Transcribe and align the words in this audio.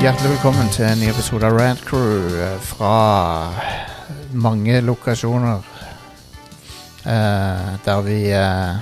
Hjertelig 0.00 0.30
velkommen 0.30 0.68
til 0.72 0.86
en 0.88 1.00
ny 1.02 1.08
episode 1.10 1.44
av 1.44 1.56
Rant 1.58 1.82
Crew 1.84 2.30
eh, 2.40 2.56
fra 2.64 2.92
mange 4.32 4.78
lokasjoner. 4.84 5.60
Eh, 7.04 7.68
der 7.84 8.00
vi 8.04 8.16
eh, 8.36 8.78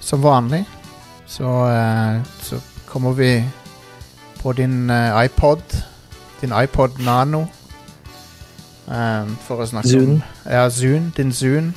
Som 0.00 0.22
vanlig 0.22 0.64
så, 1.30 1.46
eh, 1.70 2.20
så 2.42 2.58
kommer 2.86 3.12
vi 3.14 3.44
på 4.42 4.52
din 4.58 4.90
eh, 4.90 5.24
iPod. 5.24 5.62
Din 6.40 6.52
iPod 6.62 6.98
Nano. 7.06 7.44
eh, 8.90 9.30
for 9.46 9.62
å 9.62 9.66
snakke 9.70 9.88
Zune. 9.88 10.18
om 10.18 10.22
Ja, 10.52 10.68
Zune. 10.70 11.12
Din 11.16 11.32
Zune. 11.32 11.72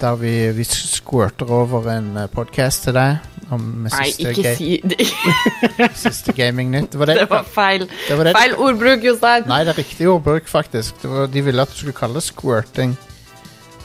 Der 0.00 0.14
vi, 0.16 0.50
vi 0.52 0.64
squirter 0.64 1.46
over 1.50 1.86
en 1.90 2.18
podkast 2.34 2.82
til 2.84 2.92
deg 2.98 3.16
om 3.50 3.60
Nei, 3.86 3.90
siste, 4.10 4.30
ikke 4.32 4.52
si 4.58 4.80
det. 4.82 5.06
siste 6.04 6.32
gaming-nytt. 6.34 6.88
Det 6.92 6.98
var 6.98 7.06
det, 7.06 7.16
Det 7.20 7.28
var 7.30 7.44
feil. 7.54 7.84
det 8.08 8.16
var 8.18 8.24
det 8.24 8.32
Feil 8.36 8.54
ordbruk, 8.58 9.04
Jostein. 9.06 9.46
Nei, 9.46 9.60
det 9.64 9.74
er 9.74 9.78
riktig 9.78 10.08
ordbruk, 10.10 10.48
faktisk. 10.50 10.96
Det 11.02 11.10
var, 11.10 11.26
de 11.30 11.42
ville 11.46 11.62
at 11.62 11.70
du 11.70 11.76
skulle 11.78 11.94
kalle 11.96 12.18
det 12.18 12.24
squirting. 12.26 12.96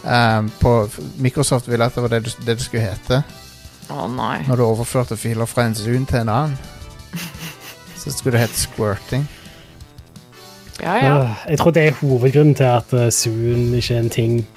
Um, 0.04 0.48
på, 0.60 0.90
Microsoft 1.22 1.68
ville 1.70 1.86
at 1.86 1.94
det 1.96 2.02
var 2.02 2.10
det, 2.16 2.24
du- 2.26 2.46
det 2.46 2.58
du 2.58 2.64
skulle 2.64 2.88
hete. 2.90 3.22
Å 3.92 4.08
nei. 4.10 4.40
Når 4.48 4.56
du 4.58 4.64
overførte 4.66 5.18
filer 5.20 5.46
fra 5.46 5.68
en 5.70 5.76
Zoom 5.76 6.06
til 6.10 6.24
en 6.24 6.30
annen. 6.30 6.58
Så 8.02 8.10
skulle 8.16 8.40
det 8.40 8.48
hete 8.48 8.58
squirting. 8.64 9.28
Ja, 10.82 10.96
ja. 10.98 11.18
Jeg 11.50 11.60
tror 11.62 11.72
det 11.76 11.84
er 11.88 11.92
hovedgrunnen 12.00 12.56
til 12.58 12.64
at 12.66 12.94
uh, 12.98 13.10
Zoom 13.14 13.74
ikke 13.78 13.94
er 13.96 14.00
en 14.00 14.10
ting. 14.10 14.48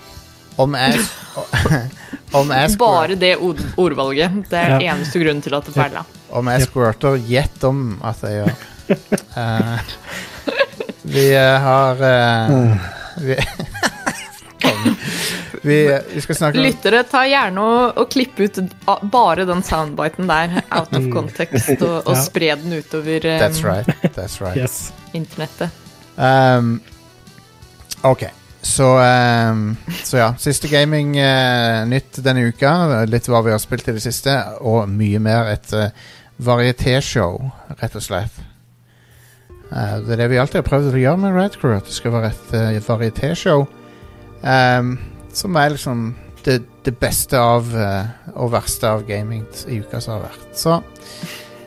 Om 0.56 0.74
jeg 0.78 0.98
Om 2.34 2.50
jeg, 2.50 2.78
Bare 2.78 3.14
det 3.14 3.36
ord 3.36 3.58
ordvalget. 3.78 4.30
Det 4.50 4.58
er 4.58 4.68
Ja. 4.74 4.78
eneste 4.94 5.18
grunnen 5.22 5.42
til 5.42 5.54
at 5.54 5.64
det 5.66 5.74
feila. 5.74 6.04
om 6.34 6.46
jeg 6.50 6.62
squirter, 6.66 7.14
gjett 7.28 7.64
om 7.64 8.00
at 8.02 8.16
jeg 8.26 8.32
gjør. 8.40 8.52
Uh, 9.36 9.78
vi 11.02 11.28
eh, 11.34 11.60
har 11.60 11.94
uh, 12.02 12.76
vi, 13.22 13.36
vi, 15.62 15.98
vi 16.14 16.20
skal 16.20 16.36
snakke 16.36 16.58
om 16.58 16.64
Lyttere, 16.66 17.02
ta 17.08 17.22
gjerne 17.28 17.60
og, 17.62 17.98
og 18.02 18.08
klipp 18.12 18.40
ut 18.40 18.58
bare 19.12 19.44
den 19.48 19.62
soundbiten 19.62 20.26
der 20.28 20.58
out 20.70 20.92
of 20.96 21.06
context, 21.12 21.70
og, 21.80 22.02
og 22.08 22.16
spre 22.18 22.54
den 22.60 22.72
utover 22.80 23.26
um, 23.30 23.38
That's 23.44 23.62
right. 23.64 23.86
That's 24.16 24.40
right. 24.42 24.56
Yes. 24.58 24.92
internettet. 25.14 25.70
Um, 26.16 26.80
ok, 28.02 28.24
så, 28.64 28.88
um, 29.52 29.76
så 30.04 30.16
ja. 30.16 30.34
Siste 30.40 30.68
gaming 30.68 31.14
uh, 31.20 31.84
nytt 31.88 32.18
denne 32.24 32.48
uka. 32.48 33.04
Litt 33.08 33.28
hva 33.28 33.42
vi 33.44 33.52
har 33.52 33.60
spilt 33.62 33.88
i 33.90 33.96
det 33.96 34.02
siste, 34.04 34.32
og 34.64 34.88
mye 34.88 35.20
mer. 35.22 35.52
Et 35.52 35.74
uh, 35.76 36.10
varietéshow, 36.44 37.38
rett 37.80 37.96
og 37.98 38.04
slett. 38.04 38.40
Uh, 39.68 40.00
det 40.06 40.16
er 40.16 40.24
det 40.24 40.30
vi 40.32 40.40
alltid 40.40 40.62
har 40.62 40.68
prøvd 40.68 40.94
å 40.94 41.02
gjøre 41.02 41.22
med 41.26 41.36
Red 41.36 41.58
Crew. 41.60 41.76
At 41.76 41.90
det 41.90 41.96
skal 41.96 42.16
være 42.16 42.32
et 42.32 42.54
uh, 42.56 42.80
varietéshow. 42.88 43.66
Um, 44.44 44.96
som 45.34 45.60
er 45.60 45.74
liksom 45.74 46.08
det, 46.44 46.58
det 46.84 46.96
beste 47.00 47.40
av 47.40 47.70
og 48.34 48.50
verste 48.52 48.90
av 48.90 49.06
gaming 49.08 49.46
i 49.72 49.80
uka 49.80 50.00
som 50.04 50.18
har 50.18 50.26
vært. 50.28 50.50
Så 50.60 50.76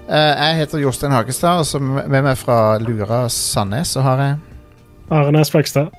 jeg 0.08 0.60
heter 0.62 0.80
Jostein 0.80 1.12
Hagestad, 1.12 1.66
og 1.66 1.82
med 1.84 2.22
meg 2.22 2.38
fra 2.40 2.78
Lura 2.80 3.26
Sandnes 3.34 3.98
så 3.98 4.06
har 4.06 4.22
jeg 4.24 4.38
Arne 5.10 5.34
Næss 5.36 5.52
Fløgstad. 5.52 5.97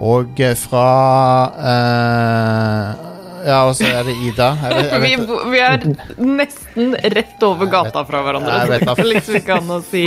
Og 0.00 0.40
eh, 0.40 0.54
fra 0.56 0.86
eh, 1.72 3.08
Ja, 3.42 3.58
og 3.66 3.74
så 3.76 3.88
er 3.90 4.04
det 4.06 4.14
Ida. 4.22 4.52
Jeg 4.62 4.76
vet, 4.76 4.92
jeg 4.92 5.00
Vi, 5.02 5.10
vet, 5.16 5.28
Vi, 5.28 5.50
vi 5.50 5.62
er 5.66 5.86
nesten 6.22 6.94
rett 7.16 7.42
over 7.42 7.66
gata 7.72 8.04
fra 8.08 8.22
hverandre. 8.22 8.60
Jeg 8.62 8.70
vet 8.70 8.86
jeg 8.86 8.96
vet. 9.00 9.08
liksom 9.16 9.40
ikke 9.40 9.56
an 9.58 9.72
å 9.74 9.80
si 9.84 10.04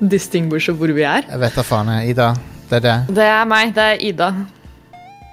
distinguishe 0.00 0.72
hvor 0.72 0.88
vi 0.96 1.04
er. 1.04 1.26
jeg 1.28 1.42
vet 1.42 1.58
da 1.60 1.64
faen. 1.66 1.92
Ida, 2.08 2.30
det 2.70 2.80
er 2.80 2.86
det. 2.86 2.96
Det 3.20 3.26
er 3.28 3.44
meg. 3.50 3.74
Det 3.76 3.88
er 3.92 4.04
Ida. 4.08 4.30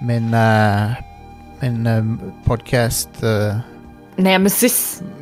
Min 0.05 0.27
uh, 0.35 0.97
Min 1.63 1.87
uh, 1.87 2.03
podkast 2.45 3.23
Nemesis. 4.17 4.75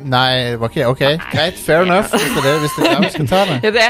Nei, 0.08 0.52
det 0.52 0.58
var 0.62 0.70
ikke 0.72 0.86
Ok, 0.88 1.02
greit. 1.32 1.58
Fair 1.60 1.82
enough. 1.84 2.08
Hvis 2.14 2.32
det 2.32 2.42
det, 2.46 2.54
hvis 2.62 2.76
det 2.78 2.86
er 2.90 3.00
vi 3.02 3.10
skal 3.12 3.28
ta 3.28 3.40
det. 3.50 3.56
Ja, 3.66 3.72
det, 3.74 3.86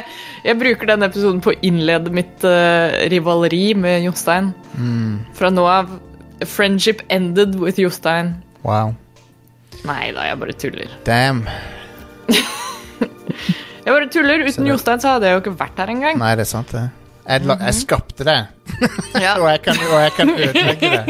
jeg 0.48 0.58
bruker 0.58 0.90
denne 0.90 1.06
episoden 1.10 1.38
på 1.44 1.52
å 1.52 1.58
innlede 1.66 2.10
mitt 2.14 2.42
uh, 2.48 2.96
rivaleri 3.12 3.64
med 3.78 4.02
Jostein. 4.08 4.50
Mm, 4.74 5.20
Fra 5.38 5.50
nå 5.54 5.66
av 5.70 5.92
Friendship 6.44 7.02
ended 7.08 7.54
with 7.62 7.78
Jostein. 7.80 8.34
wow. 8.66 8.94
Nei 9.86 10.08
da, 10.16 10.24
jeg 10.26 10.38
bare 10.40 10.54
tuller. 10.58 10.90
Damn. 11.06 11.44
Jeg 13.86 13.94
bare 13.94 14.08
tuller. 14.10 14.42
Uten 14.48 14.66
Jostein 14.66 14.98
så 14.98 15.12
hadde 15.14 15.28
jeg 15.28 15.36
jo 15.36 15.40
ikke 15.44 15.52
vært 15.60 15.76
her 15.78 15.90
engang. 15.92 16.16
Nei, 16.18 16.32
det 16.34 16.42
er 16.42 16.48
sant, 16.50 16.72
det. 16.74 16.80
Jeg, 17.28 17.44
jeg 17.60 17.74
skapte 17.78 18.26
det, 18.26 18.34
Ja. 19.24 19.36
og 19.38 19.46
jeg 19.52 19.60
kan, 19.62 19.78
og 19.86 20.00
jeg 20.02 20.12
kan 20.16 20.32
ødelegge 20.34 20.90
det. 20.90 21.04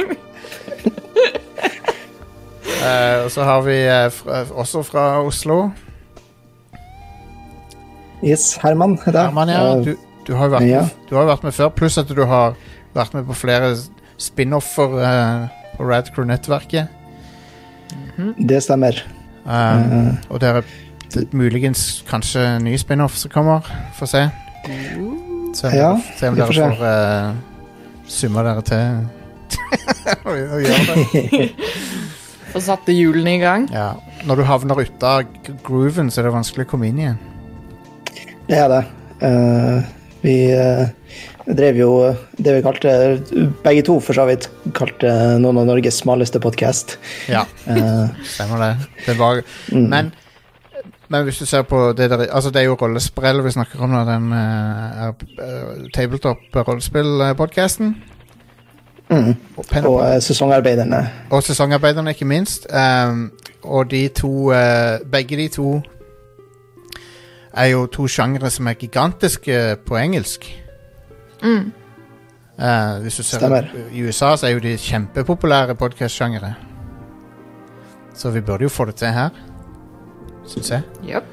Eh, 2.86 3.24
og 3.24 3.30
så 3.34 3.44
har 3.48 3.62
vi 3.66 3.76
eh, 3.82 4.06
fra, 4.14 4.42
også 4.54 4.82
fra 4.86 5.04
Oslo. 5.26 5.70
Yes, 8.24 8.56
Herman. 8.62 8.98
Herman, 9.04 9.48
ja. 9.48 9.60
Eh, 9.76 9.84
Du, 9.84 9.96
du, 10.26 10.34
har 10.34 10.48
jo 10.48 10.54
vært 10.56 10.68
Ja. 10.68 10.80
med, 10.86 10.90
du 11.10 11.16
har 11.16 11.26
vært 11.28 11.44
med 11.44 11.54
før, 11.54 11.68
pluss 11.68 11.98
at 11.98 12.08
du 12.08 12.24
har 12.26 12.54
vært 12.96 13.14
med 13.14 13.26
på 13.28 13.34
flere 13.36 13.74
spin-offer 14.18 14.96
eh, 15.04 15.48
på 15.76 15.88
Rad 15.90 16.10
Crew-nettverket. 16.14 16.88
Det 18.38 18.62
stemmer. 18.64 19.02
Um, 19.44 19.52
Eh, 19.52 20.14
og 20.28 20.40
det 20.40 20.48
er 20.48 20.62
det, 21.14 21.32
muligens 21.32 22.02
kanskje 22.08 22.40
en 22.56 22.64
ny 22.64 22.72
spin-off 22.76 23.14
som 23.16 23.30
kommer. 23.30 23.60
Få 23.94 24.06
se. 24.10 24.24
Se 25.54 25.66
om, 25.68 25.74
Ja, 25.76 25.92
se 26.18 26.28
om 26.28 26.34
dere 26.34 26.46
får 26.46 26.74
får 26.74 26.82
uh, 26.82 27.36
summa 28.08 28.42
dere 28.42 28.62
til 28.66 29.06
å 30.26 30.34
gjøre 30.34 30.96
det. 31.12 31.50
Og 32.56 32.62
satte 32.64 32.92
hjulene 32.96 33.32
i 33.36 33.38
gang. 33.42 33.66
Ja. 33.72 33.90
Når 34.26 34.34
du 34.40 34.44
havner 34.48 34.80
ute 34.80 35.06
av 35.06 35.22
grooven, 35.66 36.08
så 36.10 36.20
er 36.22 36.26
det 36.30 36.36
vanskelig 36.38 36.64
å 36.66 36.70
komme 36.72 36.86
inn 36.88 36.98
igjen. 37.02 37.18
det 38.48 38.58
er 38.62 38.68
det. 38.72 38.82
Uh, 39.20 39.78
vi 40.22 40.36
uh, 40.56 40.86
drev 41.46 41.76
jo 41.78 41.90
det 42.42 42.52
vi 42.56 42.62
kalte, 42.64 42.90
begge 43.64 43.82
to 43.86 43.94
for 44.02 44.14
så 44.18 44.24
vidt, 44.28 44.44
kalte 44.76 45.08
noen 45.42 45.58
av 45.62 45.66
Norges 45.68 45.98
smaleste 46.02 46.38
podkast. 46.42 46.96
Ja, 47.30 47.42
stemmer 48.34 48.58
det. 48.64 48.72
det 49.06 49.14
var, 49.20 49.34
Mm. 49.72 49.86
men, 49.92 50.04
men 51.12 51.20
hvis 51.28 51.38
du 51.38 51.46
ser 51.46 51.62
på 51.68 51.78
det 51.98 52.06
der 52.10 52.20
Altså, 52.30 52.50
det 52.50 52.60
er 52.62 52.66
jo 52.70 52.76
rollesprell 52.80 53.42
vi 53.44 53.50
snakker 53.54 53.78
om 53.84 53.90
nå, 53.94 54.00
den 54.08 54.24
uh, 54.32 55.12
tabletop-rollespill-podkasten. 55.94 57.88
Mm. 59.08 59.34
Og, 59.56 59.64
Og 59.84 60.14
eh, 60.14 60.22
sesongarbeiderne. 60.22 61.10
og 61.30 61.42
sesongarbeiderne, 61.42 62.10
ikke 62.10 62.24
minst. 62.24 62.66
Um, 63.08 63.32
og 63.62 63.90
de 63.90 64.08
to 64.08 64.50
uh, 64.50 64.54
Begge 65.12 65.36
de 65.36 65.48
to 65.48 65.82
er 67.52 67.66
jo 67.66 67.86
to 67.86 68.06
sjangre 68.06 68.50
som 68.50 68.66
er 68.66 68.72
gigantiske 68.72 69.76
på 69.86 69.96
engelsk. 69.96 70.64
Mm. 71.42 71.72
Uh, 72.58 73.02
hvis 73.02 73.16
du 73.16 73.22
ser 73.22 73.38
Stemmer. 73.38 73.62
I 73.92 74.02
USA 74.02 74.36
så 74.36 74.46
er 74.46 74.50
jo 74.50 74.58
de 74.58 74.76
kjempepopulære 74.76 75.74
podkast-sjangere. 75.74 76.54
Så 78.14 78.30
vi 78.30 78.40
burde 78.40 78.62
jo 78.62 78.68
få 78.68 78.84
det 78.84 78.94
til 78.94 79.08
her, 79.08 79.28
syns 80.46 80.70
jeg. 80.70 80.82
Yep. 81.08 81.24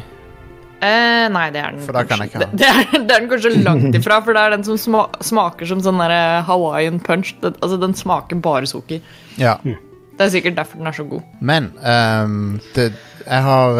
Eh, 0.80 1.26
nei, 1.28 1.50
det 1.52 1.60
er 1.60 1.74
den 1.76 1.82
For 1.84 1.92
da 1.98 2.06
kan 2.08 2.22
jeg 2.24 2.30
ikke 2.30 2.40
ha 2.40 2.46
det, 2.46 2.58
det, 2.62 2.68
er, 2.72 2.86
det 3.04 3.12
er 3.12 3.20
den 3.20 3.30
kanskje 3.34 3.50
langt 3.66 3.96
ifra, 4.00 4.22
for 4.24 4.32
det 4.38 4.44
er 4.46 4.54
den 4.56 4.64
som 4.64 4.78
sma 4.80 5.02
smaker 5.20 5.68
som 5.68 5.82
sånn 5.84 6.00
der 6.00 6.14
eh, 6.16 6.44
Hawaiian 6.48 7.02
punch. 7.04 7.34
Den, 7.44 7.58
altså, 7.60 7.80
den 7.82 7.96
smaker 8.00 8.40
bare 8.46 8.70
sukker. 8.70 9.02
Ja. 9.42 9.58
Det 9.64 10.26
er 10.28 10.32
sikkert 10.32 10.56
derfor 10.56 10.80
den 10.80 10.88
er 10.88 10.96
så 10.96 11.04
god. 11.08 11.26
Men 11.42 11.72
um, 11.84 12.60
det, 12.76 12.90
jeg 13.26 13.44
har 13.46 13.78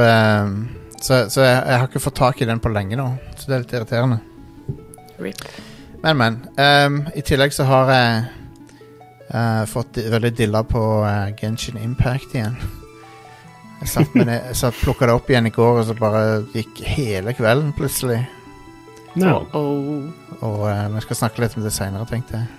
um, 0.48 0.54
Så, 1.00 1.26
så 1.32 1.44
jeg, 1.44 1.56
jeg 1.68 1.80
har 1.80 1.88
ikke 1.88 2.02
fått 2.04 2.16
tak 2.20 2.42
i 2.44 2.48
den 2.48 2.60
på 2.64 2.72
lenge 2.76 2.96
nå, 3.00 3.08
så 3.40 3.48
det 3.48 3.56
er 3.56 3.64
litt 3.64 3.74
irriterende. 3.78 4.20
Rip. 5.24 5.42
Men, 6.04 6.18
men. 6.20 6.38
Um, 6.60 7.00
I 7.16 7.24
tillegg 7.28 7.52
så 7.56 7.64
har 7.68 7.92
jeg 7.92 8.20
eh, 9.30 9.64
fått 9.70 10.02
veldig 10.12 10.34
dilla 10.38 10.64
på 10.68 10.84
uh, 11.06 11.30
Genshin 11.40 11.80
Impact 11.82 12.36
igjen. 12.36 12.58
Jeg 13.80 13.92
satt, 13.94 14.16
med 14.18 14.28
det, 14.28 14.40
satt 14.60 14.76
plukka 14.82 15.08
det 15.08 15.16
opp 15.16 15.30
igjen 15.32 15.48
i 15.48 15.56
går, 15.56 15.82
og 15.82 15.86
så 15.88 15.96
bare 15.96 16.24
gikk 16.54 16.82
hele 16.84 17.34
kvelden 17.38 17.72
plutselig. 17.78 18.24
No. 19.20 19.42
Oh. 19.56 20.10
Og 20.44 20.66
uh, 20.68 20.88
vi 20.96 21.06
skal 21.08 21.24
snakke 21.24 21.46
litt 21.46 21.56
om 21.58 21.64
det 21.66 21.76
seinere, 21.76 22.08
tenkte 22.10 22.42
jeg. 22.42 22.50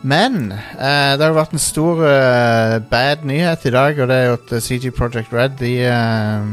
Men 0.00 0.52
eh, 0.52 1.12
det 1.18 1.24
har 1.24 1.32
jo 1.32 1.38
vært 1.40 1.54
en 1.56 1.62
stor 1.62 2.02
eh, 2.06 2.76
bad 2.90 3.24
nyhet 3.26 3.64
i 3.66 3.72
dag, 3.74 3.98
og 3.98 4.10
det 4.10 4.16
er 4.18 4.28
jo 4.28 4.36
at 4.36 4.52
eh, 4.54 4.62
CG 4.62 4.92
Project 4.94 5.32
Red 5.34 5.56
de 5.58 5.72
eh, 5.90 6.50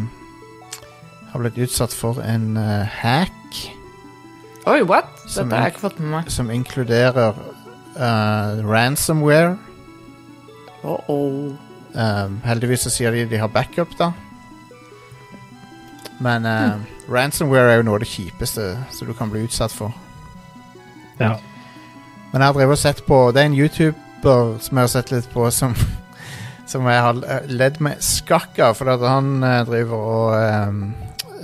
har 1.29 1.43
blitt 1.43 1.59
utsatt 1.67 1.93
for 1.93 2.23
en 2.25 2.55
eh, 2.57 2.99
hack 3.03 3.59
Oi, 4.65 4.79
what? 4.81 5.11
Dette 5.29 5.45
har 5.51 5.67
jeg 5.67 5.75
ikke 5.75 5.83
fått 5.83 5.99
med 6.01 6.09
meg. 6.09 6.29
som 6.33 6.49
inkluderer 6.49 7.37
eh, 7.95 8.65
ransomware. 8.65 9.57
Uh 10.83 11.09
oh. 11.09 11.55
Um, 11.95 12.41
heldigvis 12.43 12.83
så 12.83 12.91
sier 12.91 13.11
de 13.15 13.23
de 13.31 13.39
har 13.39 13.47
backup, 13.47 13.93
da. 13.99 14.11
Men 16.19 16.45
eh, 16.45 16.75
ransomware 17.11 17.71
er 17.71 17.79
jo 17.79 17.85
noe 17.87 17.99
av 17.99 18.03
det 18.03 18.11
kjipeste 18.11 18.65
som 18.91 19.07
du 19.07 19.13
kan 19.15 19.31
bli 19.31 19.45
utsatt 19.47 19.71
for. 19.71 19.95
ja. 21.19 21.35
Men 22.31 22.41
jeg 22.41 22.49
har 22.49 22.55
drevet 22.57 22.75
og 22.75 22.79
sett 22.81 22.97
på 23.07 23.17
Det 23.31 23.39
er 23.39 23.45
en 23.47 23.53
YouTuber 23.55 24.57
som 24.59 24.77
jeg 24.77 24.83
har 24.83 24.89
sett 24.91 25.11
litt 25.13 25.27
på, 25.31 25.45
som, 25.55 25.75
som 26.71 26.87
jeg 26.91 27.03
har 27.05 27.21
ledd 27.47 27.79
med 27.79 28.01
skakk 28.03 28.59
av, 28.59 28.75
for 28.75 28.91
at 28.91 29.05
han 29.07 29.39
driver 29.69 29.95
og 29.95 30.35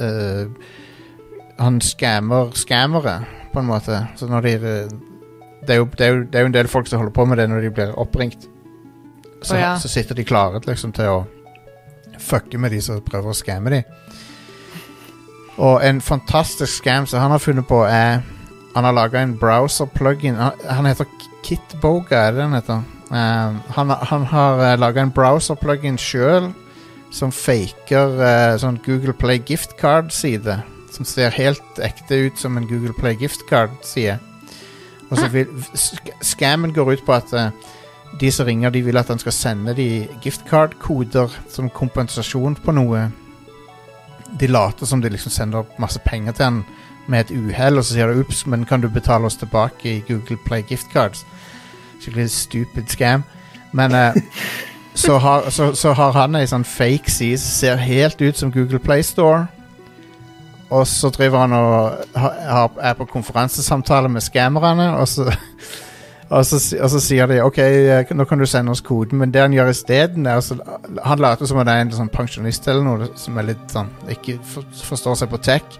eh, 0.03 0.67
Han 1.61 1.79
skammer 1.79 2.51
skammere, 2.57 3.21
på 3.53 3.59
en 3.59 3.69
måte. 3.69 4.01
Så 4.19 4.27
når 4.27 4.41
de 4.41 4.55
det 5.67 5.75
er, 5.75 5.77
jo, 5.81 5.89
det, 5.97 6.05
er 6.05 6.13
jo, 6.13 6.23
det 6.23 6.39
er 6.39 6.45
jo 6.45 6.49
en 6.49 6.55
del 6.55 6.69
folk 6.71 6.89
som 6.89 7.01
holder 7.01 7.13
på 7.13 7.25
med 7.29 7.37
det 7.37 7.49
når 7.49 7.61
de 7.65 7.71
blir 7.75 7.93
oppringt. 8.01 8.47
Så, 9.41 9.55
Å, 9.55 9.59
ja. 9.59 9.71
så 9.81 9.89
sitter 9.89 10.17
de 10.17 10.25
klare 10.25 10.61
liksom, 10.65 10.93
til 10.95 11.09
å 11.09 11.19
fucke 12.21 12.59
med 12.61 12.73
de 12.73 12.81
som 12.83 13.01
prøver 13.05 13.31
å 13.31 13.37
skamme 13.37 13.73
de. 13.73 13.81
Og 15.61 15.81
en 15.85 16.01
fantastisk 16.01 16.81
scam 16.81 17.07
som 17.09 17.21
han 17.21 17.33
har 17.33 17.41
funnet 17.43 17.67
på, 17.67 17.83
er 17.85 18.21
Han 18.71 18.85
har 18.87 18.93
laga 18.95 19.19
en 19.19 19.33
browser-plugin. 19.35 20.37
Han, 20.39 20.51
han 20.69 20.85
heter 20.87 21.05
Kitboga, 21.43 22.15
er 22.15 22.31
det 22.31 22.39
den 22.39 22.53
heter? 22.55 22.83
Um, 23.11 23.57
han, 23.75 23.89
han 23.89 24.23
har 24.31 24.61
uh, 24.63 24.79
laga 24.79 25.01
en 25.03 25.11
browser-plugin 25.11 25.97
sjøl 25.99 26.53
som 27.11 27.33
faker 27.35 28.15
uh, 28.15 28.55
sånn 28.63 28.79
Google 28.85 29.11
Play 29.11 29.41
gift 29.43 29.75
card-side. 29.81 30.55
Som 30.95 31.03
ser 31.03 31.35
helt 31.35 31.83
ekte 31.83 32.29
ut 32.29 32.39
som 32.39 32.55
en 32.55 32.69
Google 32.69 32.95
Play 32.95 33.19
gift 33.19 33.43
card-side. 33.49 34.21
Og 35.11 35.17
så 35.19 35.27
vil 35.27 35.47
sk- 35.75 36.13
Scammen 36.23 36.73
går 36.73 36.91
ut 36.93 37.05
på 37.05 37.13
at 37.13 37.33
eh, 37.35 37.49
de 38.21 38.29
som 38.31 38.45
ringer, 38.47 38.69
de 38.71 38.81
vil 38.85 38.97
at 38.97 39.07
han 39.11 39.19
skal 39.19 39.31
sende 39.35 39.73
de 39.75 40.07
gift 40.23 40.45
card-koder 40.49 41.31
som 41.51 41.69
kompensasjon 41.69 42.55
på 42.63 42.71
noe. 42.75 43.09
De 44.39 44.47
later 44.47 44.85
som 44.87 45.01
de 45.03 45.09
liksom 45.11 45.31
sender 45.31 45.67
masse 45.79 45.99
penger 46.05 46.31
til 46.31 46.45
han 46.47 46.61
med 47.11 47.25
et 47.25 47.31
uhell, 47.35 47.77
og 47.77 47.83
så 47.85 47.93
sier 47.97 48.07
de 48.11 48.19
ups, 48.23 48.45
men 48.47 48.65
kan 48.65 48.81
du 48.81 48.87
betale 48.89 49.25
oss 49.27 49.35
tilbake 49.41 49.89
i 49.97 50.03
Google 50.07 50.37
Play 50.45 50.63
giftcards? 50.69 51.25
Skikkelig 52.01 52.29
stupid 52.31 52.87
scam. 52.87 53.23
Men 53.71 53.91
eh, 53.95 54.13
så, 54.93 55.17
har, 55.17 55.49
så, 55.49 55.73
så 55.75 55.91
har 55.93 56.11
han 56.15 56.35
ei 56.39 56.45
sånn 56.47 56.63
fake 56.67 57.11
side 57.11 57.39
som 57.41 57.51
ser 57.59 57.75
helt 57.83 58.21
ut 58.21 58.37
som 58.39 58.51
Google 58.51 58.79
Play 58.79 59.03
Store. 59.03 59.47
Og 60.71 60.85
så 60.87 61.09
driver 61.11 61.39
han 61.43 61.53
og 61.53 62.05
har- 62.15 62.77
er 62.81 62.93
på 62.95 63.05
konferansesamtale 63.11 64.07
med 64.09 64.21
skammerne, 64.23 64.85
og 64.97 65.07
så 65.07 65.25
og 66.31 66.45
så, 66.47 66.59
og 66.79 66.89
så 66.93 66.99
sier 67.03 67.27
de 67.27 67.41
OK, 67.43 67.57
eh, 67.59 68.05
nå 68.15 68.23
kan 68.29 68.39
du 68.39 68.45
sende 68.47 68.71
oss 68.71 68.79
koden, 68.81 69.19
men 69.19 69.31
det 69.35 69.41
han 69.43 69.51
gjør 69.51 69.69
isteden, 69.73 70.27
altså 70.31 70.55
Han 71.03 71.19
later 71.19 71.45
som 71.45 71.57
han 71.59 71.67
er 71.67 71.81
en 71.83 71.91
sånn 71.91 72.09
pensjonist 72.13 72.67
eller 72.71 72.83
noe 72.87 73.09
som 73.19 73.37
er 73.37 73.49
litt 73.51 73.67
sånn 73.73 73.89
ikke 74.15 74.37
for, 74.47 74.63
forstår 74.87 75.15
seg 75.19 75.29
på 75.33 75.41
tech. 75.43 75.75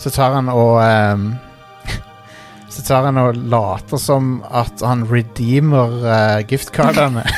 Så 0.00 0.10
tar 0.12 0.32
han 0.36 0.48
og 0.52 0.82
um, 0.84 1.24
Så 2.70 2.84
tar 2.86 3.08
han 3.08 3.18
og 3.18 3.36
later 3.50 3.96
som 3.98 4.42
at 4.52 4.80
han 4.84 5.06
redeemer 5.10 5.96
uh, 6.04 6.38
giftcardene. 6.48 7.24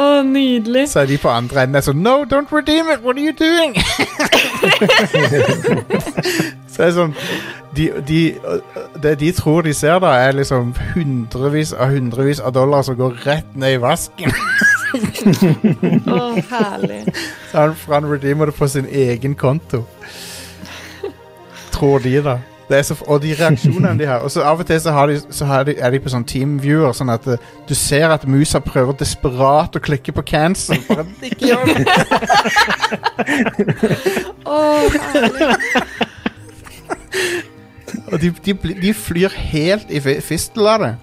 Å, 0.00 0.22
nydelig. 0.24 0.86
Så 0.88 1.02
er 1.02 1.10
de 1.10 1.18
på 1.20 1.28
andre 1.32 1.66
enden 1.66 1.84
sånn 1.84 2.00
No, 2.04 2.24
don't 2.28 2.52
redeem 2.54 2.88
it! 2.92 3.02
What 3.04 3.18
are 3.18 3.24
you 3.24 3.32
doing? 3.36 3.74
så 6.72 6.82
er 6.82 6.86
det 6.86 6.94
sånn 6.96 7.14
de, 7.76 7.86
de, 8.08 8.20
Det 9.02 9.12
de 9.20 9.30
tror 9.36 9.62
de 9.66 9.74
ser, 9.76 9.98
da, 10.02 10.14
er 10.24 10.38
liksom 10.38 10.72
hundrevis 10.94 11.74
av 11.76 11.92
hundrevis 11.94 12.40
av 12.40 12.54
dollar 12.56 12.82
som 12.86 12.96
går 12.98 13.18
rett 13.26 13.50
ned 13.54 13.76
i 13.76 13.82
vasken. 13.82 14.32
Å, 16.10 16.20
herlig. 16.50 17.02
Så 17.50 17.58
han, 17.58 17.76
han 17.92 18.08
redeemer 18.10 18.50
det 18.50 18.56
på 18.56 18.68
sin 18.70 18.88
egen 18.88 19.36
konto. 19.38 19.84
Tror 21.74 22.02
de, 22.02 22.16
da. 22.24 22.38
Det 22.70 22.78
er 22.78 22.84
så, 22.86 22.94
og 23.10 23.18
de 23.22 23.32
reaksjonene 23.34 23.98
de 23.98 24.06
har. 24.06 24.22
Og 24.22 24.30
så 24.30 24.44
Av 24.46 24.60
og 24.62 24.66
til 24.66 24.78
så, 24.80 24.92
har 24.94 25.10
de, 25.10 25.18
så 25.34 25.44
har 25.48 25.64
de, 25.66 25.74
er 25.74 25.90
de 25.90 25.98
på 25.98 26.12
sånn 26.12 26.22
teamviewer, 26.28 26.92
sånn 26.94 27.10
at 27.10 27.26
eh, 27.26 27.40
du 27.66 27.74
ser 27.74 28.14
at 28.14 28.26
musa 28.30 28.60
prøver 28.62 28.94
desperat 29.00 29.74
å 29.74 29.82
klikke 29.82 30.14
på 30.14 30.22
cancel. 30.30 30.78
Ikke 31.26 31.50
gjør 31.50 31.66
det. 31.66 31.74
Og 38.10 38.20
de, 38.20 38.30
de, 38.44 38.54
de 38.54 38.94
flyr 38.94 39.34
helt 39.34 39.90
i 39.90 40.00
fistel 40.22 40.66
av 40.70 40.84
det. 40.84 40.94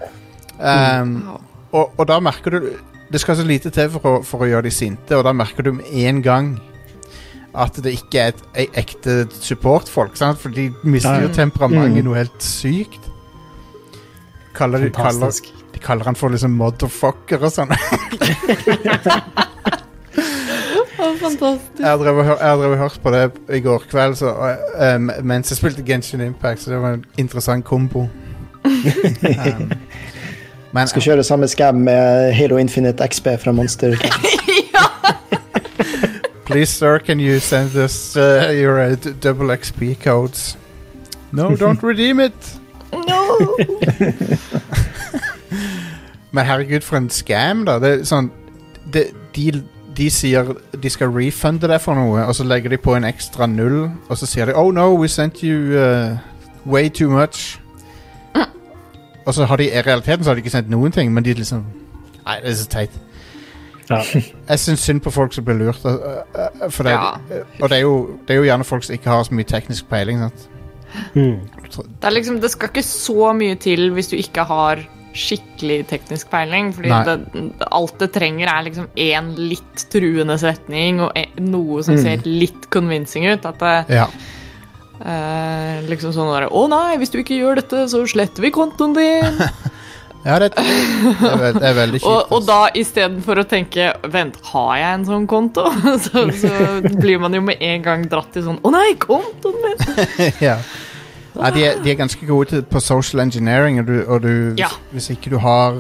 Um, 0.60 1.12
og, 1.72 1.92
og 2.00 2.08
da 2.10 2.16
merker 2.24 2.56
du 2.56 2.64
Det 3.12 3.20
skal 3.22 3.36
så 3.38 3.44
lite 3.46 3.70
til 3.70 3.92
for 3.94 4.08
å, 4.10 4.22
for 4.26 4.42
å 4.42 4.48
gjøre 4.50 4.66
de 4.66 4.72
sinte, 4.74 5.16
og 5.16 5.22
da 5.24 5.32
merker 5.32 5.64
du 5.64 5.78
med 5.78 5.86
en 6.02 6.18
gang 6.26 6.50
at 7.56 7.76
det 7.84 7.94
ikke 7.98 8.20
er 8.20 8.28
et, 8.34 8.42
e- 8.58 8.72
ekte 8.82 9.28
supportfolk. 9.42 10.16
Sant? 10.18 10.40
For 10.40 10.50
de 10.50 10.70
mister 10.84 11.22
jo 11.22 11.28
Ja. 11.28 11.34
temperamentet 11.34 11.98
Mm. 12.04 12.06
noe 12.06 12.16
helt 12.16 12.44
sykt. 12.44 13.00
Kaller 14.54 14.80
de, 14.80 14.90
kaller, 14.90 15.32
de 15.74 15.80
kaller 15.80 16.06
han 16.06 16.16
for 16.16 16.30
liksom 16.30 16.52
motherfucker 16.58 17.44
og 17.44 17.52
sånn. 17.54 17.70
Fantastisk. 20.98 21.80
Jeg 21.80 21.86
har 21.88 21.98
drevet 21.98 22.72
og 22.72 22.78
hørt 22.78 23.00
på 23.04 23.12
det 23.14 23.32
i 23.54 23.60
går 23.62 23.84
kveld 23.92 24.16
så, 24.18 24.32
um, 24.96 25.12
mens 25.24 25.52
jeg 25.52 25.58
spilte 25.60 25.84
Genshin 25.86 26.22
Impact, 26.22 26.62
så 26.62 26.72
det 26.72 26.80
var 26.82 26.94
en 26.98 27.06
interessant 27.18 27.66
kombo. 27.66 28.00
um, 28.66 29.72
men 30.74 30.88
Skal 30.88 31.02
kjøre 31.02 31.24
samme 31.24 31.48
scam 31.48 31.76
med 31.76 32.34
Halo 32.34 32.58
Infinite 32.58 33.08
XP 33.08 33.28
fra 33.44 33.52
Monster. 33.52 33.96
please, 36.48 36.70
sir, 36.70 37.00
can 37.00 37.20
you 37.20 37.40
send 37.40 37.76
us 37.76 38.16
uh, 38.16 38.50
your 38.56 38.80
uh, 38.80 38.96
d- 38.96 39.14
double 39.20 39.48
XP 39.48 40.00
codes? 40.00 40.56
No, 41.32 41.56
don't 41.64 41.84
redeem 41.84 42.20
it. 42.20 42.34
No. 42.94 43.58
Men 46.32 46.46
herregud, 46.46 46.82
for 46.82 46.98
en 46.98 47.10
scam, 47.10 47.66
da. 47.68 47.78
Det 47.84 47.92
er 47.92 48.04
sånn 48.08 48.32
det, 48.94 49.10
de, 49.36 49.52
de 49.98 50.08
sier 50.14 50.54
de 50.72 50.90
skal 50.92 51.12
refunde 51.12 51.68
deg 51.68 51.82
for 51.84 52.00
noe, 52.00 52.24
og 52.24 52.36
så 52.38 52.46
legger 52.48 52.72
de 52.72 52.80
på 52.80 52.96
en 52.96 53.08
ekstra 53.08 53.48
null, 53.52 53.90
og 54.08 54.20
så 54.20 54.28
sier 54.30 54.48
de 54.48 54.56
Oh 54.56 54.72
no, 54.72 54.94
we 54.96 55.08
sent 55.12 55.44
you 55.44 55.76
uh, 55.76 56.16
way 56.66 56.88
too 56.90 57.10
much. 57.12 57.58
Og 59.28 59.34
så 59.36 59.44
har 59.44 59.60
de 59.60 59.66
i 59.68 59.82
realiteten 59.84 60.24
så 60.24 60.30
har 60.30 60.36
de 60.36 60.40
ikke 60.46 60.54
sendt 60.54 60.70
noen 60.72 60.92
ting, 60.96 61.12
men 61.12 61.26
de 61.26 61.34
liksom 61.36 61.66
Nei, 62.28 62.38
det 62.44 62.50
er 62.52 62.56
så 62.60 62.68
teit. 62.72 62.96
Ja. 63.90 64.02
Jeg 64.50 64.60
syns 64.60 64.84
synd 64.84 65.02
på 65.06 65.12
folk 65.16 65.34
som 65.34 65.46
blir 65.48 65.56
lurt. 65.62 65.80
øh, 65.86 65.96
øh, 66.36 66.70
For 66.72 66.84
det, 66.84 66.92
Ja. 66.98 67.42
Og 67.62 67.70
det 67.70 67.78
er, 67.78 67.82
jo, 67.86 67.96
det 68.28 68.36
er 68.36 68.42
jo 68.42 68.48
gjerne 68.50 68.64
folk 68.68 68.84
som 68.84 68.94
ikke 68.98 69.10
har 69.14 69.24
så 69.24 69.34
mye 69.38 69.48
teknisk 69.48 69.88
peiling. 69.90 70.20
Sant? 70.26 70.48
Mm. 71.16 71.40
Det, 71.68 72.04
er 72.08 72.14
liksom, 72.16 72.40
det 72.42 72.52
skal 72.52 72.70
ikke 72.72 72.84
så 72.84 73.34
mye 73.36 73.56
til 73.60 73.90
hvis 73.96 74.08
du 74.12 74.16
ikke 74.20 74.44
har 74.48 74.84
skikkelig 75.18 75.88
teknisk 75.90 76.30
peiling. 76.30 76.74
Fordi 76.76 76.90
det, 77.08 77.18
alt 77.72 77.96
det 78.00 78.12
trenger, 78.14 78.48
er 78.52 78.66
liksom 78.68 78.88
én 78.96 79.32
litt 79.40 79.88
truende 79.94 80.36
setning 80.42 81.00
og 81.02 81.12
en, 81.18 81.32
noe 81.52 81.82
som 81.84 81.98
ser 81.98 82.22
litt 82.28 82.68
convincing 82.74 83.26
ut. 83.32 83.46
At 83.50 83.60
det 83.64 83.96
Ja. 83.98 84.08
eh, 85.06 85.82
liksom 85.90 86.14
sånn 86.16 86.30
derre 86.34 86.50
Å 86.52 86.68
nei, 86.70 86.98
hvis 87.02 87.12
du 87.14 87.20
ikke 87.22 87.38
gjør 87.40 87.56
dette, 87.62 87.88
så 87.92 88.04
sletter 88.10 88.42
vi 88.46 88.52
kontoen 88.52 88.94
din. 88.98 89.42
ja, 90.28 90.38
det, 90.44 90.50
det, 90.58 90.64
er, 91.30 91.38
veld, 91.40 91.60
det 91.62 91.68
er 91.70 91.78
veldig 91.78 92.02
kjipt. 92.02 92.10
og, 92.12 92.34
og 92.36 92.48
da 92.48 92.60
istedenfor 92.76 93.40
å 93.40 93.46
tenke 93.48 93.88
Vent, 94.12 94.40
har 94.52 94.74
jeg 94.82 94.98
en 94.98 95.06
sånn 95.08 95.28
konto? 95.30 95.64
så, 96.06 96.26
så 96.36 96.52
blir 97.00 97.22
man 97.24 97.38
jo 97.38 97.42
med 97.48 97.64
en 97.64 97.86
gang 97.86 98.04
dratt 98.12 98.34
til 98.36 98.44
sånn 98.50 98.60
Å 98.60 98.74
nei, 98.76 98.90
kontoen 99.00 99.62
min! 99.64 99.88
ja. 100.50 100.58
Ja, 101.38 101.52
de, 101.54 101.64
er, 101.64 101.80
de 101.84 101.92
er 101.94 102.00
ganske 102.00 102.26
gode 102.26 102.50
til, 102.50 102.64
på 102.66 102.82
social 102.82 103.22
engineering, 103.22 103.80
og, 103.82 103.88
du, 103.88 103.98
og 104.04 104.24
du, 104.26 104.32
Ja. 104.58 104.72
hvis, 104.92 105.08
hvis 105.08 105.18
ikke 105.18 105.36
du 105.36 105.38
har 105.44 105.78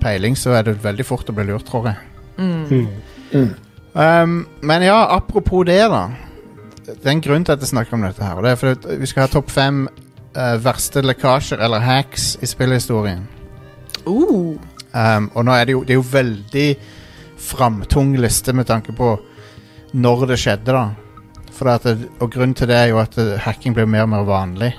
peiling, 0.00 0.38
så 0.38 0.54
er 0.56 0.64
det 0.70 0.78
veldig 0.84 1.04
fort 1.04 1.28
å 1.28 1.34
bli 1.36 1.44
lurt, 1.50 1.66
tror 1.68 1.90
jeg. 1.90 1.98
Mm. 2.40 3.50
Um, 3.92 4.46
men 4.64 4.86
ja, 4.86 5.02
apropos 5.16 5.66
det, 5.68 5.82
da. 5.92 6.06
Det 6.86 7.04
er 7.04 7.12
en 7.12 7.20
grunn 7.20 7.44
til 7.44 7.52
at 7.52 7.60
jeg 7.60 7.74
snakker 7.74 7.98
om 7.98 8.06
dette 8.06 8.24
her. 8.24 8.38
og 8.38 8.46
Det 8.46 8.54
er 8.54 8.60
fordi 8.62 8.96
vi 9.02 9.10
skal 9.10 9.26
ha 9.26 9.32
topp 9.34 9.52
fem 9.52 9.84
uh, 10.32 10.56
verste 10.64 11.04
lekkasjer 11.04 11.60
eller 11.60 11.84
hacks 11.84 12.32
i 12.40 12.48
spillhistorien. 12.48 13.28
Uh, 14.06 14.58
Um, 14.90 15.30
og 15.34 15.44
nå 15.46 15.54
er 15.54 15.68
det 15.68 15.72
jo, 15.72 15.82
det 15.86 15.94
er 15.94 16.00
jo 16.00 16.06
veldig 16.12 16.66
framtung 17.38 18.16
liste 18.18 18.52
med 18.52 18.66
tanke 18.66 18.92
på 18.92 19.12
når 19.92 20.26
det 20.32 20.38
skjedde, 20.38 20.74
da. 20.74 20.88
Det, 21.84 22.08
og 22.20 22.30
grunnen 22.32 22.54
til 22.56 22.70
det 22.70 22.76
er 22.76 22.86
jo 22.88 22.98
at 22.98 23.14
hacking 23.44 23.74
blir 23.76 23.86
mer 23.86 24.02
og 24.02 24.08
mer 24.08 24.28
vanlig. 24.28 24.74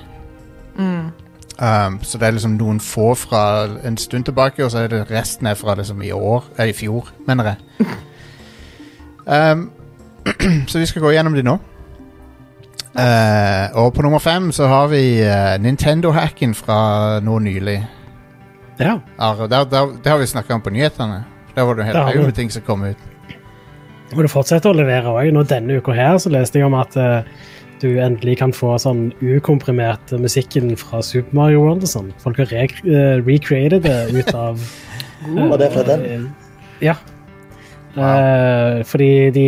mm. 0.76 1.10
Um, 1.62 1.98
så 2.02 2.18
det 2.18 2.26
er 2.26 2.32
liksom 2.32 2.56
noen 2.56 2.80
få 2.80 3.12
fra 3.14 3.68
en 3.86 3.96
stund 3.96 4.24
tilbake, 4.24 4.64
og 4.64 4.70
så 4.70 4.78
er 4.78 4.88
det 4.88 5.10
resten 5.10 5.46
er 5.46 5.54
fra 5.54 5.74
liksom 5.74 6.00
i 6.02 6.10
år, 6.10 6.44
eh, 6.58 6.68
i 6.68 6.72
fjor, 6.72 7.12
mener 7.26 7.44
jeg. 7.44 7.56
Um, 9.22 9.70
så 10.66 10.78
vi 10.78 10.86
skal 10.86 11.02
gå 11.02 11.10
gjennom 11.14 11.34
de 11.34 11.42
nå. 11.46 11.52
Uh, 12.98 13.76
og 13.78 13.92
på 13.94 14.02
nummer 14.02 14.18
fem 14.18 14.52
så 14.52 14.66
har 14.66 14.88
vi 14.90 15.22
uh, 15.22 15.62
Nintendo-hacken 15.62 16.54
fra 16.54 17.20
nå 17.20 17.38
nylig. 17.38 17.76
Ja. 18.80 18.98
Are, 19.18 19.48
der, 19.48 19.64
der, 19.68 19.92
det 20.02 20.10
har 20.12 20.18
vi 20.18 20.26
snakka 20.26 20.54
om 20.54 20.62
på 20.64 20.70
nyhetene. 20.72 21.24
Der 21.54 21.64
var 21.68 21.74
det 21.76 21.82
en 21.84 21.86
hel 21.90 21.96
Det 21.98 22.04
haug 22.08 22.24
med 22.26 22.34
ting 22.34 22.50
som 22.50 22.62
kom 22.66 22.84
ut. 22.84 22.96
Og 24.16 24.22
du 24.24 24.28
fortsetter 24.28 24.70
å 24.72 24.76
levere 24.76 25.08
òg. 25.12 25.32
Denne 25.48 25.76
uka 25.80 25.92
her 25.96 26.18
så 26.20 26.32
leste 26.32 26.58
jeg 26.60 26.66
om 26.66 26.74
at 26.76 26.96
uh, 26.96 27.22
du 27.80 27.98
endelig 28.00 28.38
kan 28.40 28.52
få 28.52 28.74
sånn 28.80 29.10
ukomprimert 29.20 30.12
musikken 30.20 30.72
fra 30.80 31.00
Super 31.04 31.34
Mario 31.36 31.62
World 31.64 31.82
og 31.86 31.88
sånn. 31.92 32.10
Folk 32.22 32.40
har 32.42 32.50
re 32.52 32.66
uh, 32.88 33.20
recreated 33.24 33.82
det 33.84 34.12
ut 34.12 34.34
av 34.46 34.60
Var 35.32 35.58
det 35.60 35.70
fra 35.76 35.82
den? 35.92 36.04
eh, 36.04 36.28
Ja. 36.88 36.96
Eh, 37.92 38.78
fordi 38.88 39.30
de 39.30 39.46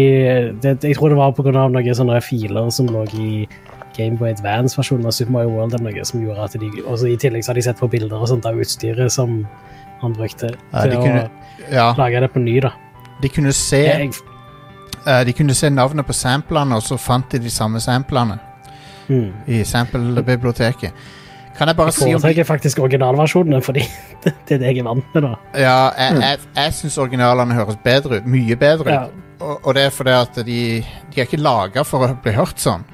det, 0.61 0.75
Jeg 0.85 0.97
tror 0.99 1.09
det 1.09 1.17
var 1.17 1.33
pga. 1.33 1.53
noen 1.69 1.95
sånne 1.97 2.21
filer 2.23 2.71
som 2.71 2.87
lå 2.93 3.05
i 3.17 3.47
Gameboy 3.97 4.31
Advance-versjonen 4.35 5.07
av 5.07 5.15
Super 5.17 5.33
Mario 5.33 5.53
World 5.55 5.75
eller 5.79 5.93
noe, 5.93 6.05
som 6.09 6.23
gjorde 6.23 6.45
at 6.49 6.57
de 6.61 6.71
også 6.85 7.09
I 7.13 7.17
tillegg 7.21 7.45
så 7.47 7.53
har 7.53 7.59
de 7.61 7.63
sett 7.69 7.79
på 7.81 7.89
bilder 7.93 8.17
og 8.23 8.29
sånt 8.31 8.47
av 8.49 8.59
utstyret 8.61 9.13
som 9.13 9.43
han 10.03 10.15
brukte 10.17 10.53
Ja, 10.73 10.83
til 10.85 10.97
å 10.99 11.03
kunne, 11.03 11.27
ja, 11.73 11.89
lage 11.99 12.21
det 12.25 12.31
på 12.35 12.43
ny. 12.43 12.59
da. 12.61 12.73
de 13.23 13.29
kunne 13.33 13.53
se 13.57 13.83
Jeg, 13.87 14.11
uh, 15.07 15.23
De 15.25 15.33
kunne 15.33 15.55
se 15.55 15.71
navnet 15.71 16.07
på 16.07 16.13
samplene, 16.13 16.77
og 16.77 16.83
så 16.83 16.99
fant 16.99 17.31
de 17.31 17.39
de 17.39 17.51
samme 17.51 17.81
samplene 17.81 18.39
mm. 19.09 19.31
i 19.47 19.63
sample-biblioteket. 19.65 20.93
Kan 21.55 21.69
jeg 21.71 21.77
bare 21.79 21.93
Jeg 21.93 21.95
si 21.95 22.05
om 22.09 22.19
foretrekker 22.19 22.45
faktisk 22.49 22.79
originalversjonene, 22.83 23.61
fordi 23.63 23.85
det, 24.25 24.33
det 24.49 24.57
er 24.57 24.59
det 24.65 24.73
jeg 24.73 24.79
er 24.83 24.89
vant 24.89 25.15
med. 25.15 25.23
da. 25.23 25.35
Ja, 25.55 25.77
jeg, 25.99 26.17
jeg, 26.23 26.39
jeg 26.57 26.73
syns 26.81 26.99
originalene 26.99 27.55
høres 27.55 27.77
bedre 27.85 28.19
ut. 28.19 28.27
Mye 28.27 28.57
bedre 28.59 28.91
Ja. 28.93 29.05
ut. 29.07 29.21
Og, 29.45 29.61
og 29.67 29.75
det 29.75 29.83
er 29.87 29.91
fordi 29.91 30.11
at 30.15 30.37
de, 30.47 30.59
de 31.15 31.21
er 31.21 31.27
ikke 31.27 31.39
laga 31.43 31.83
for 31.85 32.07
å 32.07 32.15
bli 32.23 32.33
hørt 32.33 32.59
sånn. 32.63 32.85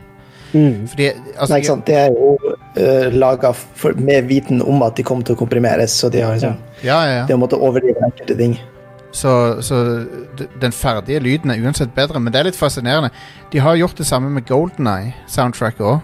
Mm. 0.53 0.89
Fordi, 0.91 1.07
altså, 1.37 1.53
Nei, 1.53 1.61
ikke 1.61 1.71
sant? 1.71 1.87
Det 1.87 1.97
er 1.97 2.11
jo 2.15 2.35
uh, 2.43 3.07
laga 3.15 3.53
med 4.01 4.27
viten 4.31 4.63
om 4.63 4.83
at 4.87 4.99
de 4.99 5.07
kommer 5.07 5.27
til 5.27 5.39
å 5.39 5.41
komprimeres, 5.41 5.95
så 6.03 6.11
de 6.13 6.25
har 6.25 6.37
liksom 6.37 6.59
Ja, 6.83 6.99
ja, 7.05 7.17
ja. 7.21 7.25
De 7.29 7.37
har 7.37 7.41
måttet 7.41 7.63
overdrive 7.63 8.03
enkelte 8.09 8.37
ting. 8.39 8.59
Så, 9.13 9.33
så 9.67 10.07
den 10.63 10.73
ferdige 10.73 11.19
lyden 11.21 11.51
er 11.51 11.63
uansett 11.65 11.91
bedre, 11.95 12.21
men 12.23 12.33
det 12.33 12.41
er 12.41 12.51
litt 12.51 12.59
fascinerende. 12.59 13.11
De 13.53 13.59
har 13.59 13.79
gjort 13.79 13.99
det 13.99 14.07
samme 14.07 14.31
med 14.31 14.47
Golden 14.47 14.87
Eye, 14.87 15.15
soundtracket 15.27 15.83
òg. 15.83 15.99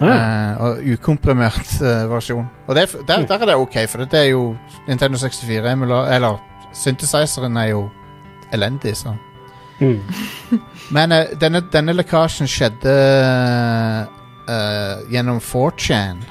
Ah, 0.00 0.06
ja. 0.06 0.14
Eh, 0.14 0.62
og 0.62 0.94
ukomprimert 0.94 1.76
eh, 1.82 2.04
versjon. 2.10 2.46
Og 2.66 2.74
det, 2.74 2.82
er 2.82 3.04
der, 3.06 3.26
der 3.30 3.42
er 3.42 3.50
det 3.50 3.58
ok, 3.58 3.76
for 3.90 4.02
det 4.02 4.18
er 4.18 4.30
jo 4.32 4.56
Nintendo 4.88 5.18
64 5.18 5.70
Eller 6.14 6.40
synthesizeren 6.74 7.56
er 7.56 7.68
jo 7.74 7.88
elendig, 8.52 8.96
så. 8.96 9.14
Mm. 9.84 10.60
Men 10.96 11.12
uh, 11.12 11.22
denne, 11.40 11.62
denne 11.72 11.94
lekkasjen 11.96 12.50
skjedde 12.50 12.94
uh, 14.48 15.10
gjennom 15.12 15.40
4chan. 15.42 16.24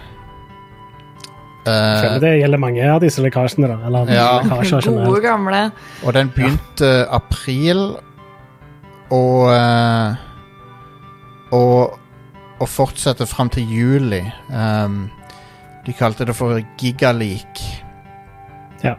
Jeg 1.64 2.00
føler 2.04 2.16
Eh, 2.18 2.20
det 2.20 2.32
gjelder 2.42 2.60
mange 2.60 2.88
av 2.92 3.00
disse 3.00 3.24
lekkasjene. 3.24 3.70
da. 3.72 3.78
Eller 3.88 4.10
Ja. 4.12 4.30
lekkasjer 4.44 4.84
Gode, 5.06 5.22
gamle. 5.24 5.72
og 6.04 6.14
den 6.14 6.32
begynte 6.36 7.08
april, 7.10 7.96
og 9.10 9.52
Og 11.54 12.00
og 12.64 12.70
fortsetter 12.70 13.28
fram 13.28 13.50
til 13.52 13.68
juli. 13.68 14.22
Um, 14.50 15.10
de 15.86 15.94
kalte 15.94 16.26
det 16.26 16.36
for 16.36 16.62
gigalik. 16.80 17.64
Ja. 18.84 18.94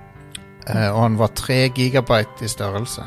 Uh, 0.68 0.88
og 0.92 1.02
han 1.02 1.18
var 1.18 1.32
tre 1.36 1.68
gigabyte 1.74 2.44
i 2.44 2.48
størrelse. 2.48 3.04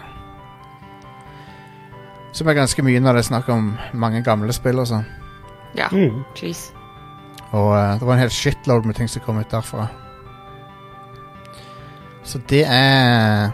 Som 2.37 2.49
er 2.51 2.57
ganske 2.57 2.83
mye 2.85 2.99
når 3.01 3.17
det 3.17 3.23
er 3.23 3.29
snakk 3.31 3.47
om 3.49 3.71
mange 3.97 4.21
gamle 4.25 4.53
spill 4.53 4.77
og 4.83 4.89
sånn. 4.91 5.05
Ja, 5.77 5.87
Mm. 5.91 6.23
jeez. 6.37 6.67
Og 7.55 7.71
uh, 7.73 7.95
det 7.97 8.05
var 8.05 8.13
en 8.13 8.19
hel 8.25 8.33
shitload 8.33 8.85
med 8.85 8.95
ting 8.97 9.07
som 9.09 9.23
kom 9.25 9.39
ut 9.39 9.49
derfra. 9.51 9.87
Så 12.27 12.41
det 12.49 12.65
er 12.67 13.51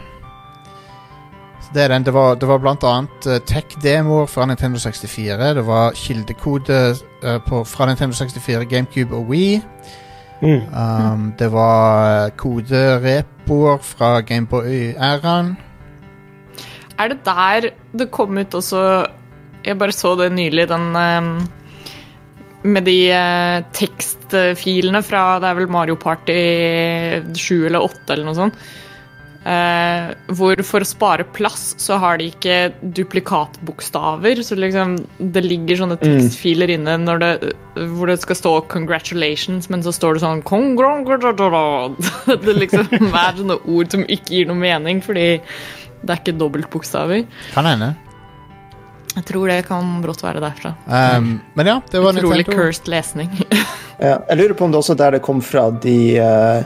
så 1.61 1.69
Det 1.73 1.83
er 1.83 1.87
den. 1.87 2.03
Det 2.05 2.13
var, 2.13 2.35
det 2.35 2.47
var 2.47 2.57
blant 2.59 2.83
annet 2.83 3.27
uh, 3.27 3.37
tech-demoer 3.47 4.25
fra 4.27 4.45
Nintendo 4.45 4.79
64. 4.79 5.53
Det 5.55 5.65
var 5.67 5.93
kildekode 5.95 6.79
uh, 7.23 7.37
på, 7.47 7.63
fra 7.63 7.85
Nintendo 7.85 8.15
64, 8.15 8.65
GameCube 8.69 9.15
og 9.15 9.29
Wii. 9.29 9.61
Mm. 10.41 10.61
Um, 10.75 11.33
det 11.39 11.51
var 11.53 12.29
koderepoer 12.37 13.77
fra 13.81 14.19
Gameboy-æraen. 14.21 15.55
Er 17.03 17.11
det 17.11 17.23
der 17.27 17.71
det 17.93 18.11
kom 18.13 18.37
ut 18.39 18.55
også 18.55 18.83
Jeg 19.65 19.79
bare 19.79 19.95
så 19.95 20.15
det 20.19 20.31
nylig, 20.35 20.67
den 20.71 20.95
ehm, 20.95 21.33
Med 22.63 22.87
de 22.87 22.97
eh, 23.11 23.65
tekstfilene 23.75 25.03
fra 25.03 25.25
Det 25.43 25.51
er 25.51 25.59
vel 25.59 25.71
Mario 25.71 25.99
Party 25.99 26.39
7 27.35 27.67
eller 27.67 27.83
8 27.83 28.15
eller 28.15 28.27
noe 28.29 28.39
sånt. 28.39 28.65
Uh, 29.43 30.13
hvor 30.31 30.55
for 30.63 30.79
å 30.79 30.87
spare 30.87 31.25
plass 31.35 31.73
så 31.83 31.97
har 31.99 32.15
de 32.21 32.29
ikke 32.31 32.71
duplikatbokstaver. 32.95 34.39
Så 34.39 34.55
liksom 34.55 34.95
det 35.19 35.43
ligger 35.43 35.81
sånne 35.81 35.97
tekstfiler 35.99 36.71
inne 36.77 36.95
når 37.01 37.19
det, 37.19 37.31
hvor 37.91 38.07
det 38.07 38.21
skal 38.21 38.39
stå 38.39 38.53
'congratulations', 38.71 39.67
men 39.69 39.83
så 39.83 39.91
står 39.91 40.15
det 40.15 40.23
sånn 40.23 40.45
«Congratulations». 40.47 42.07
Det 42.45 42.55
liksom 42.55 42.87
er 43.25 43.35
sånne 43.41 43.59
ord 43.67 43.91
som 43.91 44.07
ikke 44.07 44.31
gir 44.31 44.47
noe 44.47 44.63
mening, 44.63 45.03
fordi 45.03 45.41
det 46.03 46.13
er 46.13 46.21
ikke 46.21 46.35
dobbeltbokstaver. 46.39 47.23
Kan 47.53 47.69
hende. 47.69 47.93
Jeg 49.13 49.27
tror 49.29 49.49
det 49.51 49.59
kan 49.67 49.89
brått 50.01 50.23
være 50.25 50.41
derfra. 50.41 50.73
Um, 50.87 51.35
men 51.53 51.69
ja, 51.69 51.77
det 51.91 52.01
var 52.01 52.17
Utrolig 52.17 52.43
Nintendo. 52.43 52.61
cursed 52.61 52.91
lesning. 52.91 53.31
Ja, 54.03 54.17
jeg 54.27 54.39
lurer 54.39 54.55
på 54.57 54.65
om 54.65 54.71
det 54.73 54.79
også 54.81 54.95
der 54.97 55.13
det 55.15 55.19
kom 55.23 55.37
fra 55.45 55.67
de 55.83 56.17
uh, 56.17 56.63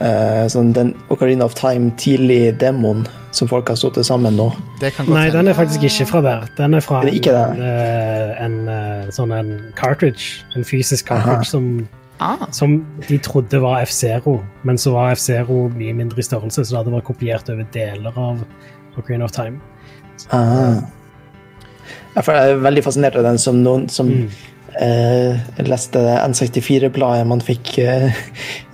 uh, 0.00 0.46
sånn 0.50 0.72
den 0.74 0.94
Ocarina 1.12 1.44
of 1.44 1.52
Time 1.54 1.92
tidlig 2.00 2.56
demoen 2.58 3.04
som 3.36 3.48
folk 3.48 3.68
har 3.68 3.76
stått 3.78 4.00
sammen 4.06 4.36
nå. 4.36 4.48
Det 4.80 4.92
kan 4.96 5.06
godt 5.06 5.14
Nei, 5.14 5.26
hende. 5.28 5.38
den 5.38 5.52
er 5.52 5.56
faktisk 5.56 5.84
ikke 5.88 6.06
fra 6.10 6.22
der. 6.24 6.48
Den 6.58 6.74
er 6.74 6.84
fra 6.84 7.02
Er 7.04 7.12
en, 7.12 7.28
en, 7.28 7.62
eh, 7.68 8.44
en 8.44 8.56
eh, 8.68 9.10
sånn 9.14 9.32
en 9.32 9.52
cartridge. 9.78 10.44
En 10.56 10.64
fysisk 10.64 11.06
cartridge 11.08 11.48
som, 11.48 11.88
ah, 12.22 12.46
som 12.54 12.78
de 13.08 13.18
trodde 13.22 13.60
var 13.62 13.82
F-Zero, 13.84 14.38
men 14.66 14.78
så 14.80 14.94
var 14.94 15.12
F-Zero 15.16 15.66
mye 15.74 15.94
mindre 15.98 16.22
i 16.22 16.26
størrelse, 16.26 16.64
så 16.64 16.70
det 16.74 16.80
hadde 16.80 16.94
vært 16.96 17.08
kopiert 17.10 17.50
over 17.52 17.68
deler 17.74 18.18
av 18.18 18.40
Ocarina 19.00 19.26
of 19.26 19.34
Time. 19.34 19.60
Ah. 20.30 20.80
Jeg 22.14 22.24
føler 22.26 22.46
jeg 22.46 22.56
er 22.56 22.64
veldig 22.66 22.84
fascinert 22.84 23.16
av 23.18 23.24
den 23.26 23.38
som 23.40 23.62
noen 23.64 23.88
som 23.90 24.10
Mm. 24.12 24.28
eh, 24.80 25.40
leste 25.68 26.00
N64-bladet 26.22 27.26
man 27.28 27.40
fikk 27.44 27.78
eh, 27.82 28.12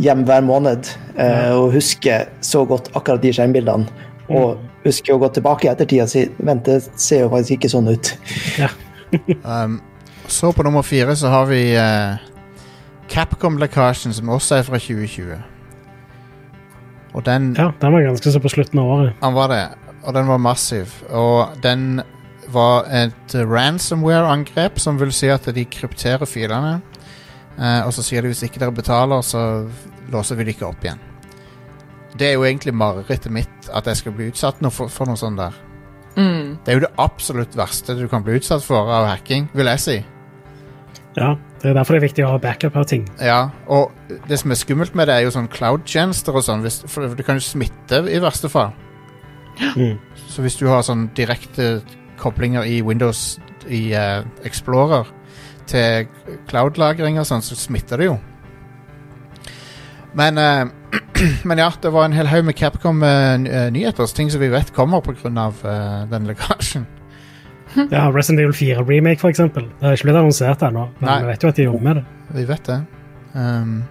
hjem 0.02 0.25
hver 0.28 0.43
måned, 0.47 0.90
eh, 1.17 1.50
og 1.55 1.73
husker 1.75 2.28
så 2.40 2.64
godt 2.67 2.90
akkurat 2.95 3.23
de 3.23 3.33
skjermbildene. 3.35 3.88
Og 4.28 4.59
husker 4.85 5.14
å 5.14 5.19
gå 5.23 5.31
tilbake 5.35 5.67
i 5.67 5.71
ettertid 5.73 6.02
og 6.05 6.11
si 6.12 6.26
vent, 6.38 6.67
det 6.69 6.83
ser 7.00 7.25
jo 7.25 7.31
faktisk 7.33 7.57
ikke 7.57 7.73
sånn 7.73 7.88
ut. 7.95 8.14
Ja. 8.59 8.69
Um, 9.49 9.81
så 10.28 10.50
på 10.52 10.62
nummer 10.67 10.83
fire 10.85 11.14
så 11.17 11.31
har 11.33 11.47
vi 11.49 11.62
eh, 11.73 12.19
Capcom-lekkasjen, 13.09 14.15
som 14.15 14.31
også 14.33 14.59
er 14.59 14.67
fra 14.67 14.81
2020. 14.81 15.38
Og 17.17 17.25
den 17.27 17.55
ja, 17.57 17.71
den 17.81 17.95
var 17.95 18.05
ganske 18.05 18.33
så 18.33 18.41
på 18.43 18.53
slutten 18.53 18.81
av 18.83 18.93
året. 18.95 19.19
Han 19.23 19.35
var 19.35 19.50
det, 19.53 19.65
og 20.05 20.15
den 20.15 20.29
var 20.29 20.41
massiv. 20.43 20.93
Og 21.11 21.57
den 21.65 22.03
var 22.53 22.88
et 22.95 23.35
ransomware-angrep, 23.35 24.79
som 24.81 25.00
vil 25.00 25.12
si 25.12 25.29
at 25.33 25.49
de 25.55 25.65
krypterer 25.69 26.29
filene. 26.29 26.79
Eh, 27.59 27.81
og 27.87 27.93
så 27.95 28.05
sier 28.07 28.23
de 28.23 28.33
hvis 28.33 28.45
ikke 28.47 28.61
dere 28.62 28.75
betaler, 28.75 29.25
så 29.27 29.67
låser 30.12 30.38
vi 30.38 30.47
det 30.47 30.57
ikke 30.57 30.69
opp 30.69 30.85
igjen. 30.85 31.00
Det 32.19 32.31
er 32.31 32.38
jo 32.38 32.47
egentlig 32.49 32.75
marerittet 32.75 33.33
mitt 33.33 33.69
at 33.75 33.88
jeg 33.91 34.00
skal 34.00 34.15
bli 34.17 34.31
utsatt 34.33 34.62
noe 34.65 34.75
for, 34.75 34.91
for 34.93 35.11
noe 35.11 35.19
sånt 35.21 35.41
der. 35.41 35.57
Mm. 36.19 36.57
Det 36.65 36.73
er 36.73 36.79
jo 36.79 36.87
det 36.87 36.95
absolutt 36.99 37.57
verste 37.59 37.95
du 37.99 38.07
kan 38.11 38.25
bli 38.27 38.38
utsatt 38.41 38.65
for 38.65 38.91
av 38.91 39.07
hacking, 39.11 39.50
vil 39.55 39.71
jeg 39.75 39.85
si. 39.85 39.99
Ja, 41.19 41.35
Det 41.59 41.71
er 41.71 41.75
derfor 41.75 41.97
det 41.97 42.03
er 42.03 42.07
viktig 42.07 42.25
å 42.25 42.33
ha 42.37 42.38
backup 42.43 42.77
av 42.79 42.85
ting. 42.87 43.07
Ja, 43.19 43.49
og 43.67 43.91
det 44.31 44.38
som 44.38 44.53
er 44.55 44.61
skummelt 44.61 44.95
med 44.99 45.09
det, 45.11 45.17
er 45.17 45.27
jo 45.27 45.35
sånn 45.35 45.50
cloud-tjenester 45.50 46.37
og 46.38 46.45
sånn, 46.47 46.62
for 46.87 47.17
det 47.19 47.27
kan 47.27 47.41
jo 47.41 47.43
smitte 47.43 48.05
i 48.07 48.21
verste 48.23 48.50
fall. 48.53 48.71
Mm. 49.75 49.97
Så 50.29 50.45
hvis 50.45 50.59
du 50.61 50.69
har 50.71 50.85
sånn 50.87 51.09
direkte 51.19 51.81
koblinger 52.19 52.67
i 52.67 52.79
Windows 52.87 53.41
i 53.67 53.88
uh, 53.91 54.23
Explorer 54.47 55.11
til 55.69 56.07
cloud-lagring 56.49 57.19
og 57.19 57.27
sånn, 57.29 57.43
så 57.45 57.59
smitter 57.59 58.00
det 58.00 58.11
jo. 58.12 58.19
Men, 60.19 60.38
uh, 60.38 60.95
men 61.49 61.65
ja, 61.65 61.73
det 61.83 61.93
var 61.95 62.07
en 62.07 62.15
hel 62.17 62.31
haug 62.31 62.47
med 62.47 62.59
Capcom-nyheter. 62.59 64.15
ting 64.15 64.31
som 64.31 64.41
vi 64.41 64.53
vet 64.55 64.73
kommer 64.75 65.03
pga. 65.03 65.50
Uh, 65.65 66.07
den 66.11 66.31
lekkasjen. 66.31 66.87
Ja, 67.94 68.08
Resident 68.11 68.40
Evil 68.42 68.54
4 68.56 68.85
Remake, 68.88 69.28
eksempel. 69.28 69.68
Det 69.80 69.87
er 69.87 69.99
ikke 69.99 70.08
blitt 70.11 70.20
annonsert 70.20 70.62
ennå, 70.66 70.88
men 71.00 71.11
Nei. 71.11 71.18
vi 71.23 71.30
vet 71.32 71.44
jo 71.44 71.52
at 71.52 71.58
de 71.61 71.66
jobber 71.68 71.85
med 71.87 72.00
det. 72.00 72.04
Vi 72.35 72.47
vet 72.49 72.70
det. 72.70 72.78
Um, 73.35 73.85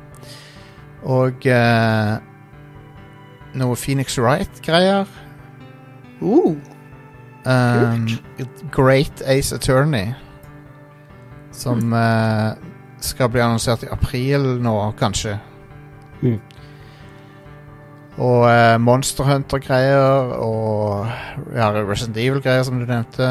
og 1.07 1.47
uh, 1.47 2.17
noe 3.57 3.75
Phoenix 3.79 4.17
Wright-greier. 4.19 5.05
Uh. 6.21 6.55
Um, 7.47 8.07
Great 8.71 9.21
Ace 9.25 9.55
Attorney. 9.55 10.13
Som 11.51 11.93
eh, 11.93 12.53
skal 13.01 13.29
bli 13.33 13.41
annonsert 13.41 13.81
i 13.83 13.87
april 13.89 14.43
nå, 14.61 14.73
kanskje. 14.99 15.39
Mm. 16.21 16.37
Og 18.17 18.43
uh, 18.45 18.75
Monster 18.81 19.25
Hunter-greier 19.25 20.35
og 20.37 21.07
ja, 21.55 21.71
Resident 21.81 22.17
Evil-greier, 22.17 22.63
som 22.67 22.81
du 22.81 22.85
nevnte. 22.85 23.29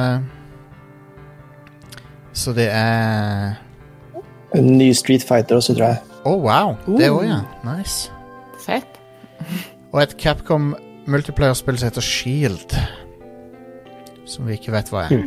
Så 2.36 2.52
det 2.56 2.66
er 2.70 3.54
En 4.54 4.66
ny 4.78 4.90
Street 4.96 5.24
Fighter 5.24 5.56
også, 5.58 5.74
tror 5.76 5.86
jeg. 5.94 6.02
Å, 6.26 6.32
wow! 6.42 6.74
Det 6.98 7.08
Uh. 7.10 7.16
òg, 7.18 7.24
ja. 7.28 7.40
Nice. 7.64 8.10
Fett. 8.66 8.98
Og 9.92 10.02
et 10.02 10.14
Capcom 10.20 10.74
multiplayer-spill 11.06 11.78
som 11.78 11.86
heter 11.90 12.04
Shield. 12.04 12.76
Som 14.26 14.46
vi 14.48 14.56
ikke 14.58 14.72
vet 14.74 14.88
hva 14.90 15.04
er. 15.06 15.22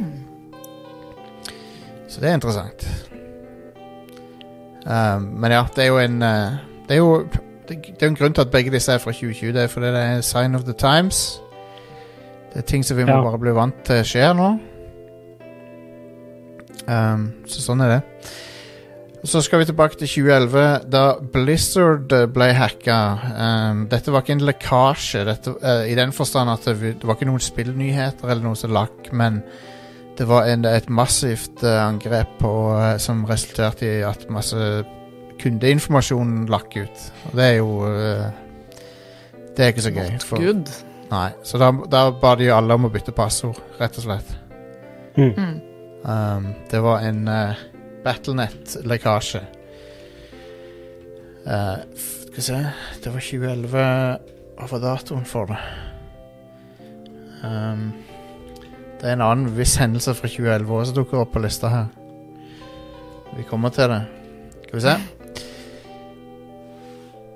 Så 2.10 2.22
det 2.22 2.30
er 2.30 2.34
interessant. 2.39 2.88
Um, 4.86 5.22
men 5.42 5.51
ja, 5.54 5.63
det 5.75 5.84
er 5.84 5.88
jo 5.92 5.98
en 6.00 6.22
uh, 6.24 6.56
Det 6.88 6.96
er 6.96 7.01
jo 7.04 7.25
det, 7.70 7.75
det 8.00 8.01
er 8.01 8.08
en 8.08 8.16
grunn 8.18 8.34
til 8.34 8.42
at 8.42 8.51
begge 8.51 8.72
disse 8.74 8.92
er 8.92 8.98
fra 9.04 9.12
2020. 9.12 9.51
Det 9.54 9.63
er 9.63 9.68
fordi 9.70 9.92
det 9.94 10.04
er 10.04 10.22
sign 10.25 10.56
of 10.56 10.63
the 10.66 10.74
times. 10.74 11.39
Det 12.54 12.63
er 12.63 12.66
ting 12.66 12.86
som 12.86 12.98
vi 12.98 13.04
må 13.06 13.12
Ja. 13.12 13.22
bare 13.22 13.38
bli 13.39 13.51
vant 13.53 13.83
til 13.86 14.01
skjer 14.03 14.33
nå. 14.33 14.48
Um, 16.90 17.25
så 17.50 17.62
sånn 17.62 17.84
er 17.86 17.98
det. 17.98 18.04
Så 19.24 19.42
skal 19.44 19.60
vi 19.60 19.68
tilbake 19.68 19.98
til 20.00 20.08
2011, 20.08 20.86
da 20.88 21.02
Blizzard 21.34 22.14
eh, 22.16 22.28
ble 22.32 22.54
hacka. 22.56 23.00
Um, 23.36 23.82
dette 23.92 24.14
var 24.16 24.24
ikke 24.24 24.38
en 24.38 24.46
lekkasje, 24.48 25.25
dette, 25.28 25.56
uh, 25.60 25.84
i 25.84 25.98
den 25.98 26.14
forstand 26.16 26.54
at 26.54 26.64
det, 26.70 26.94
det 27.02 27.08
var 27.08 27.18
ikke 27.18 27.28
noen 27.28 27.44
spillnyheter 27.44 28.30
eller 28.30 28.46
noe 28.48 28.60
som 28.60 28.72
lakk, 28.72 29.12
men 29.12 29.42
det 30.16 30.28
var 30.30 30.48
en, 30.48 30.64
et 30.72 30.88
massivt 30.88 31.66
uh, 31.68 31.82
angrep 31.84 32.40
på, 32.40 32.54
uh, 32.72 32.96
som 33.02 33.25
resulterte 33.28 33.90
i 33.90 34.00
at 34.08 34.24
masse 34.32 34.72
kundeinformasjon 35.40 36.46
lakk 36.52 36.80
ut. 36.80 37.08
Og 37.30 37.40
det 37.40 37.46
er 37.50 37.58
jo 37.60 37.70
Det 39.56 39.66
er 39.66 39.74
ikke 39.74 39.84
så 39.84 39.92
gøy. 39.92 40.12
For, 40.24 40.52
nei, 41.12 41.30
så 41.44 41.60
da, 41.60 41.74
da 41.92 42.08
ba 42.16 42.38
de 42.40 42.48
alle 42.56 42.80
om 42.80 42.88
å 42.88 42.92
bytte 42.94 43.12
passord, 43.16 43.60
rett 43.82 44.00
og 44.00 44.08
slett. 44.08 44.38
Mm. 45.20 45.60
Um, 46.03 46.53
det 46.72 46.79
var 46.83 47.03
en 47.03 47.27
uh, 47.27 47.59
Battlenet-lekkasje. 48.03 49.42
Uh, 51.46 51.77
skal 51.96 52.35
vi 52.35 52.42
se 52.42 52.57
Det 53.03 53.14
var 53.14 53.20
2011 53.24 53.83
Hva 54.59 54.68
var 54.70 54.81
datoen 54.83 55.25
for 55.25 55.50
det? 55.50 55.57
Um, 57.44 57.94
det 59.00 59.07
er 59.07 59.16
en 59.16 59.24
annen 59.24 59.53
viss 59.57 59.77
hendelse 59.79 60.14
fra 60.14 60.27
2011 60.27 60.74
også 60.75 60.92
som 60.92 60.98
dukker 61.00 61.22
opp 61.22 61.31
på 61.33 61.40
lista 61.40 61.72
her. 61.72 61.85
Vi 63.38 63.46
kommer 63.48 63.70
til 63.70 63.90
det. 63.90 64.01
Skal 64.64 64.75
vi 64.75 64.81
se. 64.81 64.96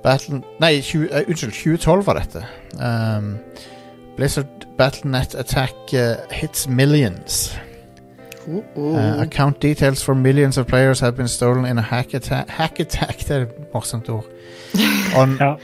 Battle... 0.04 0.42
Nei, 0.60 0.82
20, 0.82 1.08
uh, 1.08 1.22
unnskyld. 1.28 1.52
2012 1.52 2.08
var 2.08 2.20
dette. 2.20 2.46
Um, 2.80 3.38
Blizzard 4.18 4.68
Battlenet 4.78 5.36
attack 5.36 5.76
uh, 5.94 6.16
hits 6.32 6.68
millions. 6.68 7.54
Uh, 8.48 8.62
Uh, 8.76 8.82
uh. 8.96 9.22
account 9.22 9.60
details 9.62 10.04
for 10.04 10.16
millions 10.16 10.58
of 10.58 10.68
players 10.68 11.00
have 11.00 11.16
been 11.16 11.28
stolen 11.28 11.66
in 11.66 11.78
a 11.78 11.82
hack 11.82 12.14
attack. 12.14 12.50
Hack 12.50 12.80
attack, 12.80 13.18
det 13.28 13.32
er 13.32 13.42
et 13.42 13.74
morsomt 13.74 14.10
ord. 14.10 14.26
On, 15.18 15.38
Ja. 15.40 15.56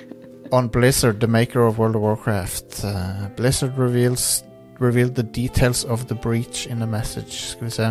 on 0.51 0.69
Blizzard, 0.69 1.19
the 1.19 1.27
maker 1.27 1.61
of 1.67 1.77
World 1.77 1.95
of 1.95 2.01
Warcraft. 2.01 2.83
Uh, 2.83 3.27
Blizzard 3.35 3.77
reveals 3.77 4.43
revealed 4.79 5.15
the 5.15 5.23
details 5.23 5.83
of 5.83 6.05
the 6.07 6.15
breach 6.15 6.65
in 6.67 6.81
a 6.81 6.87
message. 6.87 7.31
Skal 7.51 7.65
vi 7.65 7.71
se. 7.71 7.89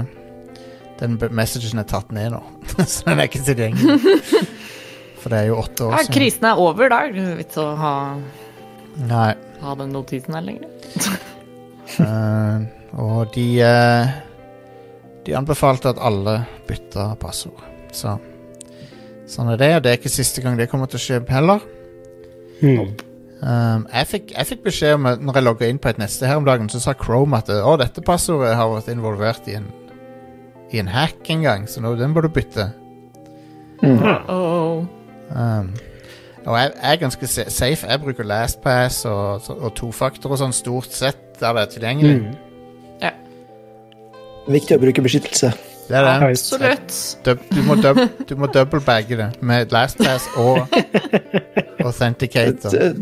Den 1.00 1.18
messagen 1.30 1.78
er 1.78 1.84
tatt 1.84 2.10
ned 2.12 2.30
nå, 2.32 2.40
så 2.86 3.04
den 3.06 3.18
er 3.20 3.28
ikke 3.28 3.42
tilgjengelig. 3.44 4.00
For 5.20 5.28
det 5.30 5.38
er 5.38 5.46
jo 5.50 5.58
åtte 5.60 5.84
år 5.84 5.92
Ja, 5.92 5.98
siden. 6.02 6.14
krisen 6.14 6.44
er 6.48 6.58
over, 6.58 6.88
da 6.88 6.94
er 7.04 7.12
det 7.12 7.20
ikke 7.22 7.36
vits 7.42 7.58
å 7.60 7.66
ha, 7.78 7.92
Nei. 9.06 9.34
ha 9.60 9.74
den 9.78 9.92
notisen 9.94 10.34
her 10.34 10.42
lenger. 10.46 10.66
Uh, 11.98 12.66
og 12.98 13.30
de 13.34 13.44
eh, 13.62 14.08
De 15.28 15.36
anbefalte 15.36 15.90
at 15.92 15.98
alle 16.00 16.40
bytta 16.68 17.10
passord. 17.20 17.60
Så 17.92 18.14
sånn 19.28 19.50
er 19.52 19.60
det. 19.60 19.74
Og 19.76 19.82
det 19.84 19.90
er 19.90 20.00
ikke 20.00 20.12
siste 20.12 20.40
gang 20.44 20.56
det 20.56 20.70
kommer 20.72 20.88
til 20.88 20.96
å 20.96 21.04
skje 21.04 21.20
heller. 21.28 21.64
Mm. 22.62 22.94
Um, 23.38 23.84
jeg, 23.92 24.06
fikk, 24.10 24.32
jeg 24.32 24.48
fikk 24.48 24.64
beskjed 24.64 24.96
om 24.96 25.10
at 25.12 25.20
når 25.22 25.38
jeg 25.38 25.46
logga 25.46 25.68
inn 25.68 25.82
på 25.82 25.92
et 25.92 26.00
neste 26.00 26.26
her 26.26 26.40
om 26.40 26.48
dagen, 26.48 26.70
så 26.72 26.80
sa 26.82 26.96
Chrome 26.96 27.38
at 27.38 27.52
å, 27.52 27.76
dette 27.78 28.02
passordet 28.02 28.56
har 28.56 28.72
vært 28.72 28.88
involvert 28.90 29.46
i 29.52 29.58
en, 29.60 29.68
i 30.72 30.80
en 30.80 30.90
hack 30.90 31.28
en 31.30 31.44
gang, 31.44 31.68
så 31.70 31.84
nå, 31.84 31.92
den 32.00 32.16
bør 32.16 32.26
du 32.26 32.32
bytte. 32.40 32.70
Mm. 33.84 34.00
Oh. 34.32 34.88
Um, 35.30 35.70
og 36.48 36.56
jeg, 36.56 36.72
jeg 36.72 36.90
er 36.90 37.00
ganske 37.04 37.28
safe. 37.28 37.86
Jeg 37.86 38.00
bruker 38.00 38.26
LastPass 38.26 39.04
og, 39.06 39.52
og 39.54 39.70
tofaktor 39.76 40.32
og 40.32 40.40
sånn 40.40 40.56
stort 40.56 40.94
sett 40.96 41.36
der 41.38 41.54
det 41.54 41.66
er 41.66 41.74
tilgjengelig. 41.76 42.20
Mm. 42.24 42.47
Viktig 44.48 44.78
å 44.78 44.82
bruke 44.82 45.04
beskyttelse. 45.04 45.52
Det 45.88 45.96
er 45.96 46.04
det. 46.04 46.30
Absolutt. 46.30 46.96
Dub, 47.24 47.44
du 47.52 47.62
må, 47.64 47.76
dub, 47.80 48.00
du 48.28 48.34
må 48.36 48.50
doublebagge 48.52 49.16
det 49.20 49.28
med 49.40 49.72
LastPass 49.72 50.28
og 50.36 50.66
Authenticator. 51.88 52.92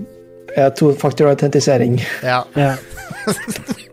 Ja, 0.57 0.71
Tofaktorautentisering. 0.71 2.01
Ja. 2.23 2.45
Ja. 2.57 2.77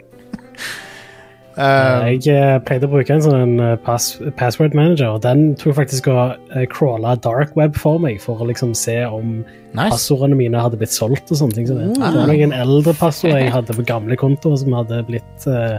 Uh, 1.54 2.10
Jeg 2.10 2.26
eh, 2.34 2.56
pleide 2.66 2.88
å 2.88 2.92
bruke 2.96 3.14
en 3.14 3.22
sånn 3.22 3.60
eh, 3.62 3.76
pass, 3.86 4.16
password 4.40 4.74
manager, 4.74 5.12
og 5.14 5.20
den 5.22 5.52
tok 5.62 5.76
faktisk 5.78 6.08
å 6.10 6.16
uh, 6.34 6.64
crawla 6.72 7.14
dark 7.22 7.54
web 7.60 7.78
for 7.78 8.02
meg 8.02 8.18
for 8.24 8.42
å 8.42 8.48
liksom 8.50 8.72
se 8.78 8.96
om 9.06 9.44
nice. 9.44 9.92
passordene 9.94 10.40
mine 10.40 10.64
hadde 10.66 10.80
blitt 10.82 10.96
solgt 10.96 11.30
og 11.30 11.38
sånne 11.44 11.60
ting. 11.60 11.68
Så 11.70 11.78
det. 11.78 11.92
det 11.94 12.02
var 12.02 12.32
noen 12.32 12.56
eldre 12.58 12.96
passord 12.98 13.38
jeg 13.38 13.54
hadde 13.54 13.78
på 13.78 13.86
gamle 13.86 14.18
kontoer 14.18 14.58
som 14.64 14.74
hadde 14.80 15.04
blitt 15.12 15.46
uh, 15.46 15.78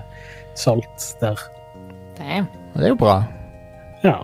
solgt 0.54 1.10
der. 1.24 1.42
Damn. 2.18 2.46
Det 2.74 2.84
er 2.84 2.88
jo 2.92 2.98
bra. 3.00 3.16
Ja. 4.04 4.16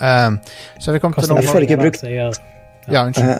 Um, 0.00 0.38
så 0.78 0.92
vi 0.94 0.98
kom 1.02 1.12
til 1.12 1.22
Koster 1.26 1.40
Jeg 1.42 1.50
får 1.50 1.66
ikke 1.66 1.76
brukt- 1.80 2.04
Ja, 2.92 3.04
unnskyld. 3.04 3.28
Eh, 3.30 3.38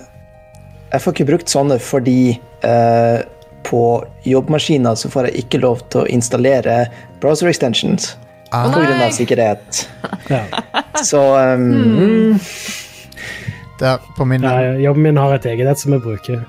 Jeg 0.93 1.01
får 1.05 1.13
ikke 1.15 1.27
brukt 1.29 1.49
sånne 1.53 1.77
fordi 1.81 2.41
uh, 2.65 3.21
på 3.69 3.83
jobbmaskiner 4.27 4.95
så 4.97 5.11
får 5.13 5.29
jeg 5.29 5.45
ikke 5.45 5.61
lov 5.61 5.83
til 5.93 6.01
å 6.01 6.07
installere 6.09 6.87
browser 7.21 7.49
extensions 7.49 8.17
Ah, 8.51 8.65
på 8.73 8.81
grunn 8.81 9.03
av 9.05 9.11
sikkerhet. 9.13 9.83
ja. 10.33 10.41
Så 11.05 11.21
um, 11.37 12.39
der, 13.79 13.99
på 14.17 14.25
min 14.25 14.41
Nei, 14.41 14.81
jobben 14.83 15.03
min 15.03 15.17
har 15.21 15.35
et 15.37 15.45
eget 15.47 15.69
et 15.69 15.79
som 15.79 15.93
jeg 15.93 16.01
bruker. 16.03 16.41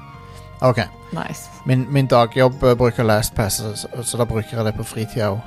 Ok. 0.62 0.80
Nice. 1.12 1.50
Min, 1.68 1.84
min 1.92 2.08
dagjobb 2.08 2.56
bruker 2.80 3.04
LastPass, 3.04 3.60
så, 3.76 3.90
så 4.04 4.18
da 4.18 4.26
bruker 4.30 4.56
jeg 4.58 4.66
det 4.70 4.74
på 4.78 4.86
fritida 4.88 5.34
òg. 5.34 5.42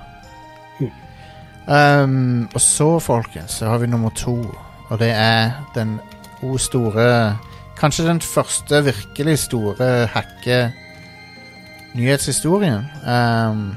Um, 1.66 2.48
og 2.54 2.60
så, 2.60 2.98
folkens, 2.98 3.50
så 3.50 3.66
har 3.70 3.78
vi 3.78 3.86
nummer 3.86 4.10
to. 4.10 4.54
Og 4.88 4.98
det 4.98 5.10
er 5.14 5.50
den 5.74 6.00
o 6.42 6.58
store 6.58 7.38
Kanskje 7.78 8.06
den 8.06 8.20
første 8.20 8.84
virkelig 8.84 9.38
store 9.38 10.06
hacke-nyhetshistorien. 10.06 12.84
Um, 13.02 13.76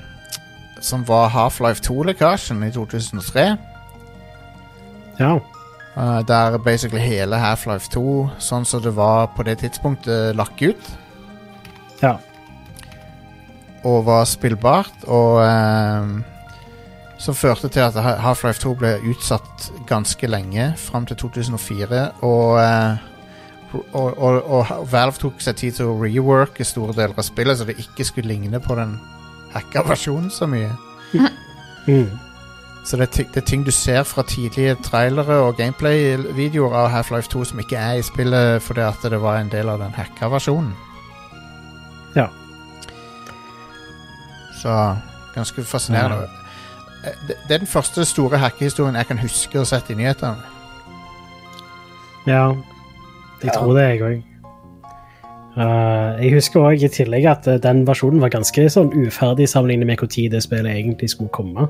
som 0.82 1.08
var 1.08 1.30
Half-Life 1.34 1.82
2-lekkasjen 1.88 2.63
i 2.67 2.71
2003. 2.71 3.58
Ja. 5.19 5.39
Uh, 5.98 6.28
der 6.28 6.58
basically 6.58 7.02
hele 7.02 7.36
Half-Life 7.39 7.89
2, 7.93 8.30
sånn 8.38 8.65
som 8.67 8.82
det 8.84 8.95
var 8.95 9.26
på 9.34 9.43
det 9.48 9.58
tidspunktet, 9.63 10.36
lakk 10.36 10.62
ut. 10.62 10.98
ja. 12.02 12.17
og 13.86 14.06
var 14.06 14.26
spillbart, 14.26 14.93
og 15.08 15.45
ehm, 15.45 16.24
som 17.17 17.36
førte 17.36 17.69
til 17.71 17.80
at 17.80 17.95
Half-Life 17.95 18.60
2 18.63 18.73
ble 18.80 18.93
utsatt 19.12 19.69
ganske 19.88 20.28
lenge, 20.28 20.73
fram 20.78 21.06
til 21.06 21.17
2004, 21.17 22.01
og, 22.28 22.60
eh, 22.60 22.97
og, 23.93 24.17
og, 24.17 24.41
og 24.43 24.91
Valve 24.91 25.19
tok 25.21 25.41
seg 25.43 25.56
tid 25.62 25.80
til 25.80 25.91
å 25.91 25.97
reworke 26.01 26.67
store 26.67 26.95
deler 26.95 27.15
av 27.15 27.28
spillet, 27.28 27.58
så 27.60 27.67
det 27.67 27.80
ikke 27.82 28.08
skulle 28.08 28.34
ligne 28.34 28.60
på 28.60 28.78
den 28.78 28.97
hacka 29.56 29.86
versjonen 29.88 30.32
så 30.32 30.49
mye. 30.49 30.71
Mm. 31.86 32.08
Så 32.86 32.97
det 32.97 33.06
er, 33.06 33.28
det 33.30 33.38
er 33.38 33.45
ting 33.45 33.62
du 33.65 33.69
ser 33.69 34.04
fra 34.10 34.23
tidlige 34.25 34.73
trailere 34.82 35.36
og 35.45 35.58
gameplay-videoer 35.58 36.73
av 36.73 36.88
Half-Life 36.89 37.30
2 37.30 37.43
som 37.51 37.62
ikke 37.62 37.78
er 37.78 37.99
i 37.99 38.06
spillet 38.06 38.63
fordi 38.65 38.82
at 38.82 39.06
det 39.06 39.19
var 39.21 39.38
en 39.38 39.51
del 39.54 39.69
av 39.69 39.84
den 39.84 39.93
hacka 39.93 40.32
versjonen. 40.34 40.71
Ja. 42.15 42.25
Så 44.58 44.73
ganske 45.36 45.65
fascinerende. 45.69 46.25
Eh, 46.25 46.44
Det, 47.27 47.37
det 47.47 47.55
er 47.55 47.61
den 47.63 47.69
første 47.69 48.05
store 48.05 48.39
hackehistorien 48.41 48.97
jeg 48.97 49.09
kan 49.09 49.21
huske 49.21 49.61
å 49.61 49.65
sette 49.67 49.93
sett 49.93 49.93
i 49.93 49.97
nyhetene. 49.99 50.53
Ja, 52.25 52.55
jeg 53.43 53.53
tror 53.53 53.75
det, 53.77 53.83
jeg 53.91 54.01
òg. 54.01 54.23
jeg 56.19 56.33
husker 56.33 56.65
òg 56.67 56.81
i 56.83 56.89
tillegg 56.91 57.27
at 57.29 57.47
uh, 57.47 57.59
den 57.61 57.85
versjonen 57.87 58.19
var 58.23 58.33
ganske 58.33 58.65
sånn 58.73 58.89
uferdig 59.05 59.47
sammenlignet 59.51 59.87
med 59.87 60.01
når 60.01 60.31
det 60.33 60.41
spillet 60.43 60.73
egentlig 60.73 61.11
skulle 61.13 61.31
komme. 61.35 61.67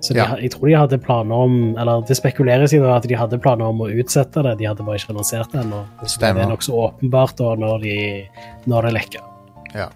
Så 0.00 0.14
de, 0.14 0.20
Ja. 0.22 0.36
jeg 0.40 0.54
tror 0.54 0.68
de 0.70 0.76
hadde 0.78 0.98
planer 0.98 1.34
om 1.36 1.76
Eller 1.76 2.00
det 2.08 2.16
spekuleres 2.16 2.72
i 2.72 2.78
at 2.80 3.04
de 3.04 3.18
hadde 3.20 3.36
planer 3.38 3.66
om 3.68 3.82
å 3.84 3.90
utsette 3.92 4.40
det, 4.46 4.54
de 4.58 4.64
hadde 4.64 4.86
bare 4.86 4.96
ikke 4.96 5.12
annonsert 5.12 5.52
det 5.52 5.60
ennå. 5.60 5.82
Det 6.00 6.30
er 6.30 6.48
nokså 6.48 6.72
åpenbart 6.72 7.36
da 7.36 7.54
når, 7.60 7.82
de, 7.84 7.96
når 8.66 8.88
det 8.88 8.92
lekker. 8.96 9.26
Ja. 9.74 9.90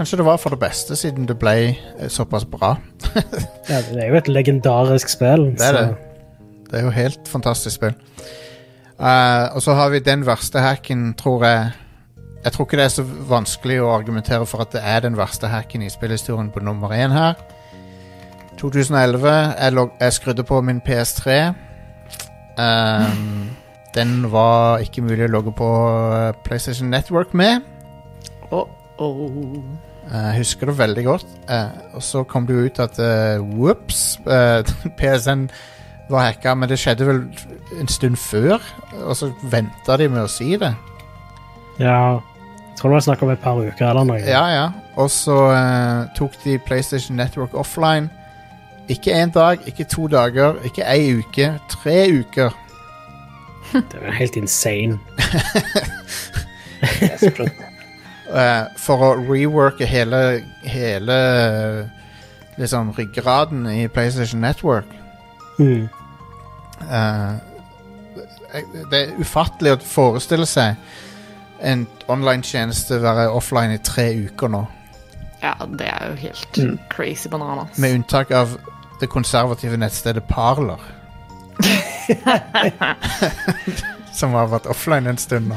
Kanskje 0.00 0.16
det 0.16 0.24
var 0.24 0.38
for 0.40 0.48
det 0.54 0.62
beste, 0.62 0.96
siden 0.96 1.26
det 1.28 1.34
ble 1.36 1.52
eh, 1.76 2.06
såpass 2.08 2.46
bra. 2.48 2.78
Ja, 3.68 3.82
det 3.84 3.98
er 4.00 4.06
jo 4.08 4.14
et 4.16 4.28
legendarisk 4.32 5.10
spill. 5.12 5.50
Det 5.58 5.66
er 5.66 5.76
det. 5.76 5.96
Det 6.70 6.78
er 6.78 6.86
jo 6.86 6.90
helt 6.90 7.28
fantastisk 7.28 7.76
spill. 7.76 7.92
Uh, 8.96 9.52
og 9.54 9.60
så 9.62 9.74
har 9.76 9.90
vi 9.92 9.98
den 10.00 10.24
verste 10.26 10.62
hacken, 10.64 11.12
tror 11.20 11.44
jeg. 11.44 11.66
Jeg 12.44 12.52
tror 12.52 12.64
ikke 12.64 12.78
det 12.80 12.86
er 12.86 12.94
så 12.94 13.04
vanskelig 13.28 13.76
å 13.82 13.90
argumentere 13.92 14.46
for 14.48 14.64
at 14.64 14.72
det 14.72 14.80
er 14.80 15.04
den 15.04 15.18
verste 15.20 15.52
hacken 15.52 15.84
i 15.84 15.92
spillhistorien 15.92 16.48
på 16.50 16.64
nummer 16.64 16.96
én 16.96 17.12
her. 17.12 17.36
2011. 18.56 19.28
Jeg, 19.28 19.72
log 19.76 19.92
jeg 20.00 20.16
skrudde 20.16 20.48
på 20.48 20.62
min 20.64 20.80
PS3. 20.80 21.36
Um, 22.56 23.52
den 23.94 24.32
var 24.32 24.80
ikke 24.80 25.04
mulig 25.04 25.28
å 25.28 25.34
logge 25.36 25.52
på 25.60 25.70
eh, 26.16 26.32
PlayStation 26.48 26.88
Network 26.88 27.36
med. 27.36 27.68
Oh, 28.50 28.64
oh. 28.96 29.89
Jeg 30.10 30.38
husker 30.40 30.66
det 30.66 30.78
veldig 30.78 31.04
godt. 31.04 31.26
Eh, 31.50 31.68
og 31.94 32.02
så 32.02 32.22
kom 32.26 32.46
det 32.46 32.54
jo 32.56 32.64
ut 32.66 32.78
at 32.82 32.98
uh, 32.98 33.58
whoops, 33.58 34.20
eh, 34.26 34.64
PSN 34.98 35.46
var 36.10 36.26
hacka, 36.26 36.54
men 36.54 36.68
det 36.68 36.78
skjedde 36.82 37.06
vel 37.06 37.20
en 37.80 37.88
stund 37.88 38.16
før. 38.16 38.58
Og 39.04 39.16
så 39.16 39.30
venta 39.42 39.96
de 39.96 40.08
med 40.10 40.24
å 40.24 40.30
si 40.30 40.56
det. 40.58 40.72
Ja, 41.78 42.18
jeg 42.18 42.80
tror 42.80 42.90
det 42.90 42.96
var 42.96 43.06
snakk 43.06 43.22
om 43.22 43.30
et 43.30 43.44
par 43.44 43.60
uker 43.60 43.86
eller 43.86 44.08
noe. 44.08 44.18
Ja, 44.26 44.46
ja. 44.50 44.66
Og 44.98 45.10
så 45.14 45.36
uh, 45.54 46.10
tok 46.18 46.34
de 46.44 46.58
PlayStation 46.66 47.16
Network 47.16 47.54
offline. 47.54 48.10
Ikke 48.90 49.14
én 49.14 49.30
dag, 49.30 49.62
ikke 49.66 49.86
to 49.86 50.08
dager, 50.10 50.58
ikke 50.66 50.82
ei 50.90 51.14
uke. 51.20 51.52
Tre 51.70 51.98
uker. 52.10 52.50
Det 53.72 54.02
jo 54.02 54.10
helt 54.18 54.36
insane. 54.36 54.98
Eh, 58.30 58.64
for 58.78 59.02
å 59.02 59.14
reworke 59.18 59.86
hele, 59.90 60.44
hele 60.62 61.16
liksom 62.60 62.92
ryggraden 62.94 63.64
i 63.66 63.88
PlayStation 63.88 64.40
Network. 64.40 64.86
Mm. 65.58 65.88
Uh, 66.80 67.34
det 68.90 69.00
er 69.00 69.18
ufattelig 69.20 69.72
å 69.74 69.80
forestille 69.84 70.46
seg 70.48 70.76
en 71.60 71.82
online-tjeneste 72.08 73.00
være 73.02 73.26
offline 73.36 73.74
i 73.74 73.78
tre 73.84 74.06
uker 74.28 74.48
nå. 74.52 74.62
Ja, 75.42 75.54
det 75.66 75.88
er 75.88 76.06
jo 76.10 76.14
helt 76.20 76.58
Mm. 76.58 76.78
crazy 76.88 77.28
bananas. 77.28 77.78
Med 77.78 77.94
unntak 77.94 78.30
av 78.30 78.58
det 79.00 79.08
konservative 79.08 79.76
nettstedet 79.76 80.24
Parler. 80.28 80.78
Som 84.12 84.32
har 84.38 84.46
vært 84.52 84.66
offline 84.66 85.06
en 85.06 85.18
stund 85.18 85.48
nå. 85.48 85.56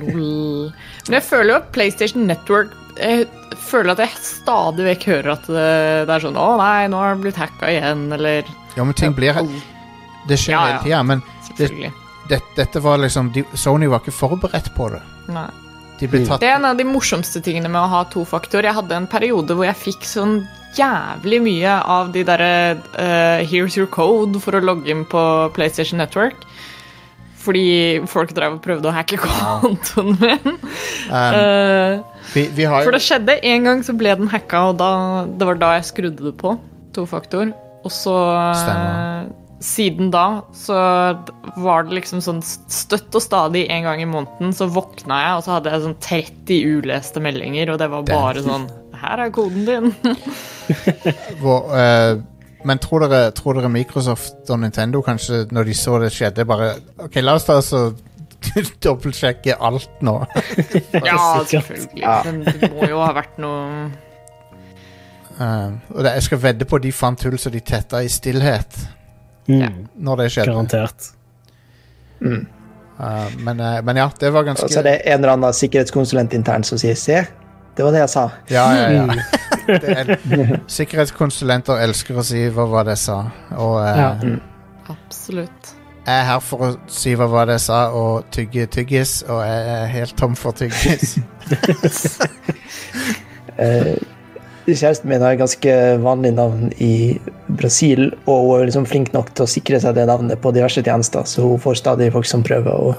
Lol. 0.00 0.72
Men 1.06 1.18
jeg 1.18 1.24
føler 1.26 1.52
jo 1.52 1.58
at 1.60 1.70
PlayStation 1.74 2.26
Network 2.28 2.74
Jeg 2.98 3.26
føler 3.68 3.94
at 3.94 4.02
jeg 4.02 4.20
stadig 4.24 4.86
vekk 4.88 5.06
hører 5.12 5.32
at 5.36 5.46
det, 5.46 5.68
det 6.08 6.16
er 6.16 6.24
sånn 6.24 6.38
Å 6.40 6.48
nei, 6.60 6.88
nå 6.90 7.00
har 7.02 7.14
det 7.14 7.26
blitt 7.26 7.40
hacka 7.40 7.70
igjen, 7.72 8.08
eller 8.16 8.48
Ja, 8.76 8.84
men 8.84 8.96
ting 8.98 9.14
blir 9.16 9.38
Det 10.28 10.40
skjer 10.40 10.56
Ja, 10.56 10.64
hele 10.66 10.82
tida, 10.86 11.02
men 11.06 11.24
det, 11.58 11.70
det, 12.30 12.42
dette 12.56 12.82
var 12.84 13.00
liksom 13.02 13.32
de, 13.34 13.44
Sony 13.58 13.88
var 13.90 14.04
ikke 14.04 14.14
forberedt 14.14 14.70
på 14.76 14.92
det. 14.92 15.00
Nei. 15.32 15.48
De 15.98 16.06
Det 16.06 16.46
er 16.46 16.54
en 16.54 16.68
av 16.68 16.76
de 16.78 16.86
morsomste 16.86 17.40
tingene 17.42 17.70
med 17.72 17.80
å 17.80 17.90
ha 17.90 18.04
to 18.12 18.22
faktor. 18.28 18.62
Jeg 18.62 18.76
hadde 18.76 18.94
en 18.94 19.08
periode 19.10 19.56
hvor 19.56 19.66
jeg 19.66 19.80
fikk 19.80 20.06
sånn 20.06 20.36
jævlig 20.78 21.40
mye 21.42 21.72
av 21.90 22.12
de 22.14 22.22
derre 22.26 22.78
uh, 22.94 23.42
Here's 23.42 23.74
your 23.78 23.88
code 23.90 24.38
for 24.44 24.54
å 24.54 24.62
logge 24.62 24.92
inn 24.92 25.02
på 25.08 25.22
PlayStation 25.56 25.98
Network. 25.98 26.44
Fordi 27.48 27.64
folk 28.12 28.34
drev 28.36 28.58
og 28.58 28.62
prøvde 28.64 28.90
å 28.90 28.92
hacke 28.92 29.16
kontoen 29.24 30.12
min. 30.20 30.58
um, 31.08 31.36
Eh, 31.38 32.00
vi, 32.34 32.42
vi 32.52 32.66
har 32.68 32.84
For 32.84 32.92
det 32.92 33.00
skjedde 33.00 33.38
en 33.48 33.64
gang, 33.64 33.80
så 33.86 33.94
ble 33.96 34.12
den 34.20 34.28
hacka, 34.28 34.66
og 34.68 34.76
da, 34.82 34.90
det 35.24 35.46
var 35.48 35.56
da 35.62 35.70
jeg 35.78 35.86
skrudde 35.88 36.26
det 36.28 36.34
på. 36.40 36.52
Tofaktor. 36.92 37.54
Og 37.86 37.92
så 37.94 38.16
Stemmer. 38.58 39.22
eh, 39.24 39.36
Siden 39.64 40.12
da 40.14 40.26
så 40.54 40.76
var 41.58 41.82
det 41.88 41.96
liksom 41.96 42.20
sånn 42.22 42.38
støtt 42.44 43.16
og 43.18 43.24
stadig 43.24 43.64
en 43.74 43.88
gang 43.88 43.98
i 44.04 44.06
måneden 44.06 44.52
så 44.54 44.68
våkna 44.70 45.16
jeg, 45.24 45.32
og 45.40 45.42
så 45.48 45.56
hadde 45.56 45.72
jeg 45.72 45.82
sånn 45.82 45.96
30 46.04 46.60
uleste 46.76 47.22
meldinger, 47.24 47.72
og 47.72 47.80
det 47.82 47.88
var 47.90 48.04
bare 48.06 48.44
sånn 48.44 48.68
Her 49.00 49.24
er 49.24 49.32
koden 49.34 49.64
din. 49.66 49.90
hvor, 51.40 51.72
eh, 51.74 52.20
Men 52.66 52.78
tror 52.82 53.06
dere, 53.06 53.30
tror 53.30 53.54
dere 53.54 53.68
Microsoft 53.70 54.50
og 54.50 54.60
Nintendo 54.60 55.02
kanskje, 55.06 55.44
når 55.54 55.68
de 55.70 55.74
så 55.78 55.98
det 56.02 56.10
skjedde, 56.12 56.44
bare 56.48 56.72
OK, 57.04 57.20
la 57.22 57.36
oss 57.38 57.48
oss 57.54 57.72
og 57.78 58.00
dobbeltsjekke 58.82 59.54
alt 59.60 60.02
nå. 60.02 60.14
ja, 61.08 61.44
selvfølgelig. 61.46 62.02
Ja. 62.02 62.20
Men 62.26 62.42
det 62.46 62.70
må 62.74 62.86
jo 62.90 63.00
ha 63.04 63.14
vært 63.16 63.40
noe 63.42 63.88
Uh, 65.38 65.70
og 65.94 66.02
det, 66.02 66.16
jeg 66.16 66.22
skal 66.26 66.40
vedde 66.42 66.66
på 66.66 66.80
de 66.82 66.90
fant 66.90 67.22
hull 67.22 67.36
så 67.38 67.50
de 67.54 67.60
tetta 67.62 68.00
i 68.02 68.08
stillhet 68.10 68.74
Mm. 69.48 69.60
Ja. 69.60 69.68
når 69.96 70.16
det 70.16 70.24
skjedde. 70.32 70.52
Garantert. 70.52 71.06
Mm. 72.20 72.46
Uh, 72.98 73.28
men, 73.38 73.60
eh, 73.60 73.78
men 73.84 73.96
ja, 73.96 74.10
det 74.20 74.32
var 74.32 74.42
ganske 74.44 74.64
Og 74.64 74.70
så 74.70 74.80
er 74.80 74.82
det 74.82 74.94
en 75.06 75.20
eller 75.20 75.32
annen 75.32 75.54
sikkerhetskonsulent 75.54 76.34
internt 76.34 76.66
som 76.66 76.78
sier 76.78 76.94
'se, 76.94 77.22
det 77.78 77.84
var 77.86 77.94
det 77.94 78.00
jeg 78.02 78.10
sa'. 78.10 78.26
Ja, 78.50 78.66
ja, 78.74 78.90
ja. 78.90 79.04
Mm. 79.06 79.18
Er, 79.68 80.60
sikkerhetskonsulenter 80.66 81.78
elsker 81.84 82.18
å 82.18 82.24
si 82.26 82.42
'hva 82.50 82.64
var 82.68 82.84
det 82.88 82.96
jeg 82.96 83.04
sa'? 83.06 83.22
Og 83.56 83.78
eh, 83.86 83.98
Ja. 84.02 84.10
Absolutt. 84.88 85.74
jeg 86.08 86.20
er 86.20 86.24
her 86.24 86.40
for 86.40 86.58
å 86.66 86.76
si 86.88 87.14
'hva 87.14 87.28
var 87.30 87.46
det 87.46 87.58
jeg 87.60 87.66
sa', 87.68 87.88
og 87.94 88.24
tygge 88.32 88.66
tyggis, 88.66 89.22
og 89.28 89.44
jeg 89.46 89.68
er 89.76 89.86
helt 89.86 90.16
tom 90.16 90.34
for 90.36 90.52
tyggis. 90.52 91.18
Eh, 93.58 93.96
Kjæresten 94.68 95.08
min 95.08 95.22
har 95.24 95.32
et 95.32 95.40
ganske 95.40 95.72
vanlig 96.04 96.30
navn 96.36 96.68
i 96.78 97.18
Brasil, 97.58 98.10
og 98.28 98.44
hun 98.44 98.60
er 98.60 98.66
liksom 98.68 98.84
flink 98.86 99.14
nok 99.14 99.30
til 99.34 99.46
å 99.46 99.48
sikre 99.50 99.80
seg 99.80 99.94
det 99.96 100.04
navnet 100.06 100.38
på 100.44 100.52
diverse 100.54 100.82
tjenester, 100.84 101.24
så 101.24 101.42
hun 101.42 101.58
får 101.62 101.78
stadig 101.80 102.12
folk 102.12 102.28
som 102.28 102.44
prøver 102.44 102.70
å, 102.70 102.92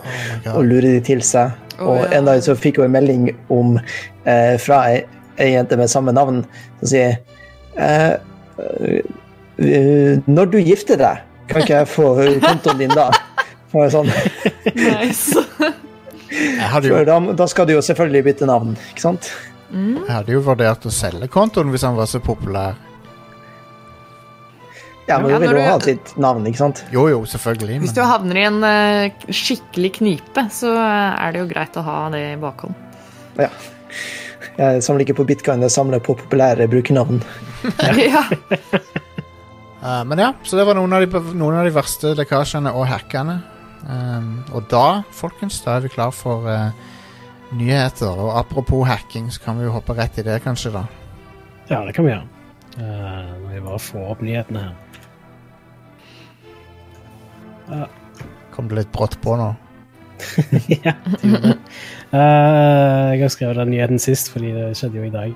Oh 0.49 0.57
å 0.57 0.63
lure 0.65 0.95
de 0.97 0.99
til 1.05 1.21
seg. 1.23 1.51
Å, 1.79 1.87
og 1.87 2.01
ja. 2.03 2.09
en 2.17 2.27
dag 2.29 2.43
så 2.45 2.55
fikk 2.57 2.79
hun 2.79 2.89
en 2.89 2.95
melding 2.97 3.29
om, 3.53 3.77
eh, 4.25 4.55
fra 4.61 4.81
ei, 4.91 5.01
ei 5.39 5.53
jente 5.53 5.77
med 5.79 5.91
samme 5.91 6.13
navn, 6.15 6.43
som 6.81 6.91
sier 6.91 7.17
eh, 7.79 8.13
eh, 9.59 10.19
Når 10.27 10.51
du 10.53 10.59
gifter 10.59 10.99
deg, 10.99 11.25
kan 11.49 11.63
ikke 11.63 11.81
jeg 11.81 11.91
få 11.91 12.09
kontoen 12.47 12.83
din 12.83 12.95
da? 12.95 13.09
Og 13.69 13.91
sånn, 13.93 14.09
Nice. 14.73 15.45
Jo, 16.85 16.99
da, 17.05 17.17
da 17.37 17.45
skal 17.49 17.65
du 17.69 17.73
jo 17.75 17.81
selvfølgelig 17.85 18.25
bytte 18.27 18.49
navn, 18.49 18.75
ikke 18.91 19.07
sant? 19.07 19.31
jeg 19.69 20.09
hadde 20.09 20.33
jo 20.33 20.39
vurdert 20.41 20.85
å 20.89 20.91
selge 20.93 21.27
kontoen 21.29 21.69
hvis 21.69 21.83
han 21.85 21.97
var 21.97 22.09
så 22.09 22.21
populær. 22.23 22.77
Ja, 25.09 25.17
men 25.19 25.31
Ja, 25.31 25.39
du 25.39 25.47
vil 25.47 25.55
jo 25.57 25.57
du- 25.57 25.71
ha 25.71 25.79
sitt 25.81 26.11
navn, 26.21 26.45
ikke 26.45 26.61
sant? 26.61 26.83
Jo, 26.93 27.07
jo, 27.09 27.23
selvfølgelig. 27.25 27.79
Hvis 27.81 27.95
du 27.97 28.01
havner 28.05 28.37
i 28.37 28.45
en 28.45 28.61
uh, 28.61 29.27
skikkelig 29.33 29.93
knipe, 29.97 30.43
så 30.53 30.69
er 30.77 31.33
det 31.33 31.41
jo 31.41 31.47
greit 31.49 31.77
å 31.81 31.83
ha 31.87 31.97
det 32.13 32.21
i 32.33 32.35
bakhånd. 32.39 32.75
Ja. 33.39 33.49
Jeg 34.59 34.83
samler 34.83 35.05
ikke 35.05 35.15
på 35.21 35.25
bitcoin, 35.25 35.63
jeg 35.65 35.71
samler 35.73 36.01
på 36.03 36.13
populære 36.19 36.67
brukernavn. 36.69 37.23
ja. 38.13 38.21
uh, 39.81 40.03
men 40.05 40.21
ja, 40.21 40.33
så 40.43 40.59
det 40.59 40.67
var 40.67 40.77
noen 40.77 40.93
av 40.93 41.05
de, 41.05 41.23
noen 41.33 41.57
av 41.57 41.65
de 41.65 41.73
verste 41.73 42.13
lekkasjene 42.19 42.73
og 42.75 42.85
hackene. 42.91 43.39
Um, 43.89 44.43
og 44.53 44.67
da, 44.69 45.01
folkens, 45.15 45.61
da 45.63 45.77
er 45.77 45.87
vi 45.87 45.93
klar 45.93 46.11
for 46.13 46.45
uh, 46.45 46.69
nyheter. 47.55 48.11
Og 48.13 48.35
apropos 48.37 48.85
hacking, 48.89 49.31
så 49.33 49.41
kan 49.47 49.57
vi 49.57 49.65
jo 49.65 49.73
hoppe 49.73 49.95
rett 49.97 50.19
i 50.19 50.27
det, 50.27 50.41
kanskje, 50.45 50.75
da. 50.75 50.85
Ja, 51.71 51.81
det 51.87 51.95
kan 51.97 52.05
vi 52.05 52.13
gjøre. 52.13 52.27
Uh, 52.77 53.33
når 53.39 53.49
vi 53.55 53.63
bare 53.65 53.81
får 53.87 54.11
opp 54.13 54.21
nyhetene 54.25 54.67
her. 54.67 54.77
Kom 58.53 58.67
det 58.69 58.81
litt 58.81 58.91
brått 58.95 59.17
på 59.23 59.37
nå? 59.39 59.53
ja. 60.83 60.95
Eh, 62.09 63.07
jeg 63.13 63.19
har 63.21 63.29
skrevet 63.29 63.59
den 63.59 63.69
nyheten 63.69 63.99
sist, 64.01 64.31
fordi 64.33 64.47
det 64.49 64.71
skjedde 64.79 64.97
jo 64.97 65.03
i 65.05 65.11
dag. 65.13 65.33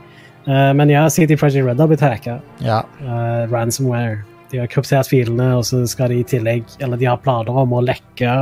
Uh, 0.47 0.71
men 0.73 0.89
ja, 0.89 1.03
City 1.13 1.35
Project 1.37 1.67
Red 1.67 1.77
har 1.77 1.91
blitt 1.91 2.01
hacka. 2.01 2.39
Ja. 2.65 2.79
Uh, 2.97 3.45
ransomware. 3.51 4.23
De 4.49 4.57
har 4.57 4.71
kryptert 4.73 5.05
filene, 5.05 5.51
og 5.59 5.67
så 5.69 5.83
skal 5.85 6.09
de 6.09 6.17
i 6.23 6.25
tillegg 6.25 6.65
Eller 6.81 6.97
de 6.97 7.05
har 7.11 7.21
planer 7.21 7.53
om 7.61 7.77
å 7.77 7.83
lekke 7.85 8.33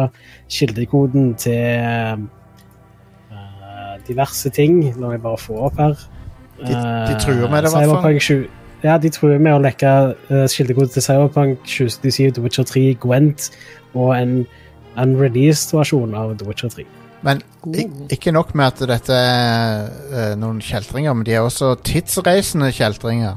kildekoden 0.47 1.33
til 1.43 2.23
diverse 4.07 4.49
ting. 4.55 4.79
La 4.95 5.11
meg 5.11 5.21
bare 5.27 5.39
få 5.39 5.59
opp 5.67 5.77
her. 5.83 5.99
De- 6.61 6.71
de 6.71 7.19
truer 7.19 7.51
med 7.51 7.63
det, 7.65 7.71
i 7.71 7.75
hvert 7.75 7.99
fall. 7.99 8.47
Cyberpunk 8.81 8.83
7 8.83 8.87
Ja, 8.87 8.97
de 8.97 9.09
truer 9.09 9.39
med 9.39 9.53
å 9.53 9.61
lekke 9.61 10.15
uh, 10.31 10.47
kildekode 10.49 10.87
til 10.89 11.01
Cyberpunk 11.01 11.59
2077, 11.65 12.33
The 12.33 12.41
Witcher 12.41 12.63
3, 12.63 12.93
Gwent 13.01 13.51
og 13.93 14.15
en 14.17 14.45
unreleased 14.97 15.73
versjon 15.75 16.15
av 16.15 16.37
The 16.37 16.47
Witcher 16.47 16.69
3. 16.69 16.85
Men 17.21 17.41
ikke 18.09 18.31
nok 18.33 18.55
med 18.55 18.65
at 18.65 18.81
dette 18.89 19.13
er 19.13 19.91
eh, 20.09 20.33
noen 20.41 20.57
kjeltringer, 20.61 21.13
men 21.13 21.25
de 21.25 21.35
er 21.37 21.45
også 21.45 21.75
tidsreisende 21.85 22.71
kjeltringer. 22.73 23.35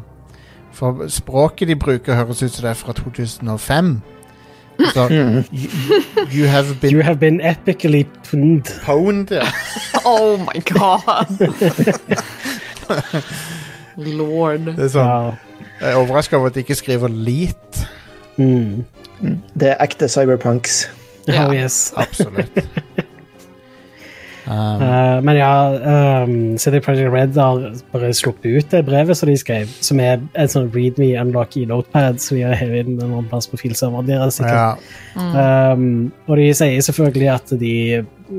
For 0.72 1.04
språket 1.12 1.68
de 1.68 1.76
bruker, 1.76 2.16
høres 2.16 2.42
ut 2.42 2.50
som 2.50 2.64
det 2.64 2.70
er 2.70 2.80
fra 2.80 2.92
2005. 2.96 4.00
Så 4.94 5.04
you, 5.12 5.44
you 6.32 6.48
have 6.48 6.80
been 6.80 6.96
You 6.96 7.02
have 7.02 7.20
been 7.20 7.40
epically 7.40 8.06
pwned. 8.24 8.72
pwned. 8.82 9.30
Ja. 9.30 9.44
Oh 10.06 10.36
my 10.36 10.60
god! 10.60 11.28
Lord. 13.96 14.66
Det 14.74 14.78
er 14.88 14.92
sånn, 14.94 15.06
Ja. 15.06 15.64
jeg 15.80 15.92
er 15.92 16.00
overraska 16.00 16.36
over 16.36 16.46
at 16.52 16.54
de 16.54 16.64
ikke 16.64 16.74
skriver 16.78 17.08
lit. 17.08 17.84
Mm. 18.36 18.84
Det 19.56 19.70
er 19.70 19.76
ekte 19.84 20.08
cyberpunks. 20.10 20.88
Ja. 21.28 21.48
Oh, 21.48 21.54
yes. 21.54 21.92
Absolutt. 21.96 22.50
Um, 24.44 24.82
Uh, 24.84 25.22
men 25.24 25.38
ja, 25.38 25.52
um, 26.22 26.58
City 26.58 26.76
Project 26.84 27.08
Red 27.14 27.36
har 27.40 27.62
bare 27.94 28.10
sluppet 28.12 28.44
ut 28.58 28.66
det 28.74 28.82
brevet 28.84 29.16
som 29.16 29.30
de 29.30 29.38
skrev, 29.40 29.70
som 29.80 30.00
er 30.04 30.18
en 30.36 30.50
sånn 30.52 30.66
read 30.74 30.98
me 31.00 31.14
unlock 31.16 31.56
i 31.56 31.62
notepad, 31.64 32.20
som 32.20 32.36
de 32.36 32.42
har 32.44 32.52
hevet 32.60 32.84
inn 32.84 32.98
en 32.98 33.06
annen 33.06 33.30
plass 33.30 33.48
på 33.48 33.56
filserveren 33.62 34.04
deres. 34.10 34.42
Ja. 34.44 34.74
Mm. 35.16 35.32
Um, 35.38 36.12
og 36.28 36.36
de 36.36 36.50
sier 36.60 36.84
selvfølgelig 36.84 37.30
at 37.32 37.54
de 37.56 37.72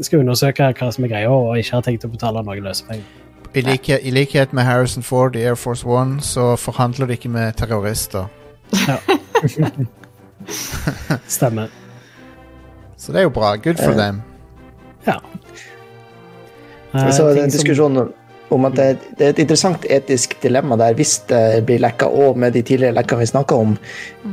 skal 0.06 0.22
undersøke 0.22 0.70
hva 0.78 0.91
som 0.94 1.08
er 1.08 1.13
greia, 1.15 1.34
og 1.34 1.58
ikke 1.58 1.80
har 1.80 1.88
tenkt 1.89 2.06
å 2.06 2.13
betale 2.13 2.46
noen 2.46 2.62
løsepenger. 2.70 3.08
I, 3.56 3.62
likhet, 3.62 4.00
I 4.04 4.12
likhet 4.12 4.54
med 4.54 4.63
Harrison 4.63 5.04
Ford 5.04 5.36
i 5.36 5.44
Air 5.46 5.56
Force 5.56 5.86
One, 5.88 6.22
så 6.22 6.56
forhandler 6.60 7.06
de 7.08 7.13
ikke 7.13 7.30
med 7.30 7.54
terrorister. 7.56 8.26
Ja. 8.88 8.98
Stemmer. 11.28 11.68
Så 12.98 13.12
det 13.12 13.20
er 13.20 13.24
jo 13.30 13.30
bra. 13.30 13.56
Good 13.56 13.76
for 13.84 13.91
Eh. 13.91 13.98
them. 13.98 14.22
Ja. 15.08 15.15
Uh, 16.94 17.12
Så 17.12 17.28
en 17.30 17.50
diskusjon 17.50 17.96
som- 17.96 18.13
om 18.50 18.65
at 18.65 18.74
det, 18.76 18.98
det 19.18 19.26
er 19.26 19.30
et 19.30 19.39
interessant 19.39 19.86
etisk 19.89 20.36
dilemma 20.41 20.76
der 20.78 20.94
hvis 20.94 21.18
det 21.28 21.65
blir 21.65 21.80
lekka, 21.80 22.06
og 22.06 22.38
med 22.38 22.54
de 22.54 22.62
tidligere 22.62 22.94
lekkene 22.94 23.20
vi 23.20 23.26
snakka 23.26 23.56
om, 23.56 23.78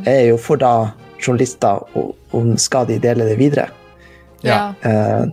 er 0.06 0.26
jo 0.28 0.36
for 0.36 0.56
da 0.56 0.88
journalister 1.26 1.86
og- 1.96 2.14
om 2.32 2.56
skal 2.56 2.86
de 2.86 2.98
dele 2.98 3.24
det 3.28 3.38
videre. 3.38 3.68
Ja. 4.44 4.72
Uh, 4.84 5.26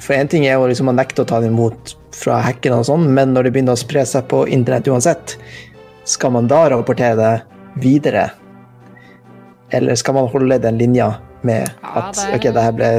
For 0.00 0.12
én 0.14 0.26
ting 0.28 0.44
er 0.46 0.54
jo 0.54 0.66
liksom 0.66 0.88
å 0.88 0.92
nekte 0.94 1.22
å 1.22 1.26
ta 1.26 1.38
det 1.40 1.46
imot 1.48 1.94
fra 2.14 2.38
hackene 2.44 2.78
og 2.80 2.86
sånn, 2.88 3.08
men 3.14 3.34
når 3.34 3.48
det 3.48 3.52
begynner 3.56 3.76
å 3.76 3.80
spre 3.80 4.04
seg 4.06 4.26
på 4.30 4.44
internett 4.52 4.88
uansett, 4.90 5.36
skal 6.08 6.34
man 6.36 6.48
da 6.50 6.62
rapportere 6.72 7.16
det 7.18 7.82
videre? 7.82 8.28
Eller 9.74 9.96
skal 9.98 10.14
man 10.18 10.28
holde 10.30 10.58
den 10.62 10.78
linja 10.78 11.14
med 11.44 11.66
Ja, 11.82 11.90
at 12.08 12.14
det 12.14 12.24
er- 12.24 12.34
ok, 12.38 12.46
det 12.54 12.62
her 12.62 12.72
ble 12.72 12.90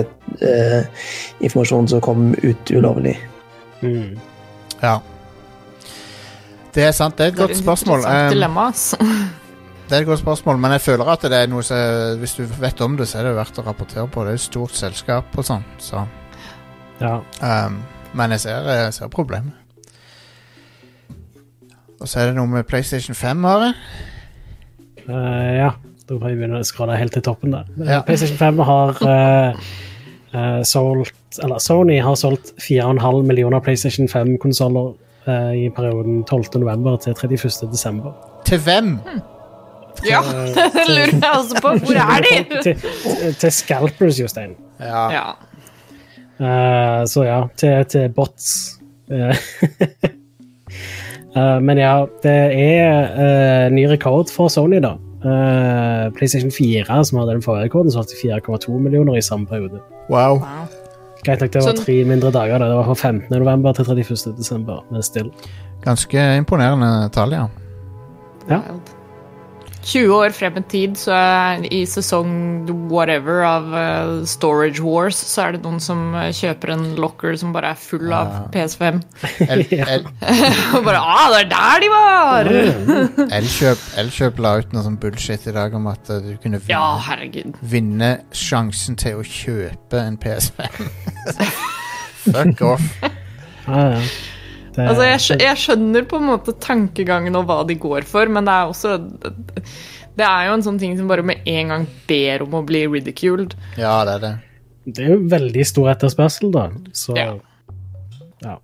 uh, 0.41 1.05
informasjon 1.41 1.87
som 1.89 2.01
kom 2.01 2.33
ut 2.43 2.71
ulovlig? 2.75 3.15
Mm. 3.81 4.17
Ja. 4.81 4.99
Det 6.75 6.83
er 6.83 6.91
sant. 6.91 7.15
Det 7.17 7.23
er 7.25 7.31
et 7.31 7.37
godt 7.39 7.55
spørsmål. 7.57 8.03
Um, 8.03 8.29
dilemma, 8.33 8.67
altså. 8.73 8.97
det 9.87 9.95
er 9.95 10.01
et 10.03 10.07
godt 10.09 10.19
spørsmål, 10.19 10.57
men 10.59 10.71
jeg 10.75 10.81
føler 10.81 11.09
at 11.13 11.21
det 11.31 11.39
er 11.39 11.47
noe 11.47 11.63
som 11.63 12.19
Hvis 12.19 12.35
du 12.35 12.43
vet 12.59 12.81
om 12.81 12.97
det, 12.99 13.07
så 13.07 13.21
er 13.21 13.29
det 13.29 13.35
verdt 13.37 13.59
å 13.61 13.65
rapportere 13.65 14.07
på. 14.11 14.25
Det 14.25 14.33
er 14.35 14.39
et 14.41 14.47
stort 14.49 14.75
selskap 14.75 15.37
og 15.37 15.45
sånn, 15.47 15.63
så 15.79 16.03
Ja. 16.99 17.19
um, 17.41 17.79
Men 18.15 18.35
jeg 18.35 18.45
ser, 18.45 18.67
jeg 18.71 18.93
ser 18.95 19.11
problemet. 19.11 19.53
Og 21.99 22.09
så 22.09 22.21
er 22.21 22.29
det 22.29 22.37
noe 22.37 22.49
med 22.51 22.67
PlayStation 22.67 23.15
5, 23.15 23.45
Are. 23.49 23.73
Uh, 25.07 25.51
ja. 25.55 25.71
Da 26.05 26.17
får 26.21 26.29
jeg 26.29 26.37
begynne 26.37 26.59
å 26.61 26.87
deg 26.91 26.99
helt 27.01 27.15
til 27.17 27.23
toppen 27.25 27.55
der. 27.55 27.69
Ja. 27.81 28.01
PlayStation 28.05 28.37
5 28.37 28.59
har 28.67 28.99
uh, 29.01 29.69
uh, 30.35 30.59
solgt 30.61 31.39
Eller 31.41 31.63
Sony 31.63 31.95
har 32.05 32.15
solgt 32.19 32.51
4,5 32.61 33.23
millioner 33.25 33.63
PlayStation 33.63 34.07
5-konsoller 34.11 34.93
i 35.25 35.71
perioden 35.73 36.19
12. 36.29 36.59
november 36.61 36.99
til 37.01 37.15
31. 37.17 37.71
desember. 37.71 38.11
Til 38.45 38.59
hvem? 38.61 38.99
Ja, 40.05 40.19
det 40.75 40.83
lurer 40.85 41.15
jeg 41.15 41.31
også 41.33 41.61
på. 41.63 41.71
Hvor 41.87 41.97
er 41.97 42.21
de? 42.21 42.35
til, 42.63 42.77
til, 42.77 43.33
til 43.41 43.51
scalpers, 43.51 44.19
Jostein. 44.21 44.53
Ja. 44.79 45.09
Ja. 45.11 45.23
Eh, 46.39 47.01
så 47.07 47.25
ja, 47.25 47.39
til, 47.57 47.85
til 47.91 48.09
bots. 48.15 48.79
Uh, 49.11 49.29
eh, 51.37 51.57
men 51.61 51.77
ja, 51.77 52.05
det 52.23 52.37
er 52.59 53.69
ny 53.73 53.85
rekord 53.91 54.31
for 54.33 54.51
Sony, 54.51 54.81
da. 54.83 54.95
Eh, 55.25 56.13
PlayStation 56.13 56.51
4, 56.51 57.05
som 57.05 57.19
hadde 57.19 57.37
den 57.37 57.45
forrige 57.45 57.69
rekorden, 57.69 57.91
solgte 57.91 58.17
4,2 58.19 58.79
millioner 58.79 59.17
i 59.17 59.21
samme 59.21 59.47
periode. 59.47 59.81
Wow. 60.09 60.41
Wow. 60.41 60.65
Greit 61.25 61.41
nok, 61.41 61.53
det 61.53 61.63
var 61.65 61.77
tre 61.79 62.03
mindre 62.05 62.31
dager. 62.31 62.57
da. 62.57 62.67
Det 62.69 62.75
var 62.75 62.83
fra 62.83 62.93
15. 62.93 63.39
november 63.39 63.73
til 63.73 63.85
31. 63.85 64.35
desember. 64.37 64.85
Men 64.91 65.03
still. 65.03 65.31
Ganske 65.81 66.37
imponerende 66.37 67.09
tall, 67.13 67.33
ja. 67.33 67.47
Ja. 68.49 68.59
Wild. 69.85 69.91
20 69.95 70.15
år 70.17 70.33
frem 70.33 70.57
i 70.57 70.61
tid, 70.71 70.95
så 70.97 71.13
er 71.13 71.65
i 71.69 71.83
sesong 71.85 72.65
whatever 72.89 73.43
av 73.45 73.67
uh, 73.69 74.25
Storage 74.27 74.81
Wars, 74.83 75.15
så 75.15 75.45
er 75.45 75.55
det 75.55 75.61
noen 75.63 75.79
som 75.83 76.15
eh, 76.17 76.31
kjøper 76.35 76.73
en 76.73 76.85
locker 76.99 77.37
som 77.37 77.53
bare 77.55 77.71
er 77.75 77.79
full 77.79 78.09
av 78.13 78.31
Ja. 78.35 78.41
PS5. 78.55 78.99
El, 79.47 79.63
el, 79.77 80.05
Og 80.75 80.83
bare 80.85 80.99
Ah, 81.05 81.29
det 81.31 81.41
er 81.45 81.49
der 81.53 81.83
de 81.85 81.89
var! 81.93 82.49
Elkjøp, 83.39 83.85
Elkjøp 84.01 84.41
la 84.43 84.55
ut 84.59 84.73
noe 84.75 84.83
sånn 84.85 84.97
bullshit 85.01 85.45
i 85.47 85.53
dag 85.55 85.73
om 85.77 85.87
at 85.91 86.09
uh, 86.11 86.19
du 86.23 86.33
kunne 86.43 86.59
vinne, 86.59 86.73
Ja, 86.73 87.57
vinne 87.75 88.11
sjansen 88.35 88.97
til 88.99 89.21
å 89.21 89.25
kjøpe 89.25 90.01
en 90.01 90.17
PS5. 90.21 90.89
Fuck 92.25 92.65
off. 92.65 92.87
Ja, 93.67 93.85
ja. 93.95 94.05
Det, 94.75 94.85
Altså, 94.89 95.03
jeg, 95.07 95.39
jeg 95.41 95.59
skjønner 95.61 96.05
på 96.09 96.19
en 96.19 96.27
måte 96.29 96.55
tankegangen 96.63 97.35
og 97.39 97.45
hva 97.47 97.61
de 97.67 97.77
går 97.79 98.03
for, 98.09 98.27
men 98.31 98.47
det 98.47 98.55
er 98.55 98.71
også 98.73 98.95
Det 100.15 100.25
er 100.27 100.49
jo 100.49 100.57
en 100.57 100.63
sånn 100.65 100.79
ting 100.79 100.97
som 100.99 101.07
bare 101.11 101.23
med 101.27 101.47
en 101.47 101.71
gang 101.73 101.87
ber 102.07 102.43
om 102.45 102.53
å 102.59 102.63
bli 102.67 102.85
ridiculed. 102.87 103.55
Ja, 103.79 103.97
det 104.07 104.13
er 104.17 104.21
det. 104.25 104.33
det 104.85 105.03
er 105.05 105.09
jo 105.15 105.17
veldig 105.31 105.65
stor 105.67 105.89
etterspørsel, 105.95 106.51
da. 106.55 106.69
Så 106.95 107.15
Ja. 107.19 107.33
ja. 108.43 108.57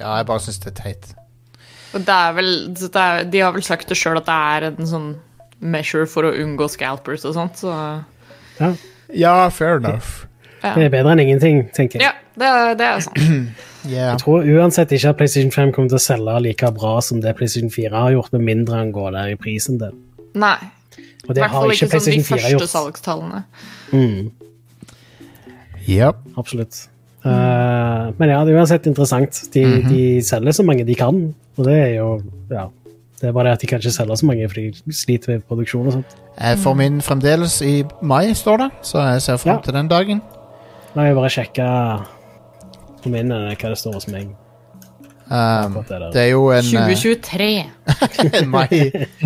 Ja, 0.00 0.16
jeg 0.18 0.26
bare 0.26 0.42
syns 0.42 0.58
det 0.64 0.72
er 0.72 0.80
teit. 0.82 1.12
Og 1.94 2.02
det 2.02 2.14
er 2.14 2.32
vel, 2.34 2.50
det 2.74 2.90
er, 2.98 3.24
de 3.30 3.38
har 3.44 3.52
vel 3.54 3.62
sagt 3.62 3.88
det 3.88 3.96
sjøl 4.00 4.18
at 4.18 4.26
det 4.26 4.34
er 4.34 4.66
en 4.72 4.88
sånn 4.90 5.12
measure 5.62 6.08
for 6.10 6.26
å 6.26 6.32
unngå 6.34 6.66
scalpers 6.72 7.22
og 7.28 7.36
sånt, 7.36 7.60
så 7.62 7.70
ja. 8.58 8.72
Ja, 9.14 9.34
fair 9.54 9.78
enough. 9.78 10.24
Det 10.64 10.86
er 10.86 10.90
bedre 10.90 11.12
enn 11.12 11.20
ingenting, 11.22 11.68
tenker 11.76 12.00
jeg. 12.00 12.08
Ja, 12.08 12.12
det, 12.40 12.50
det 12.80 12.86
er 12.88 13.00
sant. 13.04 13.20
Yeah. 13.86 14.12
Jeg 14.14 14.20
tror 14.22 14.44
uansett 14.48 14.92
ikke 14.96 15.08
at 15.12 15.16
PlayStation 15.18 15.50
5 15.52 15.72
kommer 15.72 15.88
til 15.92 15.98
å 15.98 16.00
selge 16.00 16.40
like 16.42 16.70
bra 16.72 17.00
som 17.04 17.20
det 17.20 17.34
PlayStation 17.36 17.70
4 17.70 17.90
har 17.90 18.12
gjort, 18.14 18.32
med 18.32 18.40
mindre 18.40 18.76
han 18.78 18.92
går 18.92 19.10
der 19.12 19.34
i 19.34 19.36
prisen 19.36 19.78
din. 19.78 19.98
Nei. 20.34 20.56
Og 21.24 21.30
I 21.30 21.34
det 21.34 21.42
hvert 21.42 21.50
har 21.50 21.60
fall 21.60 21.70
ikke 21.74 21.86
ikke 21.88 22.00
som 22.00 22.12
de 22.12 22.22
første 22.24 22.52
gjort. 22.54 22.68
salgstallene. 22.72 23.44
Mm, 23.92 24.30
Yep. 25.88 26.16
absolutt. 26.38 26.86
Eh, 27.24 27.30
men 28.18 28.28
ja, 28.30 28.38
det 28.44 28.52
er 28.54 28.58
uansett 28.58 28.86
interessant. 28.86 29.42
De, 29.52 29.64
Mhm. 29.64 29.88
de 29.88 30.20
selger 30.22 30.52
så 30.52 30.64
mange 30.64 30.84
de 30.86 30.94
kan, 30.94 31.34
og 31.58 31.64
det 31.64 31.74
er 31.74 31.94
jo 31.96 32.22
ja, 32.50 32.68
Det 33.20 33.28
er 33.28 33.32
bare 33.32 33.44
det 33.44 33.52
at 33.52 33.60
de 33.60 33.66
kan 33.66 33.78
ikke 33.78 33.92
selge 33.92 34.16
så 34.18 34.26
mange, 34.26 34.48
for 34.48 34.54
de 34.54 34.72
sliter 34.92 35.28
med 35.28 35.42
produksjon 35.48 35.86
og 35.86 35.92
sånt. 35.94 36.06
Jeg 36.38 36.58
får 36.58 36.74
min 36.76 37.00
fremdeles 37.00 37.62
i 37.62 37.82
mai, 38.02 38.34
står 38.34 38.56
det, 38.58 38.70
så 38.82 38.98
jeg 39.12 39.22
ser 39.22 39.36
frem 39.36 39.54
Ja. 39.56 39.60
til 39.62 39.72
den 39.72 39.88
dagen. 39.88 40.20
La 40.94 41.02
meg 41.04 41.14
bare 41.14 41.30
sjekke 41.30 42.06
på 43.04 43.12
inn 43.14 43.32
eh, 43.34 43.52
hva 43.54 43.70
det 43.72 43.78
står 43.80 43.96
hos 43.98 44.10
meg. 44.12 44.34
Um, 45.24 45.78
det 45.88 45.98
det 46.12 46.20
er 46.20 46.30
jo 46.34 46.50
en 46.52 46.66
eh, 46.68 46.90
2023. 46.92 47.46
mai, 48.54 48.68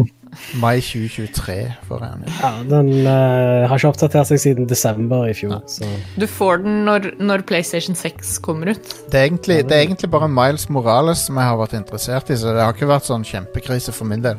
mai 0.63 0.77
2023 0.79 1.57
får 1.89 2.05
jeg 2.05 2.13
den. 2.13 2.37
Ja, 2.39 2.53
Den 2.71 2.91
uh, 3.03 3.67
har 3.67 3.75
ikke 3.75 3.91
oppdatert 3.91 4.31
seg 4.31 4.43
siden 4.45 4.69
desember 4.71 5.27
i 5.27 5.35
fjor. 5.35 5.59
Så. 5.67 5.89
Du 6.15 6.29
får 6.31 6.63
den 6.63 6.85
når, 6.87 7.11
når 7.19 7.43
PlayStation 7.49 7.99
6 7.99 8.39
kommer 8.45 8.77
ut. 8.77 8.95
Det 9.11 9.19
er, 9.19 9.27
egentlig, 9.27 9.65
det 9.67 9.75
er 9.75 9.89
egentlig 9.89 10.11
bare 10.15 10.31
Miles 10.31 10.69
Morales 10.71 11.27
som 11.27 11.41
jeg 11.41 11.51
har 11.51 11.59
vært 11.59 11.75
interessert 11.81 12.31
i, 12.31 12.39
så 12.39 12.55
det 12.55 12.63
har 12.63 12.77
ikke 12.77 12.93
vært 12.93 13.11
sånn 13.11 13.27
kjempekrise 13.27 13.95
for 13.95 14.07
min 14.11 14.23
del. 14.23 14.39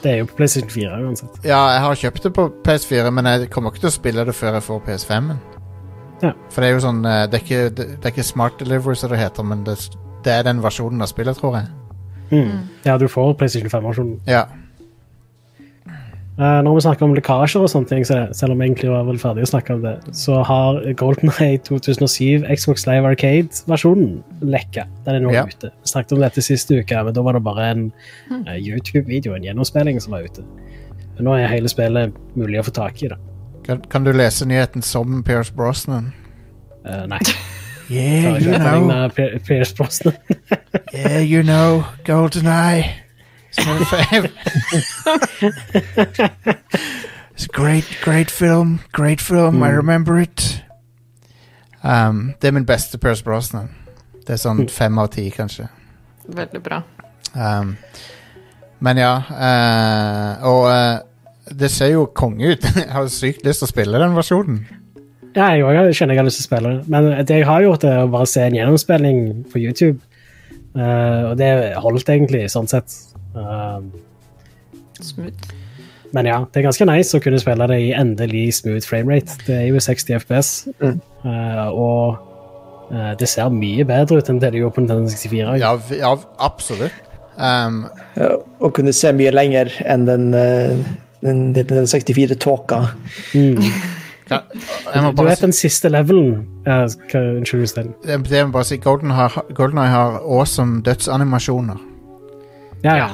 Det 0.00 0.12
er 0.12 0.20
jo 0.22 0.28
på 0.30 0.38
PlayStation 0.38 0.70
4 0.70 0.98
uansett. 1.04 1.40
Ja, 1.44 1.60
jeg 1.74 1.80
har 1.84 2.04
kjøpt 2.06 2.28
det 2.28 2.32
på 2.36 2.48
PS4, 2.64 3.10
men 3.12 3.28
jeg 3.28 3.50
kommer 3.52 3.74
ikke 3.74 3.84
til 3.84 3.92
å 3.92 3.98
spille 4.00 4.24
det 4.24 4.34
før 4.38 4.56
jeg 4.56 4.70
får 4.70 4.86
PS5-en. 4.86 5.51
Ja. 6.22 6.32
For 6.54 6.62
det 6.62 6.68
er 6.70 6.74
jo 6.76 6.82
sånn 6.84 7.04
eh, 7.08 7.24
Det 7.26 7.34
er 7.40 7.42
ikke, 7.42 7.62
det, 7.74 7.86
det 7.98 8.04
er 8.06 8.12
ikke 8.14 8.22
Smart 8.28 8.58
Delivery 8.62 8.94
som 8.94 9.10
det 9.10 9.18
heter, 9.18 9.42
men 9.42 9.64
det, 9.66 9.74
det 10.22 10.32
er 10.32 10.44
den 10.46 10.60
versjonen 10.62 11.02
av 11.02 11.10
spillet, 11.10 11.36
tror 11.40 11.56
jeg. 11.58 11.70
Mm. 12.32 12.68
Ja, 12.86 12.94
du 12.98 13.08
får 13.10 13.34
PlayStation 13.40 13.72
5-versjonen. 13.72 14.20
Ja. 14.30 14.44
Eh, 16.40 16.60
når 16.64 16.74
vi 16.78 16.82
snakker 16.86 17.04
om 17.04 17.12
lekkasjer 17.12 17.60
og 17.66 17.68
sånne 17.68 17.90
ting, 17.90 18.06
så 18.08 18.22
selv 18.32 18.54
om 18.54 18.62
jeg 18.62 18.70
egentlig 18.70 18.88
var 18.88 19.02
vel 19.04 19.18
ferdig 19.20 19.44
å 19.44 19.50
snakke 19.50 19.74
om 19.76 19.82
det, 19.84 19.92
så 20.16 20.38
har 20.48 20.78
GoldenEye 20.96 21.58
2007 21.66 22.46
Xbox 22.56 22.86
Live 22.88 23.04
Arcade-versjonen 23.10 24.22
lekka. 24.40 24.86
Den 25.04 25.18
er 25.18 25.26
nå 25.26 25.34
Ja. 25.34 25.44
ute. 25.44 25.68
Vi 25.82 25.92
snakket 25.92 26.14
om 26.16 26.22
dette 26.24 26.40
siste 26.42 26.78
uke, 26.80 27.02
men 27.04 27.12
da 27.12 27.20
var 27.26 27.36
det 27.36 27.42
bare 27.44 27.66
en 27.74 27.84
uh, 28.30 28.56
YouTube-video, 28.56 29.34
en 29.36 29.44
gjennomspilling, 29.44 30.00
som 30.00 30.12
var 30.16 30.24
ute. 30.24 30.46
Men 31.18 31.28
nå 31.28 31.36
er 31.36 31.52
hele 31.52 31.68
spillet 31.68 32.16
mulig 32.34 32.62
å 32.62 32.64
få 32.64 32.72
tak 32.80 33.02
i. 33.02 33.08
da. 33.12 33.20
Kan, 33.64 33.80
kan 33.90 34.04
du 34.04 34.12
lese 34.12 34.46
nyheten 34.46 34.82
som 34.82 35.22
Pierce 35.22 35.52
Brosnan? 35.52 36.12
Uh, 36.84 37.06
nei. 37.06 37.18
Yeah, 37.90 38.38
you 38.38 38.58
know. 38.58 39.08
Pierce 39.46 39.74
Brosnan. 39.74 40.14
Yeah, 40.94 41.18
you 41.20 41.42
know. 41.42 41.84
GoldenEye. 42.04 42.84
It's 43.50 43.66
my 43.66 43.84
favorite. 43.84 44.32
it's 47.34 47.44
a 47.44 47.48
great, 47.52 47.84
great 48.02 48.30
film. 48.30 48.80
Great 48.92 49.20
film. 49.20 49.62
I 49.62 49.68
remember 49.68 50.18
it. 50.18 50.64
Um, 51.82 52.34
det 52.40 52.48
er 52.48 52.52
min 52.52 52.66
beste 52.66 52.98
Pierce 52.98 53.24
Brosnan. 53.24 53.68
Det 54.26 54.30
er 54.30 54.40
sånn 54.40 54.68
fem 54.70 54.98
av 54.98 55.10
ti, 55.12 55.26
kanskje. 55.34 55.66
Veldig 56.28 56.62
bra. 56.62 56.82
Um, 57.34 57.76
men 58.80 58.96
ja, 58.98 59.14
Uh, 59.30 60.44
og 60.48 60.70
eh, 60.70 60.98
det 61.58 61.70
ser 61.72 61.92
jo 61.94 62.06
konge 62.14 62.54
ut. 62.54 62.64
Jeg 62.78 62.90
har 62.92 63.10
sykt 63.12 63.44
lyst 63.46 63.62
til 63.62 63.68
å 63.68 63.72
spille 63.72 64.00
den 64.02 64.16
versjonen. 64.16 64.62
Ja, 65.32 65.46
jeg 65.56 65.62
òg 65.64 65.94
kjenner 65.96 66.12
jeg 66.12 66.20
har 66.20 66.26
lyst 66.26 66.42
til 66.42 66.44
å 66.44 66.48
spille 66.50 66.70
den. 66.74 66.80
Men 66.92 67.06
det 67.24 67.38
jeg 67.38 67.46
har 67.48 67.62
gjort, 67.64 67.86
er 67.88 68.02
å 68.02 68.08
bare 68.12 68.28
se 68.28 68.42
en 68.44 68.56
gjennomspilling 68.58 69.20
på 69.48 69.62
YouTube. 69.62 69.96
Uh, 70.76 71.30
og 71.30 71.38
det 71.40 71.48
holdt 71.80 72.10
egentlig, 72.12 72.42
sånn 72.52 72.68
sett. 72.68 72.92
Uh, 73.32 73.80
Smooth. 75.00 75.54
men 76.12 76.28
ja, 76.28 76.36
det 76.44 76.60
er 76.60 76.66
ganske 76.66 76.84
nice 76.84 77.16
å 77.16 77.22
kunne 77.24 77.40
spille 77.40 77.64
det 77.70 77.78
i 77.80 77.94
endelig 77.96 78.58
smooth 78.58 78.84
framerate. 78.84 79.38
Det 79.46 79.56
er 79.56 79.70
jo 79.70 79.80
60 79.80 80.20
FPS. 80.20 80.50
Mm. 80.84 81.00
uh, 81.24 81.64
og 81.70 82.92
uh, 82.92 83.14
det 83.16 83.30
ser 83.32 83.48
mye 83.56 83.88
bedre 83.88 84.20
ut 84.20 84.28
enn 84.28 84.42
det 84.42 84.52
det 84.52 84.60
gjorde 84.60 84.76
på 84.76 84.84
Nintendo 84.84 85.16
64. 85.16 85.56
Ja, 85.64 85.72
ja 85.96 86.12
absolutt. 86.44 87.00
Um, 87.40 87.86
Ja, 88.16 88.34
og 88.60 88.74
kunne 88.76 88.92
se 88.92 89.12
mye 89.16 89.32
lenger 89.32 89.72
enn 89.88 90.04
den, 90.04 90.34
eh, 90.36 90.80
den, 91.22 91.54
den, 91.54 91.66
den 91.68 91.84
64-tåka. 91.90 92.82
Mm. 93.34 93.62
Ja, 94.30 94.38
jeg 94.94 95.02
må 95.02 95.10
Du 95.16 95.24
vet 95.26 95.42
den 95.42 95.52
siste 95.52 95.90
levelen 95.92 96.46
ja, 96.66 96.84
Unnskyld, 97.18 97.66
Stein. 97.68 97.90
det, 98.06 98.20
det 98.30 98.44
må 98.46 98.52
bare 98.54 98.64
si 98.64 98.78
Golden 98.80 99.10
Eye 99.12 99.90
har 99.90 100.20
awesome 100.22 100.82
dødsanimasjoner. 100.86 101.80
Ja, 102.84 102.96
ja. 102.96 103.08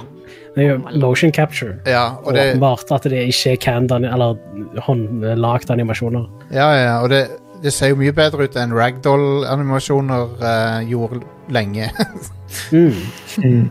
Det 0.55 0.65
er 0.65 0.71
jo 0.73 0.79
motion 1.01 1.33
capture. 1.33 1.75
Ja, 1.87 2.19
og 2.25 2.35
det, 2.35 2.51
Åpenbart 2.51 2.93
at 2.93 3.05
det 3.05 3.27
ikke 3.31 3.53
er 3.53 3.61
canned 3.63 3.93
eller 3.93 4.39
håndlagde 4.83 5.73
animasjoner. 5.73 6.25
ja, 6.53 6.71
ja, 6.73 6.97
og 7.03 7.11
det, 7.11 7.27
det 7.63 7.73
ser 7.73 7.93
jo 7.93 7.99
mye 8.01 8.13
bedre 8.15 8.47
ut 8.49 8.57
enn 8.57 8.75
ragdoll-animasjoner 8.75 10.25
uh, 10.43 10.89
gjorde 10.89 11.23
lenge. 11.51 11.91
Mm. 12.73 13.69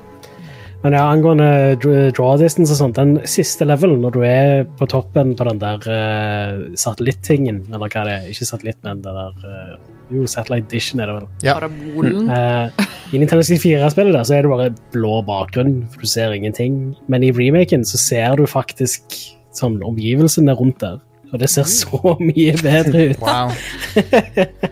Men 0.87 0.93
ja, 0.95 1.03
angående 1.11 1.75
draw 2.15 2.37
distance 2.39 2.71
og 2.71 2.77
sånt, 2.79 2.95
den 2.95 3.17
siste 3.27 3.65
levelen, 3.67 3.97
når 4.05 4.13
du 4.15 4.21
er 4.23 4.61
på 4.79 4.85
toppen 4.87 5.33
på 5.35 5.43
den 5.49 5.57
der 5.59 5.83
uh, 5.83 6.61
satellittingen, 6.79 7.57
eller 7.67 7.91
hva 7.91 8.05
det 8.07 8.13
er, 8.13 8.29
ikke 8.31 8.47
satellitt, 8.47 8.79
men 8.87 9.01
det 9.03 9.11
der 9.17 9.41
uh, 9.43 9.73
Jo, 10.15 10.23
Satellite 10.31 10.71
Dition 10.71 11.03
er 11.03 11.11
det 11.11 11.17
vel. 11.17 11.27
Ja. 11.43 11.57
Parabolen. 11.57 12.29
Eh, 12.31 12.85
I 13.11 13.19
Nintendo 13.19 13.43
64-spillet 13.43 14.15
der, 14.15 14.23
så 14.23 14.37
er 14.37 14.47
det 14.47 14.53
bare 14.53 14.69
blå 14.93 15.17
bakgrunn, 15.27 15.81
for 15.91 16.07
du 16.07 16.07
ser 16.07 16.31
ingenting. 16.31 16.79
Men 17.11 17.27
i 17.27 17.33
remaken 17.35 17.83
så 17.83 17.99
ser 17.99 18.39
du 18.39 18.47
faktisk 18.47 19.19
sånn 19.59 19.81
omgivelsene 19.83 20.55
rundt 20.55 20.79
der. 20.85 21.01
Og 21.33 21.43
det 21.43 21.51
ser 21.51 21.67
så 21.67 22.15
mye 22.23 22.55
bedre 22.63 23.09
ut. 23.11 23.19
Wow. 23.19 23.51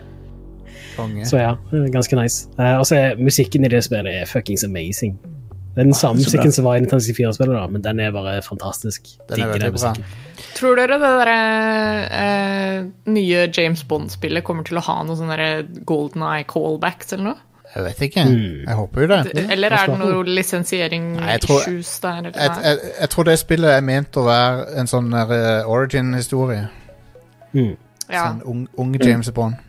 Konge. 0.96 1.28
Så 1.28 1.44
ja, 1.44 1.58
det 1.68 1.90
ganske 1.92 2.16
nice. 2.16 2.48
Uh, 2.56 2.78
og 2.78 2.88
så 2.88 3.02
er 3.02 3.20
musikken 3.20 3.68
i 3.68 3.76
det 3.76 3.84
spillet 3.84 4.22
er 4.22 4.30
fuckings 4.32 4.64
amazing. 4.64 5.18
Det 5.76 5.82
er 5.82 5.88
den 5.90 5.94
samme 5.94 6.22
så 6.24 6.30
musikken 6.30 6.52
som 6.56 6.64
var 6.64 6.78
i 6.78 6.80
Nintendo 6.80 7.04
64-spillet, 7.04 7.72
men 7.74 7.82
den 7.84 7.98
er 8.00 8.12
bare 8.14 8.38
fantastisk. 8.40 9.10
Den 9.28 9.42
er 9.44 9.50
veldig 9.50 9.74
bra. 9.74 9.90
Tror 10.56 10.78
dere 10.80 10.96
det 11.02 11.10
der, 11.20 11.30
eh, 12.16 12.86
nye 13.12 13.42
James 13.52 13.82
Bond-spillet 13.84 14.44
kommer 14.46 14.64
til 14.64 14.80
å 14.80 14.84
ha 14.86 15.02
noe 15.04 15.18
sånn 15.20 15.84
Golden 15.84 16.24
Eye 16.24 16.46
callbacks 16.48 17.12
eller 17.12 17.24
noe? 17.28 17.36
Jeg 17.74 17.84
vet 17.84 18.00
ikke. 18.06 18.24
Mm. 18.24 18.64
Jeg 18.64 18.76
håper 18.78 19.04
jo 19.04 19.06
det. 19.10 19.44
Eller 19.52 19.74
er 19.76 19.86
det 19.92 19.98
noe 20.00 20.24
lisensiering 20.24 21.12
Nei, 21.18 21.32
jeg 21.34 21.40
tror- 21.44 21.60
issues 21.60 21.98
der? 22.00 22.18
Eller 22.22 22.32
Jeg, 22.40 22.50
jeg, 22.64 22.92
jeg 23.00 23.10
tror 23.12 23.24
det 23.28 23.38
spillet 23.38 23.70
er 23.76 23.80
ment 23.84 24.16
å 24.16 24.24
være 24.24 24.78
en 24.80 24.86
sånn 24.88 25.12
eh, 25.12 25.68
origin-historie. 25.68 26.70
Mm. 27.52 27.76
ja, 28.08 28.22
Sånn 28.30 28.40
ung, 28.48 28.68
unge 28.78 29.04
James 29.04 29.28
Bond. 29.30 29.60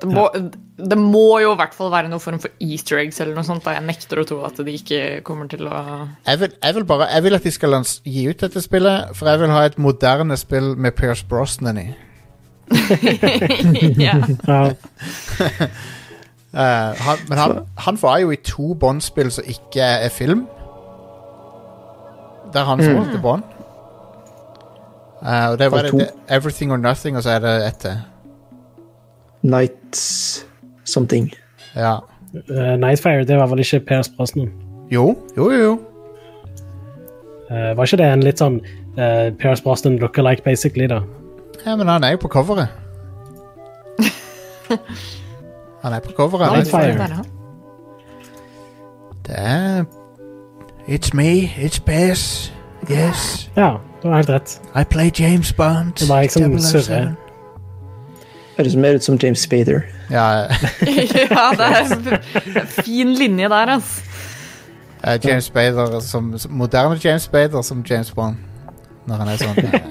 det, 0.00 0.08
må, 0.08 0.30
det 0.74 0.96
må 0.98 1.38
jo 1.38 1.52
i 1.52 1.58
hvert 1.58 1.74
fall 1.76 1.92
være 1.92 2.08
noen 2.10 2.22
form 2.22 2.40
for 2.42 2.50
easter 2.62 2.98
eggs 2.98 3.20
eller 3.22 3.36
noe 3.36 3.46
sånt. 3.46 3.62
Da. 3.62 3.76
Jeg 3.76 3.86
nekter 3.86 4.18
å 4.18 4.24
tro 4.26 4.40
at 4.46 4.58
de 4.58 4.74
ikke 4.74 5.02
kommer 5.26 5.46
til 5.50 5.68
å 5.70 5.82
Jeg 6.26 6.40
vil, 6.40 6.56
jeg 6.58 6.74
vil 6.74 6.86
bare 6.88 7.06
Jeg 7.12 7.26
vil 7.26 7.38
at 7.38 7.46
de 7.46 7.52
skal 7.54 7.74
lans 7.76 7.92
gi 8.02 8.24
ut 8.26 8.42
dette 8.42 8.62
spillet, 8.62 9.12
for 9.14 9.30
jeg 9.30 9.42
vil 9.44 9.54
ha 9.54 9.62
et 9.68 9.78
moderne 9.78 10.38
spill 10.40 10.72
med 10.74 10.96
Pierce 10.98 11.26
Brosnan 11.30 11.78
i. 11.78 11.88
ja. 14.06 14.18
Eh, 16.54 16.60
han, 17.02 17.18
men 17.26 17.38
han, 17.38 17.56
han 17.82 17.96
var 17.98 18.20
jo 18.22 18.28
i 18.30 18.36
to 18.38 18.76
Bond-spill 18.78 19.26
som 19.34 19.42
ikke 19.50 19.82
er 19.82 20.12
film. 20.14 20.44
Der 22.54 22.68
han 22.68 22.78
spilte 22.78 23.18
Bond. 23.18 23.42
Uh, 25.18 25.50
og 25.50 25.58
det 25.58 25.66
var 25.72 25.82
det, 25.82 25.92
det, 25.98 26.08
Everything 26.28 26.70
or 26.70 26.78
Nothing, 26.78 27.16
og 27.16 27.26
så 27.26 27.34
er 27.34 27.42
det 27.42 27.54
ett 27.66 27.80
til. 27.82 27.98
Nights 29.42 30.46
something. 30.84 31.32
Ja. 31.76 31.98
Uh, 32.50 32.76
Nightfire, 32.76 33.24
det 33.24 33.36
var 33.38 33.46
vel 33.46 33.58
ikke 33.58 33.80
Per 33.80 34.02
Brosnan? 34.16 34.50
Jo, 34.90 35.16
jo, 35.36 35.50
jo. 35.50 35.60
jo. 35.62 35.78
Uh, 37.50 37.76
var 37.76 37.84
ikke 37.84 37.96
det 37.96 38.06
en 38.12 38.24
litt 38.24 38.40
sånn 38.40 38.60
uh, 38.98 39.30
Pierce 39.38 39.62
Brosnan 39.62 39.98
look-alike, 40.02 40.42
basically, 40.44 40.88
da? 40.90 41.02
Ja, 41.64 41.76
men 41.76 41.88
han 41.88 42.04
er 42.04 42.16
jo 42.16 42.24
på 42.24 42.28
coveret. 42.28 42.68
Han 45.84 45.92
er 45.92 46.00
på 46.00 46.14
coveret. 46.16 46.52
Nightfire. 46.52 47.24
Det 49.26 49.36
er 49.36 49.84
It's 50.88 51.14
me, 51.14 51.52
it's 51.56 51.78
Bess. 51.84 52.52
Yes. 52.90 53.50
Ja, 53.56 53.76
du 54.02 54.08
har 54.08 54.16
helt 54.16 54.30
rett. 54.30 54.60
I 54.76 54.84
play 54.84 55.10
James 55.20 55.52
Bond. 55.52 55.92
Det 55.92 56.08
var 56.08 56.20
jeg 56.20 56.30
som 56.30 56.58
007. 56.58 56.58
surrer. 56.58 57.12
Høres 58.56 58.76
mer 58.78 58.94
ut 58.94 59.04
som 59.04 59.18
James 59.22 59.42
Spader. 59.42 59.82
Ja, 60.10 60.26
ja, 60.86 61.46
det 61.58 61.68
er 61.68 62.60
en 62.60 62.66
fin 62.66 63.14
linje 63.18 63.48
der, 63.50 63.72
altså. 63.78 64.02
Uh, 65.04 65.18
James 65.24 65.44
Spader 65.44 66.00
som, 66.00 66.38
som 66.38 66.52
Moderne 66.52 66.98
James 67.04 67.22
Spader 67.22 67.62
som 67.62 67.84
James 67.90 68.12
Bond. 68.14 68.36
Når 69.06 69.20
han 69.20 69.28
er 69.28 69.42
sånn 69.42 69.58
eh, 69.58 69.82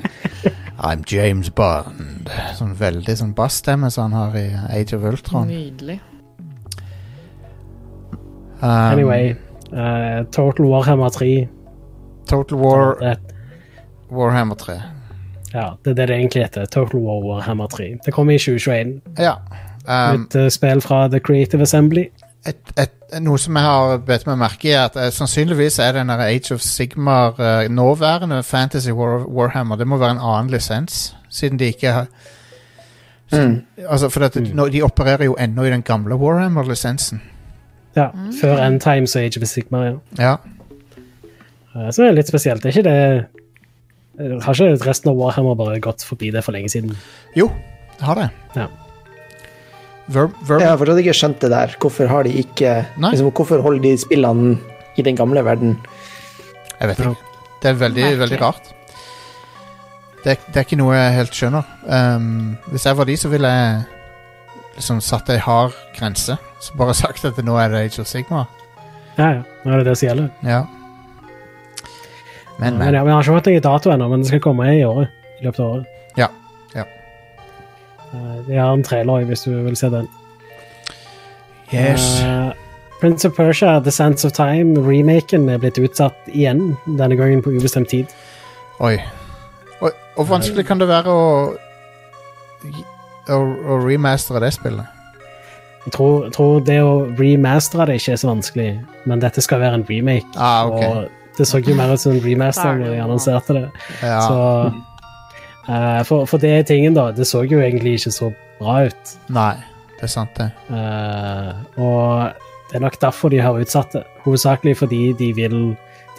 I'm 0.88 1.04
James 1.12 1.52
Bond. 1.54 2.32
Sånn 2.58 2.74
veldig 2.80 3.18
sånn 3.20 3.36
bassstemme 3.38 3.92
som 3.94 4.10
han 4.10 4.18
har 4.18 4.40
i 4.40 4.48
Age 4.80 4.98
of 4.98 5.06
Ultron. 5.06 5.52
Nydelig. 5.52 6.00
Um, 8.64 8.70
Anyway, 8.96 9.36
uh, 9.76 10.24
Total 10.32 10.66
Warhammer 10.66 11.12
3 11.12 11.50
Total 12.32 12.58
War 12.58 12.96
Warhammer 14.10 14.56
3. 14.56 14.80
Ja, 15.54 15.70
det 15.86 15.92
er 15.92 15.96
det 15.96 16.08
det 16.08 16.16
egentlig 16.18 16.44
heter. 16.44 16.66
Total 16.66 17.00
War 17.00 17.22
Warhammer 17.24 17.68
3. 17.68 17.98
Det 18.06 18.14
kommer 18.14 18.34
i 18.34 18.38
2021. 18.38 19.02
Ja. 19.20 19.34
Um, 19.88 20.22
Et 20.22 20.36
uh, 20.36 20.50
spill 20.50 20.82
fra 20.82 21.08
The 21.08 21.20
Creative 21.20 21.62
Assembly. 21.62 22.06
et, 22.48 22.56
et, 22.78 22.92
noe 23.22 23.38
som 23.40 23.56
jeg 23.56 23.64
har 23.64 23.98
bedt 24.04 24.26
meg 24.28 24.38
merke 24.38 24.68
i, 24.68 24.72
er 24.76 24.90
at 24.90 24.96
uh, 25.00 25.10
sannsynligvis 25.14 25.80
er 25.80 25.92
den 25.96 26.10
en 26.10 26.20
Age 26.20 26.54
of 26.54 26.60
Sigmar 26.60 27.38
uh, 27.40 27.70
nåværende 27.72 28.44
Fantasy 28.44 28.92
War, 28.92 29.28
Warhammer 29.28 29.76
Det 29.76 29.88
må 29.88 29.98
være 29.98 30.12
en 30.12 30.24
annen 30.24 30.52
lisens, 30.52 31.16
siden 31.30 31.60
de 31.60 31.66
ikke 31.66 31.92
har 31.92 32.08
Mm. 33.34 33.62
Altså, 33.90 34.10
for 34.10 34.22
at, 34.22 34.36
nå, 34.54 34.68
De 34.68 34.82
opererer 34.84 35.26
jo 35.26 35.36
ennå 35.40 35.64
i 35.64 35.70
den 35.70 35.82
gamle 35.82 36.16
Warhammer-lisensen. 36.16 37.22
Ja, 37.96 38.08
Før 38.42 38.68
End 38.68 38.82
Times 38.82 39.16
og 39.16 39.22
Age 39.22 39.42
of 39.42 39.48
Sigmar. 39.48 39.84
Ja. 39.84 39.94
Ja. 40.20 40.36
Så 41.92 42.02
det 42.02 42.10
er 42.10 42.12
litt 42.12 42.28
spesielt. 42.28 42.64
Det 42.64 42.70
er 42.70 42.78
ikke 42.78 42.90
det 42.90 43.43
Har 44.20 44.54
ikke 44.54 44.86
resten 44.86 45.10
av 45.10 45.18
Warhammer 45.18 45.56
bare 45.58 45.80
gått 45.82 46.04
forbi 46.06 46.30
det 46.34 46.44
for 46.46 46.54
lenge 46.54 46.70
siden? 46.70 46.94
Jo, 47.38 47.48
det 47.98 48.06
har 48.06 48.20
det. 48.20 48.28
Ja. 48.58 48.68
Verb, 50.14 50.36
verb. 50.46 50.60
Jeg 50.62 50.68
har 50.70 50.78
fortsatt 50.78 51.00
ikke 51.02 51.16
skjønt 51.18 51.40
det 51.42 51.50
der. 51.54 51.74
Hvorfor 51.82 52.12
har 52.12 52.28
de 52.28 52.34
ikke 52.44 52.74
liksom, 53.00 53.32
Hvorfor 53.32 53.64
holder 53.64 53.82
de 53.88 53.94
spillene 53.98 54.58
i 55.00 55.06
den 55.06 55.18
gamle 55.18 55.42
verden? 55.46 55.78
Jeg 56.80 56.92
vet 56.92 57.00
ikke. 57.00 57.16
Det 57.64 57.70
er 57.72 57.80
veldig, 57.80 58.04
Merkelig. 58.04 58.20
veldig 58.20 58.40
rart. 58.42 58.70
Det, 60.24 60.38
det 60.52 60.60
er 60.60 60.66
ikke 60.68 60.80
noe 60.80 60.96
jeg 60.96 61.16
helt 61.18 61.36
skjønner. 61.40 61.74
Um, 61.88 62.58
hvis 62.72 62.86
jeg 62.86 62.98
var 63.00 63.08
de, 63.08 63.16
så 63.20 63.32
ville 63.32 63.50
jeg 63.50 63.82
liksom 64.76 65.02
satt 65.04 65.32
ei 65.34 65.40
hard 65.42 65.74
grense. 65.98 66.38
Så 66.64 66.78
bare 66.80 66.94
sagt 67.02 67.26
at 67.26 67.40
nå 67.44 67.58
er 67.60 67.74
det 67.74 67.86
Age 67.88 68.04
of 68.04 68.12
Sigmar. 68.12 68.46
Ja, 69.18 69.40
ja. 69.40 69.42
Nå 69.64 69.74
er 69.74 69.82
det 69.82 69.90
det 69.90 69.98
som 69.98 70.10
gjelder. 70.12 70.30
Ja. 70.46 70.62
Men, 72.64 72.78
Men 72.78 72.86
men. 72.86 72.96
ja, 72.96 73.04
Vi 73.04 73.12
har 73.12 73.24
ikke 73.24 73.38
fått 73.38 73.52
noen 73.52 73.64
dato 73.66 73.92
ennå, 73.92 74.10
men 74.10 74.24
det 74.24 74.32
skal 74.32 74.44
komme 74.44 74.68
i 74.72 74.84
året. 74.88 75.12
I 75.42 75.46
løpet 75.46 75.60
av 75.60 75.72
året. 75.74 76.04
Ja, 76.16 76.30
ja. 76.78 76.86
Det 78.48 78.56
er 78.56 78.62
har 78.62 78.76
en 78.78 78.86
trailer 78.86 79.26
hvis 79.28 79.44
du 79.44 79.56
vil 79.66 79.76
se 79.76 79.90
den. 79.92 80.08
Yes. 81.74 82.06
Uh, 82.22 82.54
Prince 83.02 83.28
of 83.28 83.36
Persia, 83.36 83.80
The 83.84 83.92
Sands 83.92 84.24
of 84.24 84.32
Time, 84.38 84.78
remaken 84.80 85.50
er 85.50 85.60
blitt 85.60 85.80
utsatt 85.82 86.16
igjen, 86.32 86.78
denne 86.86 87.18
gangen 87.20 87.42
på 87.44 87.52
ubestemt 87.52 87.90
tid. 87.92 88.12
Oi. 88.80 88.96
Og, 89.82 89.92
Hvor 90.16 90.30
vanskelig 90.30 90.64
kan 90.70 90.80
det 90.80 90.88
være 90.88 91.12
å 91.12 91.24
å, 93.28 93.40
å 93.40 93.80
remastere 93.84 94.40
det 94.46 94.54
spillet? 94.56 95.02
Jeg 95.84 95.98
tror, 95.98 96.30
tror 96.32 96.62
det 96.64 96.80
å 96.80 96.94
remastere 97.18 97.90
det 97.90 98.00
ikke 98.00 98.16
er 98.16 98.22
så 98.22 98.30
vanskelig, 98.30 98.70
men 99.10 99.20
dette 99.20 99.44
skal 99.44 99.60
være 99.60 99.82
en 99.82 99.86
remake. 99.90 100.32
Ah, 100.40 100.70
ok. 100.70 100.84
Og 100.88 101.23
det 101.38 101.48
så 101.50 101.62
jo 101.64 101.76
mer 101.78 101.94
ut 101.94 102.02
som 102.02 102.14
en 102.14 102.24
remaster 102.24 102.70
er 102.70 102.82
når 102.82 102.94
de 102.94 103.04
annonserte 103.04 103.58
det. 103.58 103.68
Ja. 104.02 104.20
Så 104.28 104.40
uh, 105.70 106.02
for, 106.08 106.26
for 106.30 106.42
det 106.42 106.52
er 106.58 106.66
tingen, 106.68 106.96
da. 106.98 107.10
Det 107.16 107.28
så 107.30 107.44
jo 107.48 107.62
egentlig 107.64 107.98
ikke 108.00 108.14
så 108.14 108.32
bra 108.60 108.84
ut. 108.90 109.14
Nei, 109.34 109.56
det 109.98 110.08
er 110.10 110.14
sant, 110.14 110.36
det. 110.40 110.52
Uh, 110.70 111.54
og 111.82 112.44
det 112.70 112.80
er 112.80 112.86
nok 112.86 113.00
derfor 113.02 113.30
de 113.34 113.42
har 113.44 113.58
utsatt 113.60 113.94
det. 113.98 114.04
Hovedsakelig 114.26 114.78
fordi 114.80 115.02
de 115.20 115.34
vil 115.38 115.58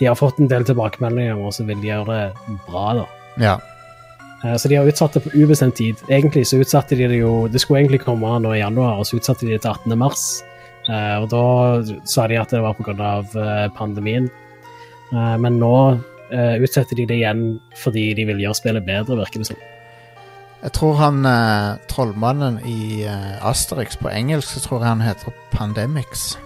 De 0.01 0.09
har 0.09 0.17
fått 0.19 0.41
en 0.43 0.49
del 0.51 0.65
tilbakemeldinger, 0.67 1.39
og 1.39 1.53
så 1.55 1.63
vil 1.69 1.79
de 1.79 1.87
gjøre 1.93 2.11
det 2.11 2.59
bra, 2.67 2.89
da. 2.99 3.05
Ja. 3.39 3.53
Eh, 4.45 4.57
Så 4.57 4.69
de 4.69 4.77
har 4.77 4.87
utsatt 4.87 5.15
det 5.15 5.23
på 5.25 5.31
ubestemt 5.35 5.77
tid. 5.77 5.97
Egentlig 6.09 6.47
så 6.47 6.61
utsatte 6.61 6.97
de 6.97 7.09
det 7.09 7.21
jo 7.21 7.49
Det 7.49 7.61
skulle 7.61 7.81
egentlig 7.81 8.05
komme 8.05 8.39
nå 8.43 8.55
i 8.55 8.61
januar, 8.61 8.99
og 8.99 9.07
så 9.07 9.17
utsatte 9.17 9.47
de 9.47 9.53
det 9.53 9.63
til 9.63 9.71
18. 9.71 9.99
mars. 9.99 10.43
Eh, 10.91 11.17
og 11.23 11.31
da 11.31 11.45
sa 12.05 12.27
de 12.27 12.37
at 12.41 12.51
det 12.51 12.61
var 12.61 12.75
pga. 12.75 13.69
Pandemien. 13.77 14.31
Eh, 15.13 15.37
men 15.41 15.59
nå 15.61 15.75
eh, 16.33 16.57
utsetter 16.63 16.97
de 16.97 17.07
det 17.11 17.21
igjen 17.21 17.45
fordi 17.79 18.11
de 18.19 18.27
vil 18.31 18.43
gjøre 18.45 18.61
spillet 18.61 18.87
bedre, 18.87 19.19
virker 19.21 19.43
det 19.43 19.51
som. 19.53 19.63
Jeg 20.65 20.73
tror 20.79 20.95
han 20.97 21.27
eh, 21.29 21.77
trollmannen 21.93 22.61
i 22.65 23.05
eh, 23.05 23.45
Asterix 23.45 23.99
på 24.01 24.09
engelsk, 24.09 24.55
så 24.55 24.65
tror 24.65 24.81
jeg 24.81 24.95
han 24.95 25.05
heter 25.05 25.35
Pandemics. 25.53 26.39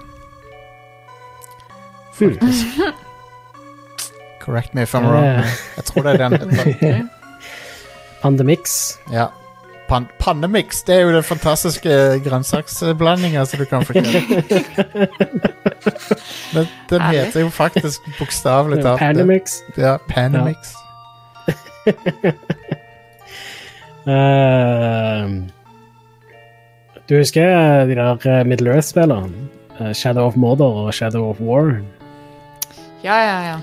Faktisk. 2.18 2.80
Correct 4.42 4.74
me 4.74 4.82
if 4.82 4.94
I'm 4.94 5.06
wrong. 5.06 5.44
Jeg 5.76 5.84
tror 5.84 6.02
det 6.02 6.20
er 6.20 6.28
den 6.28 7.10
Pandemics. 8.22 8.98
Ja. 9.12 9.28
Pan 9.88 10.06
Pandemix, 10.20 10.82
det 10.84 10.94
er 10.94 11.06
jo 11.06 11.12
den 11.14 11.24
fantastiske 11.24 11.90
grønnsaksblandinga 12.24 13.44
som 13.48 13.62
du 13.62 13.64
kan 13.70 13.86
få 13.88 13.96
kjøpt. 13.96 14.52
Den, 16.48 16.66
den 16.90 17.02
heter 17.12 17.40
jo 17.44 17.48
faktisk 17.52 18.00
bokstavelig 18.18 18.80
talt 18.82 18.98
det. 18.98 19.06
Pandemix. 19.06 19.58
Ja, 19.76 19.96
Pandemix. 20.08 20.74
Eh, 24.08 25.30
du 27.08 27.16
husker 27.18 27.84
de 27.84 27.96
der 27.98 28.22
eh, 28.24 28.44
Middle 28.46 28.72
Earth-spillene? 28.72 29.48
Eh, 29.80 29.92
Shadow 29.92 30.30
of 30.30 30.36
Mordor 30.36 30.86
og 30.86 30.94
Shadow 30.94 31.28
of 31.28 31.40
War? 31.40 31.74
Ja, 33.04 33.18
ja, 33.20 33.40
ja. 33.50 33.58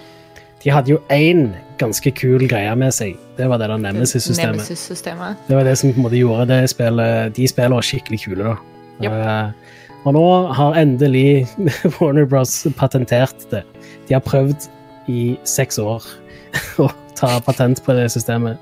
De 0.66 0.74
hadde 0.74 0.96
jo 0.96 1.00
én 1.14 1.52
ganske 1.78 2.10
kul 2.18 2.48
greie 2.50 2.72
med 2.80 2.94
seg. 2.96 3.20
Det 3.38 3.46
var 3.52 3.60
det 3.62 3.68
der 3.70 3.82
Nemesis-systemet. 3.84 4.64
Nemesis-systemet. 4.64 5.44
Det 5.46 5.58
var 5.60 5.68
det 5.68 5.76
som 5.78 5.92
på 5.94 6.00
en 6.02 6.08
måte 6.08 6.18
gjorde 6.18 6.48
det 6.50 6.72
spillet, 6.72 7.36
de 7.38 7.48
spillene 7.52 7.86
skikkelig 7.86 8.22
kule. 8.24 8.48
da. 8.48 8.56
Yep. 9.04 9.12
Uh, 9.12 10.06
og 10.06 10.16
nå 10.16 10.26
har 10.58 10.78
endelig 10.80 11.46
Warner 12.00 12.26
Bros. 12.30 12.64
patentert 12.80 13.46
det. 13.52 13.62
De 14.08 14.18
har 14.18 14.24
prøvd 14.26 14.70
i 15.12 15.36
seks 15.46 15.78
år 15.82 16.06
å 16.84 16.90
ta 17.18 17.36
patent 17.46 17.84
på 17.86 17.94
det 17.98 18.08
systemet. 18.16 18.58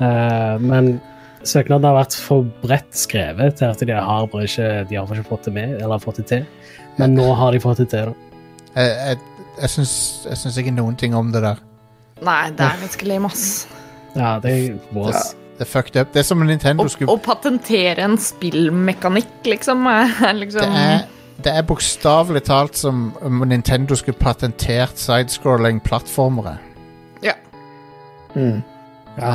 Uh, 0.00 0.60
men 0.60 0.98
søknaden 1.40 1.88
har 1.88 2.02
vært 2.02 2.20
for 2.20 2.44
bredt 2.60 2.92
skrevet 2.96 3.60
til 3.60 3.72
at 3.72 3.80
de 3.80 3.96
har 3.96 4.28
bare 4.28 4.48
ikke, 4.48 4.72
de 4.90 5.00
har 5.00 5.08
ikke 5.08 5.30
fått 5.32 5.48
det 5.48 5.56
med, 5.56 5.78
eller 5.80 6.02
fått 6.02 6.20
det 6.20 6.28
til. 6.34 6.44
Men 7.00 7.16
nå 7.16 7.30
har 7.38 7.56
de 7.56 7.62
fått 7.62 7.80
det 7.80 7.88
til. 7.94 8.12
da. 8.12 8.26
Jeg, 8.70 8.90
jeg, 8.90 9.29
jeg, 9.60 9.70
syns, 9.74 9.92
jeg 10.28 10.40
syns 10.40 10.56
ikke 10.60 10.72
noen 10.74 10.96
ting 10.98 11.14
om 11.16 11.30
det 11.34 11.42
der. 11.44 11.60
Nei, 12.24 12.50
det 12.56 12.64
er 12.66 12.80
ganske 12.82 13.06
lame, 13.08 13.30
ass. 13.30 13.66
Ja, 14.16 14.38
det 14.42 14.50
er 14.50 14.80
Ja. 14.96 15.22
Det 15.60 15.66
er 15.66 15.68
fucked 15.68 15.96
up. 16.00 16.12
Det 16.14 16.20
er 16.20 16.24
som 16.24 16.40
om 16.40 16.46
Nintendo 16.48 16.86
skulle 16.88 17.12
å 17.12 17.20
patentere 17.20 18.00
en 18.00 18.14
spillmekanikk, 18.16 19.42
liksom, 19.44 19.84
er 19.86 20.32
liksom 20.42 20.62
Det 20.64 20.84
er, 20.84 21.02
det 21.44 21.52
er 21.52 21.66
bokstavelig 21.68 22.40
talt 22.48 22.80
som 22.80 23.10
om 23.20 23.42
Nintendo 23.48 23.94
skulle 23.98 24.16
patentert 24.16 24.96
sidescrolling 24.96 25.82
plattformere. 25.84 26.54
Ja. 27.20 27.34
Mm. 28.32 28.62
Ja, 29.18 29.34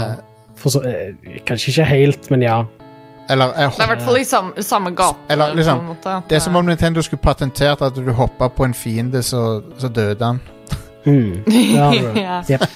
for 0.58 0.74
så, 0.74 0.82
eh, 0.90 1.38
kanskje 1.46 1.76
ikke 1.76 1.88
helt, 1.92 2.32
men 2.34 2.42
ja. 2.42 2.64
Eller 3.30 3.54
jeg, 3.58 3.72
Det 3.74 3.82
er 3.82 3.88
i 3.88 3.92
hvert 3.94 4.06
fall 4.06 4.18
i 4.20 4.24
samme, 4.24 4.64
samme 4.64 4.92
gate. 4.96 5.18
Eller 5.34 5.56
liksom, 5.58 5.86
måte, 5.90 6.18
at 6.20 6.30
Det 6.30 6.38
er 6.38 6.44
som 6.46 6.56
om 6.56 6.66
Nintendo 6.66 7.02
skulle 7.02 7.22
patentert 7.24 7.82
at 7.82 7.96
du 7.98 8.12
hoppa 8.14 8.50
på 8.54 8.68
en 8.68 8.74
fiende, 8.74 9.24
så, 9.26 9.62
så 9.82 9.90
døde 9.90 10.26
han. 10.26 10.42
Mm. 11.06 11.44
Ja, 11.74 11.92
ja. 12.28 12.42
Jep. 12.50 12.68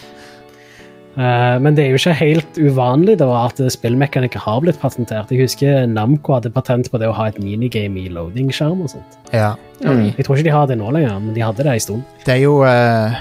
Eh, 1.20 1.56
men 1.60 1.76
det 1.76 1.84
er 1.84 1.94
jo 1.94 2.00
ikke 2.00 2.14
helt 2.16 2.60
uvanlig 2.62 3.18
da 3.20 3.28
at 3.42 3.60
spillmekanikker 3.74 4.40
har 4.40 4.62
blitt 4.64 4.80
patentert. 4.82 5.32
Jeg 5.34 5.44
husker 5.50 5.90
Namco 5.90 6.38
hadde 6.38 6.54
patent 6.54 6.92
på 6.92 7.02
det 7.02 7.10
å 7.10 7.16
ha 7.18 7.28
et 7.32 7.42
minigame 7.44 8.06
i 8.06 8.14
loading-skjerm 8.14 8.86
og 8.86 8.94
sånt. 8.94 9.20
Ja. 9.34 9.56
Mm. 9.84 10.14
Jeg 10.16 10.26
tror 10.26 10.38
ikke 10.38 10.48
de 10.48 10.56
har 10.56 10.70
det 10.70 10.80
nå 10.80 10.94
lenger, 10.96 11.20
men 11.20 11.36
de 11.36 11.44
hadde 11.44 11.66
det 11.66 11.76
en 11.76 11.84
stund. 11.84 12.08
Det 12.26 12.38
er 12.38 12.44
jo 12.46 12.62
eh, 12.68 13.20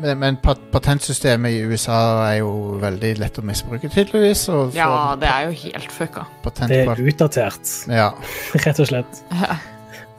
Men, 0.00 0.18
men 0.20 0.38
pat 0.40 0.60
patentsystemet 0.72 1.52
i 1.52 1.64
USA 1.68 1.98
er 2.30 2.38
jo 2.40 2.78
veldig 2.80 3.10
lett 3.20 3.40
å 3.40 3.44
misbruke, 3.44 3.90
tydeligvis. 3.92 4.46
Og 4.52 4.76
ja, 4.76 4.88
det 5.20 5.28
er 5.28 5.50
jo 5.50 5.58
helt 5.66 5.92
fucka. 5.92 6.24
Det 6.64 6.80
er 6.86 7.04
utdatert, 7.12 7.74
Ja. 7.90 8.12
rett 8.64 8.80
og 8.80 8.88
slett. 8.88 9.20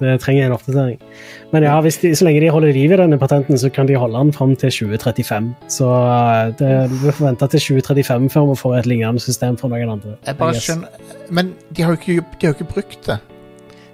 Det 0.02 0.16
trenger 0.22 0.48
en 0.48 0.56
oppdatering. 0.56 0.98
Men 1.52 1.66
ja, 1.68 1.76
hvis 1.86 2.00
de, 2.02 2.10
så 2.18 2.26
lenge 2.26 2.42
de 2.42 2.50
holder 2.50 2.74
liv 2.74 2.94
i 2.94 2.98
denne 2.98 3.20
patenten, 3.22 3.58
så 3.62 3.70
kan 3.74 3.90
de 3.90 3.98
holde 4.02 4.18
den 4.18 4.32
fram 4.34 4.56
til 4.58 4.72
2035. 4.74 5.52
Så 5.70 5.90
eh, 5.90 6.54
det, 6.58 6.72
vi 7.04 7.14
får 7.14 7.28
vente 7.28 7.50
til 7.54 7.66
2035 7.82 8.30
før 8.34 8.48
vi 8.50 8.56
får 8.64 8.78
et 8.80 8.90
lignende 8.90 9.22
system 9.22 9.60
fra 9.62 9.70
noen 9.70 9.94
andre. 9.98 10.16
Jeg 10.26 10.40
bare 10.40 10.64
skjønner 10.64 11.30
Men 11.30 11.54
de 11.70 11.86
har 11.86 11.94
jo 11.94 12.00
ikke, 12.02 12.26
de 12.42 12.50
har 12.50 12.58
ikke 12.58 12.72
brukt 12.72 13.12
det. 13.12 13.20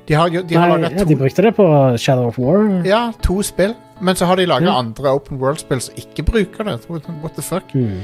De 0.07 0.15
har, 0.15 0.31
de 0.31 0.55
har 0.55 0.71
Nei, 0.71 0.77
laget 0.85 1.01
ja, 1.01 1.09
de 1.09 1.19
brukte 1.19 1.43
det 1.43 1.51
på 1.57 1.67
Shadow 1.99 2.29
of 2.31 2.39
War. 2.39 2.63
Ja, 2.88 3.09
to 3.25 3.41
spill. 3.43 3.75
Men 4.01 4.15
så 4.15 4.25
har 4.29 4.37
de 4.37 4.45
laga 4.45 4.69
mm. 4.69 4.75
andre 4.75 5.13
Open 5.17 5.39
World-spill 5.41 5.81
som 5.81 5.97
ikke 5.97 6.25
bruker 6.27 6.67
det. 6.67 6.79
What, 6.89 7.07
what 7.23 7.35
the 7.35 7.45
fuck? 7.45 7.73
Mm. 7.73 8.01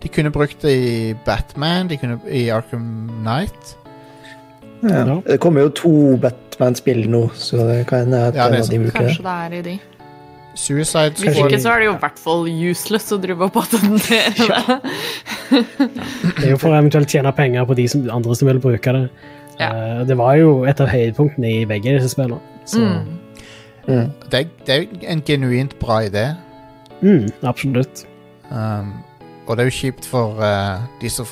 De 0.00 0.08
kunne 0.08 0.32
brukt 0.32 0.62
det 0.62 0.72
i 0.72 1.14
Batman, 1.26 1.88
de 1.88 1.96
kunne 2.00 2.20
i 2.28 2.48
Arkham 2.48 3.10
Knight. 3.20 3.76
Ja. 4.82 5.04
Ja. 5.04 5.20
Det 5.26 5.40
kommer 5.40 5.66
jo 5.66 5.72
to 5.76 5.94
Batman-spill 6.20 7.04
nå, 7.10 7.26
så 7.36 7.64
det 7.68 7.86
kan 7.88 8.06
hende 8.06 8.26
at 8.30 8.38
Ja, 8.38 8.48
de 8.48 8.60
bruker 8.60 8.84
det. 8.84 8.92
Kanskje 8.96 9.24
det 9.26 9.36
er 9.36 9.56
i 9.58 9.62
de. 9.68 9.78
Suicide 10.54 11.14
Hvis 11.14 11.36
Squad 11.36 11.52
ikke 11.52 11.60
så 11.62 11.70
er 11.72 11.78
det 11.78 11.86
jo 11.86 11.92
i 11.92 12.00
hvert 12.02 12.18
fall 12.18 12.48
useless 12.48 13.12
å 13.14 13.18
drive 13.22 13.46
og 13.46 13.52
patentere 13.54 14.48
det. 14.50 14.80
Det 15.50 16.46
er 16.48 16.50
jo 16.50 16.58
for 16.60 16.72
å 16.72 16.78
eventuelt 16.80 17.12
tjene 17.12 17.32
penger 17.36 17.68
på 17.68 17.76
de 17.78 17.86
som, 17.88 18.02
andre 18.10 18.36
som 18.36 18.50
vil 18.50 18.60
bruke 18.62 18.96
det. 18.96 19.04
Ja. 19.60 19.70
Eh, 19.70 20.02
det 20.08 20.16
var 20.18 20.36
jo 20.40 20.64
et 20.68 20.80
av 20.82 20.90
høydepunktene 20.90 21.52
i 21.60 21.64
begge 21.70 21.94
disse 21.96 22.12
spillene. 22.14 22.40
Så 22.68 22.80
Mm. 22.80 23.18
Mm. 23.90 24.10
det, 24.30 24.44
det 24.66 24.74
er 24.74 24.82
jo 24.84 25.00
en 25.14 25.22
genuint 25.26 25.78
bra 25.80 26.00
idé. 26.06 26.28
mm, 27.00 27.28
absolutt. 27.42 28.04
Um, 28.50 28.92
og 29.46 29.56
det 29.56 29.64
er 29.64 29.70
jo 29.70 29.76
kjipt 29.80 30.06
for 30.06 30.38
uh, 30.38 30.82
de 31.00 31.10
som 31.10 31.26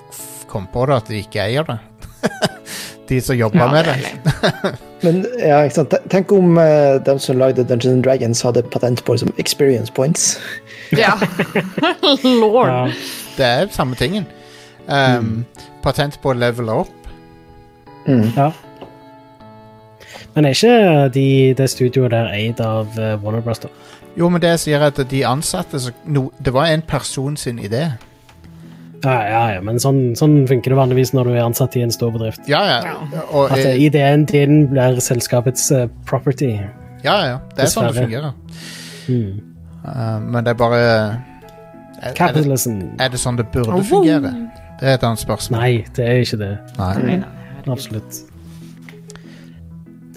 kom 0.48 0.66
på 0.72 0.86
det, 0.86 0.96
at 0.96 1.08
de 1.10 1.22
ikke 1.22 1.42
eier 1.44 1.66
det. 1.68 1.78
De 3.08 3.20
som 3.24 3.36
jobber 3.36 3.58
Ja, 3.58 3.72
med 3.72 3.84
det. 3.84 3.96
Men 5.02 5.26
ja, 5.38 5.62
ikke 5.64 5.74
sant? 5.74 5.94
Tenk 6.12 6.32
om 6.32 6.58
uh, 6.58 6.98
de 7.00 7.14
som 7.22 7.38
lagde 7.40 7.64
Dungeons 7.64 7.94
and 7.94 8.04
Dragons, 8.04 8.42
hadde 8.42 8.62
patent 8.62 9.00
på 9.04 9.14
liksom, 9.16 9.30
experience 9.38 9.92
points. 9.92 10.38
Ja. 10.92 11.14
Lord. 12.42 12.68
Ja. 12.68 12.82
Det 13.38 13.46
er 13.46 13.72
samme 13.72 13.96
tingen. 13.96 14.26
Um, 14.88 15.46
Patent 15.82 16.20
på 16.20 16.34
å 16.34 16.80
up. 16.80 17.08
Mm. 18.06 18.32
Ja. 18.36 18.52
Men 20.38 20.46
er 20.46 20.54
ikke 20.54 21.08
de, 21.10 21.54
det 21.58 21.64
studioet 21.66 22.12
der 22.14 22.28
eid 22.30 22.60
av 22.62 22.92
uh, 22.94 23.16
Warner 23.18 23.40
Bros. 23.42 23.58
da? 23.58 23.72
Jo, 24.14 24.28
men 24.30 24.38
det 24.38 24.52
jeg 24.52 24.60
sier 24.62 24.84
er 24.84 24.92
at 24.92 25.00
de 25.10 25.22
ansatte 25.26 25.80
så, 25.82 25.90
no, 26.06 26.28
Det 26.38 26.52
var 26.54 26.70
en 26.70 26.84
person 26.86 27.34
sin 27.36 27.58
idé. 27.58 27.88
Ja, 29.02 29.16
ja, 29.26 29.40
ja, 29.56 29.64
men 29.66 29.82
sånn, 29.82 30.14
sånn 30.18 30.44
funker 30.46 30.70
det 30.70 30.78
vanligvis 30.78 31.10
når 31.14 31.26
du 31.26 31.32
er 31.32 31.42
ansatt 31.42 31.74
i 31.74 31.82
en 31.82 31.90
stor 31.90 32.14
bedrift. 32.14 32.46
Ja, 32.46 32.62
ja. 32.70 32.94
Og, 33.32 33.50
At 33.50 33.64
eh, 33.64 33.72
eh, 33.72 33.82
ideen 33.88 34.28
din 34.30 34.68
blir 34.70 35.02
selskapets 35.02 35.72
uh, 35.74 35.88
property. 36.06 36.52
ja, 37.02 37.18
ja. 37.32 37.36
Det 37.58 37.66
er 37.66 37.74
sånn 37.74 37.90
det 37.90 37.98
fungerer. 37.98 38.38
Mm. 39.10 39.42
Uh, 39.82 40.16
men 40.22 40.40
det 40.46 40.54
er 40.54 40.62
bare 40.62 40.80
er, 40.86 41.12
er, 41.98 42.08
det, 42.12 42.16
Capitalism. 42.22 42.80
er 42.94 43.10
det 43.10 43.24
sånn 43.26 43.42
det 43.42 43.50
burde 43.50 43.82
fungere? 43.90 44.36
Det 44.78 44.86
er 44.86 45.00
et 45.00 45.10
annet 45.10 45.26
spørsmål. 45.26 45.66
Nei, 45.66 45.86
det 45.98 46.10
er 46.14 46.22
ikke 46.22 46.44
det. 46.46 46.56
Nei. 46.78 46.94
Nei. 47.02 47.22
Absolutt. 47.66 48.27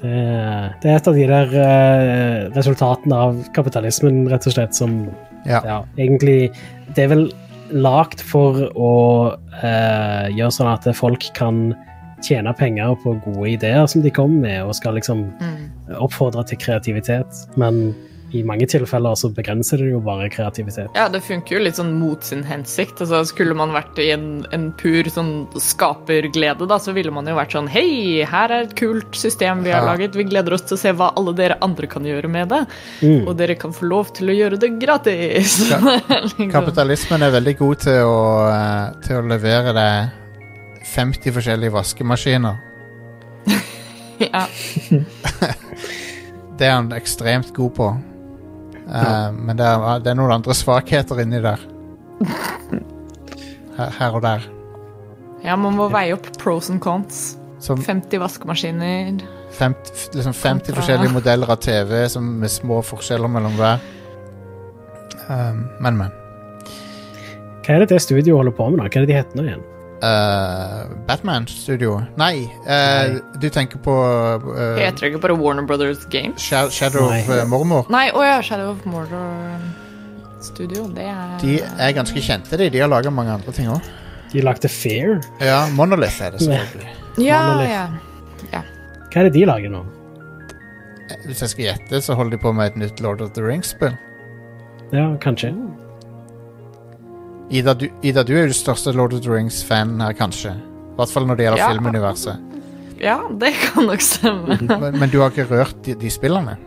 Det, 0.02 0.10
er- 0.12 0.74
det 0.82 0.90
er 0.92 0.96
et 0.98 1.08
av 1.08 1.14
de 1.16 1.28
der 1.30 1.52
uh, 1.54 2.50
resultatene 2.56 3.14
av 3.28 3.42
kapitalismen, 3.54 4.24
rett 4.32 4.48
og 4.50 4.54
slett, 4.56 4.76
som 4.76 5.10
Ja. 5.46 5.62
ja, 5.66 5.78
egentlig 5.98 6.52
Det 6.96 7.04
er 7.06 7.08
vel 7.16 7.32
lagd 7.72 8.20
for 8.22 8.58
å 8.76 8.92
uh, 9.64 10.26
gjøre 10.30 10.52
sånn 10.52 10.70
at 10.74 10.86
folk 10.96 11.24
kan 11.34 11.74
tjene 12.22 12.52
penger 12.54 12.94
på 13.02 13.16
gode 13.24 13.48
ideer 13.56 13.88
som 13.90 14.02
de 14.04 14.12
kommer 14.14 14.42
med, 14.44 14.60
og 14.66 14.76
skal 14.76 14.94
liksom 15.00 15.24
Mm. 15.42 15.70
oppfordre 15.98 16.44
til 16.46 16.58
kreativitet. 16.62 17.48
Men 17.58 17.96
i 18.32 18.42
mange 18.48 18.66
tilfeller 18.70 19.16
så 19.20 19.28
begrenser 19.36 19.82
det 19.82 19.90
jo 19.92 20.00
bare 20.04 20.30
kreativitet. 20.32 20.88
Ja, 20.96 21.08
det 21.12 21.20
funker 21.26 21.58
jo 21.58 21.64
litt 21.66 21.76
sånn 21.76 21.92
mot 22.00 22.24
sin 22.24 22.44
hensikt. 22.48 23.02
Altså, 23.04 23.20
skulle 23.28 23.56
man 23.58 23.74
vært 23.76 24.00
i 24.00 24.10
en, 24.14 24.46
en 24.56 24.70
pur 24.80 25.10
sånn 25.12 25.34
skaperglede, 25.60 26.68
da, 26.70 26.78
så 26.80 26.94
ville 26.96 27.12
man 27.12 27.28
jo 27.28 27.36
vært 27.36 27.56
sånn 27.58 27.68
Hei, 27.72 28.24
her 28.28 28.54
er 28.56 28.68
et 28.70 28.76
kult 28.80 29.18
system 29.20 29.66
vi 29.66 29.74
har 29.76 29.82
Ja. 29.84 29.90
laget. 29.92 30.16
Vi 30.16 30.24
gleder 30.30 30.56
oss 30.56 30.64
til 30.68 30.78
å 30.78 30.82
se 30.82 30.94
hva 30.96 31.12
alle 31.20 31.34
dere 31.36 31.58
andre 31.62 31.88
kan 31.92 32.08
gjøre 32.08 32.30
med 32.32 32.50
det. 32.54 32.62
Mm. 33.02 33.28
Og 33.28 33.36
dere 33.40 33.56
kan 33.60 33.74
få 33.76 33.90
lov 33.90 34.14
til 34.16 34.32
å 34.32 34.38
gjøre 34.38 34.60
det 34.62 34.72
gratis. 34.80 35.58
Ja. 35.72 35.80
liksom. 36.10 36.52
Kapitalismen 36.54 37.24
er 37.28 37.36
veldig 37.36 37.58
god 37.60 37.84
til 37.88 38.02
å, 38.08 38.22
eh, 38.52 39.02
til 39.08 39.20
å 39.20 39.28
levere 39.28 39.76
deg 39.76 40.86
50 40.96 41.36
forskjellige 41.40 41.76
vaskemaskiner. 41.76 42.68
Ja. 44.22 44.44
Det 46.62 46.68
er 46.68 46.76
han 46.76 46.92
ekstremt 46.94 47.50
god 47.58 47.72
på. 47.74 47.86
Eh, 48.92 49.32
Men 49.32 49.56
det 49.58 49.66
er, 49.66 50.00
det 50.04 50.12
er 50.12 50.18
noen 50.20 50.34
andre 50.40 50.54
svakheter 50.58 51.22
inni 51.24 51.40
der. 51.44 51.62
Her, 53.78 53.90
her 53.98 54.16
og 54.18 54.22
der. 54.22 54.44
ja, 55.46 55.56
man 55.56 55.74
må 55.80 55.88
veie 55.90 56.14
opp 56.14 56.28
pros 56.38 56.68
and 56.70 56.82
cons. 56.84 57.38
Som 57.64 57.80
50 57.82 58.20
vaskemaskiner. 58.20 59.22
50, 59.56 60.10
liksom 60.18 60.34
50 60.34 60.42
Kontra- 60.68 60.76
forskjellige 60.82 61.14
modeller 61.14 61.50
av 61.54 61.60
TV 61.64 62.08
som 62.10 62.28
med 62.42 62.52
små 62.52 62.82
forskjeller 62.86 63.30
mellom 63.32 63.56
hver. 63.58 63.80
Um, 65.30 65.64
men, 65.80 65.98
men. 65.98 66.12
Hva 67.62 67.76
er 67.76 67.84
det 67.86 67.90
det 67.94 68.02
studioet 68.04 68.36
holder 68.42 68.56
på 68.58 68.70
med, 68.74 68.82
da? 68.82 68.90
Hva 68.90 69.02
er 69.02 69.06
det 69.06 69.12
de 69.14 69.18
heter 69.20 69.38
nå 69.40 69.46
igjen? 69.48 69.64
Uh, 70.02 70.88
Batman-studioet 71.06 72.18
Nei, 72.18 72.48
eh, 72.66 73.20
du 73.38 73.46
tenker 73.54 73.78
på 73.86 73.94
uh, 73.94 74.80
Heter 74.80 74.98
det 74.98 75.10
ikke 75.12 75.20
bare 75.28 75.36
Warner 75.38 75.68
Brothers 75.70 76.08
Games? 76.10 76.42
Shadow, 76.42 76.72
Shadow 76.74 77.06
of 77.06 77.30
uh, 77.30 77.44
Mormor. 77.46 77.86
Nei, 77.94 78.08
å 78.10 78.24
ja, 78.26 78.40
Shadow 78.42 78.72
of 78.74 78.82
Mordor 78.90 79.62
Studio. 80.42 80.88
Det 80.96 81.06
er 81.06 81.36
De 81.44 81.60
er 81.62 81.94
ganske 81.94 82.18
kjente, 82.18 82.58
de. 82.58 82.72
De 82.74 82.82
har 82.82 82.90
laga 82.90 83.14
mange 83.14 83.36
andre 83.38 83.54
ting 83.54 83.70
òg. 83.70 83.86
De 84.34 84.42
lagde 84.42 84.72
Fair. 84.74 85.20
Ja, 85.38 85.68
Monolith 85.78 86.18
er 86.24 86.34
det 86.34 86.42
selvfølgelig. 86.48 86.96
Ja, 87.22 87.44
ja, 87.62 87.86
ja. 88.50 88.64
Hva 89.12 89.22
er 89.22 89.30
det 89.30 89.36
de 89.36 89.46
lager 89.46 89.70
nå? 89.70 89.84
Hvis 91.28 91.44
jeg 91.44 91.54
skal 91.54 91.66
gjette, 91.68 92.02
så 92.02 92.18
holder 92.18 92.40
de 92.40 92.42
på 92.42 92.56
med 92.58 92.72
et 92.72 92.82
nytt 92.88 93.06
Lord 93.06 93.22
of 93.22 93.36
the 93.38 93.46
Rings-spill. 93.46 93.94
Ja, 94.96 95.12
kanskje. 95.22 95.54
Ida, 97.52 97.74
du- 97.76 97.90
Ida, 98.02 98.24
du 98.24 98.34
er 98.34 98.46
jo 98.46 98.52
den 98.54 98.56
største 98.58 98.94
Lord 98.96 99.14
of 99.14 99.22
the 99.26 99.32
Rings-fan 99.32 99.98
her, 100.00 100.14
kanskje. 100.16 100.54
I 100.56 100.96
hvert 101.00 101.12
fall 101.12 101.26
når 101.28 101.38
det 101.40 101.46
gjelder 101.48 101.62
Ja. 101.62 101.70
filmuniverset. 101.74 102.48
Ja, 103.02 103.18
det 103.42 103.54
kan 103.60 103.88
nok 103.90 104.02
stemme. 104.06 104.58
Men, 104.82 105.00
men 105.00 105.10
du 105.10 105.20
har 105.22 105.32
ikke 105.34 105.48
rørt 105.50 105.76
de, 105.84 105.96
de 105.98 106.10
spillene? 106.14 106.58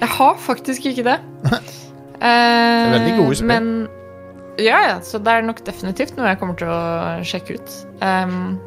Jeg 0.00 0.08
har 0.08 0.34
faktisk 0.42 0.86
ikke 0.90 1.04
det. 1.06 1.18
det 1.48 2.28
er 2.28 2.90
veldig 2.96 3.14
gode 3.20 3.36
spill. 3.38 3.46
Men 3.52 3.70
ja, 4.58 4.80
ja, 4.88 4.96
så 5.06 5.18
det 5.22 5.32
er 5.32 5.46
nok 5.46 5.62
definitivt 5.64 6.16
noe 6.18 6.26
jeg 6.32 6.40
kommer 6.42 6.58
til 6.58 6.68
å 6.68 6.80
sjekke 7.24 7.56
ut. 7.60 7.76
Um, 8.02 8.58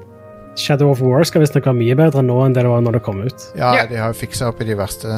Shadow 0.58 0.90
of 0.94 1.02
War 1.04 1.26
skal 1.28 1.44
visstnok 1.44 1.68
være 1.68 1.78
mye 1.78 1.98
bedre 2.00 2.24
nå 2.24 2.40
enn 2.46 2.56
det 2.56 2.64
det 2.64 2.72
var 2.72 2.82
når 2.86 2.98
det 2.98 3.04
kom 3.06 3.20
ut. 3.26 3.50
Ja, 3.60 3.74
Ja. 3.76 3.86
de 3.92 4.00
har 4.00 4.14
jo 4.14 4.18
fiksa 4.22 4.48
opp 4.50 4.62
i 4.64 4.70
de 4.70 4.78
verste 4.80 5.12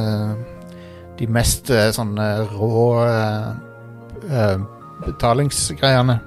De 1.17 1.25
mest 1.29 1.69
eh, 1.73 1.87
sånne 1.93 2.25
rå 2.57 2.81
uh, 3.05 3.53
eh, 4.29 4.57
betalingsgreiene. 5.05 6.19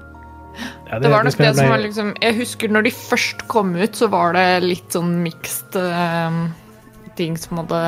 Ja, 0.91 0.99
det 0.99 1.09
var 1.11 1.23
nok 1.23 1.37
det 1.37 1.45
det 1.47 1.55
som 1.55 1.69
var 1.71 1.79
liksom 1.79 2.09
Jeg 2.19 2.35
husker 2.35 2.67
når 2.69 2.83
de 2.83 2.91
først 2.91 3.45
kom 3.47 3.69
ut, 3.79 3.95
så 3.95 4.09
var 4.11 4.33
det 4.35 4.63
litt 4.65 4.91
sånn 4.91 5.13
mixed 5.23 5.77
um, 5.79 6.41
ting 7.15 7.37
som 7.39 7.61
hadde 7.61 7.79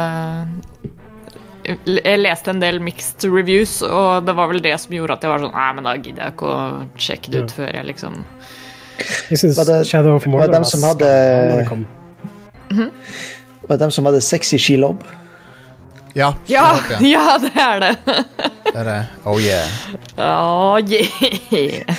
Jeg 1.64 2.20
leste 2.22 2.52
en 2.54 2.62
del 2.64 2.80
mixed 2.84 3.24
reviews, 3.28 3.82
og 3.84 4.24
det 4.28 4.36
var 4.36 4.48
vel 4.52 4.62
det 4.64 4.78
som 4.80 4.96
gjorde 4.96 5.18
at 5.18 5.26
jeg 5.28 5.32
var 5.34 5.44
sånn 5.44 5.54
Nei, 5.56 5.68
men 5.76 5.84
da 5.90 5.96
gidder 5.98 6.24
jeg 6.24 6.36
ikke 6.38 6.54
å 6.54 6.62
sjekke 6.96 7.32
det 7.34 7.44
ut 7.44 7.52
Ja. 7.52 7.58
før 7.58 7.74
jeg 7.80 7.86
liksom 7.92 8.24
Jeg 9.30 9.40
det- 9.68 9.88
Shadow 9.88 10.16
of 10.16 10.26
var 10.28 10.48
det 10.48 10.52
dem 10.56 10.64
som 10.64 10.82
hadde- 10.88 11.04
det 11.04 11.68
var 11.68 12.90
Og 13.70 13.80
dem 13.80 13.92
som 13.92 14.06
hadde 14.06 14.22
sexy 14.22 14.58
skilobb. 14.58 15.04
Ja, 16.16 16.34
Ja, 16.48 16.78
ja. 17.02 17.38
det 17.42 17.52
er 17.58 17.80
det! 17.82 17.92
det 18.06 18.76
er 18.76 18.84
det. 18.86 18.98
Oh 19.26 19.40
yeah. 19.42 19.68
Oh, 20.18 20.78
yeah. 20.78 21.96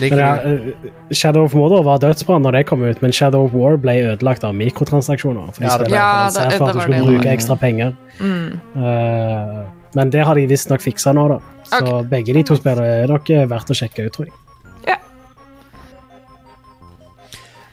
Ja, 0.00 0.30
eh, 0.42 1.14
Shadow 1.14 1.44
of 1.44 1.54
Mordor 1.54 1.84
var 1.86 1.98
dødsbra 2.02 2.38
når 2.42 2.56
det 2.58 2.64
kom 2.66 2.82
ut, 2.82 3.02
men 3.02 3.12
Shadow 3.14 3.44
of 3.46 3.54
War 3.54 3.76
ble 3.80 3.94
ødelagt 4.12 4.44
av 4.46 4.54
mikrotransaksjoner. 4.58 5.52
For 5.54 5.62
de 5.62 5.68
Ja, 5.68 5.78
det 5.78 5.90
Ja, 5.94 6.30
det, 6.30 6.50
det- 6.50 6.58
for 6.58 6.68
at 6.68 6.74
du 6.74 6.80
skulle 6.80 6.98
det. 6.98 7.06
bruke 7.06 7.30
ekstra 7.36 7.56
penger. 7.60 7.94
Mm. 8.18 8.60
Uh, 8.76 9.62
men 9.94 10.10
det 10.10 10.24
har 10.26 10.34
de 10.34 10.46
visstnok 10.46 10.80
fiksa 10.82 11.12
nå, 11.14 11.28
da. 11.28 11.38
Så 11.70 12.02
begge 12.10 12.34
de 12.34 12.42
to 12.42 12.56
spillene 12.58 13.02
er 13.04 13.06
nok 13.10 13.30
eh, 13.30 13.46
verdt 13.46 13.70
å 13.70 13.74
sjekke 13.78 14.06
ut, 14.06 14.12
tror 14.16 14.26
jeg. 14.26 14.34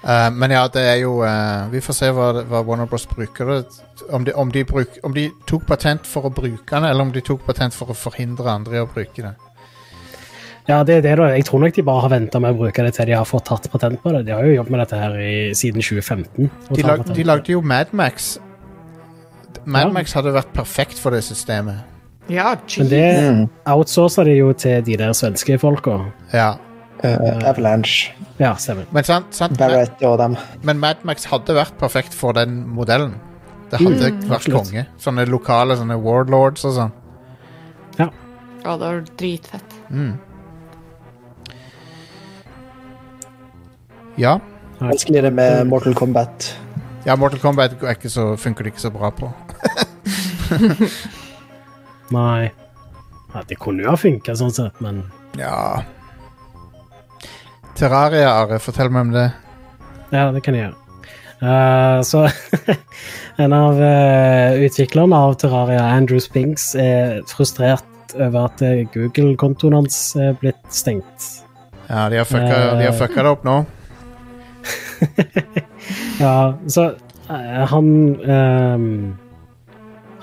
Eh, 0.07 0.29
Men 0.31 0.51
ja, 0.55 0.67
det 0.71 0.83
er 0.87 0.95
jo 1.01 1.17
uh, 1.23 1.67
Vi 1.71 1.81
får 1.83 1.93
se 1.97 2.11
hva, 2.15 2.29
hva 2.47 2.61
Warner 2.63 2.87
Bros. 2.87 3.05
bruker 3.11 3.45
det 3.51 3.65
om 4.13 4.23
de, 4.23 4.31
om, 4.33 4.51
de 4.51 4.63
bruk, 4.63 4.99
om 5.03 5.11
de 5.13 5.25
tok 5.49 5.65
patent 5.67 6.05
for 6.07 6.29
å 6.29 6.31
bruke 6.31 6.69
den, 6.69 6.85
eller 6.87 7.01
om 7.03 7.11
de 7.11 7.21
tok 7.25 7.43
patent 7.45 7.73
for 7.75 7.91
å 7.91 7.95
forhindre 7.97 8.47
andre 8.53 8.77
i 8.77 8.83
å 8.85 8.87
bruke 8.87 9.25
det. 9.25 9.33
Ja, 10.67 10.81
det 10.83 10.97
er 10.97 11.01
det 11.01 11.15
da. 11.17 11.27
Jeg 11.35 11.45
tror 11.47 11.59
nok 11.63 11.75
de 11.75 11.83
bare 11.87 12.03
har 12.05 12.11
venta 12.11 12.39
med 12.43 12.55
å 12.55 12.59
bruke 12.61 12.83
det 12.83 12.93
til 12.95 13.07
de 13.09 13.15
har 13.15 13.27
fått 13.27 13.45
tatt 13.47 13.67
patent 13.71 13.99
på 14.03 14.11
det. 14.15 14.25
De 14.27 14.35
har 14.35 14.43
jo 14.47 14.53
jobbet 14.57 14.71
med 14.75 14.81
dette 14.83 14.99
her 14.99 15.15
i, 15.19 15.35
siden 15.55 15.83
2015. 15.83 16.49
De, 16.75 16.83
lag, 16.83 17.03
de 17.15 17.23
lagde 17.27 17.51
jo 17.55 17.61
Madmax. 17.63 18.33
Ja. 18.37 19.63
Madmax 19.65 19.93
Max 19.97 20.15
hadde 20.15 20.31
vært 20.35 20.51
perfekt 20.55 20.99
for 20.99 21.15
det 21.15 21.23
systemet. 21.27 21.83
Ja, 22.31 22.55
Men 22.77 22.89
det 22.91 23.03
Mm. 23.23 23.49
outsourcer 23.65 24.23
de 24.27 24.37
jo 24.37 24.53
til 24.53 24.81
de 24.83 24.97
der 24.97 25.13
svenske 25.15 25.57
folka. 25.59 25.97
Ja. 26.33 26.55
Uh, 27.03 27.43
Avalanche, 27.45 28.11
Ja, 28.39 28.55
stemmer. 28.57 28.85
Men, 28.91 29.03
sant, 29.05 29.33
sant, 29.33 29.57
Barrett 29.57 30.01
og 30.03 30.17
dem. 30.17 30.35
men 30.63 30.79
Madmax 30.81 31.25
hadde 31.29 31.53
vært 31.53 31.75
perfekt 31.77 32.13
for 32.13 32.33
den 32.33 32.63
modellen. 32.73 33.15
Det 33.69 33.79
hadde 33.81 34.11
Mm, 34.11 34.21
vært 34.29 34.35
absolutt. 34.39 34.71
konge. 34.71 34.85
Sånne 34.97 35.25
lokale 35.29 35.75
sånne 35.77 35.97
warlords 36.01 36.63
og 36.65 36.73
sånn. 36.73 36.91
Ja, 37.99 38.09
det 38.75 38.79
var 38.81 39.01
dritfett. 39.17 39.73
Mm. 39.91 40.17
Ja. 44.17 44.39
Vanskeligere 44.79 45.31
med 45.31 45.67
Mortal 45.67 45.93
Kombat. 45.95 46.55
ja, 47.05 47.15
Mortal 47.15 47.39
Kombat 47.39 47.77
er 47.83 47.93
ikke 47.95 48.09
så, 48.09 48.35
funker 48.37 48.63
det 48.63 48.73
ikke 48.73 48.81
så 48.87 48.91
bra 48.93 49.11
på. 49.11 49.29
Nei. 52.11 52.51
Ja, 53.33 53.43
det 53.47 53.57
kunne 53.59 53.83
jo 53.83 53.89
ha 53.91 53.97
funka 53.99 54.33
sånn 54.39 54.53
sett, 54.55 54.79
men 54.81 55.03
Ja 55.37 55.83
Terraria, 57.77 58.31
Are, 58.33 58.57
fortell 58.57 58.89
meg 58.89 59.07
om 59.07 59.11
det. 59.13 59.27
ja, 60.09 60.31
det 60.33 60.41
kan 60.45 60.55
jeg 60.57 60.67
gjøre. 60.67 60.83
Uh, 61.37 62.01
så 62.01 62.23
en 63.43 63.53
av 63.53 63.77
uh, 63.77 64.57
utviklerne 64.65 65.19
av 65.27 65.35
Terraria, 65.37 65.83
Andrew 65.85 66.17
Spinks, 66.23 66.71
er 66.81 67.21
frustrert 67.29 67.85
over 68.15 68.47
at 68.47 68.61
eh, 68.63 68.85
Google-kontoen 68.93 69.75
hans 69.75 69.99
er 70.17 70.33
blitt 70.39 70.63
stengt. 70.73 71.27
Ja, 71.89 72.07
de 72.09 72.17
har 72.17 72.25
fucka, 72.25 72.55
uh, 72.55 72.77
de 72.79 72.87
har 72.87 72.95
fucka 72.97 73.25
det 73.27 73.33
opp 73.35 73.45
nå. 73.45 73.59
Ja, 76.17 76.57
så 76.67 76.89
han 77.27 77.89
ehm, 78.23 79.17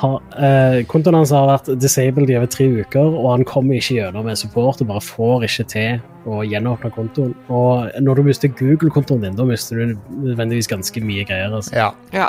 har, 0.05 0.22
eh, 0.36 0.78
Kontoen 0.90 1.16
hans 1.18 1.32
har 1.34 1.46
vært 1.48 1.70
disabled 1.80 2.30
i 2.30 2.36
over 2.38 2.50
tre 2.52 2.66
uker, 2.82 3.05
og 3.05 3.30
han 3.30 3.44
kommer 3.48 3.78
ikke 3.78 3.98
gjennom 3.98 4.28
med 4.28 4.38
support 4.40 4.80
og 4.84 4.90
bare 4.90 5.02
får 5.05 5.46
ikke 5.48 5.66
til 5.72 6.02
å 6.26 6.40
gjenåpne 6.44 6.90
kontoen. 6.94 7.34
Og 7.48 7.90
når 8.00 8.20
du 8.20 8.22
mister 8.28 8.48
Google-kontoen 8.48 9.24
din, 9.26 9.36
da 9.36 9.44
mister 9.48 9.76
du 9.80 9.94
nødvendigvis 10.22 10.70
ganske 10.70 11.02
mye 11.05 11.26
greier. 11.28 11.52
Altså. 11.52 11.74
Ja. 11.76 11.90
Ja. 12.12 12.28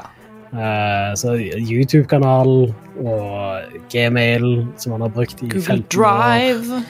Eh, 0.55 1.13
så 1.19 1.36
YouTube-kanal 1.59 2.73
og 3.05 3.80
Gmail, 3.91 4.67
som 4.78 4.95
han 4.95 5.01
har 5.01 5.09
brukt 5.09 5.41
i 5.43 5.49
Google 5.49 5.61
15 5.61 5.84
år. 5.84 5.99
Drive. 5.99 6.86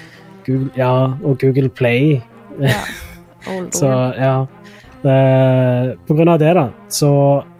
Google, 0.45 0.69
ja, 0.77 0.93
og 1.23 1.39
Google 1.41 1.69
Play. 1.69 2.21
Ja. 2.61 2.83
Så 3.77 3.89
ja. 4.17 4.47
Eh, 5.05 5.91
på 6.07 6.15
grunn 6.17 6.31
av 6.33 6.39
det, 6.41 6.53
da, 6.57 6.63
så 6.89 7.09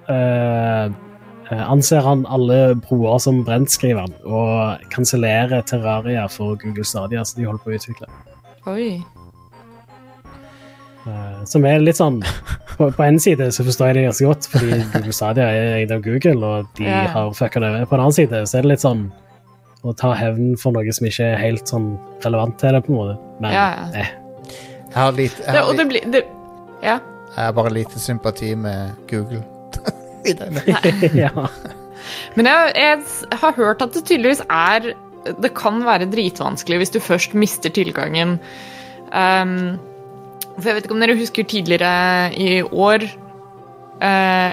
eh, 0.10 0.88
anser 1.52 2.02
han 2.02 2.26
alle 2.26 2.76
broer 2.82 3.20
som 3.22 3.44
brent, 3.46 3.70
skriver 3.70 4.02
han, 4.08 4.14
og 4.26 4.80
kansellerer 4.94 5.62
Terraria 5.70 6.26
for 6.32 6.56
Google 6.62 6.86
Stadia, 6.88 7.26
som 7.26 7.42
de 7.42 7.46
holder 7.50 7.62
på 7.64 7.70
å 7.70 7.76
utvikle. 7.80 8.08
Oi. 8.72 8.88
Eh, 11.06 11.44
som 11.46 11.66
er 11.70 11.84
litt 11.86 12.00
sånn 12.00 12.16
På, 12.80 12.88
én 12.98 13.12
en 13.14 13.20
side 13.22 13.46
så 13.54 13.62
forstår 13.64 13.92
jeg 13.92 13.96
det 14.00 14.06
ganske 14.08 14.26
godt, 14.26 14.48
fordi 14.52 14.80
Google 14.92 15.14
Stadia 15.14 15.46
er 15.54 15.76
eid 15.84 15.92
av 15.94 16.02
Google, 16.04 16.40
og 16.44 16.72
de 16.80 16.88
yeah. 16.90 17.06
har 17.14 17.30
fucka 17.38 17.62
det 17.62 17.70
over. 17.70 17.86
På 17.88 17.96
den 17.96 18.04
annen 18.08 18.16
side 18.18 18.42
så 18.50 18.58
er 18.58 18.66
det 18.66 18.72
litt 18.74 18.84
sånn 18.84 19.06
å 19.86 19.94
ta 19.96 20.16
hevn 20.18 20.56
for 20.60 20.74
noe 20.76 20.92
som 20.98 21.06
ikke 21.08 21.28
er 21.36 21.38
helt 21.40 21.70
sånn 21.70 21.92
relevant 22.26 22.58
til 22.60 22.74
det, 22.76 22.82
på 22.88 22.92
en 22.92 22.98
måte. 22.98 23.16
Men 23.40 23.54
Ja, 23.56 23.68
ja. 23.70 24.02
eh, 24.02 24.10
Jeg 24.90 24.98
har, 24.98 25.12
litt 25.16 25.38
jeg, 25.38 25.46
Det, 25.46 25.60
har 25.62 25.70
og 25.70 25.78
det 25.78 25.86
li- 25.86 25.90
blir 25.94 26.12
det, 26.18 26.24
Ja. 26.82 26.98
jeg 27.36 27.44
har 27.46 27.54
bare 27.54 27.70
lite 27.78 28.00
sympati 28.02 28.56
med 28.56 28.96
Google. 29.08 29.44
I 30.26 30.36
det. 30.38 31.12
ja. 31.26 31.48
Men 32.38 32.50
jeg, 32.50 32.72
jeg 32.76 33.40
har 33.42 33.58
hørt 33.58 33.84
at 33.86 33.96
det 33.96 34.06
tydeligvis 34.06 34.44
er 34.46 34.92
Det 35.42 35.52
kan 35.58 35.82
være 35.86 36.10
dritvanskelig 36.12 36.82
hvis 36.82 36.94
du 36.94 37.00
først 37.02 37.34
mister 37.34 37.74
tilgangen. 37.74 38.38
Um, 39.10 39.78
for 40.56 40.70
jeg 40.70 40.78
vet 40.78 40.88
ikke 40.88 40.96
om 40.96 41.02
dere 41.04 41.18
husker 41.18 41.48
tidligere 41.50 42.32
i 42.40 42.62
år 42.64 43.06
uh, 44.02 44.52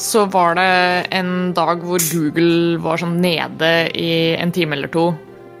Så 0.00 0.24
var 0.32 0.56
det 0.58 0.68
en 1.14 1.52
dag 1.56 1.84
hvor 1.84 2.02
Google 2.12 2.80
var 2.84 3.00
sånn 3.00 3.20
nede 3.22 3.72
i 3.94 4.34
en 4.36 4.52
time 4.54 4.76
eller 4.76 4.92
to 4.92 5.12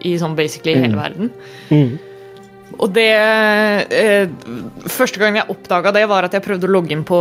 i 0.04 0.16
sånn 0.20 0.34
basically 0.36 0.74
hele 0.76 0.98
verden. 0.98 1.30
Mm. 1.72 1.94
Og 2.78 2.90
det 2.94 3.10
eh, 3.14 4.26
Første 4.90 5.20
gang 5.20 5.38
jeg 5.38 5.50
oppdaga 5.52 5.92
det, 5.94 6.04
var 6.10 6.26
at 6.26 6.34
jeg 6.36 6.44
prøvde 6.44 6.68
å 6.68 6.74
logge 6.74 6.94
inn 6.94 7.04
på 7.06 7.20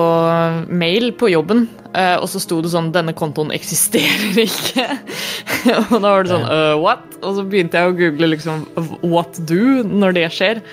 mail 0.71 1.11
på 1.19 1.29
jobben, 1.33 1.65
eh, 1.93 2.15
og 2.17 2.27
så 2.31 2.41
sto 2.43 2.59
det 2.63 2.73
sånn 2.73 2.91
'Denne 2.93 3.15
kontoen 3.17 3.53
eksisterer 3.55 4.41
ikke'. 4.45 4.89
og 5.91 5.95
da 5.99 6.07
var 6.09 6.25
det 6.25 6.33
sånn 6.33 6.49
uh, 6.49 6.75
What? 6.81 7.05
Og 7.21 7.39
så 7.39 7.47
begynte 7.47 7.79
jeg 7.79 7.93
å 7.93 7.97
google 7.97 8.33
liksom 8.35 8.67
'What 9.05 9.41
do?' 9.47 9.83
når 9.83 10.19
det 10.19 10.27
skjer. 10.35 10.63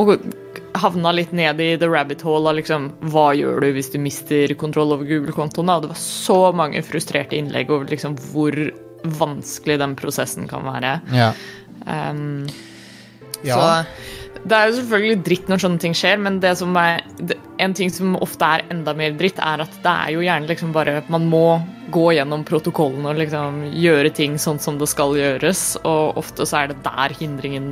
Og 0.00 0.16
havna 0.80 1.12
litt 1.12 1.32
ned 1.36 1.60
i 1.60 1.74
the 1.76 1.88
rabbit 1.88 2.22
hole 2.24 2.48
av 2.48 2.56
liksom 2.56 2.88
Hva 3.12 3.32
gjør 3.36 3.60
du 3.60 3.68
hvis 3.76 3.90
du 3.92 3.98
mister 4.00 4.54
kontroll 4.56 4.94
over 4.94 5.08
Google-kontoen? 5.08 5.68
Og 5.68 5.84
det 5.84 5.92
var 5.92 6.00
så 6.00 6.40
mange 6.56 6.82
frustrerte 6.86 7.36
innlegg 7.36 7.70
over 7.72 7.90
liksom 7.92 8.16
hvor 8.32 8.56
vanskelig 9.02 9.80
den 9.82 9.96
prosessen 9.98 10.46
kan 10.50 10.64
være. 10.66 10.98
Ja. 11.12 11.32
Um, 11.82 12.46
ja. 13.46 13.58
så 13.58 14.22
det 14.42 14.56
er 14.56 14.68
jo 14.68 14.78
selvfølgelig 14.80 15.22
dritt 15.22 15.50
når 15.50 15.60
sånne 15.62 15.80
ting 15.82 15.92
skjer, 15.94 16.18
men 16.22 16.40
det 16.42 16.56
som 16.58 16.74
er, 16.78 17.04
det, 17.20 17.36
en 17.62 17.74
ting 17.78 17.92
som 17.94 18.16
ofte 18.18 18.42
er 18.42 18.64
enda 18.74 18.94
mer 18.98 19.14
dritt, 19.18 19.38
er 19.38 19.62
at 19.62 19.76
det 19.84 19.92
er 19.92 20.14
jo 20.16 20.24
gjerne 20.24 20.50
liksom 20.50 20.72
bare 20.74 20.96
Man 21.12 21.28
må 21.30 21.60
gå 21.94 22.08
gjennom 22.16 22.42
protokollen 22.48 23.06
og 23.06 23.20
liksom 23.20 23.62
gjøre 23.70 24.10
ting 24.16 24.38
sånn 24.42 24.58
som 24.62 24.80
det 24.80 24.88
skal 24.90 25.14
gjøres, 25.18 25.62
og 25.86 26.18
ofte 26.18 26.48
så 26.48 26.62
er 26.62 26.72
det 26.72 26.80
der 26.82 27.14
hindringen 27.20 27.68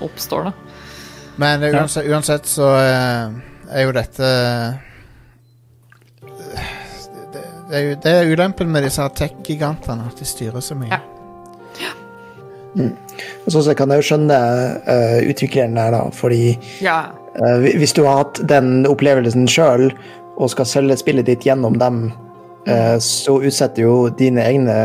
oppstår, 0.00 0.48
da. 0.48 0.54
Men 1.42 1.64
eh, 1.64 1.76
uansett, 1.76 2.08
uansett 2.08 2.48
så 2.48 2.72
eh, 2.78 3.36
er 3.72 3.86
jo 3.86 3.94
dette 3.96 4.32
det, 6.22 6.66
det, 7.32 7.44
er 7.72 7.84
jo, 7.84 7.94
det 8.04 8.12
er 8.12 8.32
ulempen 8.32 8.72
med 8.72 8.86
disse 8.88 9.04
tech-gigantene, 9.18 10.08
at 10.08 10.20
de 10.20 10.28
styrer 10.28 10.64
så 10.64 10.76
mye. 10.78 10.92
Ja. 10.92 11.02
Og 12.80 13.52
så, 13.52 13.62
så 13.62 13.74
kan 13.76 13.92
jeg 13.92 14.02
jo 14.02 14.08
skjønne 14.12 14.38
uh, 14.86 15.18
utvikleren 15.28 15.76
der, 15.76 15.92
da, 15.92 16.02
fordi 16.16 16.58
Ja. 16.80 17.12
uh, 17.36 17.58
hvis 17.60 17.92
du 17.92 18.04
har 18.06 18.24
hatt 18.24 18.42
den 18.48 18.86
opplevelsen 18.88 19.48
sjøl 19.50 19.90
og 20.40 20.50
skal 20.50 20.68
selge 20.68 20.96
spillet 20.96 21.28
ditt 21.28 21.44
gjennom 21.44 21.76
dem, 21.80 22.04
uh, 22.68 22.96
så 23.02 23.36
utsetter 23.42 23.84
jo 23.84 23.96
dine 24.18 24.44
egne 24.48 24.78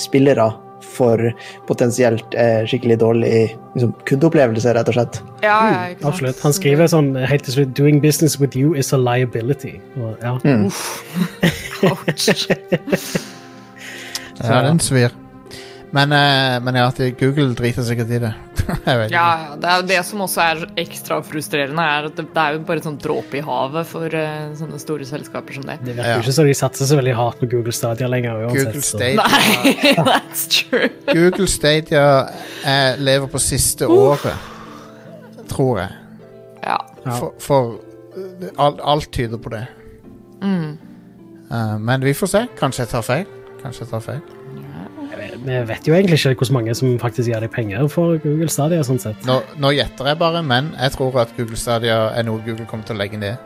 spillere 0.00 0.50
for 0.90 1.32
potensielt 1.68 2.34
eh, 2.34 2.64
skikkelig 2.66 2.98
dårlig 2.98 3.34
liksom, 3.74 3.92
kundeopplevelse, 4.08 4.74
rett 4.74 4.90
og 4.90 4.96
slett. 4.96 5.20
ja, 5.44 5.56
ja 5.70 5.80
mm. 5.94 6.04
Absolutt. 6.08 6.40
Han 6.44 6.56
skriver 6.56 6.90
sånn 6.90 7.12
helt 7.16 7.46
til 7.46 7.58
slutt 7.58 7.74
'Doing 7.78 8.00
business 8.02 8.40
with 8.40 8.58
you 8.58 8.74
is 8.74 8.92
a 8.92 8.98
liability'. 8.98 9.78
Og, 10.00 10.16
ja. 10.22 10.36
Ouch. 11.90 12.28
Ja, 14.40 14.62
den 14.66 14.80
svir. 14.80 15.14
Men, 15.90 16.12
eh, 16.12 16.60
men 16.62 16.74
ja, 16.78 16.90
Google 17.18 17.54
driter 17.58 17.82
sikkert 17.82 18.10
i 18.10 18.18
det. 18.22 18.34
Ja, 19.10 19.56
det 19.58 19.66
er 19.66 19.82
det 19.82 19.96
som 20.06 20.20
også 20.22 20.42
er 20.44 20.60
ekstra 20.78 21.16
frustrerende, 21.26 21.82
er 21.82 22.06
at 22.06 22.14
det, 22.14 22.26
det 22.30 22.42
er 22.42 22.54
jo 22.54 22.60
bare 22.68 22.82
sånn 22.84 22.98
dråpe 23.02 23.40
i 23.40 23.42
havet 23.42 23.88
for 23.90 24.14
uh, 24.14 24.52
sånne 24.54 24.78
store 24.78 25.06
selskaper 25.08 25.56
som 25.58 25.64
det. 25.66 25.78
Det 25.82 25.96
virker 25.96 26.12
Ja. 26.12 26.20
ikke 26.22 26.34
som 26.36 26.46
de 26.46 26.54
satser 26.54 26.86
så 26.86 26.98
veldig 27.00 27.16
hardt 27.18 27.40
på 27.42 27.48
Google 27.50 27.74
Stadia 27.74 28.06
lenger. 28.06 28.44
uansett. 28.46 28.70
Google 28.70 28.84
Stadia, 28.86 29.26
Nei, 29.26 29.94
that's 30.12 30.46
true. 30.54 30.90
Google 31.10 31.48
Stadia 31.50 32.06
eh, 32.62 33.00
lever 33.02 33.26
på 33.32 33.42
siste 33.42 33.90
året, 33.90 34.38
tror 35.50 35.82
jeg. 35.82 35.98
Ja. 36.62 36.78
For, 37.10 37.34
for 37.42 37.72
alt, 38.56 38.78
alt 38.84 39.10
tyder 39.16 39.42
på 39.42 39.50
det. 39.56 39.64
Mm. 40.44 40.76
Uh, 41.50 41.78
men 41.82 42.06
vi 42.06 42.14
får 42.14 42.36
se. 42.36 42.46
Kanskje 42.60 42.86
jeg 42.86 42.94
tar 42.94 43.02
feil. 43.08 43.26
Kanskje 43.64 43.88
jeg 43.88 43.96
tar 43.96 44.06
feil. 44.12 44.22
Vi 45.10 45.58
vet 45.66 45.86
jo 45.88 45.94
egentlig 45.94 46.18
ikke 46.20 46.44
hvor 46.46 46.52
mange 46.58 46.74
som 46.78 46.98
faktisk 47.02 47.28
gir 47.30 47.40
deg 47.42 47.50
penger 47.50 47.88
for 47.88 48.18
Google 48.22 48.48
Stadia. 48.48 48.82
sånn 48.86 49.00
sett. 49.02 49.24
Nå, 49.26 49.40
nå 49.58 49.72
gjetter 49.74 50.06
jeg 50.12 50.18
bare, 50.20 50.42
men 50.42 50.72
jeg 50.78 50.92
tror 50.92 51.18
at 51.22 51.32
Google 51.36 51.56
Stadia 51.56 51.96
er 52.16 52.22
noe 52.28 52.38
Google 52.46 52.66
kommer 52.66 52.86
til 52.86 52.96
å 52.96 52.98
legge 53.02 53.18
ned. 53.18 53.38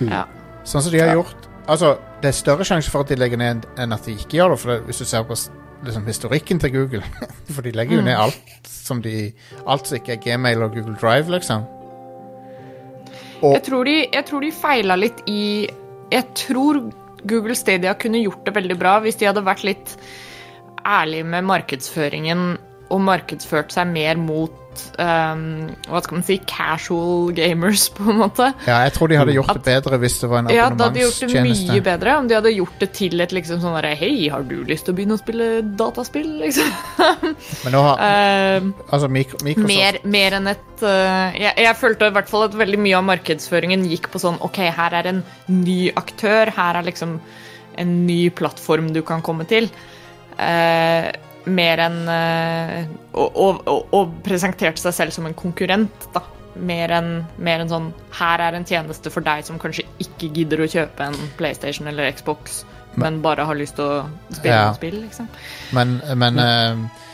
ja. 0.00 0.24
Sånn 0.66 0.82
som 0.82 0.90
de 0.92 0.98
har 0.98 1.08
Ja. 1.08 1.14
gjort. 1.14 1.36
Altså, 1.68 1.96
Det 2.20 2.28
er 2.28 2.32
større 2.32 2.64
sjanse 2.64 2.90
for 2.90 3.00
at 3.00 3.08
de 3.08 3.16
legger 3.16 3.36
ned 3.36 3.66
enn 3.78 3.92
at 3.92 4.02
de 4.04 4.12
ikke 4.14 4.38
gjør 4.38 4.50
det. 4.50 4.58
For 4.58 4.68
det, 4.72 4.86
Hvis 4.86 4.98
du 4.98 5.04
ser 5.04 5.22
på 5.24 5.36
liksom, 5.84 6.04
historikken 6.06 6.58
til 6.60 6.70
Google 6.72 7.02
For 7.54 7.62
de 7.62 7.70
legger 7.72 7.96
jo 7.96 8.02
ned 8.02 8.16
alt 8.16 8.66
som 8.66 9.00
de 9.02 9.32
Alt 9.66 9.86
som 9.86 9.98
ikke 9.98 10.12
er 10.12 10.16
Gmail 10.16 10.62
og 10.62 10.72
Google 10.74 10.96
Drive, 11.00 11.28
liksom. 11.30 11.64
Og 13.42 13.52
Jeg 13.54 13.62
tror, 13.64 13.84
de, 13.84 14.06
jeg 14.12 14.24
tror 14.26 14.40
de 14.40 14.50
feila 14.52 14.96
litt 14.96 15.20
i 15.28 15.68
Jeg 16.10 16.24
tror 16.34 16.90
Google 17.26 17.54
Stadia 17.54 17.92
kunne 17.94 18.22
gjort 18.22 18.44
det 18.46 18.54
veldig 18.54 18.78
bra 18.78 18.98
hvis 19.00 19.16
de 19.18 19.26
hadde 19.26 19.42
vært 19.44 19.64
litt 19.66 19.96
ærlige 20.86 21.26
med 21.34 21.48
markedsføringen 21.50 22.46
og 22.86 23.02
markedsført 23.02 23.74
seg 23.74 23.88
mer 23.90 24.18
mot 24.20 24.54
um, 25.00 25.40
hva 25.88 26.00
skal 26.04 26.18
man 26.18 26.24
si, 26.26 26.36
casual 26.46 27.32
gamers, 27.34 27.88
på 27.96 28.04
en 28.12 28.20
måte. 28.20 28.46
ja, 28.68 28.76
jeg 28.84 28.92
tror 28.94 29.10
de 29.10 29.18
hadde 29.18 29.34
gjort 29.34 29.50
At- 29.50 29.58
det 29.58 29.64
bedre 29.66 29.98
hvis 30.02 30.18
det 30.20 30.28
var 30.30 30.44
en 30.44 30.50
abonnementstjeneste. 30.52 30.60
Ja, 30.60 30.76
da 30.78 30.84
hadde 30.84 30.94
de 30.94 31.02
gjort 31.02 31.34
det 31.34 31.72
mye 31.74 31.84
bedre 31.88 32.16
om 32.20 32.28
de 32.28 32.36
hadde 32.38 32.52
gjort 32.54 32.76
det 32.84 32.90
til 32.98 33.24
et 33.24 33.34
liksom 33.34 33.58
sånn 33.64 33.74
derre 33.78 33.94
Hei, 33.98 34.28
har 34.30 34.46
du 34.46 34.54
lyst 34.68 34.86
til 34.86 34.94
å 34.94 34.98
begynne 35.00 35.16
å 35.18 35.22
spille 35.22 35.48
dataspill, 35.80 36.28
liksom? 36.44 36.70
Men 37.64 37.74
nå 37.74 37.82
har 37.88 38.04
uh, 38.04 38.70
Altså, 38.86 39.10
Microsoft 39.10 39.66
mer, 39.66 40.00
mer 40.04 40.38
enn 40.38 40.52
et 40.52 40.86
uh, 40.86 41.34
jeg, 41.34 41.56
jeg 41.66 41.80
følte 41.80 42.12
i 42.12 42.16
hvert 42.20 42.30
fall 42.30 42.46
at 42.46 42.54
veldig 42.62 42.80
mye 42.86 43.00
av 43.00 43.08
markedsføringen 43.10 43.88
gikk 43.90 44.12
på 44.14 44.22
sånn 44.22 44.38
OK, 44.46 44.62
her 44.78 45.00
er 45.00 45.10
en 45.10 45.24
ny 45.50 45.90
aktør, 45.98 46.54
her 46.54 46.78
er 46.78 46.86
liksom 46.86 47.18
en 47.76 47.92
ny 48.06 48.30
plattform 48.32 48.92
du 48.94 49.02
kan 49.04 49.20
komme 49.24 49.44
til. 49.50 49.66
Eh, 50.36 51.10
mer 51.46 51.82
enn 51.84 51.98
eh, 52.10 52.88
og, 53.14 53.36
og, 53.38 53.92
og, 53.94 54.16
presenterte 54.26 54.82
seg 54.82 54.96
selv 54.96 55.14
som 55.14 55.28
en 55.28 55.36
konkurrent, 55.38 56.08
da. 56.14 56.24
Mer 56.56 56.94
enn 56.96 57.10
en 57.36 57.68
sånn 57.68 57.90
Her 58.16 58.40
er 58.46 58.54
en 58.56 58.64
tjeneste 58.64 59.10
for 59.12 59.20
deg 59.20 59.42
som 59.44 59.58
kanskje 59.60 59.84
ikke 60.00 60.30
gidder 60.38 60.62
å 60.64 60.68
kjøpe 60.72 61.04
en 61.04 61.18
PlayStation 61.36 61.88
eller 61.90 62.08
Xbox, 62.16 62.62
men 62.96 63.20
bare 63.24 63.44
har 63.44 63.58
lyst 63.58 63.76
til 63.76 63.84
å 63.84 64.06
spille 64.30 64.54
Ja. 64.54 64.62
noen 64.70 64.78
spill, 64.78 64.96
liksom. 65.02 65.28
Men, 65.76 65.98
men 66.16 66.40
eh, 66.40 67.04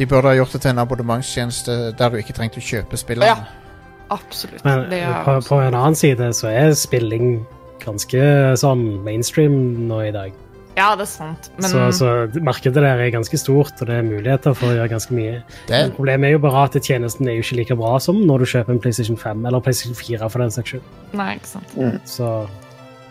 de 0.00 0.08
burde 0.08 0.32
ha 0.32 0.38
gjort 0.38 0.56
det 0.56 0.62
til 0.64 0.72
en 0.72 0.82
abonnementstjeneste 0.84 1.78
der 1.98 2.12
du 2.12 2.20
ikke 2.22 2.36
trengte 2.36 2.62
å 2.62 2.64
kjøpe 2.64 3.00
spillene. 3.00 3.36
Ja. 3.36 3.68
Absolutt. 4.08 4.64
Men 4.64 4.86
det 4.88 5.02
er 5.04 5.24
på, 5.24 5.34
på 5.44 5.60
en 5.60 5.74
annen 5.76 5.96
side 5.98 6.30
så 6.32 6.48
er 6.48 6.72
spilling 6.78 7.42
ganske 7.82 8.20
sånn 8.56 8.84
mainstream 9.04 9.58
nå 9.88 10.00
i 10.06 10.12
dag. 10.14 10.32
Ja, 10.78 10.92
det 10.94 11.08
er 11.08 11.10
sant. 11.10 11.48
Men 11.58 11.70
Så, 11.72 11.80
så 11.98 12.42
markedet 12.44 12.78
der 12.78 13.00
er 13.02 13.10
ganske 13.10 13.38
stort, 13.40 13.74
og 13.80 13.88
det 13.90 13.96
er 13.98 14.06
muligheter 14.06 14.54
for 14.54 14.70
å 14.70 14.76
gjøre 14.76 14.92
ganske 14.92 15.16
mye. 15.16 15.40
Det, 15.66 15.80
problemet 15.96 16.28
er 16.28 16.36
jo 16.36 16.42
bare 16.44 16.64
at 16.68 16.78
tjenesten 16.78 17.26
er 17.26 17.38
jo 17.38 17.42
ikke 17.42 17.58
like 17.58 17.76
bra 17.80 17.96
som 18.02 18.20
når 18.28 18.44
du 18.44 18.50
kjøper 18.52 18.76
en 18.76 18.80
PlayStation 18.84 19.18
5 19.18 19.46
eller 19.50 19.64
PlayStation 19.64 19.98
4 19.98 20.30
for 20.30 20.44
den 20.44 20.54
saks 20.54 20.74
skyld. 20.76 20.90
Nei, 21.18 21.32
ikke 21.40 21.52
sant. 21.56 21.76
Så 22.08 22.32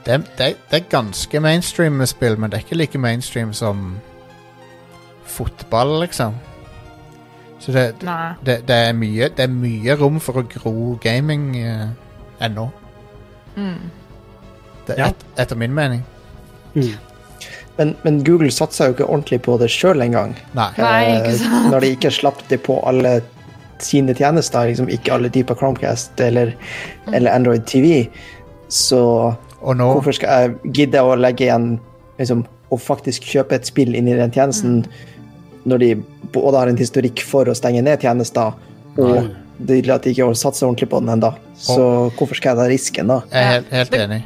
Det, 0.08 0.22
det, 0.40 0.54
det 0.72 0.78
er 0.80 0.86
ganske 0.88 1.40
mainstream 1.44 1.98
med 2.00 2.08
spill, 2.08 2.38
men 2.40 2.52
det 2.52 2.62
er 2.62 2.64
ikke 2.64 2.78
like 2.80 3.00
mainstream 3.04 3.52
som 3.54 3.98
fotball, 5.28 5.98
liksom. 6.06 6.38
Så 7.60 7.74
det, 7.76 7.84
det, 8.46 8.62
det, 8.68 8.76
er, 8.76 8.94
mye, 8.96 9.28
det 9.36 9.44
er 9.44 9.52
mye 9.52 9.96
rom 10.00 10.22
for 10.24 10.40
å 10.40 10.46
gro 10.48 10.94
gaming 11.04 11.58
eh, 11.60 11.90
ennå. 12.46 12.70
Mm. 13.58 13.90
Et, 14.96 15.26
etter 15.36 15.60
min 15.60 15.74
mening. 15.76 16.06
Mm. 16.78 16.94
Men, 17.78 17.96
men 18.04 18.24
Google 18.26 18.50
satsa 18.52 18.88
jo 18.90 18.96
ikke 18.96 19.06
ordentlig 19.08 19.42
på 19.46 19.58
det 19.62 19.68
sjøl 19.70 20.02
engang. 20.02 20.36
Nei. 20.58 20.72
Nei, 20.78 21.02
Eh. 21.18 21.42
Når 21.72 21.84
de 21.86 21.92
ikke 21.96 22.12
slapp 22.14 22.40
det 22.50 22.62
på 22.66 22.80
alle 22.90 23.20
sine 23.80 24.16
tjenester, 24.18 24.66
liksom 24.72 24.90
ikke 24.90 25.14
alle 25.14 25.30
typer 25.30 25.54
Chromecast 25.60 26.20
eller, 26.26 26.56
eller 27.14 27.32
Android 27.36 27.66
TV, 27.70 28.08
så 28.70 29.36
Og 29.62 29.74
nå 29.78 29.86
hvorfor 29.96 30.14
skal 30.14 30.30
jeg 30.42 30.74
gidde 30.74 31.02
å 31.02 31.16
legge 31.18 31.48
igjen 31.48 31.80
liksom, 32.20 32.44
og 32.70 32.82
faktisk 32.82 33.24
kjøpe 33.26 33.56
et 33.58 33.66
spill 33.70 33.96
inn 33.98 34.08
i 34.10 34.14
den 34.18 34.30
tjenesten 34.34 34.84
når 35.68 35.82
de 35.82 35.90
både 36.34 36.58
har 36.62 36.70
en 36.72 36.78
historikk 36.78 37.24
for 37.26 37.50
å 37.50 37.56
stenge 37.58 37.82
ned 37.84 38.00
tjenester, 38.06 38.54
og 39.02 39.32
de, 39.58 39.80
at 39.92 40.06
de 40.06 40.14
ikke 40.14 40.28
satser 40.38 40.68
ordentlig 40.68 40.88
på 40.92 41.00
den 41.02 41.10
ennå. 41.16 41.32
Så 41.60 41.80
hvorfor 42.20 42.38
skal 42.38 42.54
jeg 42.54 42.60
ta 42.62 42.68
risken, 42.72 43.08
da? 43.12 43.18
jeg 43.34 43.42
er 43.44 43.52
helt, 43.56 43.74
helt 43.74 43.92
Det- 43.92 44.04
enig. 44.06 44.22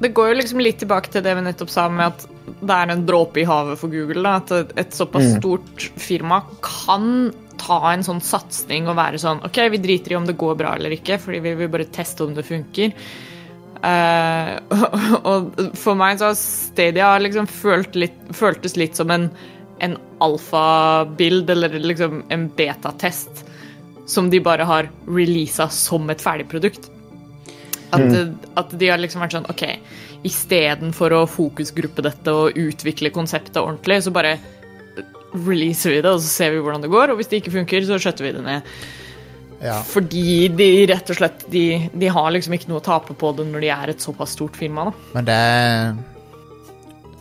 Det 0.00 0.12
går 0.14 0.28
jo 0.28 0.34
liksom 0.40 0.60
litt 0.60 0.78
tilbake 0.78 1.10
til 1.10 1.22
det 1.22 1.34
vi 1.36 1.42
nettopp 1.42 1.70
sa 1.70 1.88
med 1.88 2.06
at 2.06 2.26
det 2.46 2.76
er 2.76 2.92
en 2.92 3.06
dråpe 3.06 3.42
i 3.42 3.46
havet 3.48 3.80
for 3.80 3.92
Google. 3.92 4.22
Da. 4.22 4.36
At 4.36 4.52
et- 4.52 4.94
såpass 4.94 4.96
såpass 4.96 5.36
stort 5.38 5.90
firma 5.96 6.42
kan 6.62 7.32
ta 7.58 7.92
en 7.92 8.04
sånn 8.04 8.20
satsing 8.20 8.88
og 8.88 8.96
være 8.96 9.18
sånn 9.18 9.42
OK, 9.44 9.58
vi 9.72 9.78
driter 9.78 10.12
i 10.12 10.16
om 10.18 10.26
det 10.26 10.36
går 10.36 10.56
bra 10.56 10.74
eller 10.76 10.92
ikke, 10.92 11.18
fordi 11.18 11.40
vi 11.40 11.54
vil 11.54 11.68
bare 11.72 11.88
teste 11.88 12.24
om 12.24 12.34
det 12.36 12.44
funker. 12.46 12.92
Uh, 13.76 14.56
og 15.30 15.52
for 15.76 15.98
meg 15.98 16.18
så 16.18 16.30
har 16.30 16.38
Stadia 16.38 17.10
liksom 17.20 17.48
følt 17.50 17.96
litt, 17.98 18.16
føltes 18.36 18.76
litt 18.76 18.96
som 18.96 19.10
en, 19.10 19.30
en 19.84 19.96
alfabild, 20.24 21.50
eller 21.50 21.76
liksom 21.80 22.24
en 22.32 22.48
betatest, 22.56 23.44
som 24.06 24.30
de 24.30 24.40
bare 24.40 24.64
har 24.64 24.90
releasa 25.06 25.68
som 25.72 26.08
et 26.10 26.22
ferdigprodukt. 26.22 26.90
At, 27.94 28.02
at 28.58 28.72
de 28.78 28.88
har 28.90 28.98
liksom 28.98 29.22
vært 29.22 29.36
sånn 29.36 29.48
OK, 29.50 29.62
istedenfor 30.24 31.14
å 31.16 31.24
fokusgruppe 31.28 32.04
dette 32.06 32.32
og 32.32 32.56
utvikle 32.58 33.12
konseptet 33.14 33.60
ordentlig, 33.60 34.00
så 34.04 34.12
bare 34.14 34.36
releaser 35.36 35.92
vi 35.92 36.00
det, 36.00 36.12
og 36.12 36.22
så 36.22 36.30
ser 36.30 36.54
vi 36.54 36.62
hvordan 36.62 36.84
det 36.84 36.92
går. 36.92 37.12
Og 37.12 37.20
hvis 37.20 37.30
det 37.32 37.42
ikke 37.42 37.56
funker, 37.58 37.84
så 37.86 37.98
skjøtter 38.00 38.28
vi 38.28 38.34
det 38.36 38.44
ned. 38.46 38.72
Ja. 39.60 39.78
Fordi 39.88 40.48
de 40.52 40.68
rett 40.90 41.10
og 41.12 41.16
slett 41.16 41.46
de, 41.52 41.64
de 41.92 42.10
har 42.12 42.28
liksom 42.34 42.56
ikke 42.56 42.68
noe 42.68 42.82
å 42.82 42.84
tape 42.84 43.16
på 43.16 43.30
det 43.38 43.46
når 43.48 43.64
de 43.64 43.70
er 43.72 43.92
et 43.92 44.04
såpass 44.04 44.34
stort 44.36 44.56
firma. 44.58 44.90
da. 44.90 45.06
Men 45.16 45.28
det 45.28 45.38
er 45.46 45.96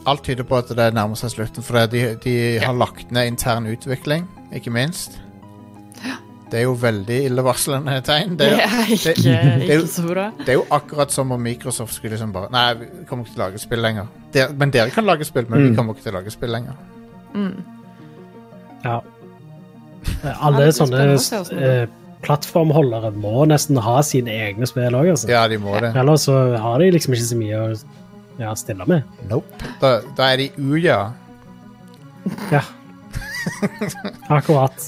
Alt 0.05 0.21
tyder 0.27 0.45
på 0.45 0.59
at 0.59 0.69
det 0.77 0.91
nærmer 0.93 1.17
seg 1.17 1.31
slutten, 1.33 1.65
for 1.65 1.81
de, 1.89 2.01
de 2.21 2.33
har 2.61 2.75
lagt 2.77 3.09
ned 3.09 3.31
intern 3.31 3.65
utvikling, 3.65 4.27
ikke 4.53 4.69
minst. 4.69 5.15
Det 6.51 6.59
er 6.59 6.63
jo 6.67 6.73
veldig 6.77 7.15
illevarslende 7.29 7.95
tegn. 8.09 8.35
Det, 8.37 8.49
Det 8.51 8.59
er- 8.61 8.75
er 8.79 8.91
ikke, 8.93 9.13
det 9.15 9.69
er 9.69 9.73
jo- 9.75 9.81
ikke 9.81 9.93
så 9.95 10.03
bra. 10.07 10.25
det 10.39 10.49
er 10.49 10.59
jo 10.59 10.65
akkurat 10.71 11.11
som 11.11 11.31
om 11.31 11.41
Microsoft 11.41 11.93
skulle 11.97 12.11
liksom 12.15 12.31
bare 12.35 12.51
Nei, 12.53 12.65
vi 12.79 12.85
kommer 13.09 13.25
ikke 13.25 13.33
til 13.33 13.41
å 13.41 13.45
lage 13.47 13.59
spill 13.63 13.81
lenger. 13.81 14.07
Der, 14.35 14.53
men 14.53 14.71
dere 14.71 14.89
kan 14.93 15.05
lage 15.09 15.25
spill, 15.25 15.45
men 15.49 15.69
vi 15.69 15.75
kommer 15.75 15.93
ikke 15.95 16.03
til 16.03 16.13
å 16.13 16.19
lage 16.19 16.31
spill 16.35 16.49
lenger. 16.53 16.73
Ja. 18.85 18.99
Ja, 20.23 20.33
Alle 20.45 20.67
sånne 20.75 21.01
eh, 21.57 21.87
plattformholdere 22.25 23.09
må 23.17 23.45
nesten 23.49 23.77
ha 23.81 23.97
sine 24.05 24.29
egne 24.45 24.67
spill 24.69 24.93
òg, 24.97 25.09
altså. 25.15 25.29
Ja, 25.31 25.47
de 25.49 25.57
må 25.61 25.73
det. 25.81 25.91
Ellers 25.97 26.27
så 26.29 26.35
har 26.61 26.79
de 26.81 26.91
liksom 26.93 27.13
ikke 27.17 27.25
så 27.31 27.37
mye 27.39 27.61
å 27.63 27.67
ja, 28.39 28.53
stille 28.59 28.85
med. 28.89 29.03
Nope. 29.29 29.65
Da, 29.81 29.95
da 30.17 30.29
er 30.33 30.43
de 30.43 30.49
uja. 30.61 30.99
Ja. 32.53 32.61
Akkurat. 34.29 34.85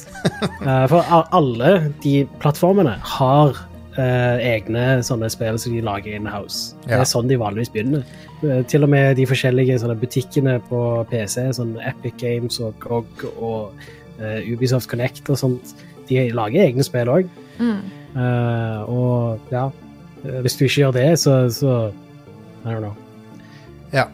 Eh, 0.61 0.86
for 0.91 1.07
alle 1.36 1.72
de 2.03 2.22
plattformene 2.41 2.95
har 3.18 3.59
eh, 3.97 4.45
egne 4.53 4.86
sånne 5.05 5.30
spill 5.34 5.59
som 5.61 5.76
de 5.76 5.84
lager 5.86 6.18
in-house. 6.18 6.76
Det 6.86 6.97
er 6.97 7.07
sånn 7.07 7.30
de 7.30 7.39
vanligvis 7.39 7.72
begynner. 7.74 8.05
Eh, 8.41 8.63
til 8.70 8.88
og 8.88 8.91
med 8.93 9.18
de 9.20 9.28
forskjellige 9.30 9.80
sånne 9.84 9.97
butikkene 10.01 10.57
på 10.70 10.82
PC, 11.11 11.47
sånn 11.59 11.76
Epic 11.86 12.18
Games 12.22 12.59
og 12.63 12.78
GOG 12.84 13.28
og 13.36 13.88
Ubisoft 14.18 14.89
Connect 14.89 15.28
og 15.30 15.38
sånt, 15.38 15.76
de 16.09 16.24
lager 16.34 16.63
egne 16.63 16.86
spill 16.86 17.11
òg. 17.13 17.28
Mm. 17.57 17.82
og 18.89 19.49
ja, 19.49 19.63
hvis 20.45 20.57
du 20.57 20.63
ikke 20.65 20.82
gjør 20.84 20.95
det, 20.95 21.05
så, 21.22 21.36
så 21.53 21.76
I 22.65 22.70
don't 22.74 22.82
know. 22.82 22.95
Ja. 23.93 24.07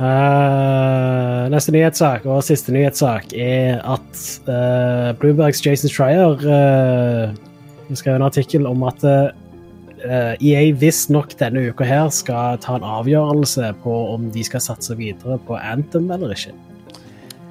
Eh, 0.00 1.42
neste 1.52 1.74
nyhetssak 1.74 2.24
og 2.24 2.40
siste 2.46 2.72
nyhetssak 2.72 3.34
er 3.36 3.82
at 3.84 4.22
uh, 4.48 5.10
Bloombergs 5.20 5.60
Jason 5.60 5.92
Schreier 5.92 6.40
uh, 6.40 7.34
skrev 7.92 8.16
en 8.16 8.24
artikkel 8.24 8.64
om 8.70 8.86
at 8.88 9.04
uh, 9.04 9.28
EA 10.40 10.62
visstnok 10.80 11.36
denne 11.42 11.66
uka 11.68 11.84
her 11.84 12.08
skal 12.16 12.56
ta 12.64 12.78
en 12.78 12.88
avgjørelse 12.96 13.74
på 13.84 13.98
om 14.14 14.30
de 14.32 14.46
skal 14.46 14.64
satse 14.64 14.96
videre 14.96 15.36
på 15.44 15.60
Anthem 15.60 16.08
eller 16.16 16.32
ikke. 16.32 16.56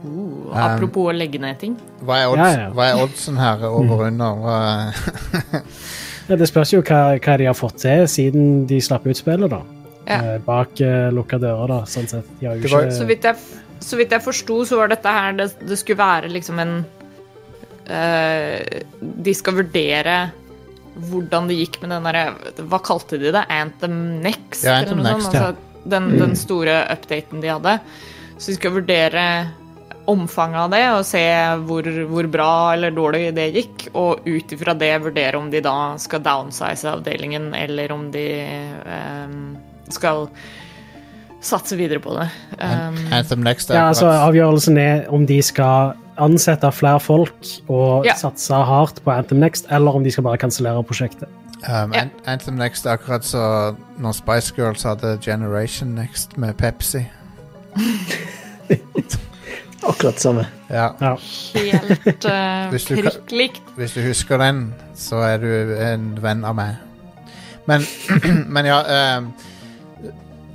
Uh, 0.02 0.50
apropos 0.50 1.12
å 1.12 1.14
legge 1.14 1.38
ned 1.44 1.62
ting. 1.62 1.78
Hva 2.02 2.24
er, 2.24 2.34
odds, 2.34 2.42
Ja, 2.42 2.52
ja. 2.66 2.70
Hva 2.74 2.90
er 2.90 3.04
oddsen 3.06 3.38
her 3.38 3.68
over 3.70 4.08
under? 4.10 4.46
Ja, 6.30 6.38
det 6.38 6.46
spørs 6.50 6.70
jo 6.74 6.82
hva, 6.86 7.16
hva 7.18 7.38
de 7.42 7.46
har 7.50 7.56
fått 7.58 7.80
til 7.82 8.04
siden 8.10 8.66
de 8.70 8.78
slapp 8.86 9.06
ut 9.10 9.18
spillet, 9.18 9.50
da. 9.50 9.64
Ja. 10.10 10.20
Eh, 10.36 10.38
bak 10.46 10.80
uh, 10.82 11.10
lukka 11.14 11.38
dører, 11.42 11.70
da, 11.70 11.80
sånn 11.90 12.08
sett. 12.10 12.30
De 12.40 12.48
har 12.50 12.58
jo 12.58 12.72
var- 12.74 12.88
ikke 12.90 12.98
Så 12.98 13.06
vidt 13.10 13.28
jeg, 13.30 13.38
så 13.86 14.00
vidt 14.00 14.16
jeg 14.16 14.26
forsto, 14.26 14.60
så 14.66 14.80
var 14.82 14.90
dette 14.92 15.14
her 15.14 15.38
Det, 15.38 15.48
det 15.70 15.78
skulle 15.80 16.02
være 16.02 16.32
liksom 16.34 16.60
en 16.60 16.74
uh, 17.90 18.60
De 19.00 19.34
skal 19.38 19.60
vurdere 19.62 20.18
hvordan 21.00 21.48
det 21.48 21.56
gikk 21.62 21.78
med 21.84 21.94
den 21.94 22.08
derre 22.10 22.66
Hva 22.68 22.82
kalte 22.84 23.20
de 23.22 23.32
det? 23.32 23.46
Anthem 23.54 23.96
Next? 24.26 24.66
Ja, 24.66 24.80
eller 24.82 24.90
Anthem 24.90 25.04
noe 25.04 25.14
Next, 25.14 25.30
sånt? 25.30 25.38
ja. 25.38 25.46
Altså, 25.54 25.90
den, 25.90 26.10
den 26.20 26.36
store 26.36 26.74
updaten 26.92 27.40
de 27.42 27.48
hadde. 27.54 27.78
Så 28.36 28.52
de 28.52 28.58
skal 28.58 28.74
vurdere 28.76 29.24
omfanget 30.10 30.60
av 30.60 30.72
det 30.74 30.82
og 30.92 31.06
se 31.08 31.22
hvor, 31.70 31.88
hvor 32.10 32.28
bra 32.32 32.52
eller 32.74 32.94
dårlig 32.96 33.30
det 33.38 33.48
gikk, 33.56 33.88
og 33.98 34.26
ut 34.28 34.54
ifra 34.56 34.74
det 34.78 34.92
vurdere 35.06 35.40
om 35.40 35.50
de 35.54 35.62
da 35.64 35.76
skal 36.02 36.24
downsize 36.26 36.90
avdelingen, 36.90 37.52
eller 37.56 37.94
om 37.96 38.08
de 38.14 38.26
eh, 38.44 39.36
skal 39.90 40.28
satse 41.42 41.78
videre 41.80 42.00
på 42.04 42.14
det. 42.18 42.28
Um, 42.60 42.98
Anthem 43.16 43.40
Next 43.40 43.70
Ja, 43.72 43.88
altså 43.88 44.10
Avgjørelsen 44.12 44.78
er 44.78 45.06
om 45.10 45.26
de 45.28 45.42
skal 45.42 45.94
ansette 46.20 46.72
flere 46.76 47.00
folk 47.00 47.46
og 47.70 48.06
Ja. 48.06 48.14
satse 48.20 48.54
hardt 48.54 49.00
på 49.06 49.12
Anthem 49.12 49.40
Next, 49.40 49.66
eller 49.72 49.92
om 49.96 50.04
de 50.04 50.12
skal 50.12 50.24
bare 50.24 50.38
kansellere 50.38 50.84
prosjektet. 50.84 51.28
um, 51.70 51.94
Ja. 51.94 52.04
Anthem 52.28 52.54
Next 52.60 52.86
er 52.86 52.92
akkurat 52.98 53.24
så 53.26 53.76
når 53.98 54.12
Spice 54.12 54.54
Girls 54.58 54.84
hadde 54.84 55.18
Generation 55.22 55.96
Next 55.96 56.38
med 56.38 56.54
Pepsi. 56.54 57.06
Akkurat 59.88 60.20
samme. 60.20 60.46
Ja. 60.70 60.90
Ja. 61.02 61.16
helt 61.56 62.26
uh, 62.26 62.70
prikk 62.72 63.32
likt. 63.32 63.62
Hvis 63.78 63.94
du 63.96 64.02
husker 64.02 64.38
den, 64.38 64.74
så 64.96 65.16
er 65.24 65.38
du 65.38 65.48
en 65.80 66.12
venn 66.22 66.44
av 66.46 66.56
meg. 66.56 66.76
Men, 67.68 67.82
men 68.56 68.66
ja 68.66 68.80
ehm, 68.84 69.32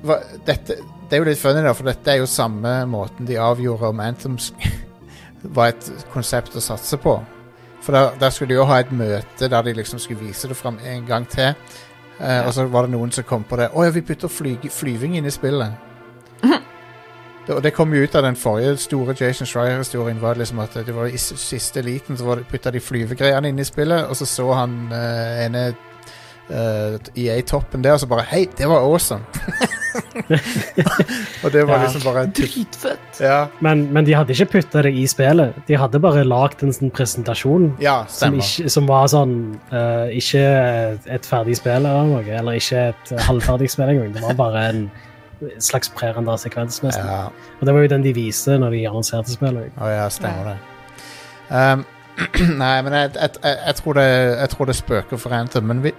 hva, 0.04 0.18
dette, 0.46 0.78
Det 1.08 1.16
er 1.16 1.22
jo 1.22 1.28
litt 1.28 1.40
funny, 1.40 1.62
da, 1.64 1.72
for 1.76 1.88
dette 1.88 2.12
er 2.12 2.20
jo 2.20 2.26
samme 2.30 2.72
måten 2.90 3.26
de 3.28 3.38
avgjorde 3.40 3.90
om 3.92 4.00
Anthem 4.04 4.36
var 5.56 5.72
et 5.72 5.88
konsept 6.12 6.56
å 6.56 6.62
satse 6.64 6.96
på. 7.00 7.18
For 7.84 7.92
der, 7.92 8.14
der 8.20 8.30
skulle 8.32 8.54
de 8.54 8.60
jo 8.60 8.68
ha 8.68 8.78
et 8.80 8.92
møte 8.96 9.48
der 9.52 9.66
de 9.66 9.74
liksom 9.76 10.00
skulle 10.00 10.24
vise 10.24 10.48
det 10.48 10.56
fram 10.56 10.78
en 10.80 11.04
gang 11.08 11.26
til. 11.28 11.52
Eh, 12.20 12.46
Og 12.46 12.54
så 12.54 12.64
var 12.72 12.86
det 12.86 12.94
noen 12.94 13.12
som 13.12 13.26
kom 13.28 13.44
på 13.44 13.58
det. 13.60 13.68
Å 13.74 13.84
ja, 13.84 13.92
vi 13.92 14.04
putter 14.06 14.32
fly, 14.32 14.56
flyving 14.72 15.18
inn 15.18 15.28
i 15.28 15.34
spillet. 15.34 15.74
Det, 17.44 17.52
og 17.52 17.60
det 17.60 17.74
kom 17.76 17.92
jo 17.92 18.00
ut 18.00 18.14
av 18.16 18.22
den 18.24 18.38
forrige 18.40 18.78
store 18.80 19.12
Jason 19.20 19.44
Schreier-historien. 19.44 20.16
var 20.16 20.38
liksom 20.40 20.62
at 20.62 20.78
det 20.86 20.94
var 20.96 21.10
I 21.12 21.18
siste 21.20 21.82
liten 21.84 22.16
så 22.16 22.24
var 22.24 22.40
putta 22.48 22.70
de 22.72 22.80
flyvegreiene 22.80 23.50
inn 23.52 23.60
i 23.60 23.66
spillet, 23.68 24.06
og 24.08 24.16
så 24.16 24.24
så 24.24 24.46
han 24.56 24.78
uh, 24.88 25.44
ene 25.44 25.74
uh, 26.50 26.98
EA-toppen 27.16 27.84
der, 27.84 27.92
og 27.96 28.00
så 28.02 28.06
bare 28.10 28.24
Hei, 28.30 28.44
det 28.58 28.68
var 28.68 28.84
awesome! 28.84 29.24
og 31.44 31.52
det 31.52 31.66
var 31.66 31.78
Ja. 31.78 31.82
liksom 31.84 32.02
bare 32.04 32.26
Dritfett. 32.26 33.20
Ja, 33.20 33.46
Men, 33.60 33.92
men 33.92 34.04
de 34.06 34.14
hadde 34.14 34.32
ikke 34.34 34.46
putta 34.58 34.82
det 34.82 34.92
i 34.94 35.06
spillet. 35.06 35.54
De 35.68 35.76
hadde 35.78 36.00
bare 36.02 36.24
lagd 36.26 36.62
en 36.66 36.72
sånn 36.74 36.90
presentasjon 36.94 37.68
ja 37.82 38.00
som, 38.10 38.34
ikke, 38.38 38.68
som 38.72 38.86
var 38.90 39.06
sånn 39.12 39.34
uh, 39.72 40.08
Ikke 40.14 40.42
et 41.06 41.26
ferdig 41.28 41.56
spill 41.60 41.84
eller 41.86 42.04
noe, 42.10 42.24
eller 42.26 42.52
ikke 42.58 42.88
et 42.92 43.14
halvferdig 43.28 43.70
spill 43.70 43.88
engang. 43.94 44.12
Det 44.16 44.22
var 44.24 44.34
bare 44.38 44.64
en 44.72 44.86
slags 45.60 45.88
prerendra 45.92 46.36
sekvens, 46.40 46.80
nesten. 46.82 47.04
Ja, 47.06 47.28
Og 47.60 47.66
det 47.66 47.74
var 47.74 47.82
jo 47.84 47.88
den 47.92 48.02
de 48.06 48.12
viste 48.16 48.56
når 48.58 48.70
de 48.78 48.84
annonserte 48.88 49.30
spillet. 49.34 49.72
å 49.80 49.88
ja, 49.90 50.06
stemmer 50.12 50.54
det. 50.54 50.58
Um, 51.50 51.84
nei, 52.62 52.76
men 52.86 52.92
jeg, 52.94 53.10
jeg, 53.18 53.30
jeg, 53.42 53.56
jeg, 53.66 53.74
tror 53.80 53.94
det, 53.98 54.06
jeg 54.40 54.48
tror 54.54 54.66
det 54.70 54.76
spøker 54.78 55.16
for 55.20 55.30
Anthem, 55.36 55.64
men 55.68 55.82
vi. 55.84 55.92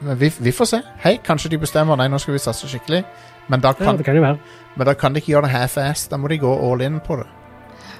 Men 0.00 0.18
vi, 0.20 0.30
vi 0.40 0.52
får 0.52 0.64
se. 0.64 0.80
Hei, 1.04 1.16
kanskje 1.24 1.50
de 1.50 1.58
bestemmer 1.58 1.96
Nei, 1.96 2.08
nå 2.12 2.18
skal 2.20 2.34
vi 2.36 2.38
satse 2.42 2.68
skikkelig. 2.68 3.04
Men 3.48 3.60
da 3.62 3.68
Ja, 3.68 3.84
kan, 3.84 3.96
det 3.96 4.04
kan 4.04 4.38
men 4.76 4.86
da 4.86 4.92
kan 4.94 5.12
de 5.14 5.20
ikke 5.22 5.32
gjøre 5.32 5.46
det 5.46 5.54
half-ass. 5.54 6.08
Da 6.08 6.16
må 6.16 6.28
de 6.28 6.38
gå 6.38 6.50
all 6.72 6.82
in 6.82 7.00
på 7.00 7.16
det. 7.16 7.26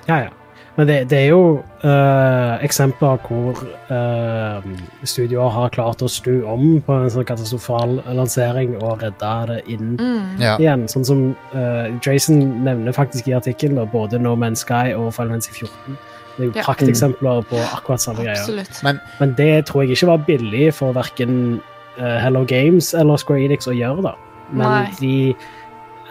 Ja, 0.08 0.16
ja. 0.26 0.28
Men 0.76 0.86
det, 0.90 0.96
det 1.08 1.18
er 1.18 1.28
jo 1.30 1.62
uh, 1.84 2.58
eksempler 2.60 3.16
hvor 3.24 3.56
uh, 3.88 4.66
studioer 5.08 5.48
har 5.54 5.70
klart 5.72 6.02
å 6.04 6.08
snu 6.12 6.42
om 6.44 6.82
på 6.84 6.92
en 7.00 7.08
sånn 7.14 7.24
katastrofal 7.24 7.94
lansering 8.12 8.74
og 8.82 9.00
redde 9.00 9.30
det 9.48 9.62
inn 9.72 9.94
Ja. 10.42 10.58
igjen. 10.60 10.84
Sånn 10.92 11.06
som 11.08 11.22
uh, 11.54 11.88
Jason 12.04 12.42
nevner 12.66 12.92
faktisk 12.92 13.30
i 13.30 13.36
artikkelen, 13.38 13.80
både 13.92 14.20
No 14.20 14.34
Man's 14.36 14.66
Sky 14.66 14.92
og 14.92 15.14
Final 15.16 15.38
Fantasy 15.38 15.54
14. 15.64 15.96
Det 16.36 16.42
er 16.42 16.50
jo 16.50 16.52
Ja. 16.58 16.66
prakteksempler 16.68 17.40
på 17.48 17.62
akkurat 17.72 18.00
samme 18.04 18.26
greia. 18.26 18.66
Men 18.84 19.00
Men 19.18 19.32
det 19.38 19.64
tror 19.70 19.82
jeg 19.86 19.96
ikke 19.96 20.06
var 20.12 20.26
billig 20.28 20.74
for 20.74 20.92
verken 20.92 21.62
Hello 21.98 22.44
Games 22.44 22.92
eller 22.94 23.16
Square 23.16 23.44
Enix 23.46 23.66
å 23.68 23.74
gjøre, 23.76 24.02
da. 24.02 24.14
Men 24.52 24.66
Nei. 24.66 24.90
de 25.00 25.36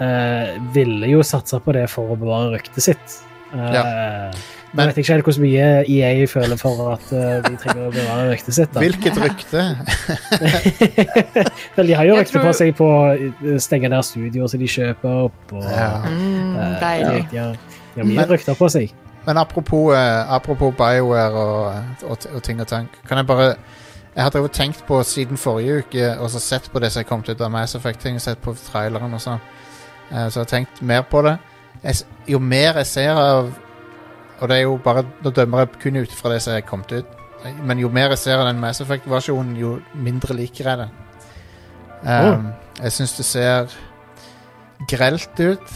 eh, 0.04 0.58
ville 0.76 1.08
jo 1.14 1.22
satse 1.24 1.60
på 1.64 1.74
det 1.78 1.86
for 1.90 2.12
å 2.16 2.18
bevare 2.20 2.52
ryktet 2.58 2.84
sitt. 2.84 3.22
Uh, 3.54 4.32
Men- 4.76 4.90
jeg 4.90 4.90
vet 4.90 4.98
ikke 5.06 5.14
helt 5.14 5.24
hvor 5.30 5.38
mye 5.40 5.68
EA 5.88 6.26
føler 6.28 6.58
for 6.60 6.90
at 6.92 7.12
eh, 7.16 7.38
de 7.46 7.54
trenger 7.62 7.86
å 7.88 7.92
bevare 7.94 8.26
ryktet 8.34 8.58
sitt. 8.58 8.74
da. 8.76 8.82
hvilket 8.84 9.16
rykte? 9.24 9.62
Vel, 11.78 11.88
de 11.88 11.96
har 11.96 12.06
jo 12.10 12.18
rykte 12.18 12.34
tror- 12.36 12.48
på 12.50 12.54
seg 12.58 12.74
på 12.76 12.90
å 12.90 13.56
stenge 13.64 13.90
ned 13.94 14.04
studioer 14.04 14.52
som 14.52 14.60
de 14.60 14.68
kjøper 14.68 15.22
opp. 15.30 15.54
Og, 15.54 15.64
Ja. 15.64 16.02
Mm, 16.10 16.56
eh, 16.58 16.76
deilig. 16.82 17.30
de, 17.32 17.38
har, 17.38 17.56
de 17.96 18.02
har 18.02 18.10
mye 18.10 18.16
Men- 18.20 18.30
rykter 18.36 18.56
på 18.60 18.70
seg. 18.70 18.92
Men 19.26 19.38
apropos, 19.38 19.94
eh, 19.96 20.26
apropos 20.30 20.74
BioWare 20.78 21.34
og, 21.34 21.74
og, 22.10 22.18
og 22.36 22.44
ting 22.44 22.60
og 22.62 22.68
tank, 22.68 22.90
kan 23.08 23.18
jeg 23.18 23.26
bare 23.28 23.56
Jeg 24.16 24.24
har 24.24 24.32
drevet 24.32 24.52
tenkt 24.56 24.86
på 24.88 25.02
siden 25.04 25.38
forrige 25.38 25.82
uke 25.84 26.06
og 26.24 26.30
så 26.32 26.40
sett 26.40 26.70
på 26.72 26.80
det 26.80 26.92
som 26.92 27.02
er 27.02 27.08
kommet 27.10 27.30
ut 27.30 27.42
av 27.42 27.52
Mass 27.52 27.76
Effect-ting, 27.76 28.20
sett 28.24 28.40
på 28.42 28.54
traileren 28.56 29.14
og 29.14 29.22
sånn. 29.22 29.42
uh, 30.12 30.28
så 30.30 30.40
jeg 30.40 30.44
har 30.46 30.52
tenkt 30.52 30.82
mer 30.82 31.02
på 31.12 31.22
det. 31.26 31.38
Jeg, 31.84 32.06
jo 32.32 32.40
mer 32.40 32.80
jeg 32.80 32.88
ser 32.88 33.20
av 33.20 33.52
Og 34.40 34.50
det 34.50 34.56
er 34.56 34.62
jo 34.64 34.78
bare 34.84 35.04
Nå 35.22 35.30
dømmer 35.30 35.60
jeg 35.60 35.80
kun 35.82 35.98
ut 36.00 36.14
fra 36.16 36.32
det 36.32 36.42
som 36.42 36.54
er 36.56 36.64
kommet 36.66 36.92
ut. 36.92 37.06
Men 37.64 37.80
jo 37.80 37.90
mer 37.90 38.10
jeg 38.16 38.18
ser 38.24 38.40
av 38.40 38.48
den 38.48 38.60
Mass 38.60 38.82
Effect-versjonen, 38.82 39.56
jo 39.60 39.80
mindre 39.94 40.34
liker 40.34 40.70
jeg 40.70 40.78
det. 40.80 40.88
Um, 42.06 42.50
Jeg 42.82 42.92
syns 42.92 43.14
det 43.18 43.26
ser 43.26 43.76
grelt 44.90 45.40
ut. 45.40 45.76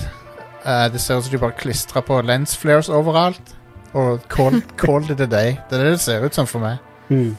Uh, 0.66 0.88
det 0.92 1.02
ser 1.02 1.20
ut 1.20 1.24
som 1.24 1.32
de 1.32 1.40
bare 1.40 1.56
klistra 1.60 2.02
på 2.02 2.22
lens 2.22 2.58
flares 2.58 2.90
overalt. 2.90 3.56
Og 3.94 4.20
call, 4.30 4.62
call 4.82 5.12
it 5.12 5.22
a 5.22 5.26
day. 5.30 5.58
Det 5.70 5.80
er 5.80 5.84
det 5.84 5.92
det 5.92 6.02
ser 6.02 6.26
ut 6.26 6.36
som 6.36 6.48
for 6.48 6.60
meg. 6.64 6.78
Mm. 7.10 7.38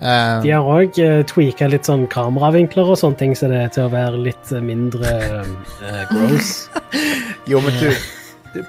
Um, 0.00 0.40
De 0.42 0.48
har 0.54 0.64
òg 0.64 0.96
uh, 1.04 1.18
tweaka 1.28 1.66
litt 1.68 1.84
sånn 1.84 2.06
kameravinkler 2.08 2.88
og 2.88 2.96
sånne 2.96 3.20
ting, 3.20 3.34
så 3.36 3.50
det 3.52 3.58
er 3.60 3.72
til 3.74 3.84
å 3.84 3.92
være 3.92 4.16
litt 4.24 4.52
eh, 4.54 4.62
mindre 4.64 5.10
uh, 5.44 6.06
gross. 6.08 6.54
Jo, 7.50 7.60
men 7.64 7.76
du 7.80 7.90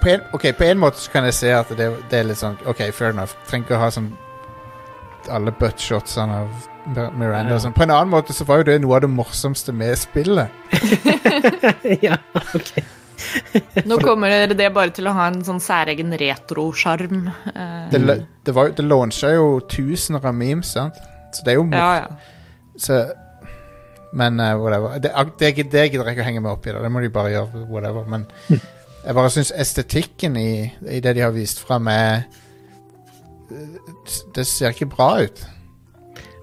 på 0.01 0.11
en, 0.11 0.21
Ok, 0.35 0.49
på 0.57 0.65
en 0.67 0.79
måte 0.81 0.99
så 0.99 1.11
kan 1.13 1.25
jeg 1.27 1.37
se 1.37 1.53
at 1.55 1.71
det, 1.77 1.87
det 2.11 2.19
er 2.19 2.27
litt 2.29 2.39
sånn 2.39 2.57
Ok, 2.69 2.83
fair 2.95 3.11
enough. 3.15 3.33
Trenger 3.49 3.67
ikke 3.67 3.77
å 3.77 3.81
ha 3.85 3.89
sånn 3.93 4.11
alle 5.31 5.53
buttshotsene 5.53 6.39
av 6.43 6.67
Miranda 7.15 7.55
Ja. 7.55 7.59
sånn. 7.61 7.75
På 7.77 7.83
en 7.85 7.93
annen 7.93 8.09
måte 8.11 8.33
så 8.33 8.45
var 8.47 8.61
jo 8.61 8.71
det 8.71 8.79
noe 8.81 8.95
av 8.97 9.03
det 9.05 9.11
morsomste 9.13 9.73
med 9.75 9.93
spillet. 10.01 10.49
ja, 12.07 12.17
ok. 12.57 12.71
Nå 13.89 13.99
kommer 14.01 14.47
det 14.49 14.69
bare 14.73 14.89
til 14.95 15.07
å 15.07 15.13
ha 15.13 15.27
en 15.29 15.43
sånn 15.45 15.61
særegen 15.61 16.13
retrosjarm. 16.17 17.27
Eh, 17.53 17.85
Det, 17.93 18.01
det, 18.45 18.55
var, 18.57 18.73
det 18.73 18.85
launcha 18.87 19.33
jo 19.35 19.59
tusener 19.69 20.25
av 20.25 20.33
memes, 20.35 20.73
sant? 20.73 20.97
Så 21.31 21.45
det 21.45 21.53
er 21.53 21.59
jo 21.59 21.65
mor 21.67 21.79
ja, 21.79 21.91
ja. 22.03 22.77
Så 22.81 22.97
Men 24.13 24.39
eh, 24.43 24.57
whatever. 24.59 24.99
Det, 24.99 25.11
det, 25.39 25.39
det 25.39 25.55
gidder 25.55 26.09
jeg 26.09 26.17
ikke 26.17 26.25
å 26.25 26.27
henge 26.27 26.43
meg 26.43 26.51
opp 26.51 26.65
i. 26.67 26.73
Det, 26.75 26.83
det 26.83 26.91
må 26.91 27.03
de 27.03 27.11
bare 27.13 27.31
gjøre. 27.31 27.63
Whatever. 27.71 28.07
Men 28.11 28.25
jeg 28.51 29.17
bare 29.17 29.31
syns 29.33 29.53
estetikken 29.55 30.35
i, 30.37 30.51
i 30.91 30.99
det 31.03 31.15
de 31.15 31.23
har 31.23 31.31
vist 31.35 31.63
fram, 31.63 31.87
er 31.87 32.25
Det 34.35 34.45
ser 34.47 34.75
ikke 34.75 34.91
bra 34.91 35.13
ut. 35.23 35.45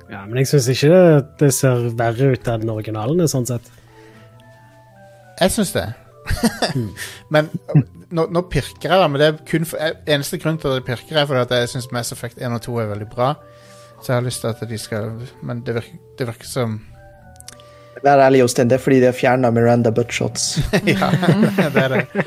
Ja, 0.08 0.24
men 0.24 0.40
jeg 0.40 0.48
syns 0.48 0.68
ikke 0.72 0.88
det, 0.92 1.24
det 1.40 1.52
ser 1.56 1.90
verre 1.96 2.32
ut 2.32 2.48
enn 2.48 2.72
originalene, 2.72 3.28
sånn 3.28 3.46
sett. 3.48 3.68
Jeg 5.38 5.54
syns 5.54 5.72
det. 5.76 5.86
men 7.32 7.50
nå, 8.10 8.24
nå 8.32 8.42
pirker 8.50 8.88
jeg, 8.88 9.00
da. 9.02 9.08
Men 9.08 9.20
det 9.20 9.28
er 9.28 9.38
kun 9.48 9.68
for, 9.68 10.00
eneste 10.08 10.40
grunn 10.40 10.58
til 10.60 10.72
at 10.72 10.80
det 10.80 10.88
pirker, 10.88 11.20
er 11.20 11.28
fordi 11.28 11.44
at 11.44 11.54
jeg 11.60 11.72
syns 11.74 11.90
Mass 11.94 12.12
Effect 12.14 12.40
1 12.40 12.56
og 12.56 12.64
2 12.64 12.80
er 12.82 12.90
veldig 12.94 13.08
bra. 13.12 13.34
Så 14.02 14.12
jeg 14.12 14.16
har 14.20 14.26
lyst 14.26 14.40
til 14.44 14.48
at 14.52 14.60
de 14.70 14.78
skal 14.78 15.10
Men 15.42 15.60
det 15.66 15.74
virker, 15.74 15.98
det 16.18 16.26
virker 16.26 16.46
som 16.46 16.78
Vær 18.04 18.20
ærlig, 18.22 18.40
Jostein, 18.44 18.68
det 18.70 18.76
er 18.78 18.82
fordi 18.82 19.00
de 19.02 19.08
har 19.10 19.12
fjerna 19.16 19.50
Miranda 19.50 19.90
buttshots. 19.90 20.58
ja, 20.86 21.08
det 21.74 21.82
er 21.82 21.88
det. 21.96 22.24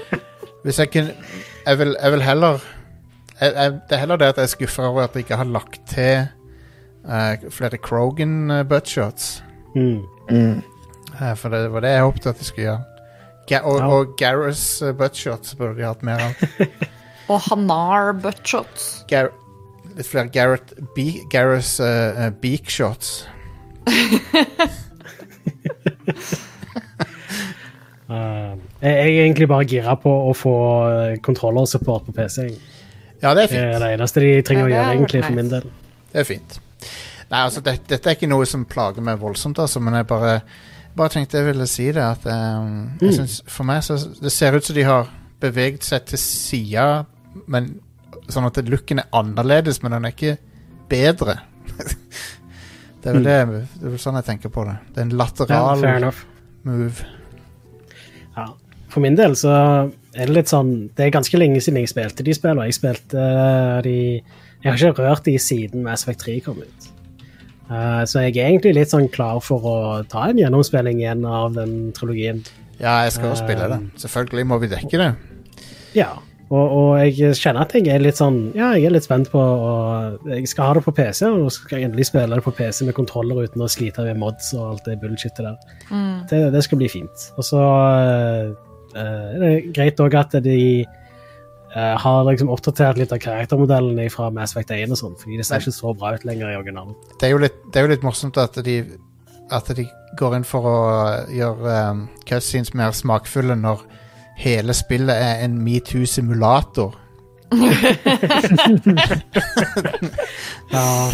Hvis 0.65 0.80
jeg 0.80 0.91
kunne 0.91 1.13
Jeg 1.65 1.78
vil, 1.80 1.95
jeg 2.01 2.11
vil 2.11 2.22
heller 2.22 2.59
jeg, 3.39 3.53
jeg, 3.55 3.72
Det 3.72 3.95
er 3.95 4.01
heller 4.03 4.15
det 4.19 4.26
at 4.34 4.38
jeg 4.38 4.43
er 4.43 4.47
skuffa 4.55 4.82
over 4.89 5.03
at 5.03 5.13
de 5.13 5.19
ikke 5.24 5.36
har 5.39 5.47
lagt 5.47 5.80
til 5.89 6.28
uh, 7.07 7.49
flere 7.49 7.78
Krogan 7.78 8.51
uh, 8.51 8.63
buttshots. 8.67 9.43
Mm. 9.76 10.01
Mm. 10.30 10.61
Uh, 11.22 11.34
for 11.38 11.49
det 11.49 11.72
var 11.74 11.80
det 11.86 11.89
jeg 11.95 12.01
håpet 12.03 12.28
at 12.34 12.39
de 12.39 12.45
skulle 12.45 12.67
gjøre. 12.67 12.84
Ga 13.49 13.59
og, 13.63 13.80
Ja. 13.80 13.88
og 13.88 14.13
Garrus 14.19 14.82
uh, 14.82 14.91
buttshots 14.93 15.55
burde 15.55 15.80
de 15.80 15.88
hatt 15.88 16.03
mer 16.03 16.19
av. 16.28 16.67
Og 17.30 17.39
Hanar 17.47 18.11
buttshots. 18.22 19.05
Gar 19.09 19.32
litt 19.97 20.07
flere 20.07 20.29
Gareth 20.33 20.73
Be 20.95 21.05
Gareth, 21.31 21.79
uh, 21.81 22.29
beak 22.41 22.69
shots. 22.69 23.27
Uh, 28.09 28.57
jeg 28.81 28.91
jeg 28.91 29.15
er 29.17 29.23
egentlig 29.25 29.47
bare 29.51 29.65
gira 29.69 29.95
på 29.99 30.11
å 30.29 30.33
få 30.35 30.53
kontrollersupport 31.23 32.07
på 32.09 32.15
PC. 32.17 32.47
Ja, 33.21 33.33
det 33.37 33.43
er 33.45 33.51
fint. 33.51 33.61
Det 33.61 33.75
er 33.77 33.83
det 33.85 33.91
eneste 33.99 34.23
de 34.23 34.31
trenger 34.47 34.65
Ja, 34.65 34.67
å 34.67 34.73
gjøre, 34.73 34.95
egentlig, 34.97 35.23
for 35.27 35.37
min 35.37 35.51
del. 35.51 35.67
Det 36.11 36.23
er 36.23 36.27
fint. 36.27 36.57
Nei, 37.31 37.39
altså, 37.45 37.61
det, 37.63 37.77
dette 37.87 38.09
er 38.11 38.17
ikke 38.17 38.27
noe 38.31 38.47
som 38.49 38.65
plager 38.67 39.05
meg 39.05 39.19
voldsomt, 39.21 39.61
altså, 39.61 39.79
men 39.83 39.95
jeg 39.99 40.07
bare, 40.09 40.33
bare 40.97 41.13
tenkte 41.13 41.39
jeg 41.39 41.47
ville 41.51 41.67
si 41.69 41.85
det. 41.93 42.03
At 42.03 42.25
um, 42.27 42.89
jeg 42.99 43.11
Mm. 43.11 43.15
synes, 43.21 43.37
For 43.47 43.63
meg 43.69 43.83
så 43.85 43.95
Det 44.21 44.31
ser 44.31 44.57
ut 44.57 44.65
som 44.65 44.75
de 44.75 44.83
har 44.83 45.07
beveget 45.41 45.83
seg 45.87 46.05
til 46.05 46.19
sida, 46.19 47.05
men 47.47 47.75
sånn 48.34 48.47
at 48.47 48.59
looken 48.67 49.01
er 49.03 49.09
annerledes, 49.17 49.82
men 49.84 49.95
den 49.95 50.07
er 50.07 50.15
ikke 50.15 50.36
bedre. 50.91 51.39
det 53.01 53.09
er 53.09 53.17
vel 53.17 53.25
det, 53.25 53.39
det 53.79 53.88
er 53.88 53.93
vel 53.93 54.01
sånn 54.01 54.19
jeg 54.19 54.27
tenker 54.27 54.53
på 54.53 54.65
det. 54.67 54.77
Det 54.91 55.03
er 55.03 55.09
en 55.09 55.17
lateral 55.19 55.86
Ja, 55.86 56.11
move. 56.67 57.09
Ja. 58.36 58.47
For 58.91 59.03
min 59.03 59.17
del 59.17 59.36
så 59.39 59.51
er 60.11 60.27
det 60.27 60.34
litt 60.36 60.51
sånn 60.51 60.71
Det 60.95 61.05
er 61.05 61.13
ganske 61.15 61.38
lenge 61.39 61.61
siden 61.63 61.79
jeg 61.79 61.91
spilte 61.91 62.25
de 62.27 62.36
spillene. 62.36 62.67
Jeg 62.69 62.79
spilte 62.79 63.17
uh, 63.17 63.77
de 63.86 63.97
Jeg 64.19 64.67
har 64.67 64.79
ikke 64.79 65.05
rørt 65.05 65.27
de 65.27 65.38
siden 65.41 65.86
Mass 65.86 66.05
Effect 66.05 66.25
3 66.27 66.39
kom 66.45 66.59
ut. 66.61 66.89
Uh, 67.71 68.03
så 68.03 68.25
jeg 68.25 68.36
er 68.36 68.49
egentlig 68.49 68.75
litt 68.75 68.91
sånn 68.91 69.07
klar 69.13 69.39
for 69.43 69.63
å 69.63 69.75
ta 70.11 70.27
en 70.27 70.41
gjennomspilling 70.41 70.99
igjen 70.99 71.23
av 71.23 71.55
den 71.55 71.93
trilogien. 71.95 72.43
Ja, 72.82 73.03
jeg 73.05 73.15
skal 73.15 73.32
jo 73.32 73.38
spille 73.39 73.69
det. 73.71 73.79
Um, 73.79 73.88
Selvfølgelig 74.01 74.45
må 74.49 74.59
vi 74.59 74.69
dekke 74.73 74.99
det. 74.99 75.09
Ja. 75.95 76.11
Og, 76.52 76.74
og 76.76 76.89
jeg 76.99 77.36
kjenner 77.39 77.64
at 77.64 77.74
jeg 77.78 77.88
er 77.93 78.02
litt 78.04 78.20
sånn 78.20 78.39
Ja, 78.58 78.74
jeg 78.76 78.89
er 78.89 78.95
litt 78.97 79.06
spent 79.06 79.30
på 79.32 79.39
og 79.39 80.26
Jeg 80.28 80.49
skal 80.52 80.68
ha 80.68 80.74
det 80.76 80.84
på 80.84 80.93
PC, 80.97 81.24
og 81.30 81.47
så 81.47 81.64
skal 81.64 81.80
jeg 81.80 81.88
endelig 81.88 82.10
spille 82.10 82.36
det 82.36 82.43
på 82.43 82.54
PC 82.58 82.84
med 82.88 82.97
kontroller 82.97 83.45
uten 83.45 83.64
å 83.64 83.70
slite 83.72 84.04
med 84.10 84.20
mods 84.20 84.52
og 84.58 84.66
alt 84.74 84.89
det 84.89 84.97
bullshitet 84.99 85.39
der. 85.45 85.56
Mm. 85.91 86.18
Det, 86.28 86.41
det 86.52 86.64
skal 86.66 86.82
bli 86.82 86.89
fint. 86.91 87.28
Og 87.39 87.47
så 87.47 87.62
uh, 87.62 88.52
er 88.99 89.45
det 89.45 89.54
greit 89.72 90.04
òg 90.04 90.18
at 90.20 90.36
de 90.43 90.58
uh, 90.84 91.95
har 92.04 92.28
liksom 92.28 92.52
oppdatert 92.52 92.99
litt 92.99 93.16
av 93.16 93.24
karaktermodellene 93.24 94.10
fra 94.12 94.28
Mass 94.36 94.52
Effect 94.52 94.76
1 94.76 94.91
og 94.91 94.99
sånn, 94.99 95.16
fordi 95.24 95.39
det 95.39 95.47
ser 95.47 95.64
ikke 95.64 95.78
så 95.78 95.95
bra 95.95 96.12
ut 96.18 96.28
lenger 96.28 96.52
i 96.52 96.60
originalen. 96.60 96.99
det 97.16 97.30
er 97.30 97.36
jo 97.38 97.41
litt, 97.45 97.64
det 97.72 97.80
er 97.80 97.88
jo 97.88 97.93
litt 97.93 98.06
morsomt 98.08 98.41
at 98.41 98.60
de, 98.68 98.82
at 99.56 99.72
de 99.78 99.88
går 100.20 100.41
inn 100.41 100.47
for 100.47 100.68
å 100.68 100.78
gjøre 101.32 101.80
um, 101.93 102.06
cutscenes 102.28 102.76
mer 102.76 102.91
smakfulle 102.97 103.56
når 103.56 103.88
hele 104.41 104.73
spillet 104.77 105.15
er 105.15 105.45
en 105.45 105.59
metoo-simulator. 105.65 106.97
Ja, 110.71 111.11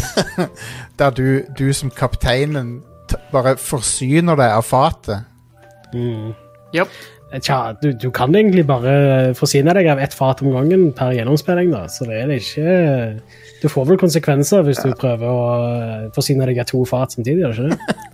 Der 0.98 1.10
du, 1.10 1.42
du 1.58 1.72
som 1.74 1.90
kapteinen 1.90 2.80
t 3.08 3.16
bare 3.32 3.56
forsyner 3.58 4.36
deg 4.38 4.52
av 4.58 4.62
fatet. 4.68 5.24
mm. 5.94 6.34
Yep. 6.76 6.88
Tja, 7.44 7.72
du, 7.82 7.90
du 7.92 8.10
kan 8.12 8.32
egentlig 8.36 8.66
bare 8.68 9.34
forsyne 9.36 9.72
deg 9.76 9.86
av 9.92 9.98
ett 10.00 10.14
fat 10.16 10.40
om 10.44 10.52
gangen 10.52 10.92
per 10.96 11.12
gjennomspilling, 11.16 11.70
da, 11.72 11.82
så 11.92 12.06
det 12.08 12.22
er 12.22 12.30
det 12.30 12.38
ikke 12.40 13.20
Du 13.62 13.66
får 13.68 13.84
vel 13.90 13.98
konsekvenser 14.00 14.64
hvis 14.64 14.80
du 14.84 14.92
prøver 14.96 15.28
å 15.28 15.42
eh, 15.66 16.06
forsyne 16.16 16.46
deg 16.48 16.60
av 16.62 16.68
to 16.70 16.84
fat 16.88 17.12
samtidig, 17.16 17.42
gjør 17.44 17.52
du 17.52 17.64
ikke 17.68 17.76
det? 17.76 18.06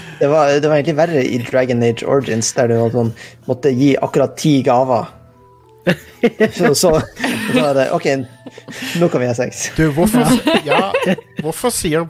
Det 0.20 0.28
var, 0.28 0.52
det 0.60 0.68
var 0.68 0.76
egentlig 0.76 0.96
verre 0.98 1.24
i 1.24 1.38
Dragon 1.40 1.82
Age 1.82 2.04
Origins, 2.04 2.52
der 2.52 2.68
du 2.68 2.76
sånn, 2.92 3.14
måtte 3.48 3.72
gi 3.72 3.94
akkurat 3.96 4.36
ti 4.40 4.60
gaver. 4.66 5.08
Så, 6.52 6.74
så, 6.76 6.90
så 7.00 7.54
var 7.56 7.72
det 7.78 7.86
OK, 7.96 8.06
nå 9.00 9.08
kan 9.08 9.22
vi 9.22 9.30
ha 9.30 9.34
sex. 9.34 9.70
Du, 9.78 9.86
hvorfor 9.96 10.28
Ja, 10.68 10.90
hvorfor 11.40 11.72
sier 11.72 12.04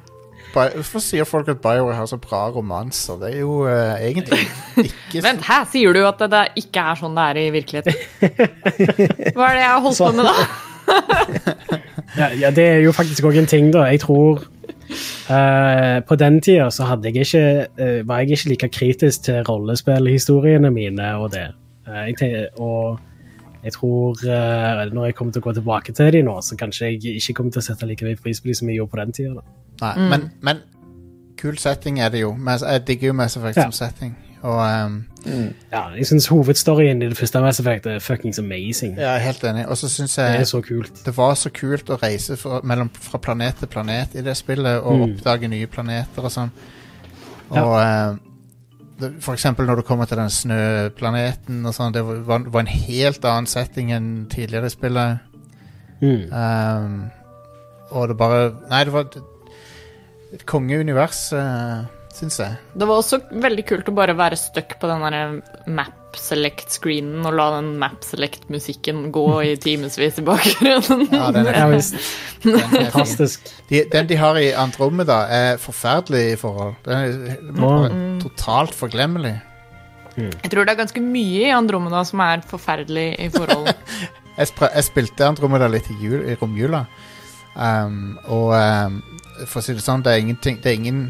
Hvorfor 0.50 0.98
sier 0.98 1.26
folk 1.28 1.46
at 1.52 1.60
BioWare 1.62 1.94
har 1.94 2.06
så 2.10 2.16
bra 2.18 2.48
romanser? 2.50 3.20
Det 3.20 3.28
er 3.28 3.42
jo 3.44 3.60
uh, 3.68 3.94
egentlig 4.02 4.40
ikke 4.82 5.22
Vent, 5.22 5.44
her 5.46 5.68
sier 5.70 5.94
du 5.94 6.00
at 6.08 6.18
det, 6.18 6.30
det 6.32 6.64
ikke 6.64 6.86
er 6.90 6.98
sånn 6.98 7.14
det 7.14 7.26
er 7.28 7.38
i 7.38 7.44
virkeligheten. 7.54 7.94
Hva 9.36 9.46
er 9.46 9.54
det 9.54 9.62
jeg 9.62 9.70
har 9.70 9.84
holdt 9.84 10.02
på 10.02 10.10
med 10.18 10.26
da? 10.26 10.34
Ja, 12.18 12.26
ja, 12.34 12.50
det 12.50 12.64
er 12.66 12.80
jo 12.82 12.90
faktisk 12.90 13.28
òg 13.28 13.38
en 13.38 13.46
ting, 13.46 13.68
da. 13.70 13.84
Jeg 13.92 14.02
tror 14.02 14.42
eh, 14.90 16.00
På 16.06 16.16
den 16.16 16.40
tida 16.40 16.70
så 16.70 16.88
hadde 16.90 17.10
jeg 17.10 17.26
ikke, 17.26 17.66
uh, 17.80 18.08
var 18.08 18.22
jeg 18.22 18.30
ikke 18.30 18.48
like 18.48 18.68
kritisk 18.68 19.28
til 19.28 19.44
rollespillhistoriene 19.48 20.70
mine 20.70 21.14
og 21.16 21.30
det. 21.32 21.48
Uh, 21.88 22.08
jeg 22.08 22.48
og 22.58 22.98
jeg 23.60 23.74
tror 23.74 24.16
når 24.88 25.04
jeg 25.04 25.14
kommer 25.14 25.32
til 25.36 25.42
å 25.42 25.44
gå 25.44 25.52
tilbake 25.52 25.92
til 25.92 26.12
de 26.14 26.22
nå, 26.24 26.38
så 26.40 26.56
kanskje 26.56 26.86
jeg 26.86 27.18
ikke 27.20 27.34
kommer 27.36 27.52
til 27.52 27.60
å 27.60 27.66
sette 27.66 27.84
like 27.84 28.06
mye 28.08 28.16
pris 28.16 28.40
på 28.40 28.48
de 28.48 28.54
som 28.56 28.70
jeg 28.70 28.78
gjorde 28.78 28.94
på 28.94 29.00
den 29.02 29.12
tida. 29.12 29.42
Nei, 29.82 29.90
mm. 29.98 30.06
men, 30.08 30.24
men 30.40 30.62
kul 31.36 31.58
setting 31.60 32.00
er 32.00 32.08
det 32.08 32.22
jo. 32.22 32.32
Jeg 32.48 32.86
digger 32.88 33.12
jo 33.12 33.18
Mass 33.20 33.36
Effect 33.36 33.60
Ja. 33.60 33.68
som 33.68 33.76
setting. 33.76 34.16
Og 34.42 34.60
ehm, 34.64 34.94
Ja, 35.72 35.82
jeg 35.96 36.06
syns 36.08 36.26
hovedstoryen 36.32 37.02
i 37.02 37.08
det 37.10 37.16
første 37.18 37.40
Mass 37.44 37.60
Effect 37.60 37.86
er 37.86 37.98
fuckings 38.00 38.38
amazing. 38.38 38.94
jeg 38.96 39.04
er 39.04 39.18
helt 39.18 39.42
enig. 39.44 39.66
Og 39.68 39.76
så 39.76 39.88
syns 39.88 40.14
Det 40.16 40.24
er 40.24 40.32
jeg 40.38 40.46
så 40.46 40.60
kult. 40.64 41.04
det 41.04 41.16
var 41.16 41.34
så 41.34 41.50
kult 41.52 41.90
å 41.90 41.98
reise 42.02 42.36
fra, 42.40 42.60
mellom, 42.64 42.88
fra 42.94 43.18
planet 43.18 43.54
til 43.60 43.68
planet 43.68 44.14
i 44.14 44.22
det 44.22 44.36
spillet, 44.36 44.80
og 44.82 44.96
Mm. 44.96 45.02
oppdage 45.18 45.48
nye 45.48 45.66
planeter 45.66 46.24
og 46.24 46.30
sånn. 46.30 46.50
Ja. 47.54 47.64
Og 47.64 47.76
ehm, 47.82 48.20
det, 49.00 49.12
for 49.22 49.32
eksempel 49.34 49.66
når 49.66 49.76
du 49.76 49.82
kommer 49.82 50.04
til 50.06 50.16
den 50.16 50.30
snøplaneten 50.30 51.66
og 51.66 51.74
sånn, 51.74 51.92
det 51.92 52.02
var, 52.04 52.38
var 52.48 52.60
en 52.60 52.66
helt 52.66 53.24
annen 53.24 53.46
setting 53.46 53.92
enn 53.92 54.26
tidligere 54.30 54.66
i 54.66 54.68
spillet. 54.68 55.18
Mm. 56.00 56.32
Um, 56.32 57.10
og 57.90 58.08
det 58.08 58.16
bare 58.16 58.52
Nei, 58.70 58.84
det 58.84 58.92
var 58.92 59.00
et, 59.00 59.16
et 60.32 60.46
kongeunivers, 60.46 61.32
uh, 61.32 61.84
syns 62.20 62.38
jeg. 62.42 62.58
Det 62.76 62.86
var 62.88 63.00
også 63.00 63.20
veldig 63.32 63.64
kult 63.68 63.88
å 63.90 63.96
bare 63.96 64.14
være 64.18 64.38
stuck 64.38 64.76
på 64.80 64.90
den 64.90 65.02
der 65.06 65.34
map 65.72 65.96
select-screenen 66.18 67.26
og 67.28 67.36
la 67.38 67.46
den 67.56 67.74
map 67.78 68.02
select-musikken 68.04 69.08
gå 69.14 69.26
i 69.46 69.52
timevis 69.64 69.98
i 70.20 70.24
bakgrunnen. 70.26 71.06
Ja, 71.12 71.28
den 71.34 71.50
er 71.50 71.70
visst. 71.74 71.98
Den 72.40 72.56
er. 72.56 72.86
Fantastisk. 72.88 73.50
De, 73.68 73.82
den 73.92 74.06
de 74.08 74.16
har 74.16 74.38
i 74.40 74.46
Andromeda, 74.56 75.18
er 75.28 75.58
forferdelig 75.60 76.22
i 76.30 76.36
forhold. 76.40 76.78
Den 76.86 77.02
er 77.28 77.50
bare 77.52 77.90
totalt 78.22 78.72
forglemmelig. 78.72 79.34
Jeg 80.16 80.50
tror 80.52 80.64
det 80.64 80.72
er 80.72 80.80
ganske 80.80 81.02
mye 81.04 81.44
i 81.44 81.52
Andromeda 81.52 82.00
som 82.08 82.22
er 82.24 82.40
forferdelig 82.48 83.10
i 83.20 83.28
forhold. 83.34 83.68
Jeg, 84.40 84.48
jeg 84.62 84.84
spilte 84.86 85.26
Andromeda 85.26 85.66
litt 85.68 85.90
i, 85.92 85.94
jul, 86.00 86.22
i 86.24 86.34
romjula, 86.40 86.86
um, 87.52 88.14
og 88.32 88.54
um, 88.56 88.94
for 89.42 89.60
å 89.60 89.64
si 89.66 89.74
det 89.76 89.82
sånn, 89.84 90.00
det 90.06 90.14
er, 90.14 90.22
ingenting, 90.22 90.56
det 90.62 90.70
er 90.70 90.78
ingen 90.78 91.00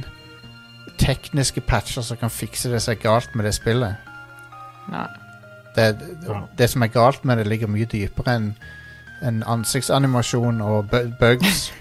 tekniske 1.00 1.64
patcher 1.66 2.04
som 2.06 2.20
kan 2.20 2.30
fikse 2.32 2.70
det 2.72 2.82
som 2.84 2.92
er 2.94 3.02
galt 3.02 3.34
med 3.34 3.48
det 3.48 3.54
spillet. 3.56 3.96
Nei. 4.90 5.06
Det, 5.76 5.86
det, 6.00 6.36
det 6.58 6.70
som 6.70 6.82
er 6.82 6.90
galt 6.92 7.24
med 7.24 7.38
det, 7.38 7.46
ligger 7.46 7.70
mye 7.70 7.86
dypere 7.88 8.36
enn 8.36 8.52
en 9.22 9.42
ansiktsanimasjon 9.46 10.60
og 10.64 10.90
bugs. 11.20 11.68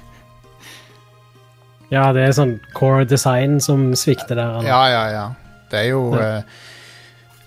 Ja, 1.90 2.12
det 2.14 2.22
er 2.22 2.34
sånn 2.38 2.52
core 2.78 3.06
design 3.10 3.56
som 3.66 3.88
svikter 3.98 4.38
der. 4.38 4.60
Eller? 4.60 4.68
Ja, 4.70 4.82
ja, 4.94 5.06
ja. 5.10 5.24
Det 5.72 5.80
er 5.80 5.88
jo 5.90 6.02
Ja. 6.14 6.28
uh, 6.38 6.44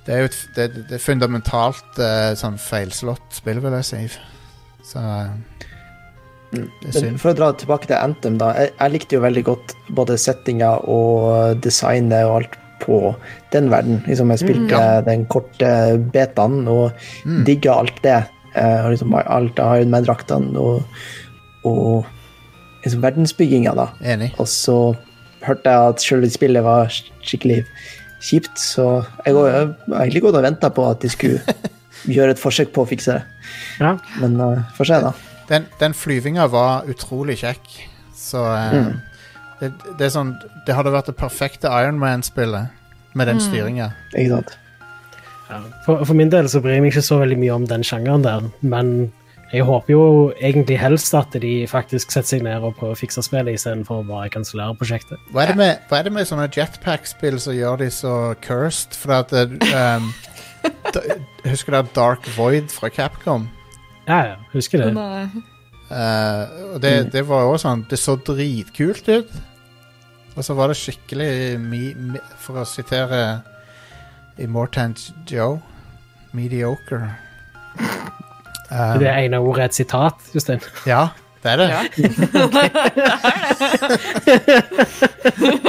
Det 0.02 0.14
er 0.14 0.18
jo 0.18 0.24
et, 0.24 0.38
det, 0.56 0.64
det 0.88 0.96
er 0.96 0.98
fundamentalt 0.98 2.00
uh, 2.02 2.32
sånn 2.34 2.56
feilslått 2.58 3.36
spill, 3.36 3.60
vil 3.62 3.76
jeg 3.78 3.86
si. 3.86 4.00
Så 4.82 4.98
er 4.98 5.28
Men 6.52 7.16
for 7.18 7.32
å 7.32 7.36
dra 7.38 7.52
tilbake 7.56 7.88
til 7.88 7.96
Anthem, 7.96 8.36
da. 8.40 8.50
Jeg, 8.58 8.72
jeg 8.78 8.92
likte 8.92 9.16
jo 9.16 9.22
veldig 9.24 9.44
godt 9.46 9.74
både 9.96 10.18
settinga 10.20 10.74
og 10.92 11.56
designet 11.64 12.26
og 12.28 12.34
alt 12.42 12.58
på 12.82 12.98
den 13.54 13.70
verden. 13.72 14.00
Liksom, 14.08 14.32
jeg 14.34 14.42
spilte 14.42 14.74
ja. 14.74 15.00
den 15.06 15.24
korte 15.32 15.70
betaen 16.12 16.66
og 16.68 16.92
Mm. 17.24 17.44
digga 17.46 17.76
alt 17.78 18.02
det. 18.02 18.18
Eh, 18.54 18.84
og 18.84 18.90
liksom 18.92 19.14
alt 19.16 19.58
av 19.62 19.78
Iron 19.78 19.90
Man-draktene 19.94 20.58
og, 20.60 20.82
og 21.64 22.04
liksom 22.84 23.00
verdensbygginga, 23.04 23.72
da. 23.78 23.86
Enig. 24.04 24.32
Og 24.42 24.48
så 24.50 24.76
hørte 25.46 25.70
jeg 25.72 25.92
at 25.94 26.02
selve 26.04 26.28
spillet 26.30 26.62
var 26.66 26.90
skikkelig 27.22 27.62
kjipt, 28.22 28.52
så 28.58 29.04
jeg 29.24 29.34
går- 29.34 29.48
jeg 29.50 29.66
har 29.88 30.04
egentlig 30.04 30.22
gått 30.22 30.36
og 30.36 30.42
venta 30.44 30.68
på 30.70 30.84
at 30.90 31.00
de 31.00 31.08
skulle 31.08 31.40
gjøre 32.16 32.30
et 32.36 32.42
forsøk 32.42 32.72
på 32.74 32.82
å 32.84 32.88
fikse 32.90 33.14
det. 33.16 33.22
Ja. 33.80 33.96
Men 34.20 34.36
uh, 34.40 34.60
får 34.76 34.90
se, 34.90 35.00
da. 35.06 35.12
Den, 35.48 35.66
den 35.80 35.94
flyvinga 35.94 36.46
var 36.52 36.84
utrolig 36.88 37.38
kjekk. 37.42 37.72
Så 38.16 38.44
eh, 38.54 38.72
Mm. 38.72 39.00
det, 39.60 39.72
det 39.98 40.06
er 40.06 40.10
sånn 40.14 40.34
Det 40.66 40.74
hadde 40.74 40.92
vært 40.94 41.06
det 41.10 41.16
perfekte 41.18 41.68
Ironman-spillet 41.70 42.68
med 43.14 43.26
den 43.28 43.40
styringa. 43.40 43.90
Ikke 44.16 44.30
sant? 44.38 44.54
Ja. 45.50 45.58
For, 45.84 46.04
for 46.08 46.14
min 46.16 46.30
del 46.32 46.48
så 46.48 46.62
bryr 46.64 46.78
jeg 46.78 46.82
meg 46.86 46.92
ikke 46.94 47.02
så 47.04 47.18
veldig 47.20 47.36
mye 47.42 47.52
om 47.58 47.66
den 47.68 47.82
sjangeren 47.84 48.22
der, 48.24 48.46
men 48.62 49.12
jeg 49.52 49.66
håper 49.68 49.92
jo 49.92 50.04
egentlig 50.40 50.78
helst 50.80 51.12
at 51.14 51.34
de 51.42 51.66
faktisk 51.68 52.10
setter 52.14 52.30
seg 52.38 52.42
ned 52.46 52.64
og 52.64 52.72
prøver 52.78 52.94
å 52.94 53.00
fikse 53.02 53.20
spillet 53.26 53.58
istedenfor 53.58 54.00
å 54.00 54.06
bare 54.08 54.30
kansellere 54.32 54.72
prosjektet. 54.80 55.20
Hva, 55.34 55.42
er 55.44 55.52
det 55.52 55.56
med- 55.60 55.82
hva 55.90 55.98
er 55.98 56.06
det 56.08 56.12
med 56.16 56.24
sånne 56.30 56.46
jetpack-spill 56.48 57.36
som 57.38 57.52
gjør 57.52 57.82
de 57.84 57.90
så 57.92 58.14
cursed? 58.40 58.96
For 58.96 59.12
at 59.18 59.28
det, 59.28 59.44
um, 59.74 60.08
da, 60.94 61.02
Husker 61.44 61.72
dere 61.76 61.90
Dark 61.92 62.24
Void 62.38 62.70
fra 62.72 62.88
Capcom? 62.88 63.44
Ja, 64.08 64.18
ja, 64.32 64.36
husker 64.52 64.82
det. 64.82 64.92
Nei. 64.96 65.28
Eh, 65.92 66.44
og 66.74 66.78
det, 66.82 67.12
det 67.12 67.22
var 67.28 67.44
også 67.50 67.66
sånn 67.68 67.82
Det 67.90 67.98
så 68.00 68.14
dritkult 68.16 69.08
ut. 69.12 69.32
Og 70.32 70.44
så 70.46 70.54
var 70.56 70.72
det 70.72 70.78
skikkelig 70.80 71.58
mi, 71.60 71.82
mi, 71.92 72.18
For 72.40 72.62
å 72.62 72.64
sitere 72.64 73.42
Immortant 74.40 75.10
Joe 75.28 75.60
mediocre. 76.32 77.10
Um, 78.72 78.96
Det 79.02 79.10
ene 79.12 79.36
ordet 79.44 79.60
er 79.60 79.68
et 79.68 79.76
sitat, 79.76 80.14
Jostein. 80.32 80.62
ja, 80.88 81.08
det 81.44 81.50
er 81.52 81.56
det. 81.60 81.68
Ja. 81.68 81.82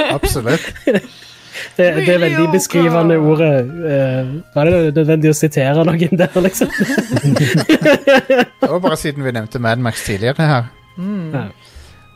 Absolutt. 0.16 0.72
Det, 1.76 1.88
det 1.96 2.14
er 2.14 2.22
veldig 2.22 2.46
beskrivende 2.52 3.18
ordet. 3.18 3.52
Eh, 3.90 4.32
var 4.54 4.70
det 4.70 4.80
nødvendig 4.94 5.32
å 5.32 5.36
sitere 5.36 5.84
noen 5.86 6.18
der, 6.22 6.40
liksom? 6.44 6.70
Det 8.64 8.70
var 8.70 8.80
bare 8.80 8.98
siden 9.00 9.26
vi 9.26 9.34
nevnte 9.34 9.62
Mad 9.62 9.82
Max 9.82 10.04
tidligere 10.06 10.46
her. 10.48 10.68
Mm. 10.96 11.50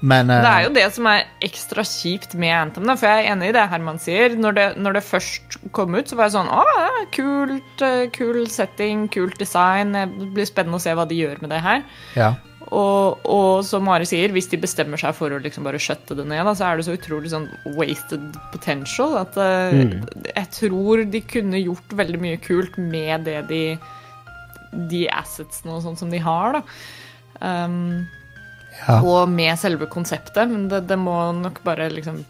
Men 0.01 0.31
uh, 0.31 0.39
Det 0.45 0.51
er 0.51 0.65
jo 0.69 0.75
det 0.77 0.85
som 0.95 1.09
er 1.11 1.25
ekstra 1.43 1.83
kjipt 1.87 2.37
med 2.39 2.55
Anthem, 2.55 2.87
da, 2.87 2.95
for 2.99 3.11
jeg 3.11 3.25
er 3.25 3.33
enig 3.33 3.51
i 3.51 3.55
det 3.57 3.65
Herman 3.73 3.99
sier. 4.03 4.37
Når 4.39 4.59
det, 4.59 4.67
når 4.79 4.99
det 4.99 5.07
først 5.09 5.59
kom 5.75 5.97
ut, 5.99 6.07
så 6.07 6.19
var 6.19 6.29
jeg 6.29 6.37
sånn 6.37 6.53
Å, 6.55 6.61
ja, 6.79 7.07
kult, 7.15 7.83
eh, 7.83 8.05
kul 8.15 8.45
setting, 8.53 9.09
kult 9.11 9.39
design. 9.43 9.97
Det 9.97 10.31
blir 10.37 10.47
spennende 10.49 10.79
å 10.79 10.85
se 10.87 10.95
hva 10.95 11.09
de 11.09 11.19
gjør 11.19 11.43
med 11.43 11.57
det 11.57 11.65
her. 11.67 11.83
ja. 12.19 12.37
Og, 12.69 13.23
og 13.25 13.62
som 13.64 13.87
Mari 13.87 14.05
sier, 14.09 14.33
hvis 14.35 14.51
de 14.53 14.59
bestemmer 14.61 15.01
seg 15.01 15.14
for 15.16 15.33
å 15.33 15.41
liksom 15.41 15.64
bare 15.64 15.81
skjøtte 15.81 16.16
det 16.19 16.27
ned, 16.29 16.43
da, 16.45 16.53
så 16.53 16.66
er 16.69 16.77
det 16.77 16.85
så 16.89 16.97
utrolig 16.99 17.31
sånn 17.33 17.47
wasted 17.79 18.27
potential 18.53 19.16
at 19.23 19.39
mm. 19.39 19.95
jeg 20.29 20.51
tror 20.59 21.05
de 21.09 21.23
kunne 21.25 21.62
gjort 21.62 21.97
veldig 21.97 22.21
mye 22.21 22.41
kult 22.45 22.77
med 22.77 23.25
det 23.29 23.41
de 23.49 23.62
de 24.73 25.07
assetsene 25.12 25.77
og 25.77 25.85
sånn 25.85 25.99
som 25.99 26.12
de 26.12 26.21
har, 26.23 26.59
da. 26.59 26.62
Um, 27.39 28.09
ja. 28.81 28.99
og 28.99 29.31
med 29.31 29.59
selve 29.61 29.89
konseptet, 29.91 30.51
men 30.51 30.69
det, 30.71 30.85
det 30.91 30.99
må 31.01 31.16
nok 31.39 31.62
bare 31.66 31.89
liksom 31.93 32.23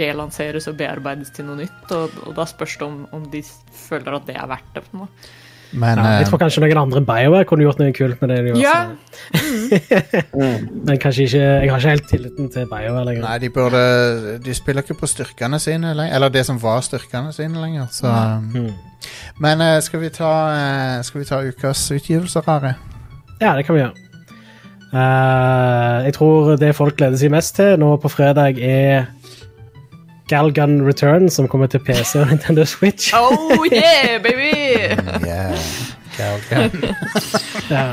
relanseres 0.00 0.68
og 0.70 0.76
bearbeides 0.78 1.32
til 1.34 1.48
noe 1.48 1.62
nytt, 1.64 1.86
og, 1.96 2.14
og 2.26 2.34
da 2.38 2.46
spørs 2.46 2.76
det 2.78 2.86
om, 2.86 2.98
om 3.16 3.24
de 3.32 3.42
føler 3.74 4.18
at 4.18 4.28
det 4.28 4.36
er 4.38 4.50
verdt 4.50 4.74
det. 4.76 4.84
på 4.86 5.00
noe. 5.00 5.30
Men 5.72 5.98
Ja, 5.98 6.04
jeg 6.18 6.24
eh, 6.24 6.28
tror 6.30 6.40
kanskje 6.42 6.62
noen 6.64 6.80
andre 6.80 7.00
enn 7.00 7.06
BioWare 7.06 7.46
kunne 7.46 7.64
gjort 7.66 7.78
noe 7.78 7.92
kult 7.94 8.22
med 8.22 8.32
det. 8.32 8.38
de 8.46 8.62
Ja, 8.62 8.74
Men 10.86 10.98
kanskje 10.98 11.28
ikke, 11.28 11.40
jeg 11.40 11.70
har 11.70 11.78
ikke 11.78 11.94
helt 11.94 12.08
tilliten 12.10 12.50
til 12.50 12.66
BioWare 12.70 13.06
lenger. 13.06 13.24
Nei, 13.26 13.38
de 13.38 13.50
burde 13.54 13.82
De 14.42 14.54
spiller 14.56 14.82
ikke 14.82 14.98
på 15.02 15.10
styrkene 15.10 15.60
sine 15.62 15.94
lenger. 15.94 16.14
Eller 16.18 16.34
det 16.34 16.44
som 16.48 16.58
var 16.62 16.82
styrkene 16.86 17.32
sine 17.36 17.62
lenger. 17.62 17.90
Så 17.94 18.10
Mm. 18.40 18.72
Men 19.40 19.60
eh, 19.60 19.80
skal 19.80 20.00
vi 20.00 20.10
ta 20.12 20.32
eh, 20.52 21.02
Skal 21.02 21.20
vi 21.22 21.24
ta 21.24 21.40
ukas 21.40 21.90
utgivelser, 21.90 22.42
Are? 22.46 22.74
Ja, 23.40 23.56
det 23.56 23.64
kan 23.64 23.74
vi 23.74 23.80
gjøre. 23.80 23.94
Uh, 24.90 26.02
jeg 26.04 26.14
tror 26.14 26.56
det 26.58 26.74
folk 26.74 26.96
gleder 26.98 27.16
seg 27.16 27.30
mest 27.30 27.54
til 27.54 27.76
nå 27.78 27.92
på 28.02 28.10
fredag, 28.10 28.58
er 28.58 29.06
Galgun 30.30 30.80
Return, 30.86 31.28
som 31.30 31.48
kommer 31.50 31.66
til 31.70 31.82
PC 31.82 32.20
og 32.22 32.30
Nintendo 32.30 32.64
Switch. 32.64 33.10
Oh 33.18 33.66
yeah, 33.66 34.16
baby! 34.22 34.54
Yeah. 35.26 35.58
Galgan. 36.16 36.70
Ja. 37.70 37.84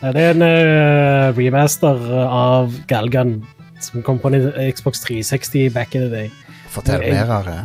Det 0.00 0.22
er 0.22 0.30
en 0.32 0.42
uh, 0.42 1.36
remaster 1.36 1.98
av 2.24 2.72
Galgun 2.88 3.40
som 3.84 4.02
kom 4.06 4.18
på 4.22 4.30
en 4.32 4.46
Xbox 4.72 5.02
360 5.04 5.70
back 5.74 5.94
in 5.94 6.06
the 6.06 6.10
day. 6.12 6.30
Fortell 6.72 7.02
mer, 7.04 7.30
Are. 7.34 7.56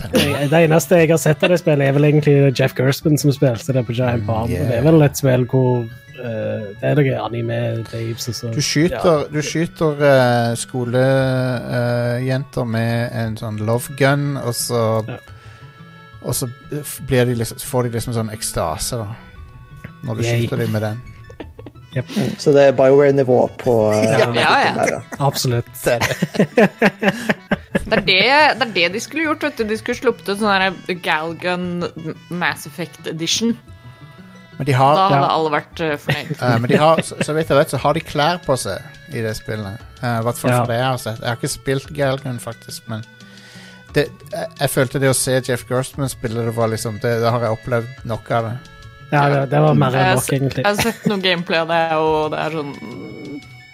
det. 0.00 0.50
Det 0.50 0.60
eneste 0.62 1.00
jeg 1.02 1.10
har 1.10 1.20
sett 1.20 1.42
av 1.44 1.52
det 1.52 1.58
spillet, 1.60 1.88
er 1.88 1.96
vel 1.96 2.08
egentlig 2.08 2.36
Jeff 2.56 2.74
Gerstmann 2.78 3.18
som 3.20 3.32
spilte 3.34 3.74
det 3.76 3.84
på 3.88 3.96
Giant 3.96 4.24
Bomb. 4.28 4.50
yeah. 4.52 4.68
Det 4.70 4.78
er 4.78 4.86
vel 4.86 5.04
et 5.04 5.18
spill 5.20 5.46
hvor 5.50 5.86
Det 6.16 6.84
er 6.90 6.94
noe 6.98 7.14
anime-babes 7.26 8.24
og 8.30 8.34
så 8.38 8.46
Du 8.54 8.60
skyter, 8.64 9.16
du 9.32 9.40
skyter 9.44 9.92
uh, 10.00 10.54
skolejenter 10.58 12.64
med 12.68 12.94
en 13.12 13.36
sånn 13.40 13.56
love 13.66 13.88
gun, 13.98 14.24
og 14.42 14.54
så 14.56 14.82
Ja. 15.08 15.18
Og 16.26 16.34
så 16.34 16.46
blir 17.06 17.24
de 17.28 17.34
liksom, 17.38 17.58
får 17.62 17.82
de 17.86 17.90
liksom 17.94 18.12
sånn 18.16 18.30
ekstase, 18.34 18.94
da. 18.98 19.06
Når 20.02 20.14
du 20.18 20.22
Yay. 20.24 20.30
skyter 20.40 20.56
dem 20.58 20.70
med 20.74 20.82
den. 20.82 20.96
Så 22.42 22.50
det 22.52 22.62
er 22.66 22.72
BioWare-nivå 22.76 23.38
på 23.62 23.74
uh, 23.94 23.94
Ja, 24.18 24.26
ja, 24.34 24.74
ja. 24.90 24.98
Absolutt. 25.22 25.70
Det 25.84 25.92
er 25.92 26.00
det. 26.02 26.14
Det 27.86 27.92
er 27.92 28.00
det, 28.02 28.58
det 28.58 28.66
er 28.66 28.72
det 28.74 28.88
de 28.96 29.00
skulle 29.00 29.22
gjort. 29.28 29.42
vet 29.44 29.58
du. 29.58 29.64
De 29.70 29.76
skulle 29.78 29.98
sluppet 29.98 30.28
ut 30.32 30.38
sånn 30.40 30.74
Galgun 31.04 31.84
Mass 32.34 32.66
Effect 32.66 33.06
Edition. 33.06 33.54
Men 34.58 34.66
de 34.66 34.72
har, 34.72 34.94
Da 34.96 35.08
hadde 35.08 35.16
Ja. 35.20 35.32
alle 35.34 35.50
vært 35.52 35.80
uh, 35.84 35.96
fornøyd. 36.00 36.30
uh, 36.42 36.58
men 36.62 36.70
de 36.70 36.76
har 36.80 37.02
så, 37.04 37.16
så 37.22 37.34
vidt 37.36 37.48
jeg 37.52 37.58
vet, 37.58 37.70
så 37.74 37.80
har 37.82 37.92
de 37.94 38.00
klær 38.00 38.38
på 38.46 38.56
seg 38.56 39.12
i 39.12 39.20
det 39.24 39.34
spillet. 39.36 39.82
Uh, 40.02 40.22
hvert 40.24 40.38
fall 40.40 40.50
Ja. 40.50 40.60
for 40.62 40.72
det 40.72 40.78
jeg 40.80 40.86
har 40.86 41.02
sett. 41.02 41.20
Jeg 41.20 41.28
har 41.28 41.36
ikke 41.36 41.52
spilt 41.52 41.90
Galgun, 41.96 42.38
faktisk, 42.40 42.88
men 42.88 43.04
det, 43.94 44.06
jeg, 44.32 44.46
jeg 44.60 44.70
følte 44.70 45.00
det 45.00 45.10
å 45.10 45.16
se 45.16 45.36
Jeff 45.46 45.62
Gerstman 45.70 46.08
spille 46.12 46.42
det 46.44 46.52
var 46.56 46.68
liksom 46.68 46.98
Det, 47.00 47.14
det 47.22 47.30
har 47.32 47.40
jeg 47.46 47.54
opplevd 47.56 48.02
nok 48.04 48.30
av 48.30 48.48
det. 48.50 48.56
Ja, 49.12 49.20
det, 49.30 49.42
det 49.52 49.60
var 49.62 49.74
mer 49.78 49.94
enn 49.94 50.16
nok, 50.18 50.32
egentlig. 50.34 50.64
Jeg 50.64 50.74
har 50.76 50.82
sett 50.82 51.04
noe 51.06 51.20
gameplay 51.22 51.60
av 51.62 51.68
det, 51.70 51.82
og 52.02 52.32
det 52.34 52.40
er 52.42 52.56
sånn 52.56 52.72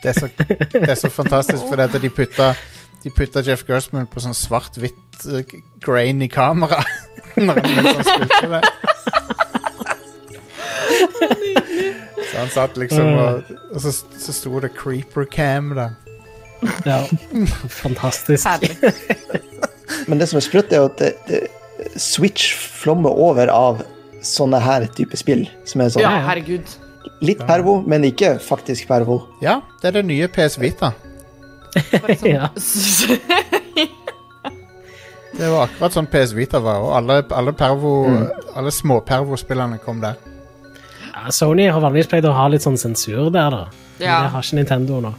Det 0.03 0.11
er 0.13 0.19
så, 0.19 0.29
det 0.75 0.91
er 0.91 0.99
så 1.01 1.11
fantastisk, 1.15 1.63
for 1.71 1.81
at 1.81 1.95
de 2.03 2.11
putta 2.13 2.53
De 3.03 3.11
putta 3.11 3.43
Jeff 3.47 3.63
Gerstman 3.67 4.07
på 4.11 4.21
sånn 4.23 4.35
svart-hvitt 4.37 5.25
uh, 5.27 5.41
grain 5.83 6.21
i 6.23 6.29
kamera. 6.31 6.83
Når 7.41 7.59
han 7.65 7.87
liksom 7.87 8.05
spilte 8.07 8.51
det. 8.53 8.92
Så 12.33 12.39
han 12.39 12.51
satt 12.53 12.79
liksom 12.81 13.09
og, 13.19 13.51
og 13.75 13.81
så, 13.83 13.93
så 13.93 14.33
sto 14.33 14.61
det 14.63 14.71
creeper 14.77 15.27
cam 15.29 15.75
der. 15.77 15.97
Ja. 16.87 17.03
Fantastisk. 17.83 18.47
Men 20.09 20.21
det 20.21 20.29
som 20.31 20.39
er 20.39 20.47
sprøtt, 20.47 20.73
er 20.73 20.87
at 20.87 20.99
det, 21.03 21.13
det, 21.29 21.43
Switch 22.01 22.55
flommer 22.57 23.11
over 23.11 23.51
av 23.53 23.83
sånne 24.25 24.61
her 24.63 24.87
type 24.97 25.19
spill. 25.19 25.45
Som 25.69 25.83
er 25.83 25.93
sånn 25.93 26.05
Ja, 26.05 26.15
herregud. 26.29 26.77
litt 27.23 27.43
pervo, 27.47 27.81
men 27.87 28.07
ikke 28.07 28.37
faktisk 28.43 28.87
pervo. 28.91 29.21
Ja, 29.43 29.61
det 29.83 29.91
er 29.91 29.99
det 30.01 30.05
nye 30.09 30.29
PS 30.31 30.59
Vita. 30.63 30.93
Ja. 32.23 32.51
Det 35.33 35.49
var 35.49 35.65
akkurat 35.65 35.95
sånn 35.97 36.07
PS 36.13 36.35
Vita 36.37 36.61
var, 36.63 36.83
og 36.85 36.93
alle, 36.99 37.23
alle, 37.35 37.55
pervo, 37.57 37.93
alle 38.55 38.73
små-pervo-spillerne 38.75 39.81
kom 39.83 40.03
der. 40.03 40.19
Ja, 41.13 41.31
Sony 41.31 41.67
har 41.69 41.81
vanligvis 41.81 42.09
pleid 42.09 42.25
å 42.25 42.33
ha 42.33 42.47
litt 42.49 42.63
sånn 42.65 42.79
sensur 42.81 43.31
der, 43.31 43.51
da. 43.51 43.65
Men 43.99 44.09
Ja. 44.09 44.23
Det 44.23 44.31
har 44.31 44.43
ikke 44.43 44.57
Nintendo 44.57 45.01
nå. 45.01 45.15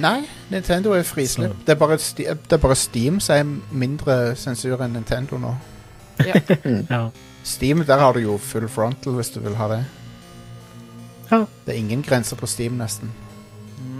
Nei, 0.00 0.22
Nintendo 0.50 0.92
er 0.96 1.02
frislipp. 1.04 1.52
Det, 1.66 1.74
er 1.74 1.78
bare 1.80 1.96
Sti- 2.00 2.24
det 2.48 2.52
er 2.52 2.62
bare 2.62 2.74
Steam 2.78 3.18
som 3.20 3.36
er 3.36 3.74
mindre 3.76 4.34
sensur 4.36 4.80
enn 4.80 4.92
Nintendo 4.96 5.36
nå. 5.38 5.54
Ja. 6.24 6.34
Ja. 6.90 7.10
Steam, 7.44 7.82
der 7.84 7.98
har 8.00 8.12
du 8.16 8.20
jo 8.20 8.38
full 8.38 8.68
frontal 8.68 9.12
hvis 9.18 9.28
du 9.34 9.40
vil 9.44 9.54
ha 9.58 9.68
det. 9.68 9.82
Ja. 11.30 11.42
Det 11.66 11.74
er 11.74 11.78
ingen 11.78 12.02
grenser 12.02 12.36
på 12.36 12.46
Steam, 12.48 12.78
nesten. 12.80 13.10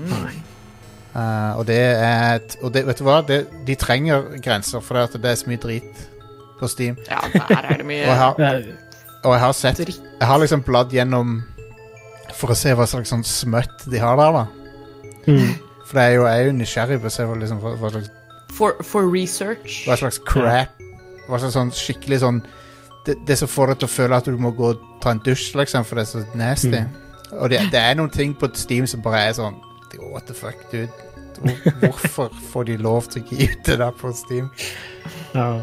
Nei. 0.09 0.33
Eh, 1.15 1.53
og 1.59 1.67
det 1.67 1.77
er 1.79 2.35
et, 2.39 2.57
Og 2.63 2.73
det, 2.75 2.87
vet 2.87 2.99
du 2.99 3.05
hva? 3.05 3.21
Det, 3.27 3.43
de 3.67 3.75
trenger 3.79 4.39
grenser, 4.43 4.81
for 4.81 4.95
det, 4.99 5.03
at 5.11 5.23
det 5.23 5.31
er 5.31 5.35
så 5.43 5.51
mye 5.51 5.61
drit 5.63 6.01
på 6.61 6.69
Steam. 6.69 6.97
ja, 7.11 7.21
der 7.35 7.61
er 7.61 7.77
det 7.77 7.81
Og 7.81 7.87
mye 7.87 8.65
og 9.25 9.35
jeg 9.35 9.43
har 9.43 9.53
sett. 9.57 9.83
Jeg 9.89 10.29
har 10.29 10.41
liksom 10.41 10.63
bladd 10.67 10.93
gjennom 10.95 11.39
for 12.35 12.53
å 12.53 12.57
se 12.59 12.73
hva 12.75 12.87
slags 12.89 13.13
sånn 13.13 13.25
smøtt 13.27 13.87
de 13.91 14.01
har 14.03 14.19
der, 14.19 14.35
da. 14.35 14.45
Mm. 15.29 15.55
For 15.85 16.01
jeg 16.01 16.11
er 16.11 16.17
jo, 16.17 16.27
jeg 16.27 16.41
er 16.41 16.49
jo 16.49 16.57
nysgjerrig 16.59 16.99
på 17.01 17.09
å 17.09 17.15
se 17.15 17.27
hva, 17.29 17.37
liksom, 17.39 17.61
hva, 17.63 17.75
hva, 17.81 17.93
slags, 17.95 18.11
For, 18.57 18.81
for 18.87 19.09
research. 19.11 19.85
hva 19.89 19.97
slags 20.01 20.21
crap 20.29 20.83
Hva 21.29 21.41
slags 21.41 21.57
sånn 21.57 21.73
skikkelig 21.75 22.21
sånn 22.25 22.43
det, 23.05 23.19
det 23.29 23.37
som 23.37 23.49
får 23.51 23.73
deg 23.73 23.83
til 23.83 23.89
å 23.89 23.93
føle 23.93 24.19
at 24.19 24.29
du 24.29 24.37
må 24.41 24.53
gå 24.57 24.71
og 24.73 24.85
ta 25.05 25.13
en 25.13 25.21
dusj, 25.25 25.51
liksom, 25.61 25.85
for 25.85 26.01
det 26.01 26.07
er 26.07 26.09
så 26.09 26.23
nasty. 26.41 26.79
Og 27.37 27.51
det, 27.53 27.59
det 27.73 27.81
er 27.81 27.99
noen 27.99 28.13
ting 28.13 28.33
på 28.39 28.49
Steam 28.57 28.87
som 28.89 29.03
bare 29.05 29.27
er 29.29 29.35
sånn 29.37 29.59
What 30.11 30.25
the 30.27 30.35
fuck, 30.35 30.59
dude? 30.73 30.89
Hvorfor 31.83 32.33
får 32.51 32.65
de 32.71 32.77
lov 32.83 33.07
til 33.13 33.23
å 33.23 33.29
gi 33.29 33.47
ut 33.51 33.61
det 33.69 33.77
der 33.79 33.93
på 33.95 34.11
Steam? 34.17 34.49
Ja. 35.37 35.61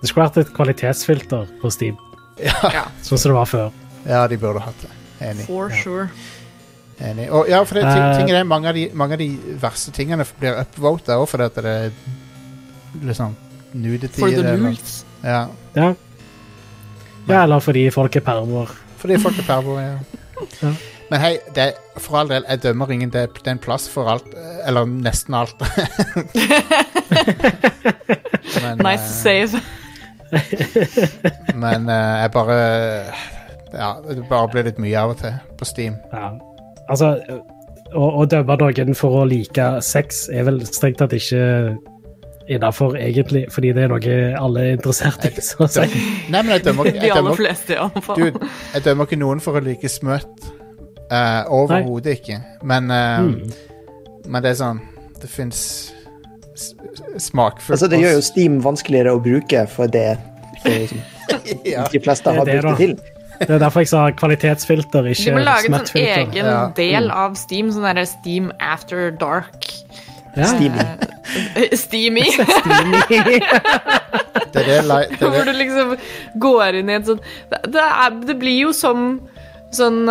Det 0.00 0.10
skulle 0.10 0.26
vært 0.26 0.42
et 0.42 0.50
kvalitetsfilter 0.56 1.48
på 1.62 1.70
Steam, 1.72 1.96
Ja, 2.42 2.84
sånn 3.02 3.18
som 3.18 3.32
det 3.32 3.36
var 3.36 3.48
før. 3.50 3.70
Ja, 4.06 4.26
de 4.30 4.38
burde 4.40 4.60
hatt 4.62 4.82
det. 4.84 4.90
Enig. 5.20 5.46
for 5.48 5.72
sure. 5.74 6.08
enig. 7.02 7.26
Og, 7.34 7.48
ja, 7.50 7.62
for 7.66 7.74
det, 7.74 7.82
ting, 7.88 8.02
Eh. 8.02 8.16
ting 8.18 8.30
er 8.30 8.38
det, 8.38 8.46
mange, 8.46 8.68
av 8.68 8.74
de, 8.74 8.90
mange 8.94 9.12
av 9.16 9.18
de 9.18 9.28
verste 9.60 9.90
tingene 9.94 10.26
blir 10.38 10.60
upvota 10.60 11.18
òg 11.18 11.26
fordi 11.28 11.44
at 11.44 11.54
det 11.58 11.72
er 11.72 11.90
liksom 13.02 13.34
nudity 13.74 14.20
For 14.20 14.30
the 14.30 14.56
nudes. 14.56 15.04
Ja. 15.24 15.46
Ja. 15.74 15.94
ja, 17.28 17.42
eller 17.42 17.58
fordi 17.60 17.90
folk 17.90 18.16
er 18.16 18.20
permer. 18.20 18.70
Fordi 18.98 19.18
folk 19.22 19.38
er 19.38 19.46
pervo, 19.46 19.78
ja. 19.80 19.98
Ja. 20.62 20.70
Men 21.10 21.20
hei, 21.20 21.38
det 21.54 21.72
for 21.98 22.18
all 22.20 22.28
del, 22.30 22.44
jeg 22.48 22.62
dømmer 22.62 22.90
ingen. 22.92 23.10
Det, 23.10 23.24
det 23.40 23.46
er 23.46 23.56
en 23.56 23.58
plass 23.58 23.88
for 23.90 24.10
alt. 24.12 24.26
Eller 24.66 24.84
nesten 24.86 25.34
alt. 25.34 25.56
men, 28.62 28.78
Nice 28.78 29.02
uh, 29.02 29.14
save. 29.22 29.62
men 31.62 31.88
eh, 31.88 32.14
jeg 32.22 32.32
bare 32.34 32.56
Ja, 33.72 33.90
det 34.04 34.24
bare 34.30 34.48
blir 34.52 34.64
litt 34.68 34.78
mye 34.80 34.96
av 35.00 35.12
og 35.14 35.20
til 35.20 35.34
på 35.58 35.66
Steam. 35.68 35.96
Ja. 36.12 36.30
Altså, 36.88 37.10
å, 37.92 38.06
å 38.22 38.24
dømme 38.28 38.56
noen 38.60 38.94
for 38.96 39.22
å 39.22 39.26
like 39.28 39.66
sex 39.84 40.26
er 40.32 40.46
vel 40.48 40.62
strengt 40.68 41.00
tatt 41.02 41.12
ikke 41.16 41.42
innafor, 42.48 42.94
egentlig, 42.96 43.42
fordi 43.52 43.74
det 43.76 43.82
er 43.84 43.90
noe 43.92 44.14
alle 44.40 44.62
er 44.70 44.78
interessert 44.78 45.26
i. 45.28 45.34
Så 45.44 45.66
å 45.66 45.68
si. 45.68 45.84
Nei, 46.32 46.40
men 46.40 46.54
jeg 46.56 46.64
dømmer, 46.64 46.88
jeg 46.96 47.12
dømmer, 47.12 47.36
fleste, 47.36 47.76
fall. 48.06 48.22
dude, 48.22 48.48
jeg 48.72 48.86
dømmer 48.86 49.08
ikke 49.10 49.20
noen 49.20 49.42
for 49.44 49.60
å 49.60 49.64
like 49.64 49.90
smøtt. 49.92 50.48
Uh, 51.12 51.44
Overhodet 51.60 52.18
ikke. 52.22 52.40
Men, 52.68 52.88
uh, 52.92 53.20
Mm. 53.24 53.52
men 54.28 54.42
det 54.44 54.50
er 54.50 54.56
sånn 54.60 54.80
Det 55.20 55.28
fins 55.32 55.60
smakfullt 56.58 57.76
Altså, 57.76 57.88
det 57.90 58.00
gjør 58.02 58.18
jo 58.18 58.24
Steam 58.24 58.58
vanskeligere 58.64 59.14
å 59.14 59.22
bruke 59.22 59.64
for 59.70 59.90
det 59.90 60.18
for 60.62 60.74
liksom, 60.74 61.04
ja. 61.72 61.86
de 61.92 62.02
fleste 62.02 62.34
har 62.34 62.48
Det 62.48 62.58
brukt 62.58 62.78
det 62.78 62.86
til. 62.86 62.98
Det 63.38 63.50
er 63.54 63.60
derfor 63.62 63.84
jeg 63.84 63.90
sa 63.92 64.08
kvalitetsfilter, 64.18 65.06
ikke 65.06 65.20
De 65.20 65.28
ikke 65.28 65.36
må 65.36 65.44
lage 65.46 65.70
en 65.70 65.86
sånn 65.86 66.00
egen 66.02 66.48
Ja. 66.50 66.62
del 66.74 67.10
av 67.14 67.36
Steam, 67.38 67.70
sånn 67.70 67.86
derre 67.86 68.06
Steam 68.10 68.50
After 68.58 69.12
Dark. 69.14 69.68
Ja. 70.34 70.48
Steamy. 70.50 70.82
Eh, 71.54 71.76
Steamy. 71.78 72.26
Det 74.48 74.62
er 74.62 74.66
det, 74.66 74.82
det, 74.88 75.18
er 75.20 75.30
Hvor 75.30 75.44
du 75.44 75.52
liksom 75.52 75.96
går 76.40 76.78
inn 76.80 76.90
i 76.90 76.94
et 76.96 77.08
sånt 77.08 77.24
det, 77.50 77.58
det, 77.74 77.82
er, 77.84 78.14
det 78.30 78.36
blir 78.40 78.62
jo 78.62 78.70
som 78.76 79.18
sånn 79.74 80.08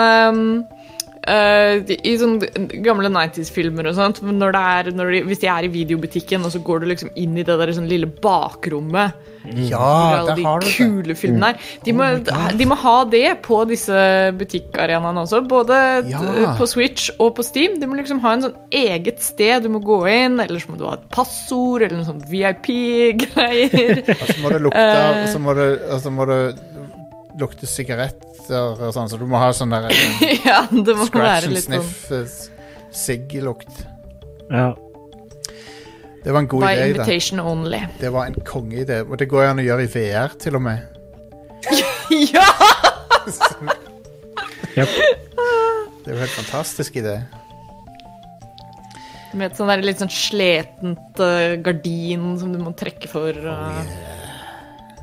eh, 1.27 1.95
I 1.97 2.13
sånne 2.21 2.81
gamle 2.85 3.09
90s-filmer 3.13 3.89
og 3.91 3.95
sånt, 3.99 4.21
når 4.23 4.55
det 4.55 4.65
er, 4.73 4.91
når 4.97 5.11
de, 5.13 5.23
hvis 5.29 5.41
de 5.43 5.49
er 5.53 5.67
i 5.67 5.73
videobutikken, 5.73 6.45
og 6.47 6.53
så 6.55 6.61
går 6.63 6.81
du 6.83 6.91
liksom 6.93 7.11
inn 7.19 7.37
i 7.37 7.43
det 7.47 7.57
der 7.59 7.73
sånn 7.75 7.89
lille 7.91 8.07
bakrommet 8.07 9.23
Ja, 9.47 10.25
der 10.27 10.35
de 10.35 10.43
har 10.43 10.59
du 10.59 10.65
det. 10.67 10.73
kule 10.75 11.15
filmene 11.15 11.53
der. 11.53 11.67
De 11.85 11.93
må, 11.95 12.07
de 12.59 12.65
må 12.67 12.75
ha 12.81 12.95
det 13.07 13.37
på 13.45 13.61
disse 13.69 13.95
butikkarenaene 14.35 15.21
også, 15.23 15.39
både 15.47 15.77
Ja. 16.09 16.55
på 16.59 16.67
Switch 16.67 17.09
og 17.17 17.35
på 17.37 17.45
Steam. 17.47 17.77
De 17.79 17.87
må 17.87 17.95
liksom 17.95 18.19
ha 18.25 18.33
en 18.35 18.43
sånn 18.49 18.57
eget 18.75 19.21
sted 19.23 19.63
du 19.63 19.69
må 19.71 19.79
gå 19.79 20.01
inn, 20.11 20.39
eller 20.43 20.59
så 20.59 20.73
må 20.73 20.77
du 20.81 20.83
ha 20.89 20.97
et 20.97 21.07
passord, 21.15 21.81
eller 21.85 21.95
noen 22.01 22.09
sånn 22.09 22.25
VIP-greier. 22.27 24.03
Så 24.33 24.37
må 24.43 24.51
det 24.51 24.61
lukte 24.65 24.83
Eh. 24.87 25.23
Så 25.31 25.39
må 25.41 25.53
det, 25.57 25.67
og 25.91 25.99
så 26.03 26.11
må 26.13 26.25
det 26.27 26.39
lukte 27.37 27.69
sigaretter 27.69 28.81
og 28.87 28.93
sånn, 28.95 29.09
så 29.11 29.19
du 29.19 29.25
må 29.29 29.39
ha 29.41 29.51
sånn 29.55 29.73
der 29.73 29.89
eh, 29.91 30.43
ja, 30.49 30.63
det 30.71 30.95
må 30.97 31.07
scratch 31.07 31.23
være 31.23 31.49
and 31.49 31.57
litt 31.57 31.67
sånn 31.67 31.79
sniff 31.83 32.11
eh, 32.15 32.91
sigg-lukt. 32.97 33.81
Ja. 34.49 34.69
Det 36.23 36.33
var 36.33 36.43
en 36.43 36.47
god 36.51 36.63
By 36.65 36.71
idé. 36.73 36.79
da. 36.79 36.87
invitation 36.87 37.39
only. 37.39 37.81
Det 37.99 38.09
var 38.11 38.27
en 38.27 38.37
kongeidé. 38.47 39.01
Og 39.05 39.19
det 39.19 39.29
går 39.31 39.45
jo 39.45 39.49
an 39.53 39.61
å 39.61 39.67
gjøre 39.67 39.85
i 39.85 39.91
VR, 39.93 40.33
til 40.41 40.57
og 40.59 40.65
med. 40.65 40.83
ja! 42.35 42.47
Yep. 44.77 44.91
Det 46.05 46.11
er 46.11 46.13
jo 46.13 46.19
helt 46.21 46.35
fantastisk 46.35 46.99
idé. 47.01 47.15
Med 49.33 49.47
et 49.47 49.57
sånn 49.57 49.71
der 49.71 49.81
litt 49.81 50.03
sånn 50.03 50.11
sletent 50.13 51.17
uh, 51.17 51.55
gardin 51.65 52.35
som 52.37 52.53
du 52.53 52.61
må 52.61 52.75
trekke 52.77 53.09
for. 53.09 53.33
Oh, 53.33 53.79
yeah. 53.89 54.27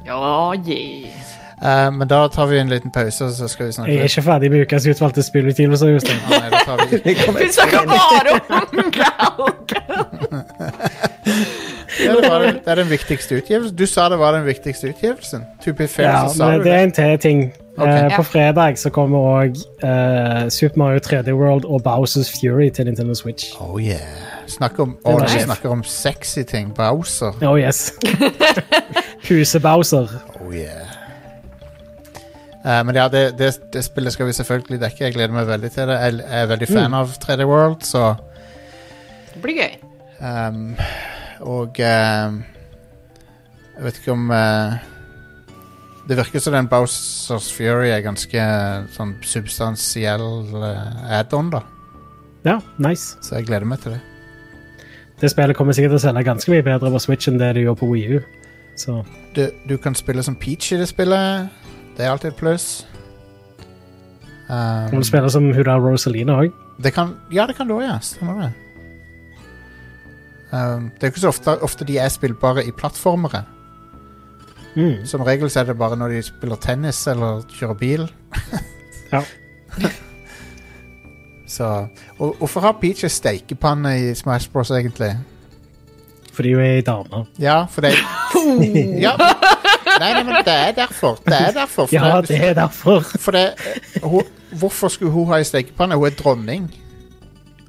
Ja, 0.07 0.21
yeah. 0.63 1.44
Eh, 1.65 1.91
men 1.91 2.09
da 2.09 2.29
tar 2.29 2.47
vi 2.47 2.59
en 2.59 2.69
liten 2.69 2.91
pause, 2.91 3.31
så 3.35 3.49
skal 3.49 3.67
vi 3.67 3.73
snakke 3.73 3.93
Jeg 3.93 4.01
er 4.01 4.05
ikke 4.11 4.23
ferdig 4.23 4.51
med 4.53 4.67
ukas 4.67 4.87
utvalgte 4.87 5.23
spillutgivelser, 5.25 5.89
Jostein. 5.95 6.19
Ah, 6.27 6.31
nei, 6.31 6.51
da 6.51 6.59
tar 6.65 6.77
vi 6.91 6.99
Vi 7.07 7.53
snakker 7.53 7.87
bare 7.89 8.35
om 8.51 8.91
Galgun! 8.99 9.55
ja, 12.05 12.17
det, 12.21 12.29
var, 12.31 12.39
det 12.39 12.63
er 12.67 12.75
den 12.75 12.91
viktigste 12.91 13.35
utgivelsen. 13.41 13.77
Du 13.79 13.87
sa 13.87 14.09
det 14.13 14.19
var 14.21 14.37
den 14.37 14.45
viktigste 14.47 14.89
utgivelsen. 14.93 15.47
To 15.65 15.73
be 15.73 15.89
fair, 15.89 16.09
Ja, 16.09 16.29
så 16.29 16.37
sa 16.37 16.51
men 16.51 16.59
du 16.59 16.65
det 16.65 16.73
det. 16.73 16.79
er 16.81 16.85
en 16.85 16.93
til 16.93 17.19
ting. 17.19 17.53
Okay. 17.79 18.05
Uh, 18.07 18.17
på 18.17 18.23
fredag 18.23 18.79
så 18.79 18.91
kommer 18.91 19.19
òg 19.19 19.57
Super 20.51 20.79
Mario 20.79 21.01
3D 21.03 21.33
World 21.33 21.65
og 21.65 21.83
Bowsers 21.83 22.31
Fury 22.31 22.69
til 22.71 22.85
Nintendo 22.85 23.15
Switch. 23.15 23.45
Oh 23.61 23.83
yeah. 23.83 23.99
Snakk 24.47 24.79
om, 24.79 24.97
oh, 25.05 25.21
var 25.21 25.27
snakker 25.27 25.69
om 25.69 25.83
sexy 25.85 26.43
ting. 26.43 26.75
Bowser. 26.77 27.33
Oh 27.43 27.59
yes. 27.61 27.93
Huse-Bowser. 29.29 30.09
Oh 30.41 30.55
yeah. 30.55 30.94
Eh, 32.65 32.81
men 32.89 32.97
ja, 32.97 33.09
det, 33.13 33.25
det, 33.39 33.51
det 33.75 33.83
spillet 33.85 34.13
skal 34.15 34.27
vi 34.27 34.33
selvfølgelig 34.33 34.81
dekke. 34.81 35.05
Jeg 35.05 35.15
gleder 35.19 35.35
meg 35.37 35.47
veldig 35.51 35.71
til 35.75 35.89
det. 35.91 35.99
Jeg 36.01 36.21
er 36.41 36.47
veldig 36.49 36.69
fan 36.71 36.91
Mm. 36.91 36.95
av 37.01 37.13
3D 37.21 37.45
World, 37.47 37.83
så 37.85 38.15
Det 39.35 39.43
blir 39.43 39.55
gøy. 39.61 39.75
Um, 40.25 40.77
Og 41.45 41.77
ehm, 41.83 42.45
Jeg 43.77 43.85
vet 43.85 43.97
ikke 43.99 44.13
om 44.13 44.31
uh, 44.31 44.73
Det 46.09 46.17
virker 46.17 46.41
som 46.41 46.53
den 46.55 46.69
Bowsers 46.71 47.49
Fury 47.53 47.89
er 47.91 48.01
ganske 48.05 48.39
eh, 48.39 48.87
sånn 48.95 49.17
substansiell 49.27 50.23
uh, 50.55 51.19
add-on, 51.19 51.51
da. 51.51 51.61
Ja, 52.45 52.59
nice. 52.79 53.17
Så 53.25 53.35
jeg 53.39 53.47
gleder 53.49 53.65
meg 53.67 53.81
til 53.83 53.93
det. 53.97 54.01
Det 55.21 55.31
spillet 55.33 55.57
kommer 55.57 55.73
sikkert 55.73 55.95
til 55.97 56.01
å 56.03 56.05
selge 56.05 56.25
ganske 56.27 56.53
mye 56.53 56.63
bedre 56.67 56.91
på 56.93 57.01
Switch 57.01 57.29
enn 57.31 57.39
det 57.41 57.55
det 57.57 57.63
gjør 57.65 57.79
på 57.81 57.89
Wii 57.89 58.19
U. 58.19 58.21
Du, 59.35 59.45
du 59.69 59.77
kan 59.79 59.95
spille 59.95 60.23
som 60.23 60.37
Peach 60.37 60.73
i 60.73 60.77
det 60.81 60.89
spillet. 60.91 61.49
Det 61.97 62.05
er 62.05 62.11
alltid 62.11 62.33
et 62.33 62.37
pluss. 62.37 62.87
Um, 64.49 64.91
kan 64.91 65.01
du 65.01 65.07
spille 65.07 65.31
som 65.31 65.47
hun 65.47 65.65
der 65.65 65.81
Rosalina 65.81 66.33
òg. 66.43 66.53
ja, 67.33 67.47
det 67.47 67.57
kan 67.57 67.69
du 67.69 67.75
òg, 67.75 67.83
ja. 67.83 67.99
Stemmer 68.01 68.41
det. 68.43 68.53
Um, 70.53 70.91
det 70.95 71.03
er 71.03 71.13
ikke 71.13 71.21
så 71.21 71.29
ofte, 71.29 71.63
ofte 71.63 71.85
de 71.85 71.99
er 71.99 72.09
spillbare 72.09 72.65
i 72.67 72.71
plattformere. 72.71 73.45
Mm. 74.77 75.07
Som 75.07 75.23
regel 75.23 75.51
så 75.51 75.61
er 75.61 75.65
det 75.65 75.79
bare 75.79 75.97
når 75.97 76.09
de 76.09 76.23
spiller 76.23 76.57
tennis 76.57 77.07
eller 77.07 77.43
kjører 77.59 77.75
bil. 77.75 78.09
Ja. 79.13 79.21
så 81.47 81.87
og, 82.19 82.35
Hvorfor 82.39 82.61
har 82.61 82.73
Peach 82.81 83.05
en 83.05 83.11
steikepanne 83.11 83.93
i 84.01 84.15
Smash 84.15 84.51
Bros, 84.51 84.71
egentlig? 84.71 85.13
Fordi 86.33 86.55
hun 86.55 86.63
er 86.65 86.81
ei 86.81 86.81
dame. 86.81 87.27
Ja, 87.39 87.65
for 87.71 87.81
det 87.81 87.93
ja. 89.07 89.13
Nei, 90.01 90.13
nei, 90.13 90.23
men 90.27 90.41
det 90.45 90.55
er 90.55 90.73
derfor. 90.77 91.19
Det 91.25 91.35
er 91.41 91.53
derfor. 91.57 91.87
For 91.87 91.95
Ja, 91.95 92.21
det, 92.21 92.29
det 92.29 92.41
er 92.51 92.55
derfor. 92.55 93.01
For 93.21 93.33
det, 93.33 93.45
hun, 94.03 94.23
hvorfor 94.59 94.89
skulle 94.93 95.13
hun 95.13 95.27
ha 95.31 95.39
ei 95.41 95.45
stekepanne? 95.49 95.95
Hun 96.01 96.07
er 96.11 96.17
dronning. 96.19 96.71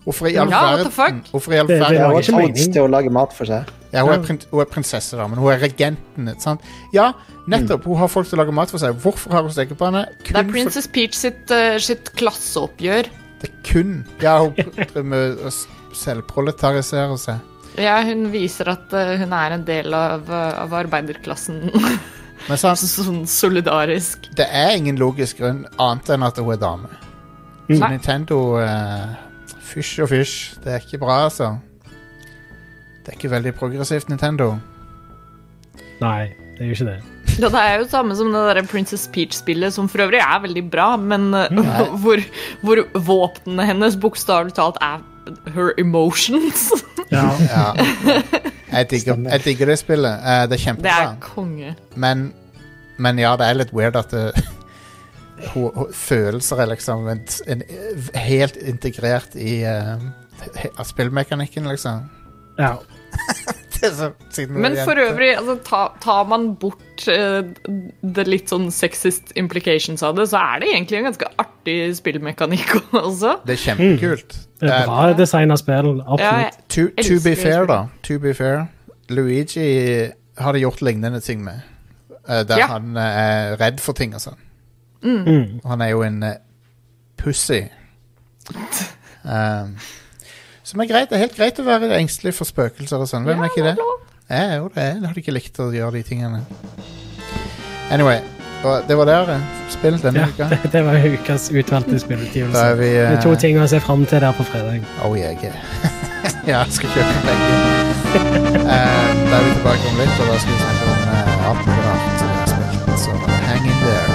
Hvorfor 0.05 0.27
i 0.29 0.35
all 0.37 0.49
Ja, 0.53 0.59
verden? 0.77 1.23
Hvorfor 1.31 1.51
i 1.53 1.57
all 1.57 1.67
Det- 1.67 1.75
det 1.75 1.81
verden? 1.81 1.95
Jeg 1.95 2.03
var 2.03 2.13
har 2.13 2.21
ikke 2.21 2.59
ikke 2.59 2.73
til 2.73 2.81
å 2.83 2.87
lage 2.93 3.09
mat 3.09 3.33
for 3.33 3.45
seg. 3.49 3.71
Ja, 3.93 4.03
hun, 4.03 4.11
er 4.13 4.37
hun 4.51 4.59
er 4.61 4.65
prinsesse, 4.69 5.17
da, 5.17 5.25
men 5.27 5.39
hun 5.39 5.51
er 5.53 5.57
regenten. 5.63 6.27
ikke 6.29 6.41
Sant? 6.43 6.61
Ja, 6.93 7.11
nettopp. 7.47 7.83
Hun 7.85 7.97
har 7.97 8.07
folk 8.07 8.27
til 8.27 8.37
å 8.37 8.41
lage 8.43 8.53
mat 8.53 8.69
for 8.69 8.77
seg. 8.77 8.93
Hvorfor 9.01 9.31
har 9.31 9.41
hun 9.41 9.51
stekepanne? 9.55 10.05
Det 10.27 10.35
er 10.35 10.43
Princess 10.51 10.87
Peach 10.87 11.13
sitt, 11.15 11.49
uh, 11.49 11.77
sitt 11.79 12.11
klasseoppgjør. 12.19 13.09
Det 13.41 13.49
er 13.49 13.55
kun 13.71 14.05
Ja, 14.21 14.37
hun 14.43 14.53
driver 14.53 15.03
med 15.03 15.37
å 15.37 15.47
s- 15.47 15.67
selvproletarisere 15.93 17.17
seg. 17.17 17.39
Ja, 17.81 17.97
hun 18.07 18.29
viser 18.31 18.69
at 18.71 18.93
eh, 18.95 19.15
hun 19.19 19.33
er 19.35 19.55
en 19.55 19.65
del 19.67 19.95
av, 19.95 20.29
eh, 20.31 20.51
av 20.63 20.75
arbeiderklassen. 20.83 21.65
Men 22.47 22.61
sånn, 22.61 22.77
sånn 22.97 23.23
solidarisk. 23.29 24.29
det 24.37 24.47
er 24.47 24.75
ingen 24.77 24.99
logisk 25.01 25.41
grunn 25.41 25.65
annet 25.81 26.13
enn 26.15 26.27
at 26.27 26.39
hun 26.39 26.53
er 26.53 26.61
dame. 26.61 26.91
Så 27.65 27.81
Nintendo 27.89 28.37
uh, 28.61 29.15
Fysj 29.65 30.03
og 30.05 30.11
fysj. 30.11 30.35
Det 30.61 30.75
er 30.75 30.83
ikke 30.83 30.99
bra, 31.01 31.23
altså. 31.25 31.55
Det 33.01 33.09
er 33.09 33.17
ikke 33.17 33.31
veldig 33.33 33.55
progressivt, 33.57 34.11
Nintendo. 34.11 34.51
Nei, 36.03 36.29
det 36.55 36.61
er 36.61 36.71
jo 36.71 36.77
ikke 36.77 36.89
det. 36.93 37.01
Ja, 37.35 37.49
det 37.51 37.59
er 37.59 37.81
jo 37.81 37.87
samme 37.91 38.15
som 38.15 38.29
det 38.31 38.41
der 38.47 38.67
Princess 38.69 39.09
Peach-spillet, 39.11 39.73
som 39.75 39.89
for 39.91 40.05
øvrig 40.05 40.21
er 40.23 40.37
veldig 40.45 40.61
bra, 40.71 40.93
men 40.95 41.33
uh, 41.35 41.81
hvor, 41.99 42.21
hvor 42.61 42.79
våpnene 42.93 43.65
hennes 43.67 43.97
bokstavelig 43.99 44.55
talt 44.55 44.79
er 44.85 45.01
her 45.53 45.73
emotions. 45.77 46.71
Ja. 47.11 47.29
Ja. 47.39 47.65
Jeg 48.71 48.89
digger, 48.91 49.15
jeg 49.29 49.43
digger 49.45 49.69
det 49.71 49.77
spillet. 49.79 50.11
Eh, 50.11 50.25
det 50.25 50.43
er 50.43 50.47
Det 50.51 50.59
kjempebra. 50.59 50.95
er 51.03 51.15
konge. 51.21 51.75
Men, 51.95 52.33
men 52.97 53.19
ja, 53.19 53.35
det 53.39 53.47
er 53.47 53.59
litt 53.59 53.73
weird 53.73 53.95
at 53.95 54.11
det, 54.11 54.45
ho, 55.53 55.69
ho, 55.75 55.87
følelser 55.93 56.63
er 56.63 56.71
liksom 56.73 57.07
en, 57.11 57.21
en, 57.47 57.63
helt 58.15 58.57
integrert 58.57 59.35
i 59.35 59.61
uh, 59.67 60.01
spillmekanikken, 60.83 61.69
liksom. 61.71 62.09
ja. 62.59 62.75
Det 63.75 63.89
er 63.89 63.95
så, 63.95 64.07
siden 64.31 64.61
Men 64.63 64.77
for 64.87 64.95
øvrig, 64.99 65.33
altså, 65.37 65.57
ta, 65.67 65.81
tar 66.01 66.23
man 66.31 66.53
bort 66.55 66.79
eh, 67.11 67.43
det 68.15 68.25
litt 68.27 68.49
sånn 68.51 68.69
sexist 68.73 69.31
implications 69.39 70.03
av 70.05 70.15
det, 70.17 70.27
så 70.31 70.39
er 70.41 70.59
det 70.63 70.69
egentlig 70.73 70.99
en 71.01 71.07
ganske 71.09 71.29
artig 71.41 71.77
spillmekanikk 71.99 72.73
også. 73.05 73.35
Det 73.45 73.57
er 73.57 73.61
kjempekult. 73.67 74.37
Det 74.61 74.69
er 74.69 74.81
Eh, 74.81 74.85
bra 74.87 75.13
designa 75.17 75.57
spill. 75.59 75.97
Ja, 76.19 76.49
to, 76.71 76.87
to 77.03 77.19
be 77.23 77.35
fair, 77.35 77.65
da. 77.69 77.81
To 78.07 78.19
be 78.23 78.33
fair. 78.33 78.67
Luigi 79.09 79.67
har 80.39 80.53
de 80.55 80.63
gjort 80.63 80.81
lignende 80.81 81.19
ting 81.21 81.43
med. 81.43 81.61
Eh, 82.27 82.43
der 82.47 82.57
Ja. 82.63 82.67
han 82.73 82.95
er 82.97 83.55
redd 83.61 83.79
for 83.83 83.93
ting 83.93 84.15
og 84.15 84.21
sånn. 84.23 84.39
Mm. 85.05 85.59
Han 85.65 85.81
er 85.85 85.89
jo 85.93 86.01
en 86.01 86.23
pussy. 87.17 87.61
Um, 89.23 89.75
som 90.65 90.81
er 90.81 90.89
greit. 90.89 91.09
Det 91.09 91.17
er 91.19 91.23
helt 91.27 91.37
greit 91.37 91.59
å 91.61 91.65
være 91.67 91.91
engstelig 91.99 92.33
for 92.37 92.49
spøkelser 92.49 93.01
og 93.03 93.09
sånn. 93.09 93.25
Hvem 93.27 93.43
er 93.45 93.51
ikke 93.53 93.67
det? 93.67 93.75
Jeg 94.29 94.53
er 94.53 94.55
jo 94.55 94.69
det. 94.75 94.83
Jeg 94.83 95.01
hadde 95.07 95.21
ikke 95.21 95.33
likt 95.35 95.59
å 95.61 95.67
gjøre 95.73 95.99
de 95.99 96.01
tingene. 96.07 96.39
Anyway, 97.93 98.23
og 98.65 98.87
det 98.87 98.97
var 98.97 99.05
der 99.05 99.35
spill 99.69 99.99
denne 100.01 100.23
Ja, 100.23 100.27
uka. 100.27 100.47
det, 100.49 100.59
det 100.73 100.81
var 100.85 100.97
ukas 101.13 101.51
utvalgte 101.51 101.93
er 101.93 102.01
spillutgivelse. 102.01 102.65
vi 102.79 102.89
Det 102.89 103.05
er 103.05 103.21
to 103.21 103.35
uh, 103.35 103.37
ting 103.37 103.59
å 103.61 103.67
se 103.69 103.79
fram 103.79 104.05
til 104.09 104.23
der 104.25 104.33
på 104.33 104.47
fredag. 104.49 104.81
Oh 105.05 105.13
yeah, 105.17 105.37
yeah. 105.43 105.53
ja, 106.49 106.63
jeg 106.63 106.79
skal 106.79 106.89
kjøpe 106.97 107.21
begge. 107.29 107.53
uh, 108.73 109.13
da 109.29 109.37
er 109.37 109.45
vi 109.45 109.55
tilbake 109.59 109.93
om 109.93 110.01
litt, 110.01 110.19
og 110.19 110.33
da 110.33 110.41
skal 110.41 110.53
vi 110.53 110.59
snakke 110.65 110.91
om 110.91 111.07
uh, 111.13 111.49
alt 111.51 111.65
mulig 111.69 111.89
annet 111.93 112.19
som 112.19 112.29
vi 112.33 112.41
har 112.41 112.53
spilt. 112.55 112.99
Så 113.05 113.11
hang 113.45 113.65
in 113.69 113.81
there. 113.85 114.14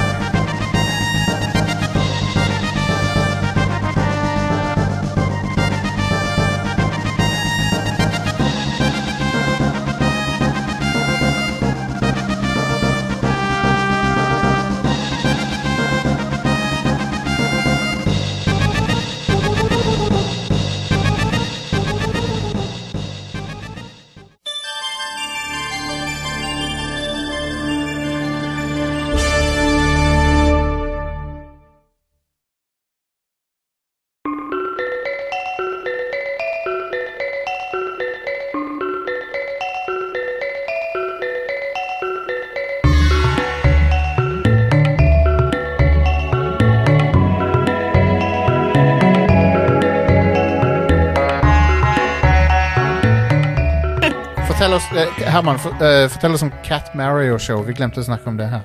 Fortell 54.61 54.75
oss, 54.75 54.93
eh, 54.93 55.25
Herman, 55.25 55.59
for, 55.59 55.71
eh, 55.71 56.09
fortell 56.09 56.35
oss 56.35 56.43
om 56.43 56.53
Cat 56.63 56.95
Mario 56.95 57.39
Show. 57.39 57.63
Vi 57.63 57.73
glemte 57.73 58.01
å 58.01 58.05
snakke 58.05 58.27
om 58.29 58.37
det 58.37 58.47
her. 58.47 58.61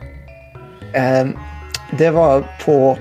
Eh, 0.93 1.31
det 1.97 2.09
var 2.11 2.43
på 2.59 2.97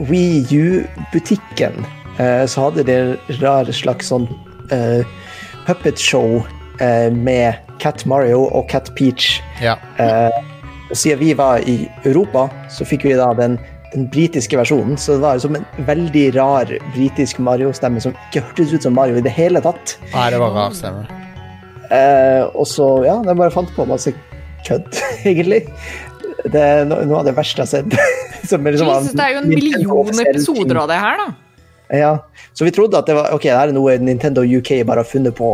Wii 0.00 0.44
U-butikken. 0.52 1.86
Eh, 2.18 2.44
så 2.44 2.66
hadde 2.66 2.84
de 2.84 3.16
rar 3.40 3.64
slags 3.72 4.12
sånn 4.12 4.28
eh, 4.70 5.00
puppet 5.64 5.96
show 5.96 6.46
eh, 6.78 7.08
med 7.08 7.56
Cat 7.78 8.04
Mario 8.04 8.44
og 8.52 8.68
Cat 8.68 8.94
Peach. 8.94 9.40
Ja. 9.62 9.78
Eh, 9.96 10.28
og 10.90 10.96
siden 10.96 11.18
vi 11.18 11.32
var 11.32 11.64
i 11.64 11.88
Europa, 12.04 12.50
så 12.68 12.84
fikk 12.84 13.08
vi 13.08 13.16
da 13.16 13.32
den, 13.32 13.58
den 13.94 14.10
britiske 14.12 14.60
versjonen. 14.60 15.00
Så 15.00 15.16
det 15.16 15.24
var 15.24 15.38
som 15.38 15.56
en 15.56 15.64
veldig 15.88 16.34
rar 16.36 16.68
britisk 16.92 17.40
Mario-stemme 17.40 17.98
som 18.04 18.12
ikke 18.28 18.44
hørtes 18.44 18.74
ut 18.74 18.82
som 18.82 18.92
Mario 18.92 19.16
i 19.16 19.24
det 19.24 19.32
hele 19.32 19.64
tatt. 19.64 19.96
Nei, 20.12 20.34
det 20.36 20.44
var 20.44 20.52
rar 20.52 20.76
stemme. 20.76 21.24
Eh, 21.90 22.42
og 22.56 22.66
så, 22.68 22.86
ja, 23.06 23.16
jeg 23.26 23.38
bare 23.38 23.54
fant 23.54 23.72
på 23.76 23.86
masse 23.88 24.12
kødd, 24.66 25.00
egentlig. 25.30 25.64
Det 26.46 26.62
er 26.62 26.84
no 26.86 27.00
noe 27.06 27.22
av 27.22 27.28
det 27.28 27.34
verste 27.36 27.62
jeg 27.62 27.66
har 27.66 27.72
sett. 27.72 28.22
Som 28.50 28.66
er 28.66 28.76
liksom 28.76 28.92
Jesus, 28.92 29.16
det 29.18 29.24
er 29.24 29.34
jo 29.34 29.42
en 29.42 29.50
million 29.50 30.22
episoder 30.22 30.82
av 30.84 30.90
det 30.92 31.00
her, 31.02 31.24
da. 31.24 31.28
Ja, 31.96 32.12
så 32.54 32.66
vi 32.66 32.72
trodde 32.74 32.98
at 32.98 33.06
det 33.06 33.14
var, 33.14 33.30
ok, 33.34 33.44
det 33.46 33.54
her 33.54 33.70
er 33.70 33.74
noe 33.74 33.94
Nintendo 34.02 34.42
UK 34.42 34.80
bare 34.86 35.04
har 35.04 35.08
funnet 35.08 35.36
på. 35.38 35.50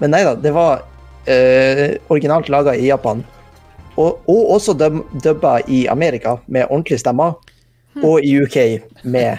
Men 0.00 0.12
nei 0.12 0.20
da, 0.26 0.34
det 0.36 0.52
var 0.52 0.82
eh, 1.30 1.96
originalt 2.12 2.50
laga 2.52 2.74
i 2.76 2.90
Japan. 2.90 3.24
og, 3.96 4.24
og 4.28 4.50
også 4.56 4.74
dubba 5.24 5.60
i 5.68 5.86
Amerika 5.86 6.36
med 6.46 6.66
ordentlige 6.68 6.98
stemmer, 6.98 7.36
og 8.02 8.24
i 8.26 8.34
UK 8.42 8.56
med 9.04 9.38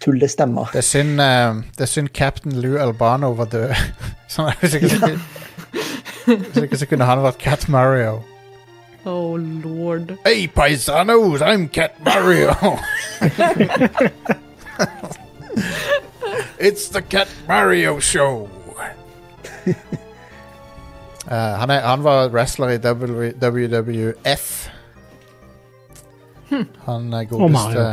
tullestemmer. 0.00 0.68
Det 0.72 0.82
er 0.82 0.86
synd, 0.86 1.20
uh, 1.20 1.62
det 1.76 1.86
er 1.86 1.90
synd 1.90 2.08
Captain 2.14 2.60
Lou 2.60 2.76
Albano 2.78 3.32
var 3.38 3.50
død. 3.52 3.74
sånn, 4.32 4.50
er 4.52 4.60
det 4.60 4.72
sikkert. 4.74 4.92
hvis 4.92 5.47
ikke 6.62 6.76
så 6.78 6.86
kunne 6.90 7.04
han 7.08 7.22
vært 7.24 7.38
Cat 7.38 7.68
Mario. 7.68 8.18
Oh 9.08 9.36
lord. 9.38 10.10
Hey 10.26 10.48
paisanos, 10.52 11.40
I'm 11.40 11.68
Cat 11.72 11.94
Mario. 12.04 12.50
It's 16.58 16.88
the 16.88 17.00
Cat 17.02 17.28
Mario 17.48 18.00
show. 18.00 18.48
Eh, 19.66 19.74
han, 21.60 21.70
er, 21.70 21.80
han 21.80 22.02
var 22.04 22.28
wrestler 22.34 22.68
i 22.74 22.78
W- 22.78 23.32
WWF. 23.40 24.68
Han 26.84 27.12
er 27.14 27.24
godeste 27.30 27.86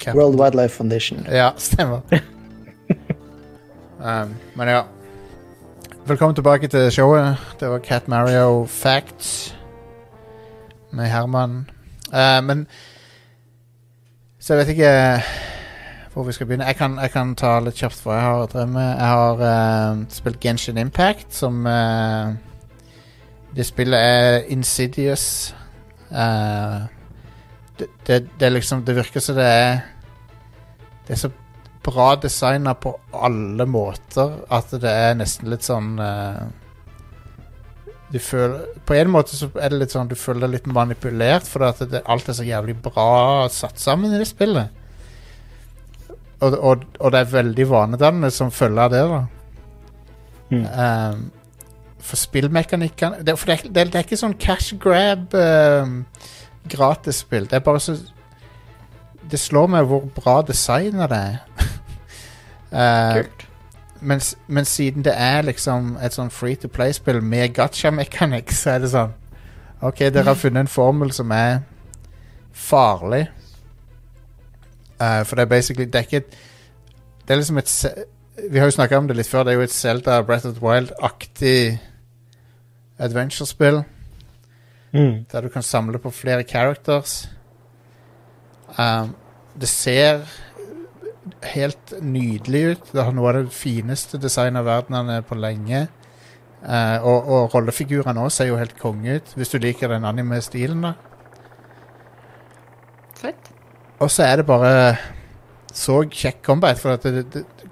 Cap- 0.00 0.16
World 0.16 0.40
Wildlife 0.40 0.74
Foundation. 0.76 1.26
Ja, 1.30 1.50
stemmer. 1.56 2.00
um, 4.00 4.34
men 4.56 4.68
ja. 4.68 4.82
Velkommen 6.06 6.34
tilbake 6.34 6.68
til 6.68 6.90
showet. 6.92 7.36
Det 7.60 7.68
var 7.70 7.78
Cat 7.78 8.08
Mario 8.08 8.66
Facts 8.66 9.56
med 10.92 11.04
Herman. 11.04 11.70
Uh, 12.12 12.44
men 12.44 12.66
Så 14.38 14.54
jeg 14.54 14.58
vet 14.58 14.68
ikke 14.68 15.22
hvor 16.12 16.22
vi 16.22 16.32
skal 16.32 16.46
begynne. 16.46 16.66
Jeg 16.66 16.76
kan, 16.76 16.98
jeg 16.98 17.10
kan 17.10 17.34
ta 17.34 17.60
litt 17.60 17.80
kjapt 17.80 18.04
hva 18.04 18.18
jeg 18.18 18.22
har 18.22 18.46
drevet 18.52 18.68
med. 18.68 18.88
Jeg 18.88 19.06
har 19.06 19.40
uh, 19.40 20.02
spilt 20.08 20.40
Genshin 20.40 20.78
Impact, 20.78 21.34
som 21.34 21.66
uh, 21.66 22.36
Det 23.56 23.66
spillet 23.66 24.00
er 24.00 24.42
Insidious. 24.48 25.54
Det, 27.78 27.88
det, 28.06 28.28
det 28.40 28.52
liksom 28.52 28.84
Det 28.84 28.96
virker 28.96 29.20
som 29.20 29.34
det 29.34 29.44
er 29.44 29.80
Det 31.08 31.12
er 31.12 31.16
så 31.16 31.30
bra 31.84 32.14
designa 32.20 32.72
på 32.74 32.94
alle 33.12 33.66
måter 33.68 34.38
at 34.52 34.70
det 34.82 34.90
er 34.90 35.14
nesten 35.18 35.50
litt 35.52 35.66
sånn 35.66 35.94
uh, 36.00 36.44
Du 38.12 38.18
føler 38.22 38.64
På 38.86 38.94
en 38.96 39.10
måte 39.12 39.36
så 39.36 39.48
er 39.60 39.72
det 39.74 39.80
litt 39.82 39.94
sånn 39.94 40.08
du 40.10 40.14
føler 40.18 40.46
deg 40.46 40.52
litt 40.58 40.66
manipulert, 40.70 41.46
for 41.50 41.66
at 41.68 41.80
det, 41.90 42.02
alt 42.06 42.28
er 42.30 42.36
så 42.38 42.46
jævlig 42.46 42.76
bra 42.84 43.48
satt 43.52 43.80
sammen 43.82 44.12
i 44.14 44.20
det 44.20 44.28
spillet. 44.30 44.68
Og, 46.44 46.52
og, 46.58 46.84
og 47.00 47.12
det 47.14 47.20
er 47.24 47.30
veldig 47.32 47.66
vanedannende 47.70 48.30
som 48.34 48.50
følge 48.52 48.84
av 48.84 48.92
det, 48.92 49.02
da. 49.08 49.20
Mm. 50.52 50.64
Um, 50.68 51.22
for 52.04 52.20
spillmekanikkene 52.20 53.22
det, 53.24 53.32
For 53.40 53.48
det, 53.48 53.54
er- 53.56 53.70
det, 53.72 53.80
er- 53.80 53.92
det 53.94 53.98
er 54.00 54.04
ikke 54.04 54.18
sånn 54.20 54.34
cash 54.38 54.74
grab 54.82 55.32
um, 55.40 55.94
gratisspill. 56.70 57.46
Det 57.48 57.56
er 57.58 57.64
bare 57.64 57.80
så 57.80 57.94
Det 59.30 59.40
slår 59.40 59.70
meg 59.72 59.86
hvor 59.88 60.04
bra 60.18 60.34
designa 60.44 61.06
det 61.08 61.22
er. 61.30 61.38
Eh, 62.74 63.14
Kult. 63.14 63.46
men, 64.00 64.20
men 64.46 64.64
siden 64.64 65.04
det 65.04 65.14
er 65.16 65.42
liksom 65.46 65.94
et 66.02 66.14
sånn 66.16 66.30
free 66.30 66.56
to 66.58 66.68
play-spill 66.68 67.20
med 67.22 67.54
gacha-mekanikk, 67.54 68.50
så 68.52 68.74
er 68.74 68.82
det 68.82 68.90
sånn 68.94 69.14
OK, 69.84 70.00
dere 70.08 70.24
har 70.24 70.38
funnet 70.38 70.64
en 70.64 70.70
formel 70.70 71.12
som 71.12 71.30
er 71.34 71.60
farlig. 72.54 73.26
Uh, 75.00 75.22
for 75.26 75.36
det 75.36 75.42
er 75.42 75.50
basically 75.50 75.84
Det 75.84 75.98
er 75.98 76.06
ikke 76.06 76.16
et 76.16 76.36
Det 77.26 77.34
er 77.34 77.36
liksom 77.40 77.58
et 77.58 77.72
Vi 78.52 78.58
har 78.58 78.68
jo 78.70 78.76
snakka 78.76 78.98
om 78.98 79.08
det 79.08 79.16
litt 79.16 79.26
før. 79.26 79.42
Det 79.44 79.52
er 79.52 79.58
jo 79.58 79.66
et 79.66 79.74
Zelda 79.74 80.20
Breath 80.22 80.46
of 80.46 80.54
the 80.54 80.62
Wild-aktig 80.62 81.78
adventure-spill. 82.98 83.82
Mm. 84.92 85.24
Der 85.32 85.40
du 85.40 85.48
kan 85.48 85.62
samle 85.62 85.98
på 85.98 86.10
flere 86.10 86.42
characters. 86.42 87.28
Um, 88.78 89.14
det 89.60 89.68
ser 89.68 90.20
helt 91.54 91.94
nydelig 92.02 92.62
ut. 92.64 92.92
Det 92.92 93.04
har 93.04 93.14
noe 93.16 93.30
av 93.30 93.38
det 93.38 93.54
fineste 93.56 94.20
designet 94.20 94.60
av 94.62 94.68
verdenene 94.68 95.22
på 95.26 95.38
lenge. 95.38 95.86
Uh, 96.64 96.96
og 97.04 97.26
og 97.28 97.54
rollefigurene 97.54 98.22
òg 98.24 98.30
ser 98.32 98.48
jo 98.48 98.56
helt 98.56 98.78
konge 98.80 99.18
ut, 99.18 99.34
hvis 99.36 99.52
du 99.52 99.58
liker 99.60 99.92
den 99.92 100.06
anime-stilen. 100.08 100.86
da 100.86 100.94
Fett. 103.20 103.50
Og 104.00 104.10
så 104.10 104.24
er 104.24 104.40
det 104.40 104.46
bare 104.48 104.96
så 105.74 106.02
kjekk 106.08 106.42
combat, 106.42 106.78
for 106.78 106.96
at 106.96 107.04
det, 107.04 107.24
det, 107.34 107.44
det, 107.44 107.64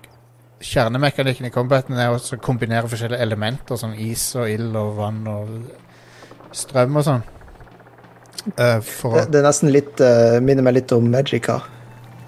kjernemekanikken 0.62 1.48
i 1.48 1.52
combaten 1.54 1.98
er 1.98 2.12
å 2.12 2.38
kombinere 2.42 2.88
forskjellige 2.90 3.22
elementer, 3.22 3.78
som 3.80 3.94
is 3.94 4.24
og 4.36 4.50
ild 4.50 4.76
og 4.78 4.96
vann 5.00 5.22
og 5.30 5.54
strøm 6.52 7.00
og 7.00 7.06
sånn. 7.08 7.24
Uh, 8.58 8.80
for 8.82 9.16
Det, 9.16 9.28
det 9.32 9.40
er 9.40 9.46
nesten 9.46 9.70
litt 9.70 10.00
uh, 10.02 10.40
Minner 10.42 10.66
meg 10.66 10.80
litt 10.80 10.92
om 10.92 11.04
Magica. 11.08 11.60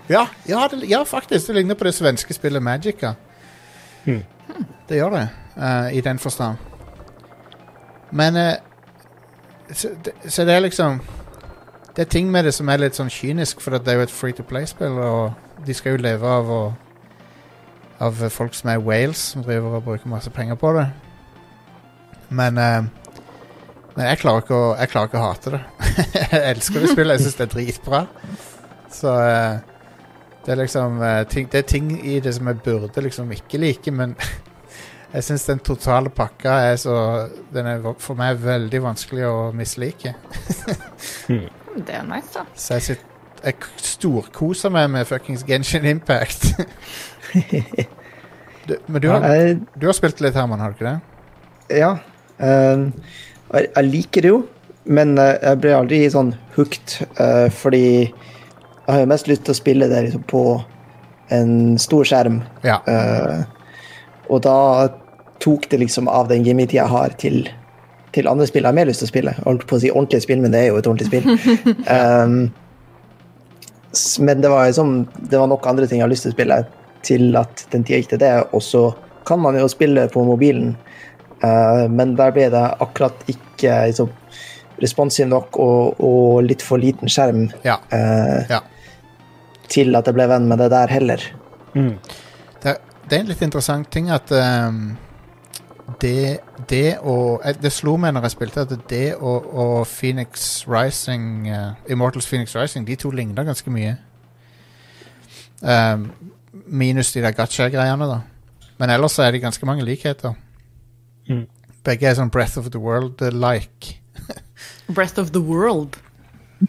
Ja, 0.08 0.26
ja, 0.48 0.68
det, 0.70 0.86
ja, 0.86 1.04
faktisk. 1.04 1.46
Det 1.46 1.54
ligner 1.54 1.74
på 1.74 1.84
det 1.84 1.94
svenske 1.94 2.34
spillet 2.34 2.62
Magica. 2.62 3.14
Hmm. 4.04 4.24
Det 4.88 4.96
gjør 4.96 5.10
det, 5.10 5.28
uh, 5.56 5.96
i 5.96 6.00
den 6.00 6.18
forstand. 6.18 6.56
Men 8.10 8.36
uh, 8.36 8.52
så, 9.72 9.88
det, 10.04 10.12
så 10.28 10.44
det 10.44 10.54
er 10.54 10.60
liksom 10.60 11.00
Det 11.96 12.02
er 12.02 12.10
ting 12.10 12.30
med 12.30 12.44
det 12.44 12.54
som 12.54 12.68
er 12.68 12.80
litt 12.82 12.96
sånn 12.98 13.10
kynisk, 13.10 13.60
for 13.62 13.76
at 13.76 13.84
det 13.86 13.92
er 13.92 14.00
jo 14.00 14.02
et 14.08 14.10
free 14.10 14.34
to 14.34 14.42
play-spill, 14.42 14.98
og 14.98 15.64
de 15.66 15.74
skal 15.74 15.94
jo 15.94 16.02
leve 16.02 16.26
av 16.26 16.50
å 16.50 16.62
Av 18.02 18.18
folk 18.30 18.54
som 18.54 18.68
er 18.72 18.82
Wales, 18.82 19.16
som 19.16 19.42
driver 19.42 19.76
og 19.78 19.84
bruker 19.84 20.10
masse 20.10 20.30
penger 20.30 20.54
på 20.58 20.72
det. 20.74 20.88
Men 22.28 22.58
uh, 22.58 22.84
Men 23.94 24.08
jeg 24.08 24.18
klarer 24.18 24.42
ikke 24.42 24.56
å, 24.58 24.74
jeg 24.76 24.90
klarer 24.90 25.06
ikke 25.06 25.20
å 25.20 25.28
hate 25.28 25.50
det. 25.54 25.60
jeg 26.32 26.42
elsker 26.50 26.80
det 26.80 26.90
spillet, 26.90 27.14
jeg 27.14 27.24
syns 27.24 27.38
det 27.38 27.44
er 27.46 27.52
dritbra. 27.52 28.00
Så 28.90 29.12
eh, 29.22 29.73
det 30.44 30.52
er 30.52 30.60
liksom 30.60 31.02
eh, 31.02 31.22
ting, 31.28 31.48
Det 31.52 31.58
er 31.58 31.68
ting 31.68 31.90
i 32.06 32.18
det 32.20 32.34
som 32.36 32.48
jeg 32.50 32.60
burde 32.64 33.00
liksom 33.04 33.32
ikke 33.32 33.58
like, 33.58 33.90
men 33.90 34.14
jeg 35.14 35.24
syns 35.24 35.46
den 35.48 35.62
totale 35.64 36.10
pakka 36.10 36.58
er 36.70 36.76
så 36.80 36.96
Den 37.54 37.66
er 37.70 37.88
for 37.98 38.18
meg 38.18 38.42
veldig 38.42 38.82
vanskelig 38.82 39.26
å 39.28 39.36
mislike. 39.56 40.14
Det 41.74 41.90
er 41.90 42.04
nice, 42.06 42.30
da. 42.34 42.44
Så 42.54 42.78
jeg, 42.78 42.98
jeg 43.42 43.54
storkoser 43.82 44.70
meg 44.70 44.90
med 44.92 45.08
fuckings 45.08 45.42
Genshin 45.48 45.84
Impact. 45.90 46.52
du, 48.68 48.76
men 48.86 49.02
du 49.02 49.08
har, 49.10 49.26
Jeg, 49.34 49.56
du 49.74 49.86
har 49.88 49.96
spilt 49.96 50.22
litt, 50.22 50.36
Herman, 50.38 50.62
har 50.62 50.70
du 50.70 50.78
ikke 50.78 50.92
det? 50.92 51.00
ja. 51.80 51.96
eh, 52.38 52.84
jeg, 53.54 53.66
jeg 53.76 53.88
liker 53.88 54.22
det 54.22 54.30
jo, 54.30 54.38
men 54.84 55.16
eh, 55.18 55.34
jeg 55.40 55.60
ble 55.64 55.74
aldri 55.74 56.00
sånn 56.12 56.34
hooked, 56.54 56.98
uh, 57.18 57.48
fordi 57.50 58.12
jeg 58.84 58.92
har 58.92 59.00
jo 59.00 59.10
mest 59.14 59.28
lyst 59.30 59.44
til 59.46 59.54
å 59.54 59.58
spille 59.58 59.88
det 59.88 60.02
liksom 60.06 60.24
på 60.28 60.44
en 61.32 61.78
stor 61.80 62.04
skjerm. 62.04 62.42
Ja. 62.66 62.80
Uh, 62.84 63.44
og 64.28 64.42
da 64.44 64.58
tok 65.44 65.68
det 65.70 65.80
liksom 65.82 66.08
av 66.08 66.28
den 66.28 66.44
gametida 66.44 66.82
jeg 66.82 66.92
har 66.92 67.14
til, 67.20 67.48
til 68.16 68.28
andre 68.30 68.46
spill 68.48 68.64
jeg 68.64 68.70
har 68.70 68.76
mer 68.76 68.88
lyst 68.90 69.02
til 69.04 69.08
å 69.08 69.12
spille. 69.12 69.34
Holdt 69.46 69.66
på 69.68 69.78
å 69.78 69.82
si 69.82 69.92
ordentlig 69.92 70.22
spill, 70.24 70.44
men 70.44 70.54
det 70.54 70.62
er 70.62 70.70
jo 70.70 70.80
et 70.80 70.90
ordentlig 70.90 71.08
spill. 71.08 71.26
um, 71.96 72.36
men 74.26 74.40
det 74.42 74.50
var 74.50 74.66
liksom 74.66 75.04
Det 75.30 75.38
var 75.38 75.46
nok 75.46 75.66
andre 75.70 75.86
ting 75.86 76.00
jeg 76.00 76.02
har 76.02 76.10
lyst 76.10 76.24
til 76.26 76.32
å 76.32 76.34
spille 76.34 76.56
til 77.06 77.36
at 77.38 77.66
den 77.70 77.84
tida 77.84 78.00
gikk 78.00 78.14
til 78.14 78.22
det. 78.22 78.32
Og 78.56 78.62
så 78.64 78.88
kan 79.28 79.40
man 79.40 79.56
jo 79.56 79.68
spille 79.70 80.06
på 80.12 80.24
mobilen, 80.24 80.74
uh, 81.44 81.84
men 81.88 82.16
der 82.20 82.32
ble 82.36 82.50
det 82.52 82.64
akkurat 82.84 83.24
ikke 83.30 83.80
liksom, 83.88 84.12
responsiv 84.82 85.28
nok 85.30 85.58
og, 85.62 86.00
og 86.04 86.44
litt 86.48 86.64
for 86.64 86.80
liten 86.80 87.12
skjerm 87.12 87.46
Ja. 87.64 87.78
Uh, 87.92 88.40
ja. 88.50 88.60
Til 89.74 89.96
at 89.98 90.06
jeg 90.06 90.16
ble 90.16 90.28
venn 90.30 90.46
med 90.50 90.62
det 90.62 90.70
der 90.72 90.92
heller. 90.92 91.24
Mm. 91.74 91.96
Det, 92.62 92.76
det 93.08 93.16
er 93.16 93.24
en 93.24 93.32
litt 93.32 93.42
interessant 93.44 93.90
ting 93.92 94.10
at 94.14 94.30
um, 94.32 94.94
det, 96.00 96.38
det 96.70 96.98
og 97.02 97.42
eh, 97.44 97.56
Det 97.60 97.72
slo 97.72 97.96
meg 98.00 98.14
når 98.14 98.28
jeg 98.28 98.34
spilte, 98.36 98.64
at 98.64 98.74
det 98.90 99.14
og, 99.14 99.48
og 99.54 99.86
Phoenix 99.90 100.64
Rising 100.70 101.48
uh, 101.50 101.74
Immortals 101.90 102.28
Phoenix 102.30 102.54
Rising, 102.56 102.86
de 102.86 102.96
to 102.96 103.10
ligner 103.10 103.44
ganske 103.44 103.70
mye. 103.70 103.96
Um, 105.60 106.10
minus 106.66 107.12
de 107.12 107.22
der 107.24 107.32
gacha-greiene, 107.32 108.08
da. 108.08 108.20
Men 108.78 108.90
ellers 108.90 109.12
så 109.16 109.22
er 109.22 109.30
det 109.30 109.42
ganske 109.42 109.66
mange 109.66 109.84
likheter. 109.84 110.34
Mm. 111.28 111.46
Begge 111.84 112.08
er 112.08 112.16
sånn 112.18 112.32
Breath 112.32 112.58
of 112.58 112.70
the 112.72 112.80
World-like. 112.80 113.98
Breath 114.88 115.20
of 115.20 115.32
the 115.32 115.40
World. 115.40 115.96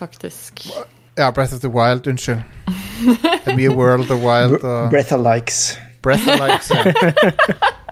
Faktisk. 0.00 0.68
Ja, 1.18 1.30
Breath 1.30 1.54
of 1.54 1.60
the 1.60 1.68
Wild, 1.68 2.06
unnskyld. 2.06 2.42
Det 3.44 3.52
er 3.52 3.56
mye 3.56 3.70
World 3.70 4.10
of 4.10 4.20
Wild 4.22 4.62
og 4.62 4.90
Breathalikes. 4.90 5.78
Breathalyzer. 6.02 6.92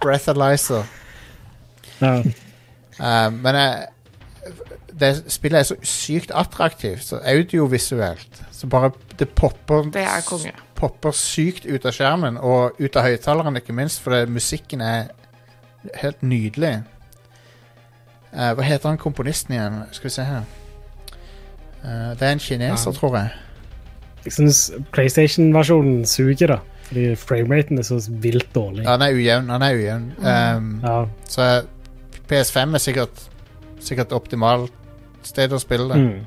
Breathalyzer. 0.02 0.82
Ja. 2.00 2.22
Uh, 3.00 3.32
men 3.32 3.54
uh, 3.54 3.62
det 5.00 5.24
spillet 5.28 5.58
er 5.58 5.62
så 5.62 5.76
sykt 5.82 6.30
attraktivt, 6.34 7.04
så 7.04 7.18
audiovisuelt. 7.24 8.42
Så 8.52 8.66
bare 8.66 8.90
det 9.18 9.28
popper 9.28 9.82
Det 9.82 10.02
er 10.02 10.22
konge. 10.26 10.52
popper 10.74 11.10
sykt 11.10 11.66
ut 11.66 11.84
av 11.84 11.92
skjermen, 11.92 12.38
og 12.38 12.78
ut 12.80 12.96
av 12.96 13.02
høyttaleren, 13.02 13.56
ikke 13.56 13.72
minst, 13.72 14.00
for 14.02 14.14
det, 14.14 14.28
musikken 14.28 14.80
er 14.80 15.08
helt 15.94 16.22
nydelig. 16.22 16.82
Uh, 18.32 18.52
hva 18.54 18.62
heter 18.62 18.88
han 18.88 18.98
komponisten 18.98 19.54
igjen? 19.54 19.82
Skal 19.92 20.08
vi 20.10 20.14
se 20.14 20.22
her. 20.24 20.46
Eh, 21.84 22.14
det 22.18 22.22
er 22.22 22.32
en 22.32 22.38
kineser, 22.38 22.90
Ja. 22.92 22.98
tror 22.98 23.16
jeg. 23.16 23.30
Jeg 24.24 24.32
syns 24.32 24.70
PlayStation-versjonen 24.92 26.04
suger, 26.06 26.46
da. 26.46 26.58
Fordi 26.86 27.14
frameraten 27.18 27.78
er 27.78 27.82
så 27.82 27.98
vilt 28.10 28.52
dårlig. 28.54 28.84
Ja, 28.84 28.96
den 28.96 29.02
er 29.02 29.14
ujevn. 29.14 29.48
Den 29.48 29.62
er 29.62 29.74
ujevn. 29.74 30.12
Um, 30.18 30.80
Ja. 30.84 31.06
Så 31.28 31.66
PS5 32.28 32.74
er 32.74 32.78
sikkert, 32.78 33.28
sikkert 33.80 34.12
optimalt 34.12 34.72
sted 35.22 35.50
å 35.50 35.58
spille 35.60 35.88
det. 35.92 35.96
Mm. 36.02 36.26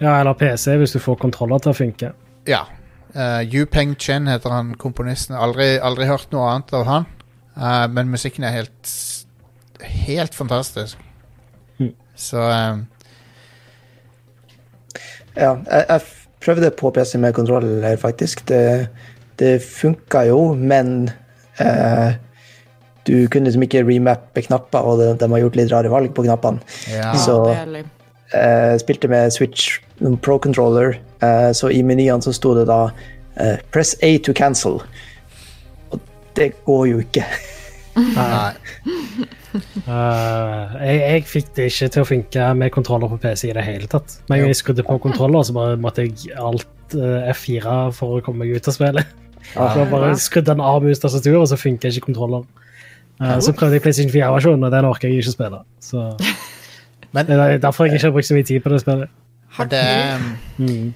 ja, 0.00 0.20
eller 0.20 0.32
PC, 0.34 0.76
hvis 0.76 0.92
du 0.92 0.98
får 0.98 1.18
kontroller 1.20 1.58
til 1.58 1.72
å 1.72 1.76
funke. 1.76 2.12
Ja. 2.46 2.64
Uh, 3.14 3.40
Yu 3.44 3.64
Peng 3.66 3.94
Chen 3.96 4.26
heter 4.26 4.50
han 4.50 4.74
komponisten. 4.74 5.36
Aldri, 5.36 5.78
aldri 5.78 6.06
hørt 6.06 6.32
noe 6.32 6.48
annet 6.50 6.72
av 6.72 6.84
han. 6.86 7.06
Uh, 7.56 7.86
men 7.88 8.08
musikken 8.10 8.44
er 8.44 8.50
helt 8.50 8.94
Helt 9.84 10.34
fantastisk. 10.34 10.96
Mm. 11.78 11.92
Så 12.16 12.38
um, 12.38 12.86
Ja, 15.36 15.54
jeg, 15.70 15.86
jeg 15.88 16.00
prøvde 16.44 16.70
på 16.70 16.90
PC 16.94 17.14
med 17.18 17.32
kontroller, 17.34 17.96
faktisk. 17.96 18.44
Det, 18.48 18.88
det 19.40 19.62
funka 19.62 20.26
jo, 20.28 20.54
men 20.54 21.10
eh, 21.60 22.14
du 23.06 23.26
kunne 23.28 23.44
liksom 23.48 23.62
ikke 23.66 23.82
remappe 23.88 24.42
knapper, 24.46 24.78
og 24.86 24.98
de, 25.00 25.08
de 25.20 25.28
har 25.32 25.42
gjort 25.44 25.56
litt 25.58 25.72
rare 25.72 25.90
valg 25.92 26.12
på 26.16 26.24
knappene. 26.26 26.60
ja. 26.92 27.12
Så- 27.16 27.54
Jeg 28.34 28.80
spilte 28.80 29.08
med 29.08 29.30
Switch 29.30 29.80
Pro 30.22 30.38
Controller, 30.38 30.96
eh, 31.22 31.50
så 31.54 31.68
i 31.70 31.82
menyene 31.86 32.22
så 32.24 32.32
sto 32.34 32.54
det 32.56 32.64
da 32.66 32.88
eh, 33.40 33.56
'Press 33.70 33.94
A 34.02 34.16
to 34.18 34.32
cancel'. 34.32 34.80
Og 35.92 36.00
det 36.36 36.52
går 36.66 36.86
jo 36.88 36.98
ikke. 37.04 37.24
Nei. 37.94 38.54
Uh, 39.86 40.74
jeg, 40.82 40.96
jeg 40.98 41.26
fikk 41.30 41.50
det 41.54 41.66
ikke 41.70 41.88
til 41.94 42.02
å 42.02 42.08
funke 42.08 42.46
med 42.58 42.72
kontroller 42.74 43.10
på 43.12 43.20
PC 43.22 43.48
i 43.50 43.54
det 43.56 43.64
hele 43.66 43.90
tatt. 43.90 44.16
Men 44.30 44.48
jeg 44.48 44.58
skrudde 44.58 44.86
på 44.86 44.96
kontroller, 45.02 45.44
så 45.46 45.54
bare 45.56 45.76
måtte 45.80 46.06
jeg 46.06 46.34
alt 46.34 46.96
uh, 46.96 47.30
F4 47.34 47.76
for 47.94 48.18
å 48.18 48.24
komme 48.24 48.42
meg 48.42 48.56
ut 48.56 48.70
av 48.70 48.76
spillet. 48.76 49.14
Ja. 49.54 49.68
Så 49.74 49.82
jeg 49.82 49.90
bare 49.92 50.10
skrudde 50.18 50.50
den 50.54 50.64
av 50.64 50.82
mus 50.82 51.02
tastatur, 51.02 51.36
og 51.42 51.48
så 51.50 51.58
funka 51.60 51.90
ikke 51.92 52.08
kontroller. 52.08 52.46
Uh, 53.20 53.36
så 53.44 53.52
prøvde 53.54 53.76
jeg 53.76 53.84
PlayStation 53.84 54.10
4-versjonen, 54.10 54.66
og 54.66 54.72
den 54.74 54.88
orker 54.88 55.12
jeg 55.12 55.22
ikke 55.22 55.30
å 55.30 55.36
spille. 55.36 55.60
Så 55.84 56.08
Men, 57.14 57.28
det 57.28 57.36
er 57.38 57.60
derfor 57.62 57.86
jeg 57.86 58.00
ikke 58.00 58.08
har 58.08 58.14
brukt 58.16 58.26
så 58.26 58.34
mye 58.34 58.46
tid 58.48 58.62
på 58.64 58.72
det 58.72 58.82
spillet. 58.82 59.12
Har 59.54 59.70
det 59.70 59.86
Mm. 60.58 60.94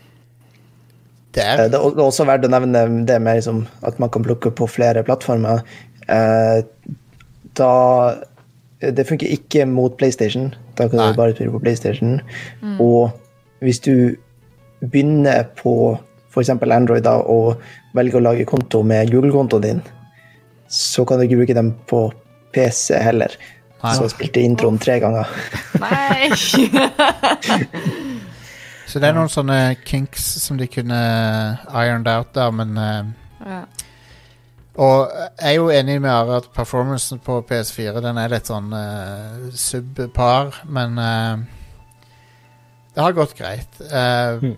Det 1.35 1.45
Eh, 1.45 1.65
er 1.65 1.69
Det 1.69 1.79
er 1.79 2.03
også 2.03 2.27
verdt 2.27 2.47
å 2.47 2.51
nevne 2.51 3.07
det 3.07 3.21
med 3.23 3.39
liksom, 3.39 3.67
at 3.83 3.99
man 4.01 4.11
kan 4.11 4.25
plukke 4.25 4.51
på 4.51 4.67
flere 4.67 5.05
plattformer. 5.05 5.63
Eh, 6.09 6.65
da 7.59 7.73
Det 8.79 9.05
funker 9.09 9.27
ikke 9.35 9.67
mot 9.67 9.97
PlayStation. 9.99 10.53
Da 10.79 10.87
kan 10.89 11.01
Nei. 11.01 11.11
du 11.11 11.17
bare 11.19 11.35
spille 11.35 11.51
på 11.51 11.59
PlayStation. 11.59 12.21
Og 12.79 13.11
hvis 13.59 13.81
du 13.83 14.15
begynner 14.79 15.49
på 15.59 15.99
f.eks. 16.31 16.51
Android 16.51 17.03
da, 17.03 17.17
og 17.27 17.59
velger 17.97 18.21
å 18.21 18.27
lage 18.29 18.47
konto 18.47 18.85
med 18.87 19.11
Google-kontoen 19.11 19.65
din, 19.65 19.81
så 20.71 21.05
kan 21.09 21.19
du 21.19 21.27
ikke 21.27 21.41
bruke 21.41 21.57
dem 21.59 21.73
på 21.91 22.05
PC 22.55 23.01
heller. 23.03 23.35
Nei. 23.83 23.95
Så 23.95 24.07
jeg 24.07 24.15
spilte 24.15 24.43
introen 24.43 24.79
tre 24.83 24.99
ganger. 25.03 25.27
Nei! 25.83 26.31
Så 28.89 29.03
det 29.03 29.11
er 29.11 29.19
noen 29.19 29.29
sånne 29.29 29.77
kinks 29.85 30.25
som 30.41 30.57
de 30.57 30.65
kunne 30.73 30.97
ironed 31.69 32.09
out 32.09 32.31
der, 32.37 32.55
men 32.57 32.79
uh, 32.79 33.05
Ja. 33.45 33.61
Og 34.79 35.09
jeg 35.11 35.49
er 35.51 35.55
jo 35.57 35.69
enig 35.75 35.97
med 36.01 36.11
Are 36.13 36.37
at 36.39 36.45
performancen 36.55 37.19
på 37.25 37.41
PS4 37.49 37.99
Den 38.05 38.19
er 38.23 38.31
litt 38.31 38.47
sånn 38.47 38.69
uh, 38.71 39.49
subpar, 39.59 40.53
men 40.71 40.95
uh, 41.03 41.41
det 42.95 43.03
har 43.03 43.17
gått 43.19 43.35
greit. 43.39 43.81
Uh, 43.91 44.39
Mm. 44.43 44.57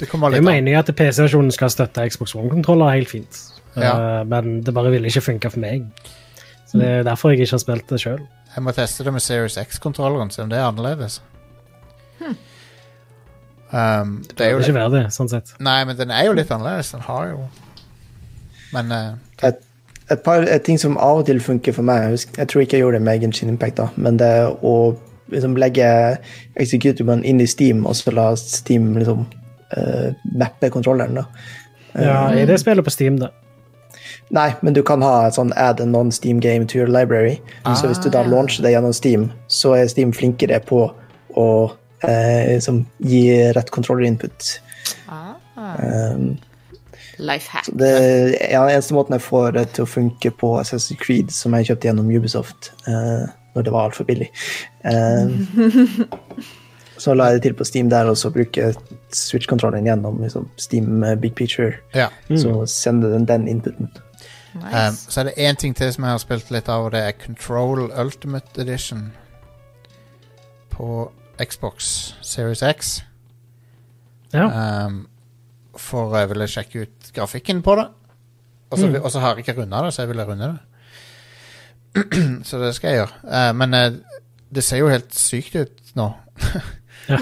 Det 0.00 0.08
kommer 0.08 0.30
litt 0.32 0.38
Jeg 0.40 0.46
an. 0.46 0.54
mener 0.54 0.72
jo 0.72 0.78
at 0.80 0.90
PC-versjonen 0.96 1.52
skal 1.52 1.68
støtte 1.70 2.06
Xbox 2.08 2.32
One-kontroller 2.34 2.94
helt 2.96 3.10
fint, 3.12 3.36
Ja. 3.76 3.90
uh, 3.92 4.24
men 4.24 4.62
det 4.64 4.72
bare 4.74 4.90
ville 4.90 5.06
ikke 5.12 5.20
funke 5.26 5.50
for 5.52 5.60
meg. 5.60 5.84
Så 6.66 6.78
det 6.80 6.88
er 6.88 7.02
derfor 7.04 7.30
jeg 7.34 7.42
ikke 7.44 7.52
har 7.58 7.60
spilt 7.62 7.86
det 7.92 7.98
sjøl. 8.00 8.22
Jeg 8.54 8.64
må 8.64 8.72
teste 8.72 9.04
det 9.04 9.12
med 9.12 9.20
Series 9.22 9.58
X-kontrolleren, 9.60 10.30
se 10.32 10.42
om 10.42 10.48
det 10.50 10.56
er 10.58 10.64
annerledes. 10.70 11.20
Um, 13.70 14.24
det 14.36 14.40
er 14.46 14.50
jo 14.56 14.58
Ikke 14.64 14.74
verdig 14.74 15.04
det, 15.04 15.12
sånn 15.14 15.28
sett. 15.30 15.52
Nei, 15.62 15.84
men 15.86 15.98
den 15.98 16.10
er 16.10 16.24
jo 16.26 16.32
litt 16.34 16.48
annerledes. 16.50 16.90
Den 16.96 17.04
har 17.06 17.28
jo 17.30 17.44
Men 18.72 18.92
uh, 18.92 19.14
et, 19.46 19.60
et 20.10 20.22
par 20.24 20.42
et 20.46 20.62
ting 20.66 20.78
som 20.78 20.98
av 20.98 21.22
og 21.22 21.26
til 21.26 21.40
funker 21.40 21.72
for 21.76 21.86
meg, 21.86 22.02
jeg, 22.02 22.10
husker, 22.16 22.38
jeg 22.38 22.48
tror 22.48 22.62
ikke 22.64 22.76
jeg 22.78 22.84
gjorde 22.84 22.98
det 23.00 23.06
med 23.08 23.20
Genshin 23.24 23.52
Impact, 23.52 23.76
da, 23.80 23.88
men 23.96 24.18
det 24.20 24.30
å 24.62 24.74
liksom 25.30 25.56
legge 25.58 25.86
executable 26.58 27.20
inn 27.22 27.40
i 27.40 27.46
Steam, 27.46 27.84
og 27.86 27.94
så 27.98 28.10
la 28.14 28.30
Steam 28.38 28.92
liksom 28.98 29.26
uh, 29.76 30.08
mappe 30.38 30.70
kontrolleren. 30.74 31.20
da. 31.20 31.26
Ja, 31.94 32.16
Er 32.30 32.46
det 32.46 32.60
spillet 32.62 32.84
på 32.86 32.90
Steam, 32.90 33.18
da? 33.18 33.30
Nei, 34.30 34.52
men 34.62 34.74
du 34.74 34.82
kan 34.86 35.02
ha 35.02 35.26
et 35.26 35.34
sånn 35.34 35.50
add 35.58 35.80
a 35.82 35.86
non-Steam 35.86 36.38
game 36.42 36.66
to 36.66 36.78
your 36.78 36.86
library. 36.90 37.40
Så 37.74 37.88
hvis 37.90 37.98
du 37.98 38.06
da 38.10 38.20
Ah. 38.22 38.28
launcher 38.30 38.62
det 38.62 38.70
gjennom 38.70 38.92
Steam, 38.94 39.32
så 39.48 39.72
er 39.74 39.88
Steam 39.90 40.12
flinkere 40.14 40.60
på 40.62 40.84
å 41.36 41.46
eh, 42.06 42.54
liksom, 42.54 42.86
gi 43.02 43.24
rett 43.52 43.70
kontrollerinput. 43.74 44.60
Ah, 45.08 45.34
Um, 45.60 46.38
life 47.20 47.50
hack. 47.52 47.68
Det 47.78 47.90
er 48.40 48.56
den 48.56 48.74
eneste 48.74 48.96
måten 48.96 49.16
jeg 49.16 49.24
får 49.24 49.52
det 49.58 49.66
til 49.76 49.84
å 49.84 49.90
funke 49.90 50.32
på 50.40 50.54
Assassin's 50.60 50.98
Creed, 51.00 51.32
som 51.34 51.54
jeg 51.56 51.70
kjøpte 51.70 51.90
gjennom 51.90 52.10
Ubisoft 52.10 52.72
uh, 52.88 53.28
når 53.54 53.66
det 53.66 53.74
var 53.74 53.90
altfor 53.90 54.08
billig. 54.08 54.30
Uh, 54.84 55.30
så 57.00 57.14
la 57.16 57.30
jeg 57.30 57.38
det 57.38 57.42
til 57.48 57.56
på 57.56 57.64
Steam 57.64 57.90
der, 57.92 58.10
og 58.10 58.18
så 58.20 58.30
bruker 58.34 58.70
jeg 58.70 58.98
Switch-kontrollen 59.16 59.88
gjennom 59.88 60.20
liksom, 60.22 60.48
Steam 60.60 61.02
eh, 61.02 61.16
Big 61.16 61.34
Picture. 61.34 61.72
ja. 61.94 62.08
Så 62.28 62.66
sender 62.66 63.14
den 63.16 63.26
den 63.28 63.48
inputen. 63.48 63.88
Um, 64.54 64.94
så 65.08 65.20
er 65.20 65.24
det 65.24 65.32
én 65.38 65.54
ting 65.54 65.76
til 65.76 65.92
som 65.92 66.04
jeg 66.04 66.10
har 66.10 66.18
spilt 66.18 66.50
litt 66.50 66.68
av, 66.68 66.84
og 66.84 66.92
det 66.92 67.00
er 67.06 67.12
Control 67.26 67.90
Ultimate 67.94 68.60
Edition 68.60 69.12
på 70.70 71.12
Xbox 71.40 72.12
Series 72.22 72.62
X. 72.62 73.04
Ja. 74.34 74.86
Um, 74.86 75.06
for 75.78 76.16
jeg 76.18 76.28
ville 76.28 76.48
sjekke 76.50 76.84
ut 76.84 76.99
grafikken 77.14 77.62
på 77.62 77.74
det. 77.76 77.86
Og 78.70 78.78
så 78.78 78.86
Mm. 78.86 79.20
har 79.22 79.34
jeg 79.34 79.38
ikke 79.48 79.60
runda 79.62 79.82
det, 79.84 79.94
så 79.94 80.02
jeg 80.02 80.08
ville 80.08 80.24
runde 80.24 80.44
det. 80.52 80.58
så 82.46 82.58
det 82.58 82.74
skal 82.74 82.90
jeg 82.90 82.98
gjøre. 83.00 83.14
Uh, 83.50 83.56
men 83.56 83.74
uh, 83.74 83.96
det 84.54 84.64
ser 84.64 84.78
jo 84.78 84.88
helt 84.88 85.14
sykt 85.14 85.54
ut 85.56 85.94
nå. 85.98 86.12
Ja. 87.10 87.16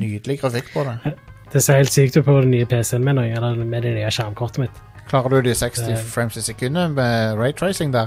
Nydelig 0.00 0.40
grafikk 0.40 0.72
på 0.74 0.82
det. 0.84 0.98
Det 1.52 1.62
ser 1.64 1.76
helt 1.80 1.90
sykt 1.92 2.16
ut 2.16 2.24
på 2.24 2.34
den 2.42 2.50
nye 2.52 2.66
PC-en 2.66 3.02
min, 3.04 3.18
eller 3.18 3.56
med 3.64 3.82
det 3.82 3.94
nye 3.96 4.10
skjermkortet 4.12 4.58
mitt. 4.62 4.76
Klarer 5.08 5.28
du 5.30 5.40
de 5.48 5.54
60 5.54 5.86
Det- 5.88 5.96
frames 5.98 6.36
i 6.36 6.40
sekundet 6.42 6.90
med 6.94 7.38
raytracing 7.38 7.90
der? 7.92 8.06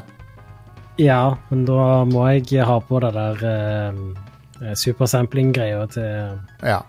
Ja, 1.00 1.34
men 1.50 1.66
da 1.66 2.04
må 2.06 2.28
jeg 2.30 2.64
ha 2.66 2.78
på 2.80 3.00
det 3.04 3.10
der 3.14 3.44
uh, 3.44 4.74
supersampling-greia 4.76 5.86
til 5.92 6.40
Ja. 6.64 6.80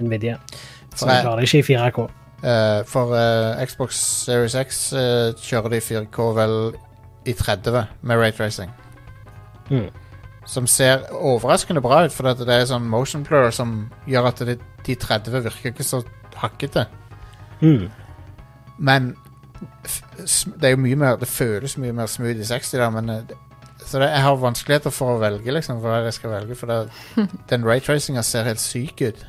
Nvidia. 0.00 0.36
Så 0.96 1.06
jeg- 1.06 1.22
klarer 1.22 1.40
det 1.40 1.52
ikke 1.54 1.58
i 1.58 1.76
4K. 1.76 2.08
Uh, 2.42 2.82
for 2.90 3.14
uh, 3.14 3.54
Xbox 3.62 3.94
Series 3.94 4.56
X 4.58 4.88
uh, 4.92 5.30
kjører 5.38 5.76
de 5.76 5.78
4K 5.78 6.24
vel 6.34 6.54
i 7.30 7.34
30 7.38 7.84
med 8.02 8.18
raytracing. 8.18 8.72
Mm. 9.70 9.90
Som 10.46 10.66
ser 10.66 11.04
overraskende 11.14 11.80
bra 11.80 12.00
ut, 12.04 12.12
for 12.12 12.26
det 12.34 12.50
er 12.50 12.66
sånn 12.66 12.88
motion 12.90 13.22
blur 13.22 13.52
som 13.54 13.92
gjør 14.10 14.32
at 14.32 14.42
det, 14.48 14.56
de 14.86 14.96
30 14.98 15.44
virker 15.44 15.70
ikke 15.70 15.86
så 15.86 16.02
hakkete. 16.34 16.88
Mm. 17.62 17.86
Men 18.78 19.12
f 19.86 20.00
det 20.58 20.66
er 20.66 20.72
jo 20.72 20.80
mye 20.82 20.96
mer 20.98 21.18
Det 21.20 21.28
føles 21.30 21.76
mye 21.78 21.94
mer 21.94 22.08
smooth 22.10 22.40
i 22.42 22.46
60 22.48 22.72
der, 22.80 22.90
men 22.90 23.28
Så 23.86 24.00
det, 24.00 24.08
jeg 24.10 24.22
har 24.22 24.36
vanskeligheter 24.42 24.90
for 24.90 25.14
å 25.14 25.20
velge, 25.22 25.54
liksom, 25.54 25.78
hva 25.78 26.00
jeg 26.02 26.18
skal 26.18 26.34
velge, 26.34 26.58
for 26.58 26.66
det, 26.66 26.90
den 27.50 27.66
raytracinga 27.66 28.22
ser 28.22 28.50
helt 28.50 28.60
syk 28.62 29.00
ut. 29.02 29.24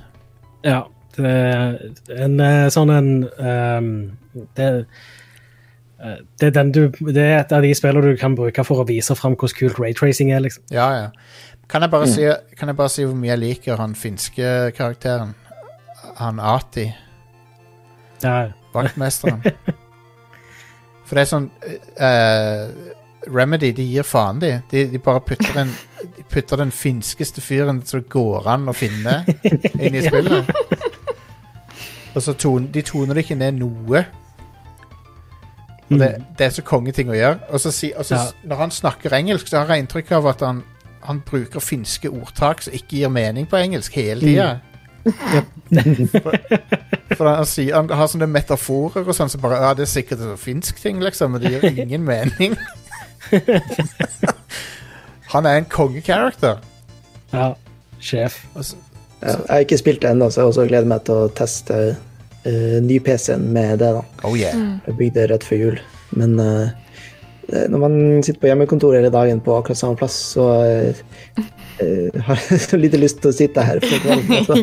Ja. 0.66 0.82
Det 1.14 1.30
er 1.30 2.24
en 2.26 2.40
eh, 2.42 2.70
sånn 2.74 2.90
en 2.90 3.10
um, 3.38 3.90
det, 4.58 4.70
eh, 6.02 6.18
det, 6.40 6.48
er 6.48 6.56
den 6.56 6.72
du, 6.74 6.82
det 7.06 7.22
er 7.22 7.36
et 7.42 7.54
av 7.54 7.62
de 7.66 7.74
spillene 7.78 8.16
du 8.16 8.20
kan 8.20 8.38
bruke 8.38 8.66
for 8.66 8.82
å 8.82 8.88
vise 8.90 9.16
fram 9.18 9.38
hvordan 9.38 9.60
kult 9.60 9.82
raytracing 9.82 10.34
er. 10.34 10.42
liksom. 10.46 10.66
Ja, 10.74 10.90
ja. 10.98 11.12
Kan 11.70 11.86
jeg 11.86 11.94
bare, 11.94 12.10
si, 12.12 12.26
kan 12.58 12.70
jeg 12.70 12.78
bare 12.78 12.92
si 12.92 13.06
hvor 13.06 13.16
mye 13.18 13.32
jeg 13.32 13.42
liker 13.44 13.80
han 13.82 13.96
finske 13.98 14.74
karakteren? 14.78 15.32
Han 16.20 16.42
Ati. 16.44 16.90
Ja, 18.24 18.52
Vaktmesteren. 18.74 19.42
For 21.08 21.18
det 21.18 21.24
er 21.24 21.30
sånn 21.30 21.48
uh, 22.00 22.94
Remedy, 23.28 23.72
de 23.76 23.86
gir 23.88 24.08
faen, 24.08 24.40
de. 24.42 24.52
De, 24.72 24.86
de 24.92 25.02
bare 25.04 25.22
putter 25.24 25.56
den, 25.56 25.72
de 26.18 26.26
putter 26.32 26.60
den 26.60 26.74
finskeste 26.76 27.44
fyren 27.44 27.82
som 27.88 28.04
går 28.10 28.50
an 28.52 28.68
å 28.72 28.76
finne, 28.76 29.22
inn 29.78 29.96
i 29.96 30.04
spillet. 30.08 30.50
Og 32.14 32.22
så 32.22 32.34
ton, 32.34 32.68
de 32.74 32.82
toner 32.86 33.18
det 33.18 33.26
ikke 33.26 33.40
ned 33.40 33.58
noe. 33.58 34.04
Og 35.90 36.00
det, 36.00 36.12
det 36.38 36.46
er 36.46 36.54
så 36.54 36.62
kongeting 36.66 37.10
å 37.10 37.18
gjøre. 37.18 37.40
Og 37.50 37.60
så 37.60 37.72
si, 37.74 37.90
og 37.98 38.06
så, 38.06 38.16
Ja. 38.16 38.50
Når 38.50 38.62
han 38.62 38.72
snakker 38.72 39.16
engelsk, 39.18 39.50
så 39.50 39.64
har 39.64 39.74
jeg 39.74 39.86
inntrykk 39.86 40.12
av 40.20 40.30
at 40.34 40.46
han 40.46 40.62
han 41.04 41.20
bruker 41.26 41.60
finske 41.60 42.10
ordtak 42.10 42.62
som 42.64 42.76
ikke 42.76 43.02
gir 43.02 43.12
mening 43.12 43.48
på 43.50 43.60
engelsk 43.60 43.96
hele 44.00 44.22
tida. 44.22 44.60
for, 45.04 46.38
for 47.18 47.28
han, 47.28 47.48
sier, 47.50 47.76
han 47.76 47.90
har 47.92 48.08
sånne 48.08 48.30
metaforer 48.32 49.04
og 49.04 49.16
sånn 49.16 49.32
som 49.32 49.44
bare 49.44 49.60
Ja, 49.66 49.74
det 49.76 49.88
er 49.88 49.92
sikkert 49.92 50.24
en 50.24 50.40
finsk 50.40 50.80
ting, 50.80 51.02
liksom, 51.04 51.36
men 51.36 51.44
det 51.44 51.52
gir 51.52 51.68
ingen 51.74 52.06
mening. 52.08 52.56
han 55.34 55.50
er 55.50 55.60
en 55.60 55.70
kongekarakter. 55.70 56.64
Ja. 57.34 57.52
Sjef. 58.04 58.44
Altså, 58.56 58.80
Ja, 59.24 59.38
jeg 59.40 59.50
har 59.54 59.66
ikke 59.66 59.80
spilt 59.80 60.02
det 60.04 60.12
ennå, 60.12 60.30
så 60.30 60.42
jeg 60.44 60.52
også 60.52 60.68
gleder 60.68 60.90
meg 60.92 61.04
til 61.08 61.24
å 61.24 61.32
teste 61.38 61.80
uh, 61.96 62.78
ny-PC-en 62.84 63.50
med 63.56 63.80
det. 63.80 63.92
da. 63.96 64.04
oh 64.28 64.36
yeah. 64.38 64.58
Jeg 64.88 64.98
bygde 65.00 65.28
rett 65.32 65.48
før 65.48 65.62
jul. 65.62 65.82
Men 66.20 66.40
eh, 66.40 66.68
eh, 67.50 67.68
når 67.70 67.80
man 67.82 67.96
sitter 68.24 68.40
på 68.42 68.50
hjemmekontor 68.52 68.94
hele 68.98 69.10
dagen 69.14 69.40
på 69.42 69.56
akkurat 69.58 69.80
samme 69.80 69.98
plass, 69.98 70.18
så 70.36 70.50
eh, 70.62 71.00
eh, 71.82 72.20
har 72.28 72.42
jeg 72.50 72.60
så 72.68 72.78
lite 72.78 73.00
lyst 73.02 73.22
til 73.24 73.32
å 73.32 73.36
sitte 73.38 73.64
her. 73.66 73.82
kvelden. 73.82 74.28
Altså. 74.38 74.60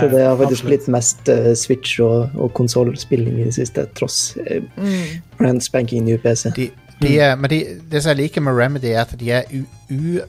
Så 0.00 0.08
det 0.12 0.22
har 0.24 0.38
faktisk 0.40 0.68
blitt 0.68 0.88
mest 0.92 1.28
eh, 1.32 1.50
Switch 1.58 1.98
og, 2.04 2.32
og 2.38 2.54
konsollspilling 2.56 3.40
i 3.42 3.48
det 3.50 3.56
siste, 3.58 3.86
tross 3.98 4.36
uh, 4.40 4.62
Mm. 4.78 5.20
brand 5.38 5.60
spanking 5.62 6.04
new 6.04 6.18
PC. 6.18 6.54
De, 6.56 6.70
de 7.02 7.18
er, 7.18 7.34
men 7.36 7.50
de, 7.50 7.60
det 7.90 8.02
som 8.02 8.14
jeg 8.14 8.22
liker 8.24 8.44
med 8.44 8.56
Remedy, 8.56 8.94
er 8.94 9.02
at 9.04 9.12
de 9.20 9.30
er 9.34 9.50
u, 9.52 9.64
u, 9.90 10.22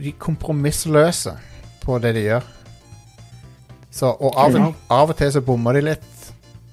de 0.00 0.12
kompromissløse 0.18 1.36
på 1.84 1.98
det 2.02 2.14
de 2.16 2.26
gjør. 2.26 2.48
Så, 3.90 4.10
og 4.10 4.36
av, 4.38 4.56
av 4.92 5.12
og 5.12 5.18
til 5.18 5.32
så 5.34 5.42
bommer 5.44 5.76
de 5.78 5.84
litt. 5.90 6.08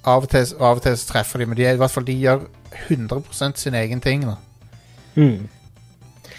Av 0.07 0.23
og 0.23 0.31
til, 0.31 0.45
av 0.61 0.79
og 0.79 0.85
til 0.85 0.95
så 0.97 1.11
treffer 1.11 1.41
de, 1.41 1.49
men 1.49 1.57
de, 1.59 1.65
er, 1.67 1.75
i 1.75 1.81
hvert 1.81 1.93
fall, 1.93 2.05
de 2.07 2.15
gjør 2.15 2.45
100% 2.87 3.59
sin 3.59 3.75
egen 3.75 4.03
ting. 4.03 4.23
Mm. 5.17 5.47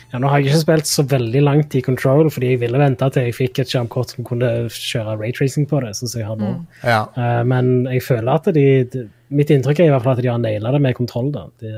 Ja, 0.09 0.21
nå 0.23 0.31
har 0.31 0.41
jeg 0.41 0.49
ikke 0.49 0.63
spilt 0.63 0.89
så 0.89 1.05
veldig 1.05 1.43
langt 1.45 1.75
i 1.77 1.83
Control, 1.85 2.31
fordi 2.33 2.55
jeg 2.55 2.63
ville 2.63 2.81
vente 2.81 3.11
til 3.13 3.27
jeg 3.29 3.37
fikk 3.37 3.61
et 3.61 3.73
skjermkort 3.75 4.15
som 4.15 4.25
kunne 4.25 4.49
kjøre 4.73 5.19
raytracing 5.21 5.69
på 5.69 5.83
det. 5.85 5.93
som 5.99 6.09
jeg 6.15 6.29
har 6.29 6.39
nå. 6.41 6.55
Ja. 6.81 7.03
Uh, 7.19 7.43
men 7.49 7.85
jeg 7.91 8.07
føler 8.07 8.33
at 8.39 8.49
de, 8.57 8.67
de 8.93 9.09
Mitt 9.29 9.51
inntrykk 9.53 9.83
er 9.85 9.91
i 9.91 9.93
hvert 9.93 10.07
fall 10.07 10.15
at 10.17 10.23
de 10.25 10.31
har 10.31 10.39
naila 10.41 10.71
det 10.73 10.81
med 10.81 10.97
kontroll. 10.97 11.29
da. 11.35 11.43
De, 11.61 11.73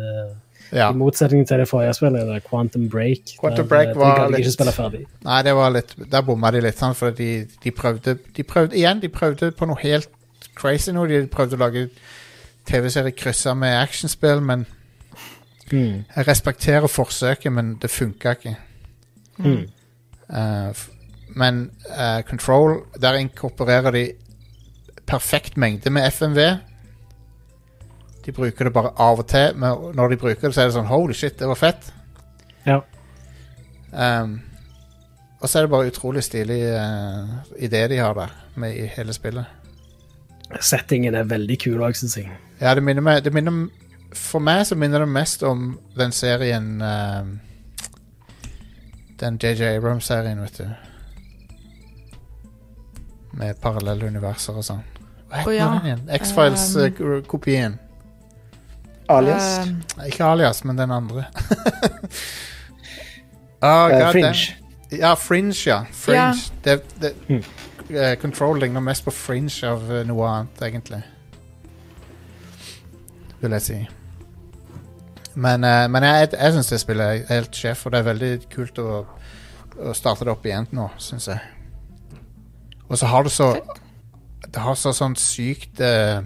ja. 0.72 0.90
I 0.90 0.96
motsetning 0.96 1.46
til 1.48 1.58
det 1.58 1.68
forrige 1.68 1.94
spillet, 1.94 2.44
Quantum 2.48 2.88
Break. 2.88 3.34
Quantum 3.40 3.64
der, 3.64 3.68
Break 3.68 3.96
var 3.96 4.28
de 4.30 4.42
litt-. 4.42 5.08
Nei, 5.26 5.42
det 5.42 5.54
var 5.54 5.70
litt 5.74 5.94
Der 6.12 6.22
bomma 6.22 6.50
de 6.54 6.60
litt, 6.64 6.78
sånn, 6.78 6.94
for 6.94 7.10
de, 7.10 7.46
de 7.62 7.72
prøvde 7.74 8.18
De 8.36 8.44
prøvde 8.46 8.78
igjen, 8.78 9.00
de 9.02 9.08
prøvde 9.08 9.50
på 9.50 9.66
noe 9.66 9.80
helt 9.82 10.08
crazy 10.54 10.92
nå. 10.92 11.06
De 11.10 11.24
prøvde 11.30 11.58
å 11.58 11.64
lage 11.64 11.88
TV-serie 12.70 13.16
kryssa 13.16 13.54
med 13.54 13.78
actionspill, 13.80 14.40
men 14.44 14.66
Mm. 15.72 16.04
jeg 16.16 16.26
respekterer 16.28 16.86
forsøket, 16.90 17.52
men 17.52 17.76
det 17.82 17.90
funka 17.90 18.30
ikke. 18.30 18.56
Mm. 19.38 19.68
Uh, 20.30 20.74
men 21.36 21.70
uh, 21.90 22.22
Control, 22.26 22.80
der 23.02 23.20
inkorporerer 23.20 23.90
de 23.90 24.12
perfekt 25.06 25.56
mengde 25.56 25.90
med 25.90 26.10
FMV. 26.10 26.38
De 28.30 28.34
bruker 28.34 28.64
det 28.64 28.70
bare 28.70 28.92
av 28.94 29.18
og 29.18 29.26
til, 29.26 29.56
men 29.58 29.88
når 29.98 30.12
de 30.12 30.16
bruker 30.22 30.44
det, 30.44 30.54
så 30.54 30.62
er 30.62 30.68
det 30.68 30.74
sånn 30.76 30.86
Holy 30.86 31.14
shit, 31.18 31.34
det 31.40 31.48
var 31.50 31.58
fett. 31.58 31.88
Ja. 32.62 32.76
Um, 33.90 34.36
og 35.40 35.48
så 35.50 35.58
er 35.58 35.66
det 35.66 35.72
bare 35.72 35.90
utrolig 35.90 36.22
stilig 36.22 36.60
uh, 36.70 37.32
idé 37.58 37.80
de 37.90 37.98
har 37.98 38.14
der, 38.14 38.36
med 38.54 38.78
i 38.78 38.86
hele 38.94 39.16
spillet. 39.16 39.50
Settingen 40.62 41.18
er 41.18 41.26
veldig 41.26 41.58
kul 41.58 41.82
òg, 41.82 41.98
syns 41.98 42.20
jeg. 42.20 42.30
Ja, 42.60 42.76
det 42.78 42.86
minner 42.86 43.02
meg 43.02 43.24
det 43.26 43.34
minner, 43.34 43.66
For 44.14 44.38
meg 44.38 44.62
så 44.70 44.78
minner 44.78 45.02
det 45.02 45.10
mest 45.10 45.42
om 45.42 45.72
den 45.98 46.14
serien 46.14 46.82
uh, 46.82 47.26
Den 49.18 49.42
JJ 49.42 49.74
Abrams-serien, 49.74 50.46
vet 50.46 50.62
du. 50.62 50.70
Med 53.42 53.58
parallelle 53.58 54.06
universer 54.06 54.54
og 54.54 54.70
sånn. 54.70 54.86
Hva 55.26 55.42
heter 55.42 55.50
oh, 55.50 55.56
ja. 55.58 55.70
den 55.80 55.86
igjen? 55.90 56.10
X-Files-kopien. 56.22 57.80
Alias. 59.16 59.46
Uh, 59.66 60.06
Ikke 60.06 60.24
Alias, 60.24 60.62
men 60.64 60.78
den 60.78 60.90
andre. 60.94 61.24
oh, 63.62 63.88
Eh, 63.90 63.98
God 64.00 64.12
Fringe. 64.12 64.32
damn. 64.32 64.98
Ja, 65.00 65.14
Fringe, 65.14 65.54
ja. 65.66 65.84
Fringe. 65.92 66.34
Det, 66.64 66.80
det, 67.00 67.12
Mm. 67.28 67.44
uh, 67.90 68.14
Control 68.20 68.58
ligner 68.60 68.80
mest 68.80 69.04
på 69.04 69.10
Fringe 69.14 69.66
av 69.68 69.82
uh, 69.90 70.02
noe 70.08 70.26
annet, 70.28 70.62
egentlig. 70.62 71.02
Vil 73.40 73.50
jeg 73.56 73.62
si. 73.62 73.78
Men, 75.40 75.64
eh, 75.64 75.86
men 75.88 76.02
jeg, 76.04 76.28
jeg 76.34 76.52
syns 76.52 76.68
det 76.72 76.80
spillet 76.82 77.06
er 77.30 77.34
helt 77.34 77.54
sjef, 77.56 77.84
og 77.86 77.92
det 77.94 78.00
er 78.02 78.08
veldig 78.10 78.30
kult 78.52 78.78
å, 78.82 79.04
å 79.78 79.92
starte 79.96 80.26
det 80.26 80.32
opp 80.34 80.44
igjen 80.48 80.66
nå, 80.76 80.88
syns 81.00 81.28
jeg. 81.30 81.38
Og 82.90 82.98
så 82.98 83.06
har 83.06 83.22
det 83.22 83.30
så 83.32 83.52
Det 84.50 84.58
har 84.64 84.74
så 84.74 84.90
sånn 84.92 85.14
sykt 85.16 85.78
eh, 85.80 86.18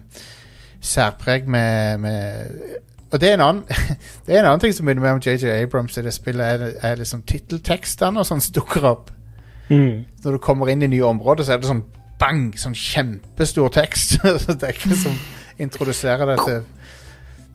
særpreg 0.85 1.49
med, 1.51 2.03
med 2.05 2.79
Og 3.13 3.21
det 3.21 3.31
er 3.31 3.39
en 3.39 3.45
annen 3.47 3.65
Det 4.27 4.35
er 4.35 4.43
en 4.43 4.51
annen 4.51 4.63
ting 4.63 4.75
som 4.77 4.87
minner 4.89 5.05
meg 5.05 5.17
om 5.17 5.23
JJ 5.25 5.49
Abrams 5.57 5.97
i 5.99 6.05
det 6.05 6.15
spillet, 6.17 6.45
er, 6.45 6.79
er 6.85 7.01
liksom 7.01 7.25
titteltekstene 7.29 8.21
og 8.21 8.29
sånn 8.29 8.43
som 8.45 8.57
dukker 8.59 8.87
opp. 8.89 9.11
Mm. 9.71 10.05
Når 10.25 10.37
du 10.37 10.43
kommer 10.45 10.69
inn 10.73 10.85
i 10.85 10.91
nye 10.93 11.07
områder, 11.09 11.47
så 11.47 11.55
er 11.55 11.63
det 11.63 11.71
sånn 11.71 11.85
bang! 12.21 12.53
Sånn 12.61 12.77
kjempestor 12.77 13.73
tekst. 13.75 14.19
Så 14.45 14.55
det 14.55 14.69
er 14.69 14.77
ikke 14.77 14.97
som 14.99 15.17
introduserer 15.63 16.29
deg 16.35 16.41
til 16.45 16.63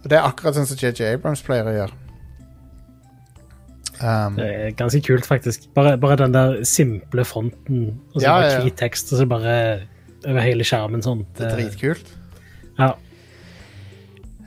Og 0.03 0.05
det 0.11 0.17
er 0.17 0.27
akkurat 0.27 0.57
sånn 0.57 0.69
som 0.69 0.79
JJ 0.79 1.13
Abrams 1.13 1.43
pleier 1.45 1.67
å 1.69 1.75
gjøre. 1.75 1.97
Um, 3.99 4.37
Det 4.37 4.45
er 4.47 4.69
ganske 4.79 5.01
kult, 5.03 5.25
faktisk. 5.27 5.67
Bare, 5.75 5.97
bare 5.99 6.15
den 6.21 6.31
der 6.31 6.61
simple 6.63 7.25
fronten, 7.27 7.99
og 8.13 8.21
så 8.21 8.25
Ja, 8.25 8.35
bare 8.37 8.61
hvit 8.63 8.77
ja. 8.77 8.85
tekst, 8.85 9.11
og 9.11 9.19
så 9.19 9.25
bare 9.27 9.55
over 10.27 10.39
hele 10.43 10.63
skjermen 10.67 11.03
sånn. 11.03 11.25
det 11.37 11.47
er 11.47 11.57
dritkult. 11.57 12.13
Ja. 12.79 12.93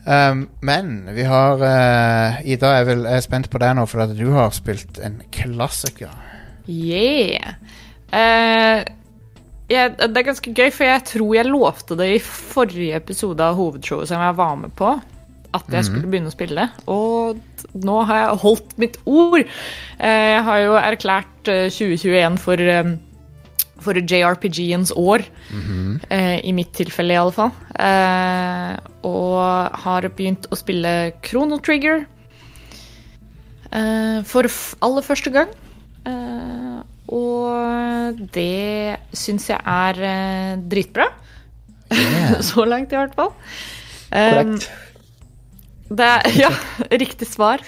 Um, 0.03 0.49
men 0.67 1.05
vi 1.15 1.23
har 1.23 1.61
uh, 1.63 2.41
Ida, 2.43 2.73
jeg, 2.81 2.89
vil, 2.89 3.05
jeg 3.07 3.21
er 3.21 3.23
spent 3.23 3.47
på 3.53 3.61
deg 3.63 3.77
nå, 3.79 3.85
for 3.87 4.03
at 4.03 4.17
du 4.19 4.27
har 4.35 4.51
spilt 4.55 4.99
en 5.03 5.21
klassiker. 5.35 6.11
Yeah. 6.67 7.55
Uh, 8.11 8.83
jeg, 9.71 9.95
det 10.01 10.19
er 10.19 10.27
ganske 10.27 10.53
gøy, 10.53 10.69
for 10.75 10.89
jeg 10.89 11.07
tror 11.13 11.37
jeg 11.39 11.49
lovte 11.49 11.97
det 11.99 12.11
i 12.17 12.21
forrige 12.25 12.99
episode 12.99 13.47
av 13.47 13.57
hovedshowet 13.57 14.11
som 14.11 14.25
jeg 14.25 14.39
var 14.41 14.59
med 14.59 14.75
på, 14.79 14.91
at 15.53 15.69
jeg 15.71 15.87
skulle 15.87 16.11
begynne 16.11 16.33
å 16.33 16.35
spille. 16.35 16.67
Og 16.91 17.39
nå 17.79 18.03
har 18.09 18.23
jeg 18.25 18.43
holdt 18.43 18.77
mitt 18.83 18.99
ord. 19.07 19.47
Uh, 20.03 20.29
jeg 20.35 20.45
har 20.49 20.63
jo 20.65 20.77
erklært 20.81 21.53
eh, 21.53 21.69
2021 21.71 22.39
for 22.43 22.73
eh, 22.75 22.95
for 23.85 23.99
JRPG-ens 23.99 24.93
år, 24.99 25.25
eh, 26.11 26.39
i 26.45 26.53
mitt 26.57 26.73
tilfelle 26.79 27.15
i 27.15 27.21
alle 27.21 27.35
fall. 27.35 27.53
Eh, 27.79 28.77
og 29.09 29.79
har 29.85 30.09
begynt 30.09 30.49
å 30.51 30.59
spille 30.59 31.13
Chrono 31.25 31.59
Trigger 31.59 32.05
eh, 33.73 34.23
for 34.25 34.49
aller 34.81 35.07
første 35.07 35.33
gang. 35.35 35.53
Eh, 36.07 36.79
og 37.13 38.23
det 38.33 38.99
syns 39.13 39.51
jeg 39.51 39.61
er 39.61 40.03
eh, 40.09 40.55
dritbra. 40.57 41.11
Yeah. 41.93 42.41
Så 42.49 42.65
langt, 42.65 42.93
i 42.93 42.97
hvert 42.97 43.15
fall. 43.19 43.35
Korrekt. 44.13 44.71
det 45.93 46.07
er, 46.09 46.31
ja, 46.47 46.53
riktig 46.93 47.29
svar. 47.29 47.65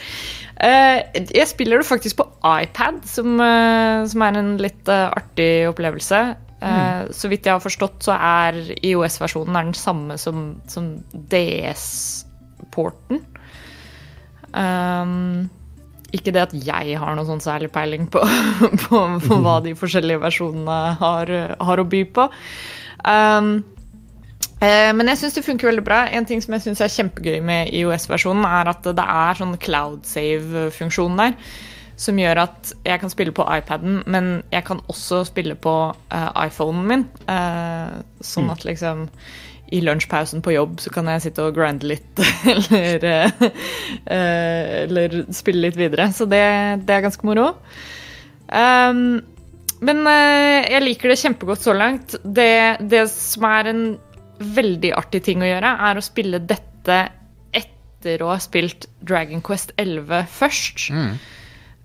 Eh, 0.64 1.24
jeg 1.28 1.50
spiller 1.50 1.82
det 1.82 1.88
faktisk 1.88 2.22
på 2.22 2.28
iPad, 2.62 3.02
som, 3.08 3.36
eh, 3.40 4.06
som 4.08 4.24
er 4.24 4.40
en 4.40 4.54
litt 4.60 4.88
eh, 4.88 5.10
artig 5.10 5.68
opplevelse. 5.68 6.24
Mm. 6.64 7.10
Så 7.12 7.28
vidt 7.28 7.44
jeg 7.44 7.52
har 7.52 7.60
forstått, 7.60 7.98
så 8.06 8.14
er 8.16 8.56
IOS-versjonen 8.80 9.58
er 9.58 9.66
den 9.66 9.74
samme 9.76 10.14
som, 10.16 10.54
som 10.64 10.86
DS-porten. 11.12 13.18
Um, 14.54 15.50
ikke 16.14 16.32
det 16.32 16.46
at 16.46 16.54
jeg 16.56 16.96
har 16.96 17.18
noe 17.18 17.28
sånn 17.28 17.44
særlig 17.44 17.68
peiling 17.74 18.06
på, 18.08 18.22
på, 18.86 19.02
på 19.26 19.38
hva 19.44 19.58
de 19.66 19.74
forskjellige 19.76 20.22
versjonene 20.22 20.78
har, 21.02 21.34
har 21.68 21.82
å 21.82 21.84
by 21.84 22.00
på. 22.16 22.30
Um, 23.04 23.58
Men 24.64 25.10
jeg 25.10 25.20
syns 25.20 25.36
det 25.36 25.44
funker 25.46 25.68
veldig 25.68 25.84
bra. 25.84 26.00
En 26.14 26.26
ting 26.28 26.42
som 26.42 26.54
jeg 26.56 26.64
synes 26.64 26.82
er 26.84 26.92
kjempegøy 26.92 27.40
med 27.44 27.72
IOS-versjonen, 27.74 28.46
er 28.48 28.70
at 28.70 28.86
det 28.86 29.04
er 29.04 29.38
sånn 29.40 29.56
cloud 29.60 30.04
save-funksjon 30.08 31.18
der. 31.20 31.34
Som 32.00 32.18
gjør 32.18 32.40
at 32.46 32.72
jeg 32.86 33.02
kan 33.02 33.12
spille 33.12 33.34
på 33.34 33.46
iPaden, 33.46 34.00
men 34.10 34.30
jeg 34.54 34.64
kan 34.66 34.80
også 34.90 35.24
spille 35.28 35.54
på 35.54 35.74
uh, 35.92 36.30
iPhonen 36.46 36.86
min. 36.90 37.04
Uh, 37.28 38.00
sånn 38.24 38.50
at 38.54 38.64
liksom 38.66 39.08
i 39.74 39.80
lunsjpausen 39.82 40.42
på 40.44 40.54
jobb 40.54 40.80
så 40.82 40.92
kan 40.94 41.08
jeg 41.10 41.26
sitte 41.26 41.44
og 41.44 41.56
grinde 41.56 41.88
litt, 41.94 42.22
eller, 42.52 43.06
eh, 43.10 43.44
eh, 44.04 44.72
eller 44.84 45.20
spille 45.34 45.68
litt 45.68 45.78
videre. 45.78 46.10
Så 46.14 46.28
det, 46.30 46.44
det 46.84 46.96
er 46.96 47.06
ganske 47.06 47.26
moro. 47.26 47.50
Um, 48.48 49.22
men 49.84 50.02
eh, 50.08 50.70
jeg 50.74 50.84
liker 50.84 51.10
det 51.10 51.20
kjempegodt 51.22 51.64
så 51.64 51.76
langt. 51.76 52.16
Det, 52.22 52.52
det 52.92 53.06
som 53.12 53.48
er 53.48 53.72
en 53.72 53.84
veldig 54.54 54.92
artig 54.96 55.22
ting 55.26 55.42
å 55.44 55.48
gjøre, 55.48 55.70
er 55.88 55.98
å 56.00 56.04
spille 56.04 56.38
dette 56.44 56.98
etter 57.54 58.22
å 58.24 58.32
ha 58.34 58.38
spilt 58.42 58.86
Dragon 59.00 59.40
Quest 59.44 59.72
11 59.80 60.26
først. 60.28 60.88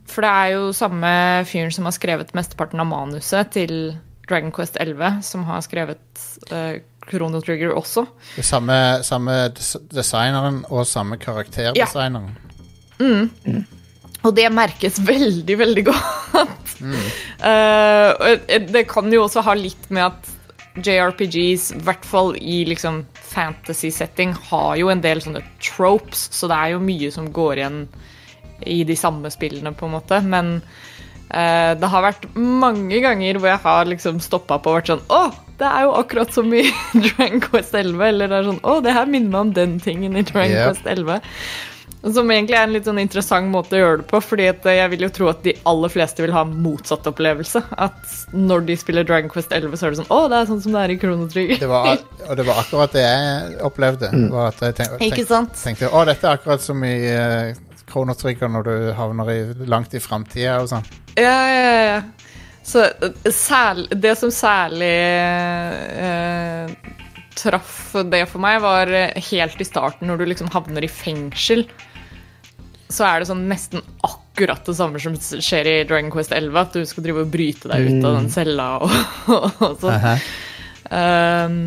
For 0.10 0.26
det 0.26 0.30
er 0.42 0.54
jo 0.56 0.70
samme 0.74 1.10
fyren 1.46 1.72
som 1.72 1.86
har 1.86 1.94
skrevet 1.96 2.34
mesteparten 2.38 2.82
av 2.82 2.88
manuset 2.90 3.52
til 3.54 3.74
Dragon 4.30 4.52
Quest 4.54 4.78
11, 4.82 5.22
som 5.26 5.44
har 5.48 5.62
skrevet 5.66 6.24
uh, 6.52 6.76
Chrono 7.10 7.40
Trigger 7.42 7.72
også. 7.78 8.04
Det 8.36 8.46
samme, 8.46 8.76
samme 9.06 9.38
des- 9.58 9.78
designeren 9.90 10.64
og 10.70 10.86
samme 10.90 11.18
karakterdesigneren. 11.22 12.36
Ja. 13.00 13.62
Og 14.28 14.36
det 14.36 14.50
merkes 14.52 15.00
veldig, 15.08 15.56
veldig 15.62 15.86
godt. 15.88 16.76
mm. 16.84 16.98
uh, 17.48 18.68
det 18.74 18.84
kan 18.92 19.08
jo 19.14 19.24
også 19.24 19.46
ha 19.48 19.56
litt 19.58 19.88
med 19.90 20.10
at 20.10 20.30
JRPGs, 20.78 21.72
i 21.76 21.82
hvert 21.84 22.06
fall 22.06 22.36
i 22.38 22.62
liksom 22.70 23.02
fantasy-setting, 23.32 24.36
har 24.52 24.78
jo 24.80 24.92
en 24.92 25.02
del 25.04 25.22
sånne 25.24 25.42
tropes, 25.64 26.28
så 26.36 26.50
det 26.52 26.60
er 26.60 26.76
jo 26.76 26.84
mye 26.84 27.12
som 27.14 27.32
går 27.34 27.62
igjen 27.62 27.82
i 28.68 28.84
de 28.84 28.96
samme 29.00 29.32
spillene, 29.32 29.74
på 29.76 29.88
en 29.88 29.96
måte. 29.98 30.20
Men 30.26 30.58
eh, 31.30 31.74
det 31.80 31.92
har 31.92 32.06
vært 32.06 32.28
mange 32.36 33.02
ganger 33.04 33.40
hvor 33.40 33.54
jeg 33.54 33.64
har 33.66 33.92
liksom 33.92 34.22
stoppa 34.24 34.60
på 34.60 34.74
og 34.74 34.80
vært 34.80 34.94
sånn 34.94 35.06
Å, 35.16 35.24
det 35.60 35.68
er 35.68 35.88
jo 35.88 35.96
akkurat 36.00 36.36
som 36.36 36.54
i 36.56 36.66
Dragon 37.08 37.44
Quest 37.44 37.76
11. 37.76 38.06
Eller 38.12 38.32
det 38.32 38.40
er 38.40 38.50
sånn 38.52 38.64
Å, 38.64 38.80
det 38.86 38.96
her 38.96 39.10
minner 39.10 39.34
meg 39.34 39.42
om 39.48 39.58
den 39.58 39.78
tingen 39.84 40.20
i 40.20 40.26
Dragon 40.28 40.56
Yep. 40.56 40.72
Quest 40.72 40.88
11. 40.88 41.20
Som 42.00 42.32
egentlig 42.32 42.56
er 42.56 42.64
en 42.64 42.72
litt 42.72 42.86
sånn 42.88 43.02
interessant 43.02 43.50
måte 43.52 43.76
å 43.76 43.80
gjøre 43.82 43.98
det 44.00 44.06
på, 44.08 44.22
fordi 44.24 44.46
at 44.48 44.64
jeg 44.72 44.92
vil 44.94 45.02
jo 45.04 45.10
tro 45.18 45.30
at 45.32 45.42
de 45.44 45.54
aller 45.68 45.92
fleste 45.92 46.24
vil 46.24 46.32
ha 46.32 46.46
motsatt 46.48 47.08
opplevelse. 47.12 47.62
At 47.76 48.14
når 48.32 48.64
de 48.70 48.78
spiller 48.80 49.08
Dragon 49.08 49.32
Quest 49.32 49.52
11, 49.52 49.76
så 49.76 49.88
er 49.88 49.92
det 49.92 50.00
sånn 50.00 50.14
Å, 50.16 50.20
det 50.32 50.38
er 50.38 50.48
sånn 50.48 50.62
som 50.64 50.78
det 50.78 50.84
er 50.86 50.94
i 50.94 51.00
Krono 51.02 51.28
Trigger. 51.32 51.60
Det 51.60 51.72
var, 51.72 52.00
og 52.24 52.40
det 52.40 52.46
var 52.48 52.62
akkurat 52.64 52.96
det 52.96 53.04
jeg 53.04 53.58
opplevde. 53.68 54.12
Var 54.32 54.54
at 54.54 54.64
jeg 54.64 54.78
tenk, 54.80 54.96
Ikke 55.00 55.18
tenk, 55.18 55.32
sant? 55.34 55.60
tenkte 55.60 55.92
å, 55.92 56.06
dette 56.08 56.30
er 56.30 56.40
akkurat 56.40 56.64
som 56.64 56.88
i 56.88 56.96
uh, 57.12 57.52
Krono 57.90 58.16
Trigger 58.16 58.52
når 58.54 58.70
du 58.70 58.74
havner 58.96 59.34
i, 59.34 59.40
langt 59.68 59.96
i 59.98 60.04
framtida 60.04 60.62
og 60.64 60.72
sånn. 60.72 60.88
Ja, 61.20 61.36
ja, 61.52 61.76
ja. 61.90 62.00
Så 62.64 62.86
eh, 62.86 63.84
det 63.98 64.16
som 64.20 64.32
særlig 64.32 64.96
uh, 66.00 66.70
traff 67.40 67.96
det 68.12 68.26
for 68.30 68.44
meg, 68.44 68.60
var 68.64 68.92
eh, 68.94 69.16
helt 69.32 69.62
i 69.62 69.68
starten, 69.68 70.10
når 70.10 70.22
du 70.22 70.30
liksom 70.30 70.52
havner 70.54 70.86
i 70.86 70.92
fengsel. 70.92 71.66
Så 72.90 73.06
er 73.06 73.22
det 73.22 73.30
sånn 73.30 73.46
nesten 73.50 73.84
akkurat 74.06 74.66
det 74.66 74.74
samme 74.78 75.02
som 75.02 75.14
skjer 75.20 75.68
i 75.70 75.76
Dragon 75.90 76.10
Quest 76.14 76.34
11. 76.34 76.56
At 76.58 76.78
du 76.78 76.88
skal 76.90 77.06
drive 77.06 77.26
og 77.26 77.34
bryte 77.34 77.70
deg 77.70 77.86
ut 77.86 78.08
av 78.08 78.18
den 78.18 78.32
cella 78.34 78.70
og, 78.82 78.96
og 79.68 79.76
sånn. 79.84 79.94
Aha. 79.94 80.16
Um, 80.90 81.60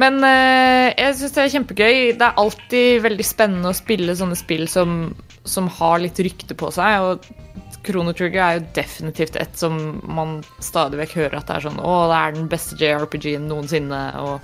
men 0.00 0.22
uh, 0.22 0.88
jeg 0.94 1.16
syns 1.18 1.34
det 1.34 1.42
er 1.42 1.52
kjempegøy. 1.56 1.94
Det 2.16 2.26
er 2.26 2.40
alltid 2.40 3.04
veldig 3.04 3.26
spennende 3.26 3.72
å 3.72 3.76
spille 3.76 4.16
sånne 4.16 4.38
spill 4.38 4.66
som, 4.70 4.98
som 5.44 5.68
har 5.80 6.00
litt 6.00 6.20
rykte 6.22 6.56
på 6.58 6.70
seg. 6.74 7.04
Og 7.04 7.80
Chrono 7.84 8.14
Trigger 8.16 8.42
er 8.44 8.58
jo 8.58 8.66
definitivt 8.76 9.38
et 9.40 9.56
som 9.58 10.00
man 10.08 10.40
stadig 10.62 11.00
vekk 11.00 11.16
hører 11.22 11.40
at 11.40 11.48
det 11.48 11.56
er 11.56 11.66
sånn 11.68 11.80
Å, 11.80 11.94
det 12.10 12.18
er 12.18 12.36
den 12.36 12.50
beste 12.52 12.78
JRPG-en 12.80 13.48
noensinne. 13.50 14.02
Og 14.22 14.38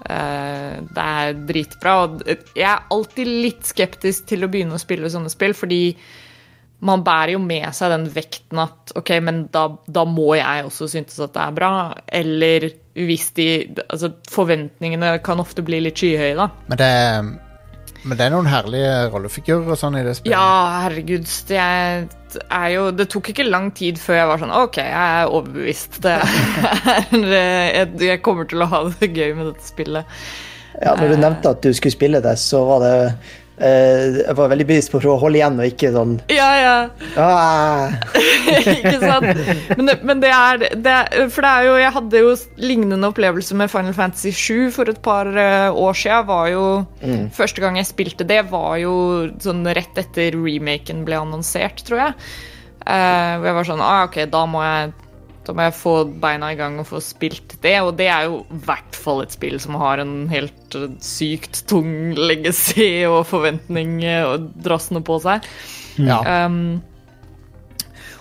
det 0.00 1.04
er 1.04 1.38
dritbra. 1.48 1.94
Og 2.04 2.24
jeg 2.26 2.66
er 2.66 2.88
alltid 2.94 3.30
litt 3.30 3.68
skeptisk 3.68 4.30
til 4.30 4.46
å 4.46 4.50
begynne 4.52 4.78
å 4.78 4.82
spille 4.82 5.10
sånne 5.12 5.32
spill, 5.32 5.54
fordi 5.56 5.82
man 6.80 7.02
bærer 7.04 7.34
jo 7.34 7.42
med 7.44 7.68
seg 7.76 7.92
den 7.92 8.06
vekten 8.14 8.62
at 8.62 8.94
ok, 8.96 9.12
men 9.24 9.42
da, 9.52 9.66
da 9.84 10.06
må 10.08 10.32
jeg 10.38 10.64
også 10.64 10.88
synes 10.94 11.18
at 11.20 11.34
det 11.34 11.42
er 11.44 11.58
bra. 11.58 11.72
Eller 12.20 12.70
hvis 12.96 13.30
de 13.36 13.48
Altså, 13.86 14.14
forventningene 14.30 15.18
kan 15.24 15.42
ofte 15.42 15.64
bli 15.66 15.82
litt 15.84 16.00
skyhøye, 16.00 16.36
da. 16.38 16.48
Men 16.70 16.80
det, 16.80 16.90
men 18.02 18.16
det 18.16 18.26
er 18.26 18.32
noen 18.32 18.48
herlige 18.48 18.92
rollefigurer 19.12 19.74
og 19.74 19.78
sånn 19.78 19.98
i 20.00 20.04
det 20.06 20.14
spillet. 20.16 20.32
Ja, 20.32 20.84
herregud. 20.86 21.26
Det 21.48 21.58
er 21.60 22.68
jo 22.72 22.84
Det 22.94 23.08
tok 23.10 23.32
ikke 23.32 23.48
lang 23.48 23.70
tid 23.76 23.98
før 24.00 24.20
jeg 24.20 24.30
var 24.30 24.42
sånn 24.42 24.54
OK, 24.54 24.78
jeg 24.80 25.16
er 25.20 25.32
overbevist. 25.34 25.98
Det 26.04 26.14
er, 26.16 27.26
jeg, 27.34 27.90
jeg 28.06 28.22
kommer 28.24 28.48
til 28.48 28.64
å 28.64 28.70
ha 28.70 28.84
det 28.88 29.10
gøy 29.10 29.34
med 29.36 29.50
dette 29.50 29.68
spillet. 29.68 30.22
Ja, 30.80 30.94
når 30.96 31.12
du 31.12 31.20
nevnte 31.20 31.52
at 31.52 31.60
du 31.64 31.74
skulle 31.76 31.92
spille 31.92 32.22
det, 32.24 32.36
så 32.40 32.62
var 32.64 32.84
det 32.84 32.94
eh, 33.02 33.30
Jeg 33.60 34.36
var 34.38 34.50
veldig 34.52 34.66
bevisst 34.70 34.92
på 34.92 34.96
å 34.96 35.02
prøve 35.02 35.16
å 35.18 35.20
holde 35.20 35.40
igjen 35.40 35.58
og 35.60 35.68
ikke 35.68 35.90
sånn 35.92 36.14
Ja, 36.32 36.48
ja. 36.56 36.76
ah, 37.20 37.92
ikke 38.72 38.94
sant? 39.02 39.42
Men 39.76 39.90
det, 39.90 39.96
men 40.06 40.22
det 40.22 40.30
er, 40.32 40.64
det 40.80 40.94
er 40.94 41.28
For 41.32 41.44
det 41.44 41.50
er 41.50 41.66
jo 41.68 41.74
Jeg 41.82 41.94
hadde 41.98 42.22
jo 42.22 42.30
lignende 42.62 43.10
opplevelse 43.10 43.58
med 43.60 43.72
Final 43.72 43.96
Fantasy 43.96 44.32
7 44.32 44.70
for 44.78 44.88
et 44.88 45.02
par 45.04 45.28
eh, 45.28 45.68
år 45.68 45.96
siden. 45.96 46.26
Var 46.30 46.48
jo, 46.52 46.64
Første 47.36 47.62
gang 47.62 47.76
jeg 47.78 47.88
spilte 47.90 48.26
det, 48.28 48.42
var 48.50 48.78
jo 48.80 48.94
sånn 49.42 49.62
rett 49.76 50.00
etter 50.00 50.36
remaken 50.36 51.04
ble 51.06 51.20
annonsert, 51.20 51.84
tror 51.86 52.04
jeg. 52.06 52.16
Uh, 52.80 53.36
hvor 53.36 53.50
jeg 53.50 53.56
var 53.58 53.68
sånn 53.68 53.84
ah, 53.84 54.02
OK, 54.08 54.22
da 54.32 54.44
må 54.48 54.62
jeg 54.64 54.92
da 55.50 55.56
må 55.56 55.66
jeg 55.66 55.74
få 55.80 55.94
beina 56.22 56.52
i 56.54 56.58
gang 56.58 56.78
og 56.78 56.86
få 56.86 57.00
spilt 57.02 57.56
det. 57.64 57.74
Og 57.82 57.96
det 57.98 58.06
er 58.12 58.28
jo 58.28 58.42
i 58.46 58.60
hvert 58.66 58.98
fall 58.98 59.24
et 59.24 59.34
spill 59.34 59.58
som 59.62 59.78
har 59.80 60.02
en 60.02 60.28
helt 60.30 60.76
eh, 60.78 60.92
sykt 61.02 61.64
tung 61.70 62.14
legacy 62.14 63.02
og 63.08 63.24
forventning 63.30 63.98
eh, 64.06 64.22
og 64.28 64.52
drassende 64.62 65.02
på 65.06 65.18
seg. 65.24 65.44
Ja. 65.98 66.46
Um, 66.46 66.78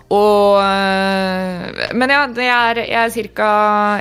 og 0.10 0.58
øh, 0.58 1.92
Men 1.94 2.10
ja, 2.10 2.24
det 2.34 2.46
er, 2.50 2.80
jeg 2.82 2.98
er 2.98 3.12
cirka 3.14 3.50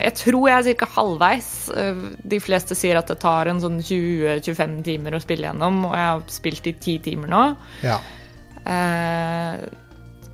Jeg 0.00 0.14
tror 0.16 0.46
jeg 0.48 0.56
er 0.56 0.64
cirka 0.70 0.86
halvveis. 0.94 1.50
Øh, 1.76 2.00
De 2.32 2.38
fleste 2.40 2.72
sier 2.78 2.96
at 2.96 3.12
det 3.12 3.18
tar 3.20 3.50
en 3.52 3.60
sånn 3.60 3.76
20-25 3.84 4.78
timer 4.86 5.18
å 5.18 5.20
spille 5.20 5.50
gjennom, 5.50 5.82
og 5.90 5.92
jeg 5.92 6.06
har 6.08 6.24
spilt 6.32 6.70
i 6.70 6.72
10 6.78 7.04
timer 7.10 7.34
nå. 7.34 7.42
ja. 7.84 8.00
Eh, 8.68 9.68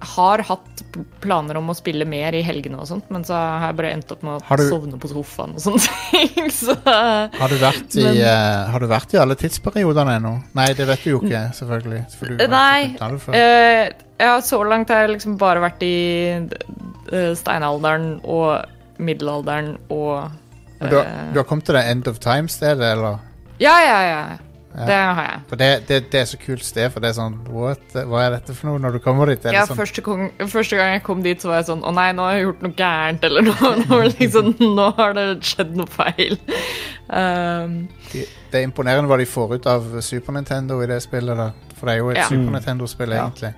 har 0.05 0.43
hatt 0.49 0.83
planer 1.25 1.57
om 1.59 1.71
å 1.73 1.75
spille 1.75 2.05
mer 2.07 2.35
i 2.39 2.43
helgene 2.47 2.79
og 2.79 2.87
sånt, 2.87 3.09
men 3.11 3.25
så 3.27 3.35
har 3.35 3.67
jeg 3.71 3.77
bare 3.81 3.91
endt 3.97 4.13
opp 4.15 4.23
med 4.27 4.37
å 4.39 4.59
du- 4.61 4.69
sovne 4.71 4.99
på 5.03 5.11
sofaen 5.11 5.55
og 5.57 5.63
sånne 5.65 5.83
ting. 6.11 6.51
Så 6.55 6.77
Har, 6.85 7.49
du 7.51 7.57
vært 7.59 7.97
i, 7.99 8.05
Men- 8.05 8.21
eh, 8.23 8.71
har 8.71 8.81
du 8.85 8.87
vært 8.91 9.15
i 9.17 9.21
alle 9.23 9.35
tidsperiodene 9.41 10.19
ennå? 10.21 10.35
Nei, 10.55 10.69
det 10.79 10.87
vet 10.93 11.03
du 11.05 11.11
jo 11.15 11.21
ikke, 11.25 11.43
selvfølgelig. 11.59 12.03
For 12.19 12.27
du 12.35 12.45
har 12.45 12.55
Nei. 12.55 12.95
Eh, 13.35 13.91
ja, 14.23 14.37
så 14.47 14.61
langt 14.69 14.89
har 14.95 15.05
jeg 15.07 15.17
liksom 15.17 15.37
bare 15.41 15.61
vært 15.65 15.83
i 15.83 15.95
uh, 17.13 17.35
steinalderen 17.35 18.21
og 18.25 18.65
middelalderen 19.03 19.75
og 19.91 20.31
du, 20.85 20.97
har- 20.97 21.31
du 21.33 21.39
har 21.41 21.47
kommet 21.49 21.65
til 21.67 21.75
det 21.79 21.85
End 21.91 22.07
of 22.11 22.19
Time-stedet, 22.23 22.93
eller? 22.95 23.19
Ja, 23.63 23.75
ja, 23.83 23.99
ja. 24.05 24.23
Ja. 24.75 24.87
Det 24.89 24.95
har 24.99 25.27
jeg. 25.29 25.41
For 25.49 25.57
det, 25.61 25.67
det, 25.87 25.97
det 26.11 26.19
er 26.21 26.25
så 26.27 26.39
kult 26.43 26.65
sted, 26.67 26.89
for 26.91 26.99
det 27.05 27.13
er 27.13 27.15
sånn 27.15 27.37
What? 27.55 27.93
Hva 27.95 28.25
er 28.25 28.33
dette 28.35 28.57
for 28.59 28.67
noe 28.73 28.81
når 28.83 28.97
du 28.97 28.99
kommer 29.05 29.31
dit? 29.31 29.39
Er 29.47 29.53
det 29.53 29.59
Ja, 29.61 29.67
sånn, 29.69 29.79
første, 29.79 30.03
gang, 30.03 30.25
første 30.51 30.77
gang 30.81 30.97
jeg 30.97 31.05
kom 31.07 31.21
dit, 31.23 31.39
så 31.45 31.53
var 31.53 31.61
jeg 31.61 31.69
sånn 31.69 31.85
Å 31.87 31.93
nei, 31.95 32.09
nå 32.19 32.25
har 32.27 32.33
jeg 32.35 32.47
gjort 32.49 32.65
noe 32.67 32.75
gærent, 32.81 33.27
eller 33.29 33.47
noe. 33.47 33.71
Nå, 33.85 34.01
liksom, 34.19 34.49
nå 34.75 34.89
har 34.99 35.15
det 35.15 35.27
skjedd 35.47 35.77
noe 35.79 35.87
feil. 35.95 36.35
Um, 37.07 37.77
det, 38.11 38.25
det 38.51 38.61
er 38.61 38.67
imponerende 38.67 39.11
hva 39.11 39.19
de 39.21 39.27
får 39.29 39.55
ut 39.59 39.67
av 39.71 39.87
Super 40.03 40.35
Nintendo 40.35 40.81
i 40.83 40.89
det 40.91 40.99
spillet. 41.05 41.37
da 41.39 41.51
For 41.79 41.87
det 41.87 41.95
er 41.95 42.03
jo 42.03 42.11
et 42.15 42.19
Ja. 42.23 42.27
Super 42.33 42.57
Nintendo-spill, 42.57 43.15
Ja. 43.15 43.29
egentlig. 43.29 43.55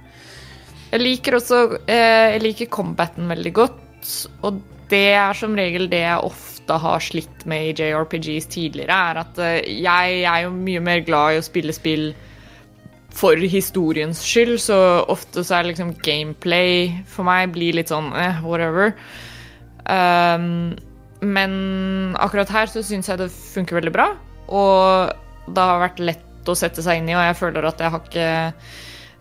jeg 0.90 1.00
liker 1.00 1.36
også 1.40 1.62
eh, 1.88 2.32
Jeg 2.34 2.42
liker 2.42 2.66
combaten 2.76 3.28
veldig 3.32 3.52
godt, 3.54 4.12
og 4.42 4.60
det 4.90 5.04
er 5.16 5.32
som 5.34 5.54
regel 5.58 5.88
det 5.90 6.04
jeg 6.04 6.18
ofte 6.28 6.55
har 6.74 7.02
slitt 7.04 7.44
med 7.48 7.68
i 7.70 7.74
JRPGs 7.76 8.48
tidligere, 8.50 8.96
er 9.10 9.20
at 9.22 9.38
eh, 9.42 9.68
jeg 9.84 10.22
er 10.26 10.46
jo 10.46 10.54
mye 10.54 10.82
mer 10.82 11.04
glad 11.06 11.36
i 11.36 11.40
å 11.40 11.46
spille 11.46 11.74
spill 11.76 12.10
for 13.16 13.40
historiens 13.48 14.20
skyld, 14.20 14.58
så 14.60 14.78
ofte 15.08 15.44
så 15.46 15.58
er 15.58 15.70
liksom 15.70 15.94
gameplay 16.04 16.90
for 17.08 17.24
meg 17.28 17.54
blir 17.54 17.78
litt 17.78 17.92
sånn 17.92 18.10
eh, 18.18 18.42
whatever. 18.44 18.92
Um, 19.86 20.74
men 21.24 21.52
akkurat 22.20 22.50
her 22.52 22.68
så 22.68 22.82
syns 22.84 23.08
jeg 23.08 23.22
det 23.22 23.30
funker 23.32 23.78
veldig 23.78 23.94
bra, 23.94 24.10
og 24.52 25.14
det 25.46 25.62
har 25.70 25.84
vært 25.86 26.02
lett 26.02 26.50
å 26.50 26.58
sette 26.58 26.84
seg 26.84 27.00
inn 27.00 27.08
i, 27.10 27.16
og 27.16 27.24
jeg 27.24 27.38
føler 27.40 27.66
at 27.70 27.80
jeg 27.82 27.94
har 27.94 28.04
ikke 28.04 28.28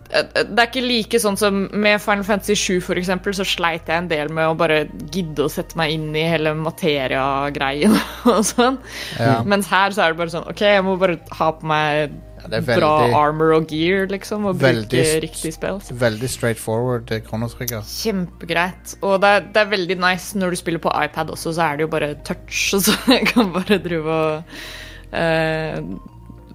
det 0.06 0.60
er 0.62 0.68
ikke 0.68 0.84
like 0.86 1.20
sånn 1.22 1.38
som 1.40 1.64
med 1.74 1.98
Final 2.04 2.26
Fantasy 2.28 2.56
7 2.56 2.84
for 2.86 3.00
eksempel, 3.00 3.34
så 3.36 3.46
sleit 3.48 3.90
jeg 3.90 4.04
en 4.04 4.10
del 4.12 4.30
med 4.34 4.52
å 4.52 4.58
bare 4.58 4.84
gidde 5.14 5.48
å 5.48 5.52
sette 5.52 5.78
meg 5.80 5.96
inn 5.96 6.12
i 6.16 6.28
hele 6.30 6.54
materia-greien 6.60 7.96
og 8.32 8.44
sånn. 8.46 8.78
Ja. 9.18 9.40
Mens 9.48 9.70
her 9.72 9.96
så 9.96 10.06
er 10.06 10.14
det 10.14 10.22
bare 10.22 10.36
sånn 10.36 10.48
OK, 10.52 10.62
jeg 10.62 10.86
må 10.86 10.96
bare 11.02 11.18
ha 11.40 11.50
på 11.58 11.68
meg 11.72 12.16
Ja, 12.46 12.52
er 12.60 12.66
bra 12.68 12.94
armor 13.18 13.56
og 13.58 13.72
gear, 13.74 14.06
liksom, 14.12 14.46
og 14.52 14.60
Veldig 14.62 14.86
bruke 14.94 15.20
riktig 15.26 15.56
spill. 15.56 15.82
veldig 16.06 16.30
straightforward 16.30 17.10
forward 17.10 17.28
kronotrigger. 17.30 17.86
Kjempegreit. 17.90 18.98
Og 19.02 19.18
det 19.24 19.32
er, 19.40 19.46
det 19.56 19.64
er 19.64 19.72
veldig 19.74 20.02
nice 20.06 20.38
når 20.38 20.54
du 20.54 20.62
spiller 20.62 20.84
på 20.84 20.94
iPad 20.94 21.34
også, 21.34 21.56
så 21.58 21.72
er 21.72 21.80
det 21.80 21.88
jo 21.88 21.94
bare 21.98 22.14
touch, 22.28 22.68
så 22.86 22.94
jeg 23.10 23.32
kan 23.34 23.50
bare 23.56 23.82
drive 23.82 24.20
og 24.22 24.60
eh, 25.18 25.82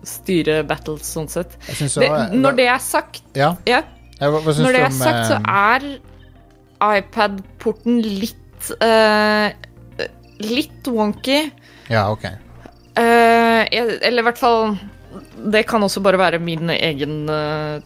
styre 0.07 0.61
battles 0.69 1.09
sånn 1.15 1.29
sett. 1.31 1.57
Jeg 1.69 1.91
Det, 2.03 2.11
når 2.41 2.59
det 2.59 2.69
er 2.73 2.85
sagt, 2.85 3.23
Ja, 3.37 3.55
ja, 3.69 3.83
hva, 4.21 4.41
hva 4.41 4.55
når 4.55 4.77
det 4.77 4.83
er 4.83 4.89
om 4.91 4.99
sagt, 5.01 5.27
så 5.31 5.39
eh, 5.39 5.51
er 5.75 7.01
iPad-porten 7.01 8.01
litt 8.05 8.71
uh, 8.81 9.51
Litt 10.41 10.89
wonky. 10.89 11.43
Ja, 11.93 12.07
ok. 12.13 12.25
Uh, 12.97 13.61
jeg, 13.69 13.99
eller 14.01 14.23
i 14.23 14.27
hvert 14.27 14.41
fall 14.41 14.73
Det 15.53 15.63
kan 15.69 15.85
også 15.85 16.03
bare 16.05 16.19
være 16.21 16.41
min 16.43 16.73
egen 16.73 17.29
uh, 17.29 17.79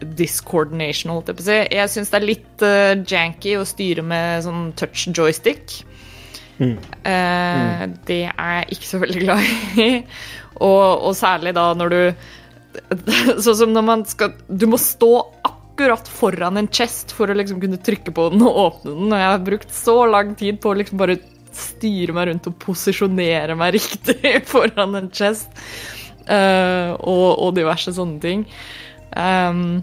discoordination, 0.00 1.12
holdt 1.12 1.28
jeg 1.28 1.36
på 1.38 1.44
å 1.44 1.48
si. 1.50 1.60
Jeg 1.76 1.92
syns 1.92 2.12
det 2.12 2.18
er 2.20 2.28
litt 2.28 2.64
uh, 2.64 2.92
janky 3.04 3.58
å 3.60 3.68
styre 3.68 4.04
med 4.04 4.46
sånn 4.46 4.70
touch 4.80 5.08
joystick. 5.12 5.82
Eh, 6.60 7.86
Det 8.06 8.22
er 8.28 8.54
jeg 8.60 8.66
ikke 8.76 8.86
så 8.86 8.98
veldig 9.00 9.20
glad 9.24 9.44
i. 9.80 9.88
og, 10.60 11.06
og 11.08 11.16
særlig 11.18 11.54
da 11.56 11.70
når 11.74 11.94
du 11.94 12.00
Sånn 13.42 13.56
som 13.58 13.72
når 13.74 13.82
man 13.82 14.02
skal 14.06 14.34
Du 14.46 14.68
må 14.70 14.78
stå 14.78 15.08
akkurat 15.48 16.06
foran 16.06 16.60
en 16.60 16.68
chest 16.70 17.10
for 17.16 17.32
å 17.32 17.34
liksom 17.34 17.58
kunne 17.62 17.80
trykke 17.82 18.12
på 18.14 18.28
den 18.30 18.44
og 18.46 18.58
åpne 18.62 18.92
den. 18.94 19.08
Og 19.10 19.18
jeg 19.18 19.30
har 19.32 19.44
brukt 19.46 19.72
så 19.74 19.94
lang 20.06 20.34
tid 20.38 20.60
på 20.62 20.70
å 20.70 20.76
liksom 20.78 21.00
bare 21.00 21.16
styre 21.56 22.14
meg 22.14 22.28
rundt 22.30 22.46
og 22.50 22.58
posisjonere 22.62 23.56
meg 23.58 23.72
riktig 23.78 24.34
foran 24.50 24.98
en 25.00 25.08
chest. 25.10 25.48
Uh, 26.28 26.92
og, 27.00 27.40
og 27.46 27.54
diverse 27.56 27.94
sånne 27.96 28.20
ting. 28.22 28.44
Um, 29.16 29.80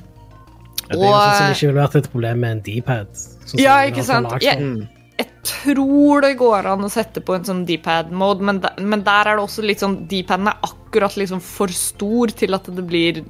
Ja, 0.88 0.96
det 0.96 1.02
er 1.02 1.10
jo 1.10 1.16
sånn 1.18 1.34
som 1.42 1.56
ikke 1.58 1.68
ville 1.68 1.82
vært 1.82 1.96
et 2.00 2.12
problem 2.14 2.40
med 2.46 2.54
en 2.56 2.62
D-pad. 2.64 3.10
sånn 3.50 3.60
Ja, 3.60 3.80
ikke 3.90 4.06
sant? 4.08 4.30
Jeg- 4.46 4.62
den. 4.62 4.86
Jeg 5.18 5.28
tror 5.48 6.22
det 6.22 6.34
går 6.38 6.68
an 6.70 6.86
å 6.86 6.90
sette 6.94 7.22
på 7.26 7.34
en 7.38 7.46
sånn 7.48 7.66
D-pad-mode, 7.66 8.44
men, 8.46 8.60
der- 8.62 8.78
men 8.84 9.02
der 9.06 9.32
er 9.32 9.38
det 9.40 9.46
også 9.48 9.64
litt 9.66 9.82
sånn 9.82 10.00
D-paden 10.12 10.48
er 10.52 10.60
akkurat 10.68 11.16
liksom 11.18 11.42
for 11.42 11.68
stor 11.74 12.28
til 12.38 12.54
at 12.58 12.70
det 12.70 12.86
blir 12.86 13.24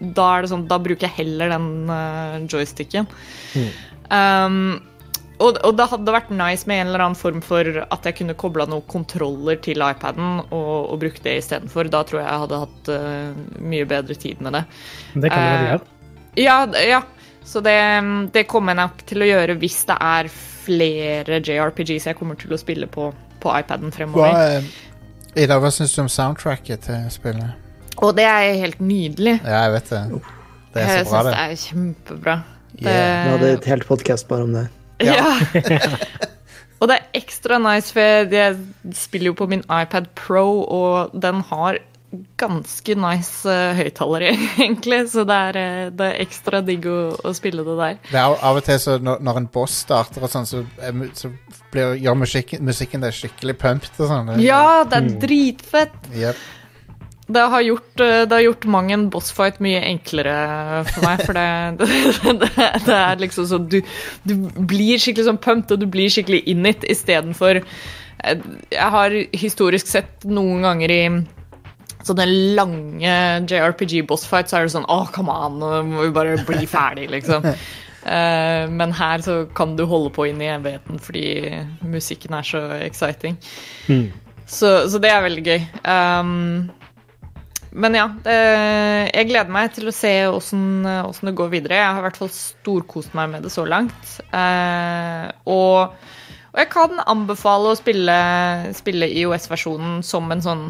Da 0.00 0.26
er 0.36 0.42
det 0.44 0.50
sånn, 0.50 0.66
da 0.68 0.76
bruker 0.82 1.06
jeg 1.06 1.16
heller 1.22 1.48
den 1.54 1.68
uh, 1.88 2.38
joysticken. 2.50 3.06
Um, 4.10 4.80
og, 5.42 5.58
og 5.66 5.74
det 5.78 5.86
hadde 5.90 6.12
vært 6.14 6.30
nice 6.34 6.66
med 6.70 6.80
en 6.82 6.90
eller 6.92 7.02
annen 7.06 7.18
form 7.18 7.40
for 7.44 7.66
at 7.82 8.04
jeg 8.06 8.16
kunne 8.20 8.36
kobla 8.38 8.66
noen 8.70 8.84
kontroller 8.90 9.58
til 9.64 9.82
iPaden 9.82 10.44
og, 10.44 10.92
og 10.92 11.00
brukt 11.02 11.24
det 11.26 11.38
istedenfor. 11.40 11.88
Da 11.90 12.02
tror 12.06 12.20
jeg 12.22 12.28
jeg 12.28 12.42
hadde 12.44 12.60
hatt 12.64 12.90
uh, 12.94 13.60
mye 13.64 13.88
bedre 13.90 14.14
tid 14.18 14.42
med 14.44 14.58
det. 14.58 14.64
Det 15.14 15.32
kan 15.32 15.42
du 15.42 15.50
vel 15.50 15.64
Eh, 15.64 15.68
gjøre. 15.72 15.90
Ja, 16.44 16.58
ja. 16.94 17.02
Så 17.44 17.60
det, 17.64 17.76
det 18.34 18.46
kommer 18.50 18.72
jeg 18.74 18.82
nok 18.84 19.02
til 19.06 19.22
å 19.24 19.28
gjøre 19.28 19.58
hvis 19.60 19.82
det 19.90 19.96
er 20.00 20.30
flere 20.64 21.40
JRPGs 21.40 22.08
jeg 22.10 22.18
kommer 22.18 22.38
til 22.40 22.54
å 22.54 22.58
spille 22.60 22.88
på, 22.90 23.10
på 23.42 23.54
iPaden 23.58 23.92
fremover. 23.94 24.32
Hva, 24.32 24.94
Ida, 25.34 25.58
hva 25.58 25.70
syns 25.74 25.94
du 25.96 26.04
om 26.04 26.10
soundtracket 26.10 26.86
til 26.86 27.06
spillet? 27.12 27.60
Og 28.02 28.14
det 28.18 28.26
er 28.26 28.56
helt 28.58 28.80
nydelig. 28.82 29.38
Ja, 29.42 29.64
jeg 29.66 29.76
vet 29.76 29.90
det. 29.92 30.02
Det 30.74 30.82
er 30.82 30.92
jeg 30.98 31.06
så 31.06 31.10
bra, 31.10 31.22
syns 31.22 31.26
det 31.26 31.34
det. 31.34 31.44
er 31.44 31.62
kjempebra. 31.64 32.36
Yeah. 32.82 33.24
Vi 33.24 33.34
hadde 33.34 33.50
et 33.54 33.68
helt 33.70 33.86
podkast 33.86 34.28
bare 34.30 34.46
om 34.48 34.54
det. 34.56 34.64
Ja. 35.02 35.34
og 36.80 36.90
det 36.90 36.96
er 36.96 37.18
ekstra 37.20 37.58
nice, 37.62 37.94
for 37.94 38.34
jeg 38.34 38.94
spiller 38.98 39.30
jo 39.30 39.36
på 39.38 39.48
min 39.50 39.62
iPad 39.68 40.10
Pro, 40.18 40.62
og 40.62 41.14
den 41.22 41.42
har 41.50 41.78
ganske 42.40 42.96
nice 42.98 43.48
uh, 43.48 43.74
høyttalere, 43.78 44.32
egentlig. 44.64 45.00
Så 45.12 45.26
det 45.28 45.38
er, 45.50 45.60
eh, 45.60 45.92
det 45.94 46.08
er 46.10 46.24
ekstra 46.24 46.62
digg 46.64 46.88
å, 46.90 46.98
å 47.18 47.34
spille 47.36 47.66
det 47.66 47.76
der. 47.80 48.00
Det 48.10 48.18
er 48.20 48.34
av- 48.34 48.58
og 48.60 48.64
til 48.66 48.80
så 48.82 48.98
når, 49.02 49.22
når 49.24 49.40
en 49.42 49.48
boss 49.54 49.78
starter 49.84 50.24
og 50.24 50.32
sånn, 50.32 50.48
så, 50.48 50.64
så 51.18 51.32
blir, 51.72 51.96
gjør 52.02 52.20
musikken, 52.24 52.64
musikken 52.66 53.04
det 53.04 53.14
skikkelig 53.16 53.56
pumped 53.60 54.02
og 54.02 54.12
sånn. 54.12 54.36
Ja, 54.42 54.84
det 54.88 55.00
er 55.00 55.16
dritfett! 55.24 55.96
Yep. 56.14 56.44
Det 57.26 57.40
har 57.40 57.60
gjort, 57.60 58.00
eh, 58.00 58.22
det 58.28 58.36
har 58.36 58.42
gjort 58.44 58.64
mang 58.68 58.90
en 58.92 59.06
bossfight 59.10 59.60
mye 59.64 59.80
enklere 59.88 60.84
for 60.90 61.06
meg, 61.06 61.22
for 61.24 61.32
det, 61.38 61.88
det, 62.42 62.50
det 62.84 62.96
er 62.98 63.22
liksom 63.22 63.46
sånn 63.48 63.68
du, 63.72 63.78
du 64.28 64.34
blir 64.68 65.00
skikkelig 65.00 65.30
sånn 65.30 65.40
pumped, 65.40 65.72
og 65.72 65.80
du 65.80 65.88
blir 65.88 66.12
skikkelig 66.12 66.42
in 66.52 66.68
it 66.68 66.84
istedenfor 66.84 67.62
eh, 67.62 68.44
Jeg 68.74 68.90
har 68.96 69.16
historisk 69.32 69.88
sett 69.88 70.28
noen 70.28 70.66
ganger 70.68 70.92
i 70.92 71.00
sånne 72.04 72.26
lange 72.58 73.14
JRPG-bossfights, 73.48 74.52
så 74.52 74.58
er 74.58 74.66
det 74.66 74.74
sånn 74.74 74.88
Å, 74.90 75.00
come 75.14 75.32
on, 75.32 75.58
nå 75.60 75.72
må 75.88 76.06
vi 76.06 76.14
bare 76.14 76.36
bli 76.44 76.68
ferdig, 76.70 77.08
liksom. 77.12 77.46
Uh, 78.04 78.64
men 78.78 78.92
her 78.96 79.24
så 79.24 79.40
kan 79.56 79.76
du 79.78 79.86
holde 79.88 80.12
på 80.14 80.28
inn 80.28 80.42
i 80.44 80.52
evigheten 80.52 81.00
fordi 81.00 81.26
musikken 81.88 82.36
er 82.36 82.48
så 82.48 82.62
exciting. 82.84 83.38
Så, 84.44 84.76
så 84.92 85.00
det 85.00 85.12
er 85.12 85.24
veldig 85.24 85.44
gøy. 85.46 85.62
Um, 85.88 86.72
men 87.74 87.96
ja, 87.96 88.04
det, 88.22 88.34
jeg 89.10 89.30
gleder 89.32 89.50
meg 89.50 89.72
til 89.74 89.90
å 89.90 89.94
se 89.94 90.12
åssen 90.30 90.84
det 90.84 91.34
går 91.34 91.50
videre. 91.56 91.80
Jeg 91.80 91.88
har 91.96 92.04
i 92.04 92.06
hvert 92.06 92.20
fall 92.20 92.30
storkost 92.30 93.16
meg 93.18 93.32
med 93.32 93.46
det 93.46 93.50
så 93.50 93.64
langt. 93.66 94.12
Uh, 94.30 95.26
og, 95.50 95.96
og 96.52 96.60
jeg 96.60 96.70
kan 96.70 97.02
anbefale 97.02 97.72
å 97.72 97.78
spille, 97.78 98.18
spille 98.78 99.10
IOS-versjonen 99.10 100.04
som 100.06 100.30
en 100.30 100.44
sånn 100.44 100.64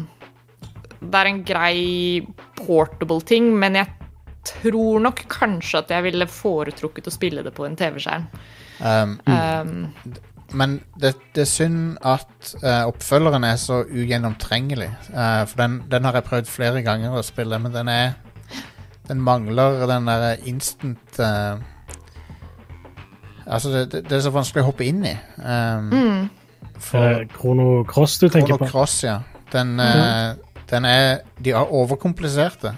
Det 1.11 1.21
er 1.21 1.31
en 1.31 1.43
grei 1.47 1.79
portable 2.59 3.21
ting, 3.25 3.51
men 3.59 3.79
jeg 3.79 3.91
tror 4.45 5.01
nok 5.01 5.25
kanskje 5.31 5.81
at 5.81 5.91
jeg 5.95 6.05
ville 6.05 6.27
foretrukket 6.29 7.09
å 7.09 7.13
spille 7.13 7.43
det 7.45 7.53
på 7.55 7.65
en 7.67 7.77
TV-skjerm. 7.79 8.29
Um, 8.75 9.19
Um, 9.25 9.91
men 10.53 10.75
det, 11.01 11.15
det 11.35 11.45
er 11.45 11.49
synd 11.49 11.97
at 12.05 12.55
uh, 12.61 12.85
oppfølgeren 12.89 13.43
er 13.47 13.55
så 13.59 13.81
ugjennomtrengelig. 13.83 14.91
Uh, 15.09 15.43
for 15.49 15.63
den, 15.63 15.79
den 15.91 16.05
har 16.05 16.19
jeg 16.19 16.27
prøvd 16.29 16.51
flere 16.51 16.83
ganger 16.85 17.15
å 17.17 17.23
spille, 17.25 17.59
men 17.59 17.73
den 17.73 17.91
er 17.91 18.15
Den 19.05 19.19
mangler 19.21 19.83
den 19.85 20.07
derre 20.09 20.31
instant 20.49 21.19
uh, 21.21 21.61
Altså, 23.45 23.69
det, 23.69 23.91
det, 23.91 24.03
det 24.09 24.17
er 24.17 24.23
så 24.25 24.31
vanskelig 24.33 24.63
å 24.63 24.69
hoppe 24.71 24.87
inn 24.87 25.03
i. 25.05 25.13
Um, 25.37 25.91
mm. 25.93 26.71
for 26.81 27.25
Krono 27.35 27.83
Cross 27.85 28.17
du 28.23 28.25
tenker 28.25 28.55
Krono 28.55 28.63
på? 28.63 28.69
Cross, 28.71 28.95
ja. 29.05 29.19
Den, 29.53 29.75
eh, 29.79 30.33
den 30.75 30.87
er 30.89 31.23
De 31.41 31.55
er 31.55 31.71
overkompliserte. 31.71 32.75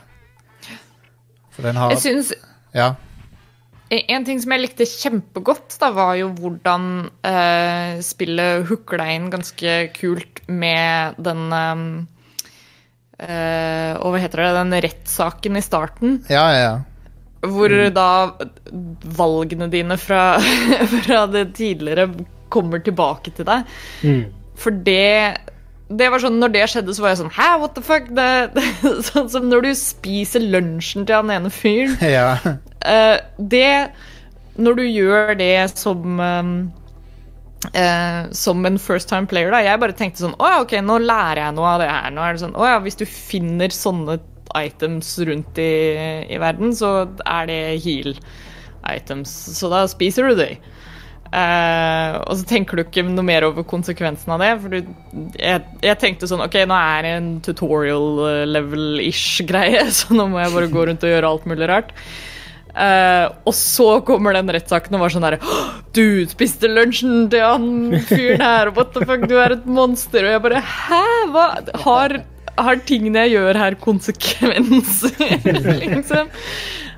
For 1.55 1.65
den 1.65 1.79
har 1.79 1.95
Jeg 1.95 2.05
syns 2.05 2.33
Ja. 2.75 2.93
En 3.87 4.25
ting 4.27 4.39
som 4.43 4.51
jeg 4.51 4.65
likte 4.65 4.83
kjempegodt, 4.83 5.77
da, 5.79 5.93
var 5.95 6.17
jo 6.19 6.27
hvordan 6.35 7.07
eh, 7.23 8.01
spillet 8.03 8.67
hooker 8.67 8.99
deg 8.99 9.13
inn 9.15 9.29
ganske 9.31 9.75
kult 9.95 10.41
med 10.51 11.15
den 11.23 11.45
um, 11.55 11.85
eh, 13.15 13.93
Og 13.95 14.11
hva 14.11 14.19
heter 14.19 14.43
det? 14.43 14.49
Den 14.59 14.75
rettssaken 14.89 15.55
i 15.55 15.63
starten. 15.63 16.19
Ja, 16.27 16.43
ja, 16.51 16.59
ja. 16.65 16.75
Hvor 17.47 17.71
da 17.95 18.09
valgene 19.15 19.69
dine 19.71 19.95
fra, 20.01 20.35
fra 21.05 21.23
det 21.31 21.53
tidligere 21.55 22.09
kommer 22.51 22.83
tilbake 22.83 23.31
til 23.39 23.47
deg. 23.47 23.71
Mm. 24.03 24.25
For 24.59 24.83
det 24.83 25.37
det 25.87 26.09
var 26.11 26.19
sånn, 26.19 26.39
Når 26.41 26.51
det 26.51 26.65
skjedde, 26.71 26.95
så 26.95 27.03
var 27.03 27.13
jeg 27.13 27.21
sånn 27.21 27.35
Hæ, 27.37 27.47
what 27.61 27.75
the 27.77 27.83
fuck? 27.85 28.09
Det, 28.15 28.27
det, 28.55 28.65
sånn 29.09 29.29
som 29.31 29.47
når 29.51 29.69
du 29.69 29.71
spiser 29.79 30.43
lunsjen 30.43 31.07
til 31.07 31.21
han 31.21 31.31
ene 31.33 31.51
fyren. 31.53 31.95
ja. 32.17 32.35
Uh, 32.83 33.17
det 33.37 33.93
Når 34.59 34.81
du 34.81 34.83
gjør 34.85 35.33
det 35.39 35.53
som 35.77 36.19
um, 36.19 36.55
uh, 37.71 38.21
Som 38.35 38.67
en 38.67 38.79
first 38.81 39.09
time 39.11 39.29
player, 39.31 39.53
da. 39.53 39.63
Jeg 39.65 39.83
bare 39.83 39.97
tenkte 39.97 40.25
sånn 40.25 40.37
Å 40.37 40.55
ja, 40.55 40.63
ok, 40.65 40.79
nå 40.83 40.99
lærer 41.05 41.45
jeg 41.45 41.57
noe 41.59 41.75
av 41.75 41.83
det 41.83 41.91
her. 41.91 42.09
Nå 42.15 42.25
er 42.25 42.35
det 42.35 42.43
sånn, 42.43 42.57
å 42.57 42.67
ja, 42.67 42.81
Hvis 42.83 42.99
du 42.99 43.07
finner 43.07 43.73
sånne 43.73 44.19
items 44.57 45.09
rundt 45.27 45.59
i, 45.59 45.71
i 46.31 46.37
verden, 46.41 46.71
så 46.73 47.03
er 47.27 47.49
det 47.49 47.57
heal 47.83 48.15
items. 48.87 49.29
Så 49.57 49.67
da 49.69 49.83
spiser 49.91 50.31
du 50.31 50.39
de. 50.39 50.47
Eh, 51.27 52.13
og 52.23 52.37
så 52.39 52.45
tenker 52.47 52.79
du 52.79 52.85
ikke 52.85 53.03
noe 53.03 53.25
mer 53.25 53.47
over 53.49 53.65
konsekvensen 53.67 54.31
av 54.35 54.43
det. 54.43 54.53
For 54.63 54.73
du, 54.73 54.93
jeg, 55.35 55.65
jeg 55.83 55.99
tenkte 56.01 56.29
sånn 56.29 56.45
Ok, 56.45 56.55
nå 56.69 56.77
er 56.77 57.03
det 57.03 57.13
en 57.17 57.29
tutorial 57.43 58.23
eh, 58.29 58.45
level-ish 58.47 59.43
greie, 59.49 59.83
så 59.97 60.15
nå 60.15 60.29
må 60.31 60.41
jeg 60.43 60.55
bare 60.55 60.73
gå 60.73 60.87
rundt 60.89 61.05
og 61.05 61.13
gjøre 61.13 61.35
alt 61.35 61.47
mulig 61.49 61.69
rart. 61.71 61.93
Uh, 62.77 63.33
og 63.49 63.55
så 63.57 63.87
kommer 64.05 64.35
den 64.37 64.51
rettssaken 64.53 64.93
og 64.93 65.01
var 65.01 65.09
sånn 65.09 65.23
derre 65.25 65.39
Du 65.97 66.27
spiste 66.29 66.69
lunsjen 66.69 67.23
til 67.33 67.41
han 67.41 67.95
fyren 68.05 68.43
her, 68.43 68.69
what 68.75 68.91
the 68.93 69.01
fuck, 69.01 69.23
du 69.25 69.33
er 69.41 69.55
et 69.55 69.65
monster. 69.65 70.27
Og 70.27 70.35
jeg 70.35 70.43
bare 70.43 70.61
Hæ? 70.61 71.05
Hva? 71.33 71.47
Har, 71.87 72.19
har 72.61 72.83
tingene 72.85 73.25
jeg 73.25 73.39
gjør 73.39 73.61
her, 73.63 73.79
konsekvenser? 73.81 75.17
liksom. 75.81 76.29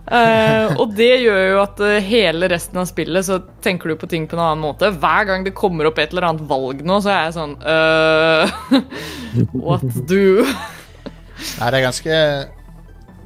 Eh, 0.09 0.71
og 0.81 0.95
det 0.97 1.09
gjør 1.21 1.43
jo 1.51 1.57
at 1.61 1.81
eh, 1.85 1.99
hele 2.01 2.47
resten 2.49 2.79
av 2.81 2.87
spillet 2.89 3.27
så 3.27 3.35
tenker 3.61 3.91
du 3.91 3.97
på 4.01 4.07
ting 4.09 4.23
på 4.25 4.33
en 4.37 4.41
annen 4.41 4.63
måte. 4.63 4.89
Hver 4.97 5.27
gang 5.29 5.43
det 5.45 5.53
kommer 5.57 5.85
opp 5.85 5.99
et 6.01 6.15
eller 6.15 6.25
annet 6.31 6.47
valg 6.49 6.81
nå, 6.81 6.97
så 7.05 7.11
er 7.13 7.27
jeg 7.27 7.35
sånn 7.35 7.53
uh, 7.61 8.87
What 9.67 9.85
do? 10.09 10.41
Nei, 10.49 11.67
det 11.69 11.77
er 11.77 11.85
ganske 11.85 12.15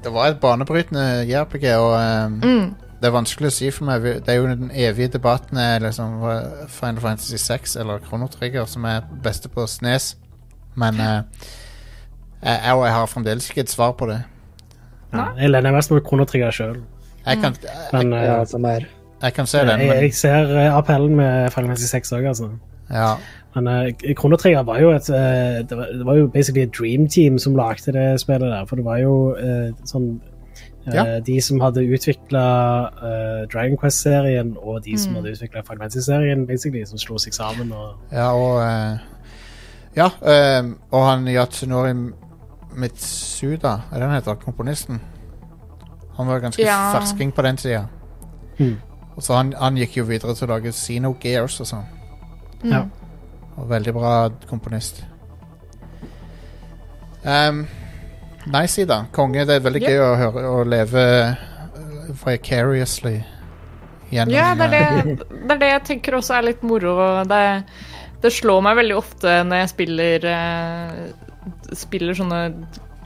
Det 0.03 0.11
var 0.11 0.33
et 0.33 0.41
banebrytende 0.43 1.05
JRPG, 1.29 1.69
og 1.79 1.93
um, 1.95 2.35
Mm. 2.43 2.67
det 2.99 3.07
er 3.07 3.15
vanskelig 3.15 3.47
å 3.47 3.55
si 3.55 3.71
for 3.71 3.87
meg. 3.87 4.03
Det 4.25 4.33
er 4.35 4.41
jo 4.41 4.51
den 4.51 4.67
evige 4.75 5.13
debatten 5.15 5.59
liksom 5.85 6.19
Final 6.67 7.01
Fantasy 7.05 7.39
6 7.39 7.77
eller 7.79 8.03
Chrono 8.03 8.27
Trigger 8.27 8.67
som 8.67 8.83
er 8.91 9.07
beste 9.23 9.47
på 9.51 9.63
Snes. 9.71 10.17
Men 10.75 10.99
uh, 10.99 11.23
jeg, 12.43 12.59
jeg, 12.59 12.75
jeg 12.83 12.95
har 12.99 13.07
fremdeles 13.07 13.49
ikke 13.49 13.63
et 13.63 13.71
svar 13.71 13.95
på 13.95 14.11
det. 14.11 14.19
Ja, 15.13 15.25
jeg 15.39 15.49
lener 15.53 15.71
mest 15.75 15.91
mot 15.91 16.03
kronetrigger 16.03 16.51
Trigger 16.51 16.73
sjøl. 16.73 16.83
Jeg 17.25 17.37
kan. 17.41 17.55
Men 17.93 18.13
eh, 18.13 18.23
Ja, 18.25 18.43
som 18.45 18.65
er 18.65 18.87
jeg 19.23 19.33
kan 19.33 19.47
se 19.47 19.57
den, 19.63 19.79
jeg, 19.79 19.87
men 19.87 20.01
jeg 20.03 20.13
ser 20.13 20.49
eh, 20.57 20.73
appellen 20.77 21.15
med 21.15 21.51
Final 21.53 21.69
Fantasy 21.69 21.87
6 21.87 22.11
òg, 22.17 22.25
altså. 22.27 22.49
ja. 22.91 23.13
Men 23.55 23.67
uh, 23.69 24.13
Chrono 24.17 24.35
Trigger 24.35 24.63
var 24.65 24.79
jo 24.81 24.89
et 24.91 25.09
uh, 25.13 25.61
det, 25.69 25.77
var, 25.77 25.85
det 25.93 26.05
var 26.05 26.15
jo 26.17 26.27
basically 26.27 26.63
et 26.65 26.73
dream 26.79 27.07
team 27.07 27.37
som 27.39 27.55
lagde 27.55 27.93
det 27.93 28.19
spillet 28.19 28.49
der. 28.49 28.65
For 28.65 28.75
det 28.75 28.85
var 28.85 28.97
jo 28.97 29.35
uh, 29.37 29.69
sånn 29.85 30.19
Eh, 30.85 30.93
Ja. 30.95 31.19
De 31.23 31.41
som 31.41 31.61
hadde 31.63 31.79
utvikla 31.79 32.41
Dragon 33.53 33.77
Quest-serien, 33.77 34.57
og 34.59 34.83
de 34.83 34.97
som 34.97 35.11
Mm. 35.13 35.15
hadde 35.15 35.31
utvikla 35.31 35.61
Final 35.63 35.79
Fantasy-serien, 35.79 36.47
basically, 36.47 36.85
som 36.85 36.97
slo 36.97 37.17
seg 37.17 37.33
sammen. 37.33 37.71
og 37.71 37.95
Ja, 38.11 38.33
og 38.33 38.61
eh, 38.61 38.97
Ja, 39.95 40.09
eh, 40.25 40.63
og 40.91 41.05
han 41.07 41.27
Yatsunori 41.27 41.93
Mitsuda, 42.75 43.73
er 43.91 43.99
det 43.99 44.07
han 44.07 44.15
heter? 44.15 44.35
Komponisten? 44.41 45.01
Han 46.17 46.27
var 46.27 46.39
ganske 46.39 46.61
Ja. 46.61 46.93
fersking 46.93 47.31
på 47.31 47.41
den 47.41 47.57
tida. 47.57 47.87
Mm. 48.59 48.77
Så 49.19 49.33
han, 49.33 49.53
han 49.59 49.77
gikk 49.77 49.97
jo 49.97 50.05
videre 50.09 50.35
til 50.35 50.47
å 50.47 50.55
lage 50.55 50.71
Xenogears 50.73 51.59
og 51.61 51.69
sånn. 51.69 51.85
Ja. 52.63 52.85
Og 53.57 53.69
veldig 53.69 53.93
bra 53.93 54.13
komponist. 54.49 55.03
Um, 57.23 57.67
nice, 58.45 58.81
Ida. 58.81 59.05
Konge. 59.11 59.45
Det 59.45 59.55
er 59.55 59.63
veldig 59.63 59.81
yep. 59.81 59.89
gøy 59.89 60.01
å 60.03 60.15
høre 60.19 60.45
å 60.49 60.63
leve 60.67 61.03
uh, 61.31 62.13
vicariously 62.25 63.21
gjennom 64.13 64.33
Ja, 64.35 64.53
det 64.57 64.69
er 64.69 64.73
uh, 64.73 65.03
det, 65.13 65.27
det 65.31 65.55
er 65.55 65.61
det 65.61 65.69
jeg 65.71 65.83
tenker 65.91 66.17
også 66.19 66.37
er 66.39 66.49
litt 66.49 66.65
moro. 66.67 66.95
Det, 67.29 67.43
det 68.23 68.33
slår 68.33 68.65
meg 68.65 68.79
veldig 68.81 68.97
ofte 68.97 69.37
når 69.47 69.63
jeg 69.63 69.71
spiller 69.73 70.27
eh, 70.31 70.99
Spiller 71.77 72.17
sånne 72.17 72.41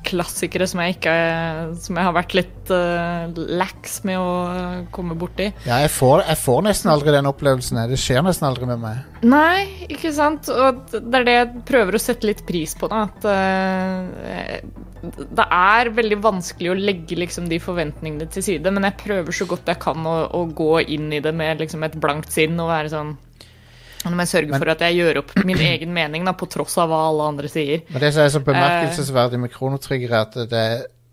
klassikere 0.08 0.68
som 0.70 0.82
jeg 0.84 0.98
ikke 0.98 1.14
Som 1.84 2.00
jeg 2.00 2.08
har 2.08 2.16
vært 2.16 2.36
litt 2.38 2.72
uh, 2.72 3.28
lax 3.60 4.02
med 4.08 4.20
å 4.20 4.32
komme 4.96 5.18
borti. 5.20 5.50
Ja, 5.68 5.82
jeg 5.84 5.92
får, 5.96 6.26
jeg 6.28 6.40
får 6.42 6.66
nesten 6.68 6.92
aldri 6.94 7.14
den 7.16 7.30
opplevelsen. 7.30 7.80
Det 7.92 8.00
skjer 8.02 8.26
nesten 8.26 8.48
aldri 8.50 8.68
med 8.70 8.82
meg. 8.84 9.04
Nei, 9.28 9.88
ikke 9.92 10.12
sant? 10.16 10.50
Og 10.52 10.84
det 10.94 11.22
er 11.22 11.28
det 11.28 11.38
jeg 11.38 11.64
prøver 11.68 11.98
å 11.98 12.02
sette 12.02 12.28
litt 12.30 12.44
pris 12.48 12.76
på. 12.78 12.90
Da. 12.92 13.06
At 13.08 13.28
uh, 13.28 14.88
det 15.08 15.46
er 15.46 15.94
veldig 15.96 16.20
vanskelig 16.24 16.74
å 16.74 16.80
legge 16.80 17.20
liksom, 17.20 17.48
de 17.52 17.60
forventningene 17.62 18.28
til 18.34 18.46
side, 18.46 18.74
men 18.74 18.88
jeg 18.90 19.00
prøver 19.04 19.36
så 19.36 19.48
godt 19.50 19.70
jeg 19.70 19.80
kan 19.84 20.08
å, 20.08 20.18
å 20.36 20.44
gå 20.58 20.74
inn 20.98 21.12
i 21.14 21.22
det 21.24 21.34
med 21.38 21.64
liksom, 21.64 21.86
et 21.88 21.98
blankt 22.02 22.34
sinn 22.34 22.58
og 22.60 22.72
være 22.72 22.92
sånn 22.94 23.16
Nå 24.08 24.16
må 24.16 24.24
jeg 24.24 24.32
sørge 24.32 24.52
Men- 24.54 24.62
for 24.64 24.72
at 24.72 24.80
jeg 24.86 24.96
gjør 25.02 25.18
opp 25.22 25.34
min 25.46 25.58
egen 25.74 25.92
mening, 25.94 26.26
da, 26.26 26.32
på 26.38 26.48
tross 26.50 26.78
av 26.80 26.88
hva 26.92 27.02
alle 27.10 27.28
andre 27.34 27.50
sier. 27.52 27.82
Men 27.92 28.02
det 28.04 28.14
som 28.16 28.24
er 28.24 28.30
så 28.34 28.40
bemerkelsesverdig 28.48 29.40
med 29.44 29.52
Kronotrigger, 29.52 30.14
er 30.16 30.22
at 30.28 30.38
det 30.52 30.66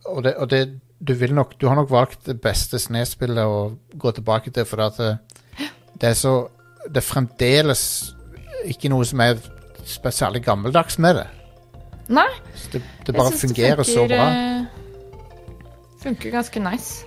Og, 0.06 0.22
det, 0.22 0.34
og 0.36 0.50
det, 0.50 0.62
du, 1.00 1.14
nok, 1.32 1.54
du 1.58 1.66
har 1.66 1.74
nok 1.78 1.90
valgt 1.90 2.26
det 2.28 2.36
beste 2.44 2.78
Snes-spillet 2.78 3.40
å 3.44 3.72
gå 3.98 4.12
tilbake 4.12 4.52
til, 4.52 4.64
for 4.68 4.82
at 4.84 4.98
det, 5.00 5.14
det 6.00 6.10
er 6.10 6.14
så 6.18 6.34
Det 6.86 7.00
er 7.00 7.06
fremdeles 7.08 7.84
ikke 8.68 8.88
noe 8.92 9.04
som 9.08 9.20
er 9.24 9.38
spesielt 9.84 10.44
gammeldags 10.44 10.98
med 11.00 11.16
det. 11.16 11.26
Nei, 12.08 12.28
Så 12.54 12.68
det, 12.72 12.82
det 13.06 13.14
bare 13.14 13.30
bare 13.30 13.32
det 13.32 13.40
fungerer 13.40 13.82
så 13.88 14.04
bra. 14.08 14.26
eh, 14.28 14.64
Funker 16.04 16.30
ganske 16.30 16.60
nice. 16.60 17.04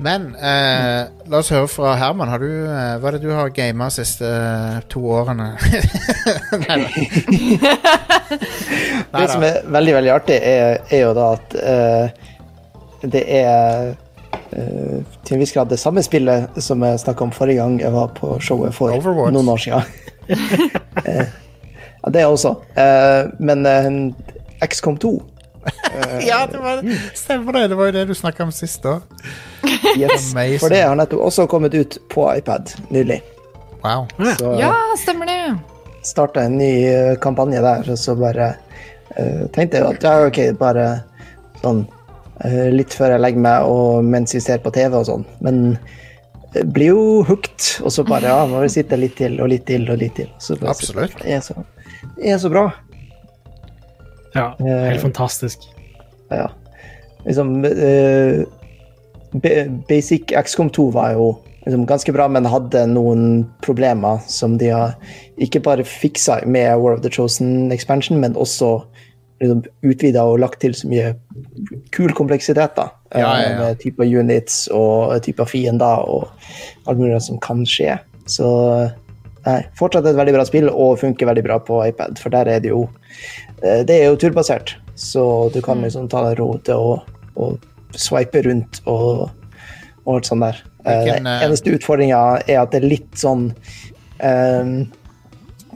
Men 0.00 0.34
eh, 0.34 1.02
la 1.28 1.38
oss 1.42 1.50
høre 1.52 1.68
fra 1.68 1.92
Herman. 2.00 2.30
Har 2.32 2.40
du, 2.40 2.48
eh, 2.64 2.94
hva 2.98 3.10
er 3.10 3.16
det 3.18 3.22
du 3.26 3.32
har 3.34 3.50
gama 3.54 3.88
de 3.90 3.96
siste 3.98 4.24
eh, 4.26 4.78
to 4.92 5.02
årene? 5.12 5.50
Nei, 6.64 6.78
Det 9.12 9.26
som 9.28 9.44
er 9.44 9.60
veldig 9.68 9.94
veldig 9.98 10.12
artig, 10.14 10.38
er, 10.40 10.78
er 10.88 11.02
jo 11.04 11.12
da 11.16 11.26
at 11.36 11.56
eh, 11.60 12.30
det 13.12 13.22
er 13.36 13.90
eh, 14.56 15.02
til 15.26 15.36
en 15.36 15.42
viss 15.42 15.52
grad 15.54 15.70
det 15.72 15.80
samme 15.82 16.02
spillet 16.06 16.56
som 16.62 16.82
jeg 16.86 17.02
snakka 17.02 17.26
om 17.26 17.34
forrige 17.34 17.60
gang 17.60 17.76
jeg 17.82 17.92
var 17.94 18.12
på 18.16 18.36
showet 18.40 18.74
for 18.76 18.94
Overwatch. 18.96 19.34
noen 19.36 19.52
år 19.52 19.62
siden. 19.66 19.82
Eh, 21.02 21.26
ja, 22.04 22.10
det 22.14 22.22
også. 22.28 22.52
Eh, 22.78 23.30
men 23.42 23.66
XCOM 24.62 24.96
2 25.02 25.10
ja, 26.26 26.46
det 26.50 26.58
var, 26.58 26.82
stemmer 27.14 27.52
det. 27.52 27.66
Det 27.68 27.78
var 27.78 27.90
jo 27.90 27.92
det 27.92 28.04
du 28.10 28.14
snakka 28.14 28.46
om 28.46 28.52
sist 28.54 28.86
òg. 28.88 29.02
yes, 29.96 30.32
Amazing. 30.32 30.58
For 30.62 30.72
det 30.74 30.82
har 30.82 30.96
nettopp 30.98 31.26
også 31.28 31.46
kommet 31.50 31.74
ut 31.74 31.98
på 32.10 32.26
iPad 32.36 32.72
nylig. 32.90 33.20
Wow. 33.82 34.06
Så 34.38 34.56
Ja, 34.60 34.74
stemmer 34.98 35.26
det. 35.26 35.56
starta 36.02 36.42
en 36.42 36.58
ny 36.58 36.72
eh, 36.88 37.14
kampanje 37.22 37.60
der, 37.62 37.86
og 37.90 37.98
så 37.98 38.14
bare 38.18 38.54
uh, 39.18 39.46
tenkte 39.54 39.78
jeg 39.78 39.86
at 39.86 40.02
ja, 40.06 40.14
ok, 40.26 40.38
bare 40.58 40.86
sånn 41.62 41.84
uh, 42.42 42.68
litt 42.74 42.94
før 42.94 43.14
jeg 43.14 43.22
legger 43.22 43.44
meg 43.44 43.66
og 43.70 44.06
mens 44.06 44.34
vi 44.34 44.40
ser 44.42 44.58
på 44.64 44.72
TV 44.74 44.96
og 44.98 45.06
sånn. 45.06 45.26
Men 45.46 45.76
jeg 46.54 46.66
blir 46.74 46.90
jo 46.92 47.04
hooked, 47.28 47.68
og 47.86 47.94
så 47.94 48.02
bare 48.06 48.30
ja, 48.34 48.40
må 48.50 48.64
vi 48.64 48.72
sitte 48.74 48.98
litt 48.98 49.14
til 49.20 49.38
og 49.40 49.52
litt 49.54 49.66
til 49.70 49.86
og 49.90 50.02
litt 50.02 50.18
til. 50.18 50.30
Så 50.42 50.58
Absolutt. 50.66 51.14
Det 51.22 51.38
er 51.38 51.44
så, 51.46 51.54
det 52.18 52.34
er 52.34 52.42
så 52.42 52.50
bra. 52.52 52.66
Ja, 54.34 54.52
helt 54.58 54.90
helt 54.90 55.04
fantastisk. 55.04 55.68
Ja. 56.30 56.50
Liksom 57.24 57.64
uh, 57.64 58.44
Basic 59.88 60.32
XCOM 60.32 60.70
2 60.70 60.90
var 60.90 61.12
jo 61.16 61.26
liksom 61.64 61.86
ganske 61.86 62.12
bra, 62.12 62.26
men 62.28 62.48
hadde 62.48 62.86
noen 62.90 63.44
problemer 63.62 64.22
som 64.30 64.56
de 64.58 64.72
har 64.74 64.96
ikke 65.42 65.62
bare 65.62 65.86
fiksa 65.86 66.40
med 66.46 66.74
War 66.82 66.96
of 66.96 67.04
the 67.04 67.12
Chosen 67.12 67.70
expansion, 67.72 68.20
men 68.20 68.36
også 68.36 68.80
liksom 69.42 69.62
utvida 69.82 70.24
og 70.26 70.40
lagt 70.42 70.60
til 70.62 70.74
så 70.74 70.88
mye 70.90 71.12
kul 71.94 72.12
kompleksitet. 72.14 72.76
da. 72.76 72.88
Ja, 73.14 73.20
ja, 73.20 73.30
ja. 73.42 73.50
Eh, 73.50 73.58
Med 73.58 73.80
typer 73.82 74.18
units 74.18 74.68
og 74.72 75.22
typer 75.22 75.44
fiender 75.44 76.06
og 76.08 76.28
alt 76.86 76.98
mulig 76.98 77.22
som 77.22 77.40
kan 77.42 77.64
skje. 77.66 77.98
Så 78.26 78.48
nei, 79.46 79.60
fortsatt 79.78 80.06
et 80.06 80.18
veldig 80.18 80.34
bra 80.36 80.46
spill 80.46 80.70
og 80.70 81.00
funker 81.02 81.26
veldig 81.26 81.46
bra 81.46 81.58
på 81.58 81.82
iPad, 81.88 82.18
for 82.22 82.30
der 82.30 82.46
er 82.46 82.62
det 82.62 82.70
jo 82.70 82.84
eh, 82.86 83.51
Det 83.62 83.94
er 83.94 84.08
jo 84.08 84.18
turbasert, 84.18 84.74
så 84.98 85.24
du 85.54 85.60
kan 85.62 85.82
liksom 85.84 86.08
ta 86.10 86.24
deg 86.26 86.40
ro 86.40 86.56
til 86.66 86.82
å, 86.82 86.96
å 87.38 87.52
swipe 87.94 88.42
rundt 88.42 88.80
og, 88.90 89.28
og 90.04 90.16
alt 90.16 90.28
sånt 90.28 90.44
der. 90.44 90.58
Eh, 90.84 91.04
Hvilken, 91.04 91.28
eh, 91.30 91.44
eneste 91.46 91.76
utfordringa 91.76 92.22
er 92.46 92.62
at 92.62 92.74
det 92.74 92.82
er 92.82 92.90
litt 92.90 93.12
sånn 93.18 93.48
um, 94.18 94.72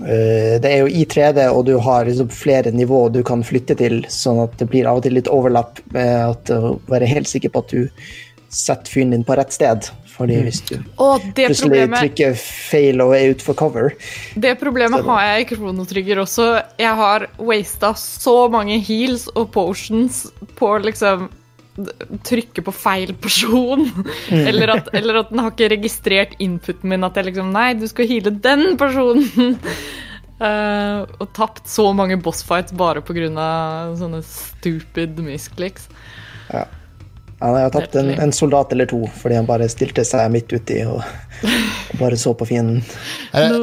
uh, 0.03 0.55
det 0.63 0.71
er 0.71 0.81
jo 0.83 0.91
i 0.91 1.05
3D, 1.07 1.47
og 1.53 1.67
du 1.69 1.77
har 1.83 2.09
liksom 2.09 2.31
flere 2.35 2.73
nivåer 2.75 3.15
du 3.15 3.23
kan 3.27 3.45
flytte 3.47 3.79
til, 3.79 4.01
sånn 4.13 4.43
at 4.47 4.57
det 4.61 4.71
blir 4.73 4.89
av 4.91 5.01
og 5.01 5.07
til 5.07 5.17
litt 5.19 5.31
overlapp 5.33 5.83
med 5.95 6.15
at 6.33 6.55
å 6.57 6.77
være 6.91 7.11
helt 7.11 7.31
sikker 7.31 7.55
på 7.55 7.65
at 7.65 7.77
du 7.77 8.11
setter 8.53 8.91
fyren 8.91 9.15
din 9.15 9.27
på 9.27 9.37
rett 9.39 9.55
sted. 9.55 9.89
Fordi 10.17 10.37
hvis 10.47 10.63
du 10.65 10.77
Og 11.03 11.21
plutselig 11.21 11.61
problemet 11.61 12.01
trykker 12.01 12.37
feil 12.41 13.03
og 13.05 13.13
er 13.17 13.35
utfor 13.35 13.57
cover 13.59 13.97
Det 14.35 14.55
problemet 14.61 15.05
har 15.05 15.25
jeg 15.27 15.43
i 15.43 15.49
Kronotrigger 15.51 16.23
også. 16.23 16.47
Jeg 16.81 17.01
har 17.01 17.27
wasta 17.37 17.93
så 18.01 18.37
mange 18.53 18.79
heals 18.81 19.27
og 19.35 19.51
potions 19.55 20.25
på 20.57 20.73
liksom 20.85 21.29
Trykke 22.25 22.63
på 22.65 22.73
feil 22.73 23.13
person. 23.21 23.83
Eller, 24.49 24.71
at, 24.79 24.87
eller 24.97 25.19
at 25.21 25.29
den 25.29 25.43
har 25.45 25.51
ikke 25.53 25.69
registrert 25.75 26.33
inputen 26.41 26.89
min. 26.89 27.05
At 27.05 27.19
jeg 27.21 27.29
liksom 27.29 27.51
Nei, 27.53 27.75
du 27.77 27.85
skal 27.91 28.09
heale 28.09 28.33
den 28.33 28.79
personen! 28.81 29.59
uh, 30.41 31.05
og 31.21 31.27
tapt 31.37 31.69
så 31.69 31.91
mange 31.93 32.17
bossfights 32.17 32.73
bare 32.81 33.05
pga. 33.05 33.29
sånne 34.01 34.23
stupid 34.25 35.21
misclicks. 35.21 35.91
Han 37.41 37.55
har 37.55 37.71
tapt 37.71 37.95
en, 38.01 38.11
en 38.17 38.33
soldat 38.33 38.71
eller 38.73 38.89
to 38.89 39.03
fordi 39.21 39.37
han 39.37 39.49
bare 39.49 39.69
stilte 39.69 40.07
seg 40.09 40.31
midt 40.33 40.53
uti 40.57 40.81
og, 40.89 41.03
og 41.45 41.97
bare 42.03 42.17
så 42.21 42.33
på 42.33 42.49
fienden. 42.49 42.83
No. 43.35 43.59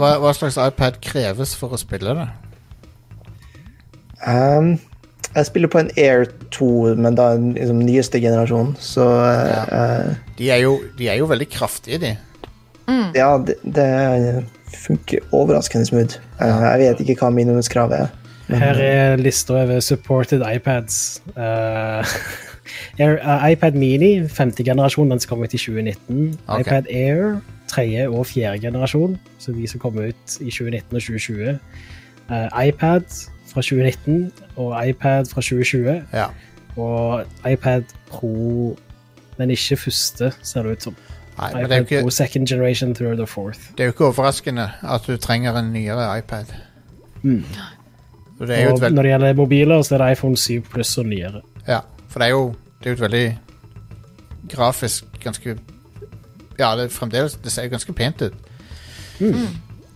hva, 0.00 0.14
hva 0.22 0.32
slags 0.36 0.56
iPad 0.62 1.00
kreves 1.04 1.52
for 1.58 1.76
å 1.76 1.80
spille 1.80 2.14
det? 2.16 2.28
Um, 4.24 4.78
jeg 5.34 5.46
spiller 5.46 5.70
på 5.70 5.82
en 5.82 5.90
Air 6.00 6.24
2, 6.56 6.70
men 6.98 7.18
da 7.18 7.34
den 7.36 7.52
liksom, 7.54 7.82
nyeste 7.84 8.20
generasjon, 8.22 8.72
så 8.80 9.04
eh, 9.28 10.14
De 10.38 10.48
er 10.50 10.62
jo, 10.64 10.78
de 10.98 11.10
er 11.12 11.20
jo 11.20 11.28
veldig 11.28 11.48
kraftige, 11.52 12.00
de. 12.02 12.14
ja, 13.14 13.28
det, 13.44 13.58
det 13.62 13.88
funker 14.72 15.20
overraskende 15.36 15.86
smooth. 15.86 16.16
Uh, 16.40 16.64
jeg 16.64 16.80
vet 16.86 17.04
ikke 17.04 17.18
hva 17.20 17.30
minimumskravet 17.36 18.06
er. 18.06 18.16
Her 18.48 18.80
er 18.80 19.20
lista 19.20 19.52
over 19.60 19.80
supported 19.84 20.40
iPads. 20.40 21.20
Eh, 21.36 22.16
Air, 22.98 23.18
uh, 23.22 23.50
iPad 23.50 23.78
Mini, 23.78 24.28
femte 24.28 24.64
generasjon, 24.64 25.10
den 25.10 25.20
som 25.20 25.34
kom 25.34 25.42
ut 25.42 25.54
i 25.54 25.60
2019. 25.60 26.38
Okay. 26.46 26.60
iPad 26.60 26.90
Air, 26.90 27.40
tredje 27.68 28.08
og 28.08 28.26
fjerde 28.26 28.60
generasjon, 28.60 29.18
så 29.38 29.52
de 29.52 29.68
som 29.68 29.80
kom 29.80 29.98
ut 29.98 30.38
i 30.40 30.50
2019 30.50 30.96
og 30.96 31.02
2020. 31.02 31.58
Uh, 32.28 32.66
iPad 32.68 33.04
fra 33.48 33.62
2019 33.62 34.32
og 34.56 34.88
iPad 34.88 35.30
fra 35.32 35.40
2020. 35.40 36.02
Ja. 36.12 36.26
Og 36.76 37.24
iPad 37.52 37.82
Pro, 38.08 38.76
men 39.38 39.50
ikke 39.50 39.76
første, 39.76 40.32
ser 40.42 40.62
det 40.62 40.72
ut 40.72 40.82
som. 40.82 40.96
Nei, 41.38 41.50
men 41.54 41.64
det 41.64 41.66
iPad 41.66 41.84
Pro 41.86 42.06
ikke, 42.06 42.10
second 42.10 42.46
generation, 42.46 42.94
third 42.94 43.20
og 43.20 43.28
fourth. 43.28 43.60
det 43.78 43.80
er 43.80 43.84
jo 43.84 43.96
ikke 43.96 44.06
overraskende 44.10 44.70
at 44.82 45.06
du 45.06 45.16
trenger 45.16 45.58
en 45.58 45.72
nyere 45.72 46.18
iPad. 46.18 46.54
Mm. 47.22 47.44
det 48.38 48.92
når 48.92 49.02
det 49.02 49.10
gjelder 49.10 49.32
mobiler, 49.34 49.82
så 49.82 49.94
er 49.94 50.04
det 50.04 50.12
iPhone 50.12 50.36
7 50.36 50.60
pluss 50.70 50.98
og 50.98 51.06
nyere. 51.06 51.42
ja, 51.68 51.80
for 52.08 52.20
det 52.20 52.28
er 52.28 52.34
jo, 52.34 52.54
det 52.78 52.86
er 52.86 52.94
jo 52.94 52.98
et 52.98 53.04
veldig 53.06 53.26
grafisk 54.48 55.04
ganske 55.22 55.56
Ja, 56.58 56.72
det 56.76 56.88
er 56.88 56.94
fremdeles 56.94 57.36
Det 57.42 57.52
ser 57.52 57.68
jo 57.68 57.74
ganske 57.74 57.92
pent 57.92 58.22
ut. 58.22 58.34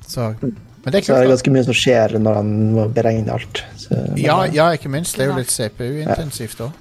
Så 0.06 0.34
Men 0.40 0.92
det 0.92 1.00
er 1.00 1.06
Så 1.06 1.14
er 1.14 1.24
det 1.24 1.32
ganske 1.32 1.50
mye 1.54 1.64
som 1.64 1.76
skjer 1.78 2.18
når 2.18 2.38
han 2.40 2.52
må 2.74 2.86
beregne 2.88 3.32
alt. 3.32 3.64
Så, 3.78 3.96
Ja, 4.18 4.42
ja, 4.44 4.70
ikke 4.74 4.90
minst. 4.90 5.16
Det 5.16 5.26
er 5.26 5.30
jo 5.30 5.38
litt 5.38 5.52
CPU-intensivt 5.52 6.60
òg. 6.60 6.72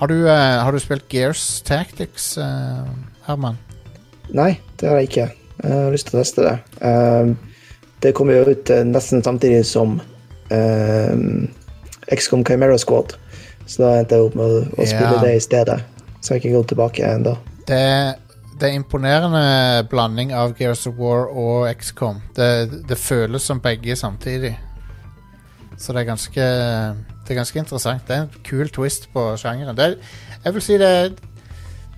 Har 0.00 0.08
du, 0.08 0.28
eh, 0.28 0.62
har 0.64 0.72
du 0.72 0.78
spilt 0.78 1.08
Gears 1.12 1.60
Tactics, 1.60 2.38
uh, 2.38 2.86
Herman? 3.26 3.58
Nei, 4.32 4.54
det 4.80 4.88
har 4.88 4.96
jeg 4.96 5.10
ikke. 5.10 5.26
Jeg 5.60 5.72
har 5.74 5.90
lyst 5.92 6.08
til 6.08 6.16
å 6.16 6.22
teste 6.22 6.46
det. 6.46 6.54
Uh, 6.80 7.34
det 8.00 8.14
kommer 8.16 8.38
jo 8.38 8.54
ut 8.54 8.72
nesten 8.88 9.20
samtidig 9.26 9.66
som 9.68 9.98
uh, 10.48 11.12
XCOM 12.16 12.46
Chimera 12.48 12.78
Squad, 12.80 13.18
så 13.70 13.84
da 13.84 13.90
endte 14.00 14.16
jeg 14.18 14.26
opp 14.26 14.34
med 14.40 14.44
å, 14.56 14.62
å 14.74 14.86
spille 14.88 15.12
Ja. 15.14 15.20
det 15.22 15.36
i 15.36 15.44
stedet. 15.44 15.78
Så 16.20 16.34
jeg 16.34 16.40
har 16.40 16.42
ikke 16.42 16.56
gått 16.58 16.68
tilbake 16.74 17.04
ennå. 17.06 17.36
Det, 17.68 17.78
det 18.60 18.66
er 18.68 18.74
imponerende 18.76 19.44
blanding 19.88 20.32
av 20.34 20.56
Gears 20.58 20.82
of 20.90 20.98
War 20.98 21.28
og 21.30 21.68
XCOM. 21.78 22.18
Det, 22.36 22.50
det 22.90 22.98
føles 22.98 23.46
som 23.46 23.60
begge 23.62 23.94
samtidig. 23.96 24.56
Så 25.80 25.94
det 25.96 26.02
er 26.02 26.10
ganske 26.10 26.44
Det 26.44 27.30
er 27.32 27.38
ganske 27.38 27.58
interessant. 27.62 28.02
Det 28.08 28.16
er 28.16 28.22
en 28.26 28.42
kul 28.44 28.68
twist 28.74 29.06
på 29.14 29.22
sjangeren. 29.40 29.76
Det, 29.78 29.84
er- 29.84 30.40
jeg 30.44 30.54
vil 30.58 30.62
si 30.66 30.76
det 30.82 30.90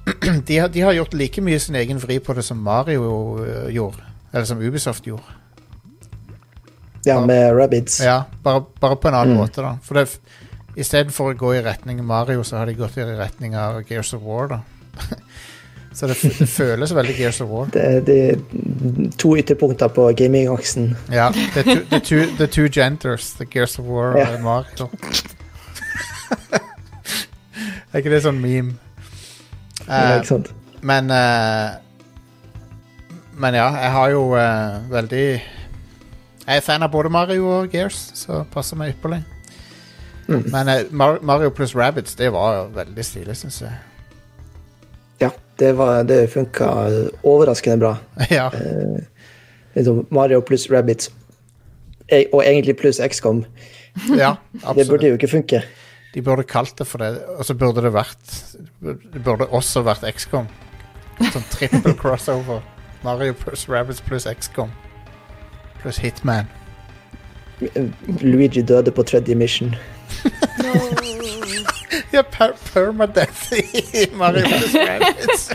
de 0.49 0.57
har, 0.59 0.69
de 0.69 0.81
har 0.85 0.93
gjort 0.93 1.15
like 1.15 1.41
mye 1.43 1.59
sin 1.63 1.75
egen 1.81 1.99
vri 2.03 2.19
på 2.23 2.35
det 2.37 2.45
som 2.45 2.59
Mario 2.63 3.39
øh, 3.43 3.69
gjorde. 3.75 4.05
Eller 4.33 4.45
som 4.45 4.61
Ubisoft 4.63 5.07
gjorde. 5.09 5.39
Ja, 7.05 7.17
med 7.27 7.57
Rabbids. 7.59 8.01
Ja, 8.05 8.23
bare, 8.45 8.63
bare 8.81 8.97
på 8.97 9.09
en 9.09 9.15
annen 9.15 9.35
Mm. 9.35 9.41
måte, 9.41 9.63
da. 9.63 9.73
For 9.83 9.95
det, 9.99 10.09
istedenfor 10.77 11.33
å 11.33 11.37
gå 11.39 11.55
i 11.59 11.63
retning 11.65 12.05
Mario, 12.07 12.43
så 12.45 12.57
har 12.61 12.67
de 12.71 12.75
gått 12.79 12.97
i 12.99 13.03
retning 13.05 13.57
av 13.59 13.83
Gears 13.89 14.15
of 14.17 14.23
War, 14.25 14.47
da. 14.49 14.59
så 15.93 16.07
det, 16.09 16.17
det 16.39 16.47
føles 16.49 16.95
veldig 16.97 17.17
Gears 17.19 17.41
of 17.45 17.49
War. 17.53 17.67
Det, 17.75 17.85
det 18.07 18.17
er 18.31 18.37
to 19.21 19.35
ytterpunkter 19.37 19.89
på 19.93 20.07
gamingaksen. 20.17 20.95
Ja, 21.13 21.29
the 21.55 21.63
two, 21.63 21.81
the, 21.91 22.01
two, 22.01 22.23
the 22.39 22.47
two 22.49 22.69
genders, 22.73 23.33
the 23.39 23.45
Gears 23.45 23.79
of 23.79 23.85
War 23.91 24.17
Ja. 24.19 24.27
og 24.35 24.41
Mario. 24.47 24.89
er 27.93 27.99
ikke 28.01 28.13
det 28.15 28.23
sånn 28.25 28.41
meme? 28.43 28.73
Ja, 29.83 29.87
Eh, 29.93 30.23
sant? 30.25 30.47
men 30.87 31.09
uh, 31.11 31.73
Men 33.37 33.55
ja, 33.59 33.65
jeg 33.83 33.91
har 33.91 34.11
jo 34.13 34.21
uh, 34.37 34.77
veldig 34.93 35.25
Jeg 36.47 36.57
er 36.57 36.61
fan 36.63 36.83
av 36.87 36.91
både 36.93 37.11
Mario 37.11 37.49
og 37.51 37.73
Gears, 37.75 37.99
så 38.15 38.45
passer 38.53 38.77
meg 38.79 38.93
ypperlig. 38.95 39.19
Mm. 40.33 40.45
Men 40.53 40.69
uh, 40.69 41.19
Mario 41.23 41.51
pluss 41.55 41.75
Rabbids, 41.77 42.15
det 42.19 42.31
var 42.33 42.69
veldig 42.75 43.05
stilig, 43.05 43.37
syns 43.37 43.61
jeg. 43.63 43.73
Ja, 45.21 45.29
det, 45.61 45.73
var- 45.79 46.03
det 46.09 46.31
funka 46.33 46.69
overraskende 47.23 47.79
bra. 47.83 47.97
ja. 48.31 48.49
Liksom 49.75 50.07
Mario 50.11 50.41
pluss 50.41 50.69
Rabbids. 50.71 51.11
E- 52.09 52.27
Og 52.33 52.43
egentlig 52.45 52.77
pluss 52.81 53.01
XCOM. 53.01 53.45
ja, 54.19 54.35
Det 54.77 54.89
burde 54.89 55.09
jo 55.13 55.19
ikke 55.21 55.29
funke. 55.29 55.63
De 56.15 56.21
burde 56.23 56.45
kalt 56.45 56.75
det 56.79 56.87
for 56.87 56.99
det, 57.01 57.15
og 57.39 57.45
så 57.45 57.55
burde 57.57 57.81
det 57.87 57.93
vært 57.95 58.33
Det 58.83 59.23
burde 59.25 59.47
også 59.49 59.81
vært 59.87 60.05
XCOM. 60.17 60.49
Sånn 61.33 61.45
trippel 61.53 61.95
crossover. 61.97 62.61
Mario 63.05 63.33
pluss 63.37 63.65
Rabbids 63.69 64.01
pluss 64.05 64.27
XCOM. 64.29 64.71
Pluss 65.83 65.99
Hitman. 66.03 66.49
Luigi 68.23 68.63
døde 68.63 68.91
på 68.91 69.03
tredje 69.07 69.35
mission. 69.39 69.75
Ja, 72.13 72.23
per 72.23 72.53
permadeath 72.73 73.53
i 73.57 74.07
Mario 74.17 74.45
Bros. 74.49 74.75
Rabbids. 74.75 75.51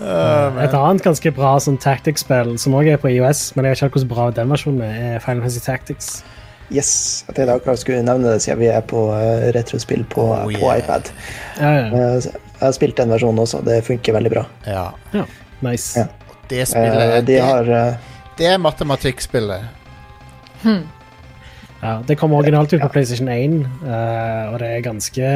Åh, 0.00 0.56
Et 0.64 0.74
annet 0.74 1.02
ganske 1.04 1.32
bra 1.36 1.54
sånn 1.60 1.76
tactics-spill 1.80 2.54
som 2.60 2.76
også 2.78 2.94
er 2.94 3.00
på 3.02 3.10
IOS, 3.12 3.50
men 3.56 3.66
jeg 3.68 3.74
vet 3.74 3.82
ikke 3.84 3.98
hvordan 3.98 4.12
bra 4.14 4.28
den 4.38 4.52
versjonen 4.54 4.84
er, 4.86 4.94
er 5.16 5.24
Final 5.24 5.42
Fantasy 5.44 5.60
Tactics. 5.66 6.08
Yes, 6.70 6.92
jeg 7.26 7.34
tenkte 7.36 7.56
akkurat 7.58 7.80
skulle 7.82 8.04
nevne 8.06 8.30
det 8.32 8.44
siden 8.44 8.60
vi 8.62 8.70
er 8.70 8.80
på 8.86 9.08
uh, 9.10 9.50
retrospill 9.56 10.04
på, 10.12 10.22
Oh, 10.30 10.46
på 10.46 10.54
yeah. 10.70 10.78
iPad. 10.80 11.10
Ja, 11.58 11.72
ja. 11.74 11.86
Uh, 11.90 12.30
jeg 12.60 12.62
har 12.62 12.72
spilt 12.76 12.96
den 13.00 13.12
versjonen 13.12 13.42
også, 13.42 13.60
det 13.66 13.82
funker 13.88 14.16
veldig 14.16 14.32
bra. 14.38 14.46
ja. 14.68 14.86
ja. 15.16 15.26
Nice. 15.60 15.98
Ja. 16.00 16.06
Det 16.50 16.64
spillet 16.66 17.02
er, 17.04 17.20
de 17.28 17.36
har 17.38 17.68
det 18.40 18.48
er 18.48 18.60
matematikkspillet. 18.62 19.68
Ja, 21.80 21.92
det 22.06 22.16
kom 22.20 22.32
originalt 22.36 22.72
ut 22.72 22.80
på 22.82 22.88
PlayStation 22.92 23.28
1, 23.32 23.60
eh, 23.84 24.46
og 24.52 24.58
det 24.60 24.68
er 24.68 24.82
ganske 24.84 25.28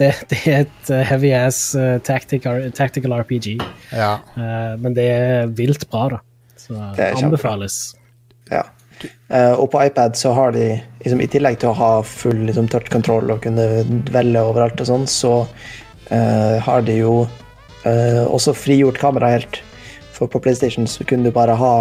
Det, 0.00 0.08
det 0.30 0.40
er 0.48 0.58
et 0.64 0.90
eh, 0.92 1.04
heavy 1.04 1.30
ass 1.36 1.74
eh, 1.76 1.98
tactical, 2.04 2.70
tactical 2.72 3.12
RPG, 3.20 3.58
Ja. 3.92 4.14
eh, 4.36 4.76
men 4.80 4.96
det 4.96 5.06
er 5.12 5.50
vilt 5.56 5.84
bra, 5.90 6.08
da. 6.16 6.20
Så 6.56 6.76
Det 6.96 7.10
anbefales. 7.20 7.94
Ja. 8.50 8.62
Eh, 9.28 9.52
og 9.52 9.70
på 9.72 9.82
iPad 9.84 10.16
så 10.16 10.32
har 10.36 10.52
de, 10.56 10.80
liksom, 11.04 11.20
i 11.20 11.28
tillegg 11.28 11.60
til 11.60 11.72
å 11.72 11.76
ha 11.76 11.90
full 12.04 12.46
liksom, 12.48 12.68
touch 12.72 12.88
control 12.92 13.32
og 13.32 13.42
kunne 13.44 13.84
velge 14.12 14.44
overalt 14.44 14.80
og 14.80 14.88
sånn, 14.88 15.06
så 15.08 15.34
uh, 15.44 16.56
har 16.64 16.84
de 16.84 16.96
jo 17.00 17.14
uh, 17.84 18.24
også 18.28 18.56
frigjort 18.56 19.00
kamera 19.00 19.34
helt. 19.36 19.60
For 20.20 20.28
på 20.28 20.40
PlayStation 20.44 20.84
så 20.86 21.04
kunne 21.08 21.24
du 21.24 21.32
bare 21.32 21.56
ha 21.56 21.74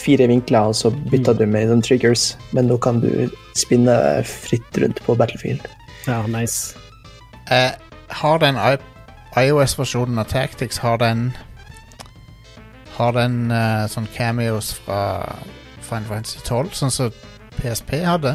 fire 0.00 0.24
vinkler, 0.30 0.72
og 0.72 0.76
så 0.78 0.88
bytta 1.12 1.34
du 1.36 1.44
med 1.44 1.68
noen 1.68 1.82
triggers, 1.84 2.32
men 2.56 2.70
nå 2.70 2.78
kan 2.80 3.02
du 3.02 3.28
spinne 3.58 3.94
fritt 4.24 4.80
rundt 4.80 5.02
på 5.04 5.16
Battlefield. 5.20 5.66
Ja, 6.06 6.22
nice. 6.24 6.72
Eh, 7.52 7.76
har 8.08 8.40
den 8.40 8.56
iOS-versjonen 9.36 10.18
av 10.18 10.24
Tactics 10.30 10.78
Har 10.78 10.98
den 10.98 11.32
Har 12.96 13.12
den 13.12 13.50
uh, 13.50 13.86
sånn 13.88 14.06
cameos 14.14 14.72
fra 14.84 15.24
Final 15.80 16.08
Fantasy 16.08 16.40
12, 16.44 16.72
sånn 16.76 16.92
som 16.92 17.12
PSP 17.60 18.02
hadde? 18.04 18.34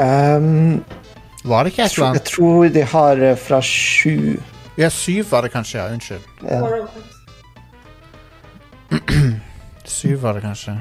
Um, 0.00 0.80
Var 1.44 1.64
det 1.64 1.72
ikke 1.72 1.84
et 1.84 1.94
tror, 1.96 2.06
annet? 2.10 2.20
jeg 2.20 2.34
tror 2.34 2.72
de 2.74 2.84
har 2.92 3.24
eh, 3.24 3.36
fra 3.40 3.60
sju 3.64 4.40
Ja, 4.80 4.88
syv 4.90 5.26
var 5.30 5.42
det 5.44 5.50
kanskje, 5.52 5.78
ja. 5.78 5.88
Unnskyld. 5.92 6.24
ja. 6.48 6.60
Syv 9.84 10.20
var 10.22 10.34
det 10.34 10.40
kanskje. 10.44 10.76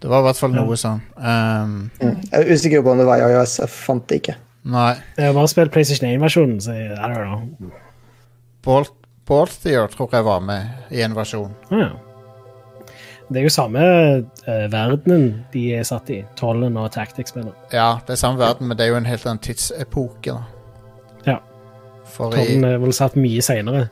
Det 0.00 0.08
var 0.10 0.20
i 0.20 0.22
hvert 0.26 0.36
fall 0.40 0.54
Ja. 0.54 0.62
noe 0.64 0.76
sånn. 0.76 1.00
Um, 1.16 1.90
Mm. 2.00 2.20
Jeg 2.32 2.40
er 2.42 2.52
usikker 2.54 2.82
på 2.82 2.90
om 2.92 2.98
det 2.98 3.06
var 3.06 3.18
iOS, 3.24 3.58
jeg 3.58 3.68
fant 3.68 4.06
det 4.08 4.20
ikke. 4.22 4.34
nei. 4.64 4.94
Jeg 5.16 5.26
har 5.26 5.32
bare 5.34 5.48
spilt 5.48 5.72
PlayStation 5.72 6.10
1-versjonen, 6.10 6.60
så 6.60 6.72
jeg, 6.72 6.92
I 6.92 7.08
don't 7.14 7.24
know. 7.24 7.70
Balthier 9.26 9.86
tror 9.90 10.08
jeg 10.12 10.24
var 10.24 10.40
med 10.40 10.68
i 10.90 11.00
en 11.02 11.14
versjon. 11.16 11.54
Ja. 11.70 11.88
Det 13.28 13.40
er 13.40 13.42
jo 13.42 13.48
samme 13.50 13.80
uh, 14.46 14.66
verdenen 14.70 15.44
de 15.52 15.64
er 15.74 15.82
satt 15.82 16.10
i, 16.10 16.20
tollen 16.36 16.76
og 16.76 16.92
tactics-spillet. 16.92 17.54
Ja, 17.72 17.98
det 18.06 18.12
er 18.14 18.20
samme 18.20 18.38
verden, 18.38 18.68
men 18.68 18.76
det 18.78 18.86
er 18.86 18.90
jo 18.92 18.96
en 19.00 19.04
helt 19.06 19.26
annen 19.26 19.42
tidsepoke. 19.42 20.30
da. 20.30 20.42
For 22.14 22.32
i, 22.32 22.36
Tollen 22.38 22.64
er 22.64 22.78
vel 22.82 22.92
satt 22.96 23.16
mye 23.18 23.42
seinere. 23.44 23.88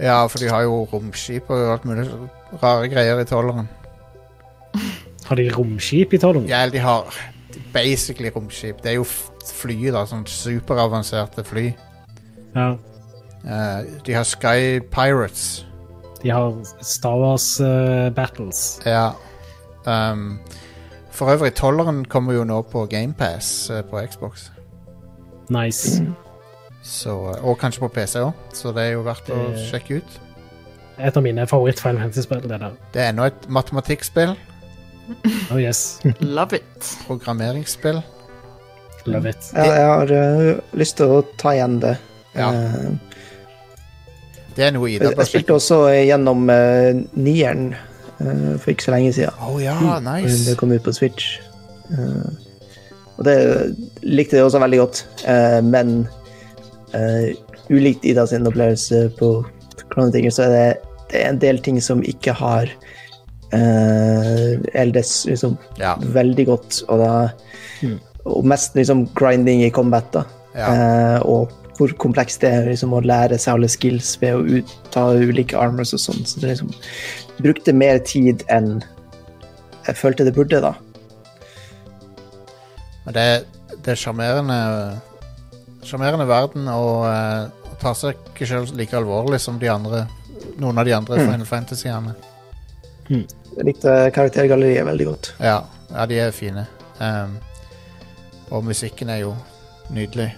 Ja, 0.00 0.22
for 0.32 0.38
de 0.40 0.48
har 0.48 0.62
jo 0.64 0.84
romskip 0.92 1.50
og 1.52 1.66
alt 1.74 1.84
mulig 1.84 2.06
rare 2.62 2.88
greier 2.88 3.20
i 3.20 3.26
tolleren. 3.28 3.68
Har 5.30 5.36
de 5.38 5.44
romskip 5.54 6.14
i 6.16 6.18
tollen? 6.18 6.46
Ja, 6.48 6.62
eller 6.64 6.72
de 6.74 6.78
har 6.82 7.14
basically 7.74 8.30
romskip. 8.34 8.80
Det 8.82 8.90
er 8.90 8.96
jo 8.96 9.04
f- 9.06 9.28
fly, 9.60 9.76
da. 9.94 10.00
Sånn 10.10 10.24
superavanserte 10.26 11.44
fly. 11.46 11.68
Ja. 12.56 12.72
Eh, 13.44 13.84
de 14.06 14.16
har 14.16 14.26
Sky 14.26 14.80
Pirates. 14.90 15.44
De 16.24 16.32
har 16.34 16.56
Star 16.82 17.14
Wars 17.22 17.46
eh, 17.62 18.08
Battles. 18.16 18.80
Ja. 18.88 19.12
Um, 19.86 20.40
for 21.14 21.30
øvrig, 21.36 21.54
tolleren 21.54 22.02
kommer 22.10 22.34
jo 22.34 22.42
nå 22.44 22.58
på 22.72 22.82
GamePass 22.90 23.70
uh, 23.70 23.84
på 23.86 24.02
Xbox. 24.10 24.48
Nice. 25.50 26.02
Så, 26.82 27.12
eh, 27.34 27.44
og 27.44 27.58
kanskje 27.60 27.82
på 27.84 27.88
PC 27.94 28.20
òg, 28.24 28.32
så 28.56 28.72
det 28.76 28.86
er 28.88 28.92
jo 28.96 29.02
verdt 29.06 29.28
å 29.34 29.40
sjekke 29.68 30.00
ut. 30.00 30.18
Et 31.00 31.16
av 31.16 31.24
mine 31.24 31.44
favoritt-Final 31.48 32.00
Fantasy-spill. 32.02 32.40
det 32.44 32.60
der. 32.60 32.72
Det 32.92 33.02
er 33.02 33.12
ennå 33.12 33.26
et 33.30 33.48
matematikkspill. 33.48 34.36
Oh 35.50 35.58
yes, 35.58 35.98
Love 36.20 36.54
it. 36.54 36.90
Programmeringsspill. 37.08 38.02
love 39.06 39.26
it. 39.28 39.48
Ja, 39.56 39.64
jeg 39.64 39.86
har 39.88 40.12
uh, 40.12 40.60
lyst 40.78 40.96
til 41.00 41.10
å 41.10 41.22
ta 41.40 41.54
igjen 41.56 41.80
det. 41.82 41.96
Ja. 42.36 42.50
Uh, 42.52 42.92
Det 44.54 44.66
er 44.68 44.74
noe 44.76 44.90
Ida 44.92 45.08
jeg, 45.08 45.16
jeg 45.18 45.26
spilte 45.32 45.56
også 45.56 45.80
gjennom 46.04 46.44
uh, 46.52 46.92
nieren 47.18 47.72
uh, 48.20 48.54
for 48.60 48.70
ikke 48.70 48.86
så 48.86 48.94
lenge 48.94 49.12
siden. 49.16 49.34
Oh, 49.42 49.58
ja, 49.62 49.74
Det 50.04 50.54
kom 50.60 50.70
ut 50.76 50.84
på 50.84 50.92
Switch. 50.94 51.40
Eh, 51.90 52.30
og 53.18 53.24
det 53.26 53.36
likte 54.06 54.38
jeg 54.38 54.46
også 54.46 54.60
veldig 54.62 54.78
godt, 54.80 55.00
eh, 55.28 55.58
men 55.66 56.06
eh, 56.96 57.34
ulikt 57.70 58.04
Ida 58.04 58.26
sin 58.26 58.46
opplevelse 58.48 59.08
på 59.18 59.32
Chrono 59.90 60.30
så 60.30 60.46
er 60.46 60.50
det, 60.54 60.66
det 61.10 61.22
er 61.22 61.30
en 61.30 61.40
del 61.42 61.58
ting 61.62 61.80
som 61.82 62.02
ikke 62.06 62.34
har 62.36 62.70
uh, 63.54 64.52
eldes 64.74 65.24
liksom, 65.26 65.56
Ja. 65.78 65.96
veldig 65.98 66.46
godt, 66.46 66.82
og 66.88 66.98
da 67.02 67.14
og 68.24 68.44
mest 68.44 68.76
liksom 68.76 69.06
grinding 69.16 69.64
i 69.64 69.70
combat, 69.70 70.06
da. 70.12 70.24
ja. 70.54 70.68
Uh, 70.68 71.18
og 71.26 71.56
hvor 71.80 71.92
komplekst 71.96 72.42
det 72.44 72.50
er 72.52 72.66
liksom, 72.68 72.92
å 72.92 73.00
lære 73.00 73.38
seg 73.40 73.56
alle 73.56 73.68
skills 73.72 74.12
ved 74.20 74.36
å 74.36 74.58
ut, 74.60 74.72
ta 74.92 75.06
ulike 75.16 75.56
armors 75.56 75.94
og 75.96 76.02
sånn. 76.02 76.26
Så 76.28 76.42
det 76.42 76.52
liksom 76.52 76.74
brukte 77.40 77.72
mer 77.72 78.02
tid 78.04 78.44
enn 78.52 78.82
jeg 79.86 79.96
følte 79.96 80.26
det 80.26 80.34
burde, 80.36 80.60
da. 80.60 80.74
Men 83.06 83.16
det, 83.16 83.24
det 83.80 83.94
er 83.94 84.02
sjarmerende 84.02 84.58
Sjarmerende 85.84 86.26
verden 86.28 86.68
og 86.68 87.06
uh, 87.08 87.74
tar 87.80 87.94
seg 87.96 88.18
ikke 88.32 88.46
selv 88.46 88.74
like 88.76 88.96
alvorlig 88.96 89.40
som 89.40 89.58
de 89.60 89.70
andre 89.72 90.06
noen 90.60 90.78
av 90.78 90.84
de 90.84 90.92
andre 90.96 91.16
Mm. 91.16 91.26
Final 91.30 91.46
Fantasy-ene. 91.46 92.14
Jeg 93.10 93.64
likte 93.66 94.10
karaktergalleriet 94.14 94.86
veldig 94.86 95.06
godt. 95.06 95.34
Ja, 95.42 95.62
ja, 95.90 96.06
de 96.06 96.18
er 96.22 96.30
fine. 96.30 96.66
Um, 97.00 97.38
og 98.50 98.64
musikken 98.64 99.08
er 99.10 99.24
jo 99.24 99.34
nydelig. 99.90 100.30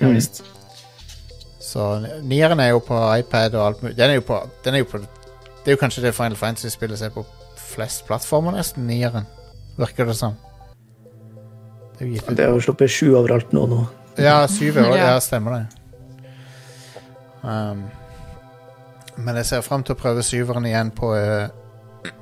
Ja, 0.00 0.08
visst. 0.08 0.44
Så 1.60 2.06
nieren 2.22 2.60
er 2.60 2.68
jo 2.72 2.78
på 2.78 2.98
iPad 3.18 3.54
og 3.54 3.66
alt 3.66 3.82
mulig. 3.82 3.96
Den 3.96 4.10
er 4.10 4.14
jo 4.14 4.24
på, 4.26 4.38
den 4.64 4.74
er 4.74 4.78
jo 4.78 4.84
på 4.84 4.98
Det 4.98 5.70
er 5.70 5.76
jo 5.76 5.78
kanskje 5.78 6.02
det 6.02 6.14
Final 6.14 6.36
Fantasy-spillet 6.36 6.98
som 6.98 7.06
er 7.06 7.14
på 7.14 7.24
flest 7.56 8.06
plattformer, 8.06 8.52
nesten. 8.56 8.86
Nieren. 8.86 9.26
Virker 9.78 10.04
det 10.04 10.16
som. 10.16 10.34
Det 11.98 12.06
er 12.06 12.08
jo 12.10 12.34
Det 12.36 12.44
er 12.44 12.50
jo 12.50 12.60
sluppet 12.60 12.90
sju 12.90 13.14
overalt 13.14 13.52
nå. 13.52 13.66
nå. 13.66 13.84
Ja, 14.16 14.48
syv 14.48 14.78
år. 14.82 14.96
Ja. 14.96 15.12
Ja, 15.12 15.20
stemmer 15.20 15.56
det. 15.56 15.64
Um, 17.42 17.82
men 19.16 19.36
jeg 19.40 19.46
ser 19.48 19.64
frem 19.66 19.82
til 19.84 19.96
å 19.96 19.98
prøve 19.98 20.22
syveren 20.24 20.66
igjen 20.68 20.92
på 20.94 21.10
eh, 21.16 21.48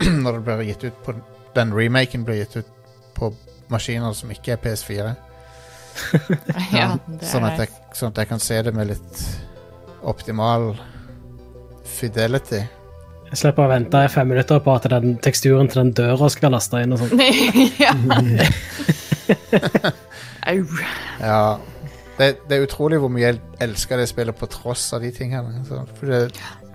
Når 0.24 0.38
det 0.38 0.40
blir 0.46 0.62
gitt 0.70 0.86
ut 0.88 1.02
på 1.04 1.12
Den 1.54 1.74
remaken 1.76 2.24
blir 2.24 2.40
gitt 2.40 2.56
ut 2.62 2.70
på 3.16 3.28
maskiner 3.70 4.12
som 4.16 4.32
ikke 4.32 4.56
er 4.56 4.62
PS4. 4.64 5.10
Ja, 6.72 6.94
det 7.06 7.26
sånn, 7.28 7.44
at 7.46 7.58
jeg, 7.60 7.68
sånn 7.94 8.12
at 8.14 8.18
jeg 8.22 8.28
kan 8.30 8.40
se 8.42 8.56
det 8.64 8.72
med 8.74 8.88
litt 8.90 9.22
optimal 10.06 10.72
fidelity. 11.86 12.62
Jeg 13.30 13.38
slipper 13.38 13.62
å 13.66 13.70
vente 13.70 13.98
i 14.02 14.08
fem 14.10 14.26
minutter 14.32 14.58
på 14.64 14.70
at 14.74 14.88
den 14.90 15.18
teksturen 15.22 15.68
til 15.70 15.78
den 15.84 15.92
døra 15.94 16.26
skal 16.32 16.50
laste 16.54 16.80
inn. 16.82 16.92
og 16.96 17.00
sånn. 17.02 17.20
ja. 17.84 17.92
Au. 20.50 20.60
Ja. 21.20 21.42
Det, 22.20 22.34
det 22.51 22.56
er 22.56 22.66
utrolig 22.66 22.98
hvor 23.01 23.09
mye 23.12 23.22
jeg 23.24 23.38
elsker 23.64 23.97
det 23.97 24.10
spillet 24.10 24.36
på 24.36 24.48
tross 24.52 24.90
av 24.92 25.01
de 25.05 25.09
tingene. 25.14 25.62
Så, 25.64 25.78
for 25.97 26.12
det, 26.12 26.18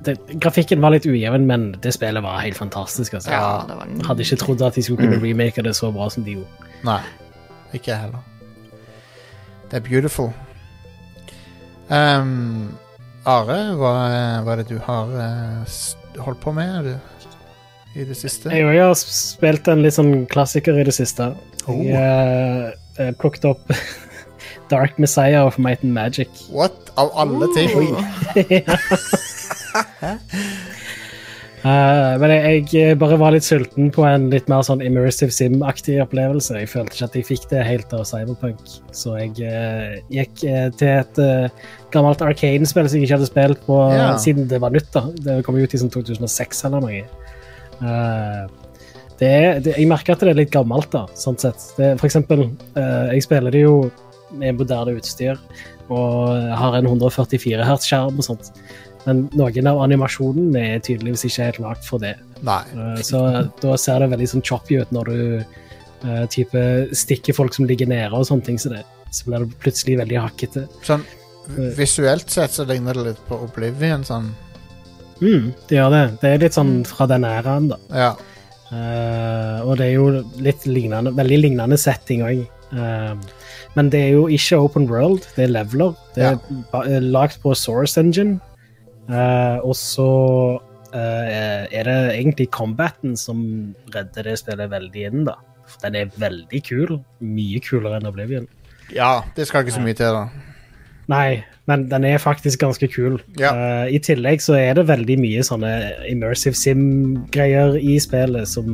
Det, 0.05 0.15
grafikken 0.41 0.81
var 0.81 0.93
litt 0.93 1.05
ujevn, 1.05 1.45
men 1.45 1.67
det 1.81 1.93
spillet 1.93 2.23
var 2.25 2.41
helt 2.41 2.57
fantastisk. 2.57 3.13
Altså. 3.13 3.29
Ja, 3.33 3.65
det 3.67 3.77
var 3.77 3.91
Jeg 3.91 4.07
hadde 4.07 4.25
ikke 4.25 4.39
trodd 4.41 4.63
at 4.65 4.77
de 4.77 4.83
skulle 4.85 5.05
kunne 5.05 5.21
remake 5.21 5.61
det 5.65 5.75
så 5.77 5.91
bra 5.93 6.09
som 6.09 6.25
de 6.25 6.39
gjorde. 6.39 6.71
Nei, 6.85 7.01
ikke 7.73 7.91
jeg 7.91 8.07
heller. 8.07 8.25
Det 9.69 9.77
er 9.79 9.85
beautiful. 9.85 10.33
Um, 11.89 12.73
Are, 13.25 13.57
hva, 13.77 13.91
hva 14.45 14.53
er 14.53 14.61
det 14.61 14.67
du 14.69 14.77
har 14.85 15.09
eh, 15.17 15.77
holdt 16.21 16.41
på 16.43 16.51
med 16.53 16.91
i 17.97 18.05
det 18.05 18.17
siste? 18.17 18.51
Jeg 18.53 18.77
har 18.77 18.93
spilt 18.97 19.69
en 19.71 19.81
litt 19.81 19.95
sånn 19.97 20.27
klassiker 20.29 20.77
i 20.77 20.85
det 20.85 20.93
siste. 20.93 21.31
Oh. 21.65 21.79
Jeg 21.81 21.95
eh, 21.97 22.75
eh, 23.01 23.13
plukket 23.17 23.47
opp 23.49 23.73
Dark 24.69 24.99
Messiah 24.99 25.45
of 25.45 25.57
Might 25.57 25.83
and 25.83 25.93
Magic. 25.93 26.29
What? 26.49 26.73
Av 26.97 27.11
alle 27.15 27.47
ting? 27.53 27.71
Uh, 31.65 32.15
men 32.21 32.31
jeg, 32.31 32.65
jeg 32.71 32.97
bare 33.01 33.17
var 33.19 33.35
litt 33.35 33.45
sulten 33.47 33.89
på 33.93 34.05
en 34.07 34.29
litt 34.31 34.47
mer 34.51 34.63
sånn 34.65 34.83
immersive 34.85 35.33
sim-aktig 35.35 35.97
opplevelse. 36.03 36.55
Jeg 36.61 36.71
følte 36.71 36.95
ikke 36.95 37.09
at 37.09 37.17
jeg 37.19 37.27
fikk 37.31 37.47
det 37.51 37.65
helt 37.67 37.95
av 37.95 38.05
Cyberpunk, 38.07 38.61
så 38.95 39.17
jeg 39.19 39.35
uh, 39.43 39.97
gikk 40.13 40.45
uh, 40.47 40.69
til 40.79 40.93
et 40.93 41.23
gammelt 41.95 42.23
Arcane-spill 42.23 42.87
som 42.87 42.99
jeg 42.99 43.09
ikke 43.09 43.17
hadde 43.19 43.31
spilt 43.31 43.65
på 43.67 43.79
yeah. 43.91 44.15
siden 44.21 44.47
det 44.51 44.61
var 44.63 44.75
nytt. 44.75 44.91
da. 44.95 45.07
Det 45.25 45.41
kom 45.47 45.59
ut 45.59 45.75
i 45.75 45.81
sånn 45.81 45.93
2006 45.93 46.63
eller 46.69 46.85
noe. 46.85 47.03
Det, 49.15 49.35
det, 49.63 49.75
jeg 49.77 49.87
merker 49.87 50.15
at 50.15 50.23
det 50.23 50.33
er 50.33 50.39
litt 50.41 50.51
gammelt, 50.51 50.89
da, 50.91 51.05
sånn 51.15 51.37
sett. 51.39 51.61
Det, 51.77 51.93
for 52.01 52.07
eksempel, 52.07 52.49
jeg 52.75 53.23
spiller 53.23 53.55
det 53.55 53.61
jo 53.63 53.77
med 54.39 54.59
moderne 54.59 54.95
utstyr 54.99 55.39
og 55.93 56.49
har 56.57 56.77
en 56.79 56.87
144 56.89 57.65
Hz-skjerm 57.65 58.17
og 58.17 58.25
sånt. 58.25 58.49
Men 59.05 59.27
noen 59.37 59.69
av 59.69 59.83
animasjonene 59.83 60.63
er 60.75 60.81
tydeligvis 60.85 61.27
ikke 61.27 61.49
helt 61.51 61.61
lagd 61.61 61.83
for 61.85 62.01
det. 62.01 62.15
Nei. 62.45 62.61
Eh, 62.73 63.01
Så 63.05 63.21
da 63.61 63.75
ser 63.77 64.01
det 64.01 64.09
veldig 64.15 64.31
sånn 64.31 64.45
choppy 64.45 64.79
ut 64.81 64.93
når 64.95 65.11
du 65.11 65.19
uh, 66.05 66.25
type 66.33 66.63
stikker 66.97 67.37
folk 67.37 67.53
som 67.53 67.69
ligger 67.69 67.89
nede 67.91 68.17
og 68.17 68.25
sånne 68.25 68.47
ting. 68.49 68.57
Så, 68.61 68.73
det, 68.73 68.81
så 69.13 69.29
blir 69.29 69.45
det 69.45 69.61
plutselig 69.61 69.99
veldig 70.01 70.23
hakkete. 70.25 70.65
Sånn 70.87 71.05
visuelt 71.77 72.29
sett 72.29 72.51
så 72.51 72.65
ligner 72.65 72.97
det 72.97 73.11
litt 73.11 73.19
på 73.27 73.37
Oblivion, 73.45 74.03
sånn. 74.05 74.31
Mm, 75.21 75.51
det 75.69 75.77
gjør 75.77 75.91
det. 75.93 76.05
Det 76.21 76.31
er 76.31 76.41
litt 76.41 76.57
sånn 76.57 76.79
fra 76.87 77.07
den 77.09 77.27
æraen, 77.27 77.69
da. 77.71 77.77
Ja. 77.93 78.11
Uh, 78.65 79.61
og 79.63 79.75
det 79.79 79.91
er 79.91 79.93
jo 79.93 80.07
litt 80.41 80.65
lignende, 80.67 81.13
veldig 81.15 81.37
lignende 81.43 81.77
setting 81.79 82.25
òg. 82.25 82.41
Men 83.75 83.89
det 83.91 83.99
er 84.01 84.13
jo 84.15 84.27
ikke 84.31 84.57
open 84.63 84.87
world, 84.89 85.25
det 85.35 85.45
er 85.45 85.51
leveler. 85.51 85.95
Det 86.15 86.23
er 86.23 86.37
ba- 86.71 86.85
eh, 86.87 87.01
lagd 87.03 87.41
på 87.43 87.53
Source 87.55 87.99
Engine. 87.99 88.39
Uh, 89.09 89.59
og 89.61 89.75
så 89.77 90.05
uh, 90.95 91.25
er 91.69 91.83
det 91.85 91.97
egentlig 92.15 92.47
combaten 92.55 93.13
som 93.19 93.75
redder 93.93 94.23
det 94.31 94.39
spillet 94.41 94.71
veldig 94.71 95.03
inn, 95.11 95.25
da. 95.27 95.35
Den 95.83 95.95
er 95.99 96.09
veldig 96.17 96.61
kul. 96.65 96.95
Mye 97.21 97.59
kulere 97.61 97.99
enn 97.99 98.07
Oblivion. 98.09 98.47
ja, 98.93 99.21
det 99.35 99.47
skal 99.47 99.63
ikke 99.65 99.75
så 99.77 99.83
mye 99.85 99.97
til, 99.97 100.13
da. 100.13 100.25
Nei, 101.09 101.43
men 101.69 101.83
den 101.91 102.03
er 102.05 102.17
faktisk 102.17 102.63
ganske 102.63 102.87
kul. 102.89 103.19
Ja. 103.37 103.51
Uh, 103.53 103.85
I 103.93 103.99
tillegg 104.01 104.41
så 104.41 104.55
er 104.57 104.73
det 104.79 104.87
veldig 104.89 105.19
mye 105.21 105.43
sånne 105.45 105.71
immersive 106.09 106.57
sim-greier 106.57 107.77
i 107.77 107.99
spillet 108.01 108.49
som 108.49 108.71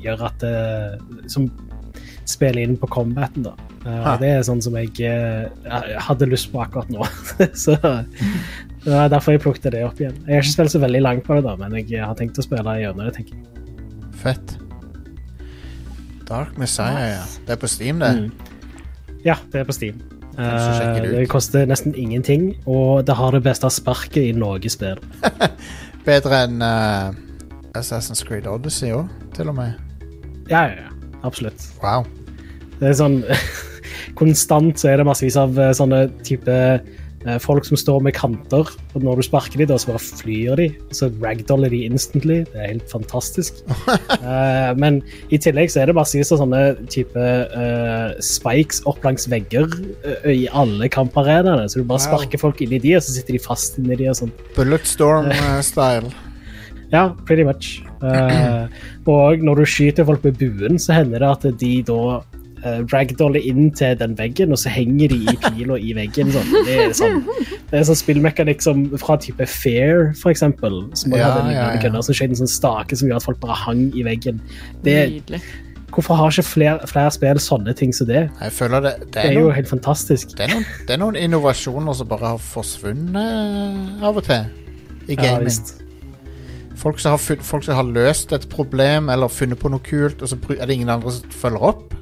gjør 0.00 0.28
at 0.30 0.40
det 0.40 1.28
Som 1.32 1.50
spiller 2.28 2.64
inn 2.64 2.76
på 2.80 2.88
combaten, 2.90 3.46
da. 3.46 3.54
Eh, 3.84 4.10
Det 4.20 4.30
er 4.30 4.42
sånn 4.46 4.62
som 4.64 4.76
jeg 4.78 4.92
eh, 5.04 5.46
hadde 6.06 6.28
lyst 6.30 6.50
på 6.52 6.62
akkurat 6.64 6.90
nå. 6.92 7.04
så 7.64 7.76
det 7.80 8.92
var 8.92 9.12
derfor 9.12 9.36
jeg 9.36 9.44
plukket 9.44 9.72
det 9.74 9.84
opp 9.86 10.00
igjen. 10.00 10.16
Jeg 10.26 10.38
har 10.38 10.44
ikke 10.44 10.56
spilt 10.56 10.74
så 10.74 10.82
veldig 10.82 11.02
langt 11.04 11.26
på 11.26 11.38
det, 11.38 11.44
da, 11.46 11.56
men 11.60 11.76
jeg 11.80 12.00
har 12.04 12.16
tenkt 12.18 12.40
å 12.40 12.46
spille 12.46 12.78
gjennom 12.80 13.04
det, 13.04 13.14
tenker 13.18 13.36
jeg. 13.36 13.46
Fett. 14.24 14.56
Dark 16.28 16.56
Messiah, 16.60 17.06
ja. 17.14 17.22
Nice. 17.22 17.40
Det 17.44 17.56
er 17.56 17.60
på 17.60 17.68
Steam, 17.68 18.00
det. 18.00 18.12
Mm. 18.16 19.20
Ja, 19.24 19.36
det 19.52 19.62
er 19.62 19.68
på 19.68 19.76
Steam. 19.76 20.00
Eh, 20.38 21.02
det 21.04 21.28
koster 21.30 21.66
nesten 21.68 21.94
ingenting, 21.94 22.54
og 22.66 23.04
det 23.06 23.14
har 23.16 23.36
det 23.36 23.44
beste 23.44 23.70
sparket 23.70 24.30
i 24.30 24.32
noe 24.36 24.58
spill. 24.72 25.00
Bedre 26.08 26.40
enn 26.44 26.64
uh, 26.64 27.14
Assassin's 27.78 28.24
Creed 28.26 28.48
Odyssey 28.50 28.92
òg, 28.92 29.12
til 29.36 29.52
og 29.52 29.56
med. 29.60 29.78
Ja, 30.50 30.66
ja, 30.68 30.84
ja. 30.84 30.93
Absolutt. 31.24 31.70
Wow. 31.82 32.04
Det 32.80 32.90
er 32.92 32.98
sånn 32.98 33.22
Konstant 34.18 34.78
så 34.80 34.92
er 34.92 35.00
det 35.00 35.08
massevis 35.08 35.36
av 35.38 35.56
eh, 35.58 35.72
sånne 35.74 36.04
type 36.26 36.54
eh, 36.54 37.38
folk 37.42 37.64
som 37.66 37.78
står 37.78 38.02
med 38.04 38.14
kanter, 38.14 38.68
og 38.94 39.04
når 39.06 39.18
du 39.18 39.24
sparker 39.26 39.62
dem, 39.62 39.72
så 39.80 39.90
bare 39.90 40.02
flyr 40.02 40.58
de, 40.60 40.66
og 40.90 40.94
så 40.98 41.08
ragdoller 41.22 41.72
de 41.72 41.80
instantly. 41.88 42.42
Det 42.50 42.60
er 42.60 42.68
helt 42.74 42.90
fantastisk. 42.92 43.62
uh, 43.88 44.70
men 44.82 45.00
i 45.34 45.40
tillegg 45.40 45.72
så 45.72 45.82
er 45.82 45.90
det 45.90 45.96
massevis 45.98 46.34
av 46.36 46.42
sånne 46.42 46.60
type 46.92 47.16
uh, 47.54 48.12
spikes 48.22 48.84
opp 48.90 49.00
langs 49.06 49.26
vegger 49.32 49.66
uh, 50.04 50.28
i 50.30 50.44
alle 50.52 50.90
kamparenaene, 50.92 51.66
så 51.70 51.80
du 51.80 51.88
bare 51.88 52.02
Wow. 52.04 52.10
sparker 52.10 52.42
folk 52.44 52.60
inn 52.66 52.76
i 52.76 52.82
de, 52.82 52.96
og 52.98 53.06
så 53.06 53.16
sitter 53.16 53.38
de 53.38 53.42
fast 53.46 53.80
inni 53.80 53.98
de 53.98 54.10
og 54.12 54.20
sånn. 54.20 54.34
Bulletstorm-style. 54.58 56.12
Ja, 56.92 57.08
pretty 57.26 57.42
much. 57.42 57.80
Eh, 58.02 58.66
og 59.06 59.38
når 59.44 59.54
du 59.62 59.64
skyter 59.68 60.04
folk 60.08 60.24
med 60.24 60.38
buen, 60.40 60.78
så 60.78 60.92
hender 60.98 61.18
det 61.22 61.28
at 61.30 61.58
de 61.60 61.72
da 61.86 61.98
uh, 62.64 62.80
ragdoller 62.92 63.44
inn 63.44 63.70
til 63.76 63.96
den 64.00 64.14
veggen, 64.18 64.52
og 64.52 64.58
så 64.58 64.68
henger 64.72 65.08
de 65.12 65.18
i 65.28 65.36
pila 65.42 65.76
i 65.76 65.92
veggen. 65.96 66.30
Sånn. 66.32 66.54
Det 66.64 66.78
er 66.86 66.94
sånn, 66.96 67.20
det 67.70 67.80
er 67.80 67.84
sånn 67.90 68.00
spillmekanikk 68.00 68.62
som 68.64 68.86
fra 68.98 69.18
type 69.20 69.44
Fair, 69.46 70.14
for 70.20 70.32
eksempel. 70.32 70.82
Som 70.96 71.12
Ja, 71.12 71.28
hadde 71.28 71.44
en 71.48 71.52
ja, 71.54 71.66
ja. 71.74 71.82
kødder, 71.84 72.02
som 72.08 72.16
skjøt 72.16 72.32
en 72.34 72.40
sånn 72.44 72.50
stake 72.54 72.96
som 72.96 73.08
gjør 73.12 73.20
at 73.20 73.28
folk 73.28 73.40
bare 73.44 73.58
hang 73.66 73.86
i 73.94 74.02
veggen. 74.06 74.40
Det, 74.82 74.96
Nydelig. 75.12 75.42
hvorfor 75.92 76.16
har 76.18 76.32
ikke 76.32 76.42
flere, 76.48 76.88
flere 76.90 77.10
spill 77.14 77.38
sånne 77.38 77.76
ting 77.76 77.92
som 77.94 78.08
det? 78.08 78.24
Jeg 78.40 78.52
føler 78.56 78.80
det, 78.88 78.94
det, 79.04 79.12
Det 79.12 79.24
er 79.24 79.28
er 79.28 79.38
jo 79.38 79.44
noen, 79.46 79.54
helt 79.60 79.68
fantastisk. 79.70 80.32
det, 80.38 80.48
er 80.48 80.54
noen, 80.56 80.64
det 80.88 80.96
er 80.96 81.02
noen 81.04 81.20
innovasjoner 81.20 81.92
som 82.00 82.08
bare 82.08 82.32
har 82.34 82.38
forsvunnet 82.38 84.02
av 84.02 84.16
og 84.16 84.24
til 84.24 84.44
i 85.08 85.14
Ja, 85.14 85.22
gaming. 85.22 85.44
visst. 85.50 85.74
Folk, 86.84 87.00
som 87.02 87.16
har, 87.16 87.42
folk 87.42 87.66
som 87.66 87.78
har 87.80 87.90
løst 87.90 88.32
et 88.36 88.46
problem 88.52 89.10
eller 89.12 89.32
funnet 89.32 89.60
på 89.60 89.72
noe 89.72 89.82
kult, 89.84 90.22
og 90.22 90.30
så 90.30 90.38
er 90.58 90.66
det 90.68 90.78
ingen 90.78 90.92
andre 90.92 91.16
som 91.16 91.36
følger 91.42 91.70
opp. 91.72 91.94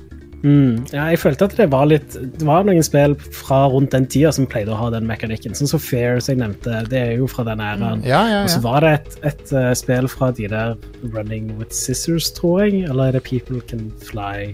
Mm. 0.42 0.88
Ja, 0.90 1.04
jeg 1.12 1.20
følte 1.22 1.46
at 1.46 1.52
det 1.54 1.68
var 1.70 1.84
litt 1.86 2.16
Det 2.18 2.42
var 2.42 2.64
noen 2.66 2.82
spill 2.82 3.12
fra 3.14 3.60
rundt 3.70 3.92
den 3.94 4.08
tida 4.10 4.32
som 4.34 4.48
pleide 4.50 4.72
å 4.74 4.78
ha 4.80 4.88
den 4.90 5.06
mekanikken. 5.06 5.54
Sånn 5.54 5.70
som 5.70 5.82
Fair, 5.82 6.18
som 6.18 6.34
jeg 6.34 6.40
nevnte, 6.40 6.80
det 6.90 6.98
er 6.98 7.12
jo 7.20 7.28
fra 7.30 7.46
den 7.46 7.62
æraen. 7.62 8.02
Ja, 8.02 8.24
ja, 8.26 8.42
Og 8.42 8.50
så 8.50 8.58
var 8.64 8.82
det 8.82 8.92
et, 8.96 9.16
et 9.30 9.54
uh, 9.54 9.70
spill 9.78 10.10
fra 10.10 10.32
de 10.34 10.50
der 10.50 10.74
Running 11.14 11.52
with 11.60 11.70
Scissors, 11.70 12.32
tror 12.34 12.64
jeg. 12.64 12.82
Eller 12.90 13.12
er 13.12 13.20
det 13.20 13.24
People 13.28 13.62
Can 13.70 13.92
Fly? 14.02 14.50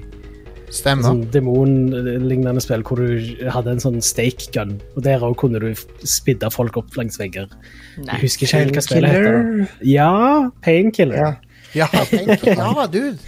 Stemmer. 0.75 1.07
Sånn 1.07 1.21
demon-lignende 1.33 2.61
spill 2.61 2.83
hvor 2.85 3.01
du 3.01 3.49
hadde 3.53 3.73
en 3.73 3.81
sånn 3.83 4.01
stake 4.05 4.51
gun. 4.55 4.75
Og 4.97 5.05
der 5.07 5.23
òg 5.25 5.37
kunne 5.41 5.61
du 5.63 5.71
spidde 6.05 6.51
folk 6.53 6.77
opp 6.81 6.97
langs 6.99 7.17
vegger. 7.21 7.49
Jeg 8.03 8.21
husker 8.25 8.47
ikke 8.49 8.61
helt 8.63 8.77
hva 8.77 8.85
spillet 8.85 9.17
heter. 9.17 9.39
da. 9.39 9.69
Ja, 9.89 10.11
Painkiller. 10.65 11.23
Ja. 11.25 11.35
Ja, 11.77 11.85
ja, 11.93 12.87
dude. 12.89 13.19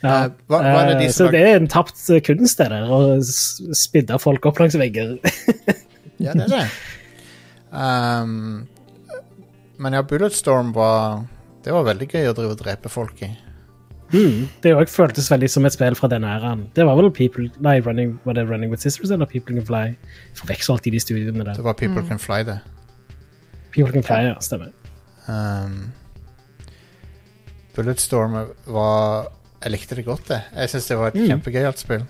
Ja. 0.00 0.24
Eh, 0.24 0.30
hva, 0.48 0.58
hva 0.64 0.78
er 0.80 0.86
det 0.88 0.94
de 1.02 1.04
Eh, 1.04 1.10
som 1.12 1.26
så 1.26 1.32
det 1.34 1.42
er 1.44 1.58
en 1.58 1.68
tapt 1.68 1.98
kunst, 2.24 2.58
det 2.58 2.68
der. 2.72 2.88
Å 2.88 3.18
spidde 3.76 4.16
folk 4.22 4.48
opp 4.48 4.62
langs 4.62 4.74
vegger. 4.80 5.18
Ja, 6.16 6.32
det 6.32 6.46
er 6.46 6.54
det. 6.54 6.62
Um, 7.72 8.64
men 9.80 9.94
ja, 9.96 10.02
Bulletstorm 10.04 10.74
var 10.76 11.22
Det 11.64 11.72
var 11.72 11.86
veldig 11.86 12.08
gøy 12.10 12.26
å 12.28 12.34
drive 12.36 12.56
og 12.56 12.60
drepe 12.60 12.90
folk 12.92 13.20
i. 13.24 13.30
Mm. 14.12 14.48
Det 14.62 14.74
òg 14.76 14.90
føltes 14.92 15.30
veldig 15.32 15.48
som 15.50 15.64
et 15.64 15.72
spill 15.72 15.94
fra 15.96 16.08
den 16.12 16.24
æraen. 16.28 16.66
Det 16.76 16.84
var 16.84 16.96
vel 16.98 17.10
People 17.16 17.46
Nei, 17.64 17.78
running, 17.80 18.18
var 18.24 18.34
det 18.36 18.44
Running 18.50 18.70
with 18.70 18.82
Sisters 18.82 19.10
eller 19.10 19.24
People 19.26 19.54
Can 19.56 19.64
Fly? 19.66 19.94
Forveksler 20.36 20.74
alltid 20.76 20.92
de 20.92 21.00
studiene 21.00 21.44
der. 21.44 21.54
Det 21.54 21.64
var 21.64 21.72
People 21.80 22.04
Can 22.08 22.18
Fly, 22.20 22.42
det. 22.44 22.58
People 23.72 23.92
Can 23.92 24.02
Fly, 24.04 24.26
ja. 24.28 24.34
Stemmer. 24.44 24.68
Um, 25.28 25.92
Bulletstorm 27.76 28.34
var 28.66 29.30
Jeg 29.62 29.70
likte 29.76 29.94
det 29.94 30.04
godt, 30.04 30.26
det. 30.28 30.40
Jeg 30.56 30.68
syns 30.72 30.86
det 30.90 30.98
var 30.98 31.06
et 31.12 31.14
Mm. 31.14 31.26
kjempegøyalt 31.28 31.78
spill. 31.78 32.02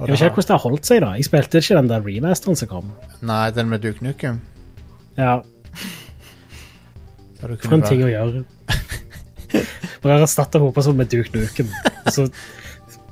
Og 0.00 0.08
Jeg 0.08 0.12
vet 0.12 0.20
ikke 0.22 0.34
hvordan 0.34 0.48
det 0.48 0.48
har 0.48 0.58
holdt 0.68 0.86
seg, 0.86 1.00
da. 1.00 1.10
Jeg 1.14 1.24
spilte 1.24 1.58
ikke 1.58 1.76
den 1.76 1.88
der 1.88 2.00
remasteren 2.00 2.56
som 2.56 2.68
kom. 2.68 2.92
Nei, 3.22 3.50
den 3.50 3.68
med 3.68 3.78
Duke 3.82 4.02
Nukem. 4.02 4.40
Ja, 5.16 5.40
For 7.40 7.74
en 7.74 7.82
ting 7.82 8.02
å 8.02 8.08
gjøre. 8.10 8.44
Bare 10.02 10.22
erstatte 10.24 10.60
hovedpersonen 10.62 11.02
med 11.02 11.10
Duke 11.12 11.32
Nukem. 11.36 11.70
Så 12.10 12.26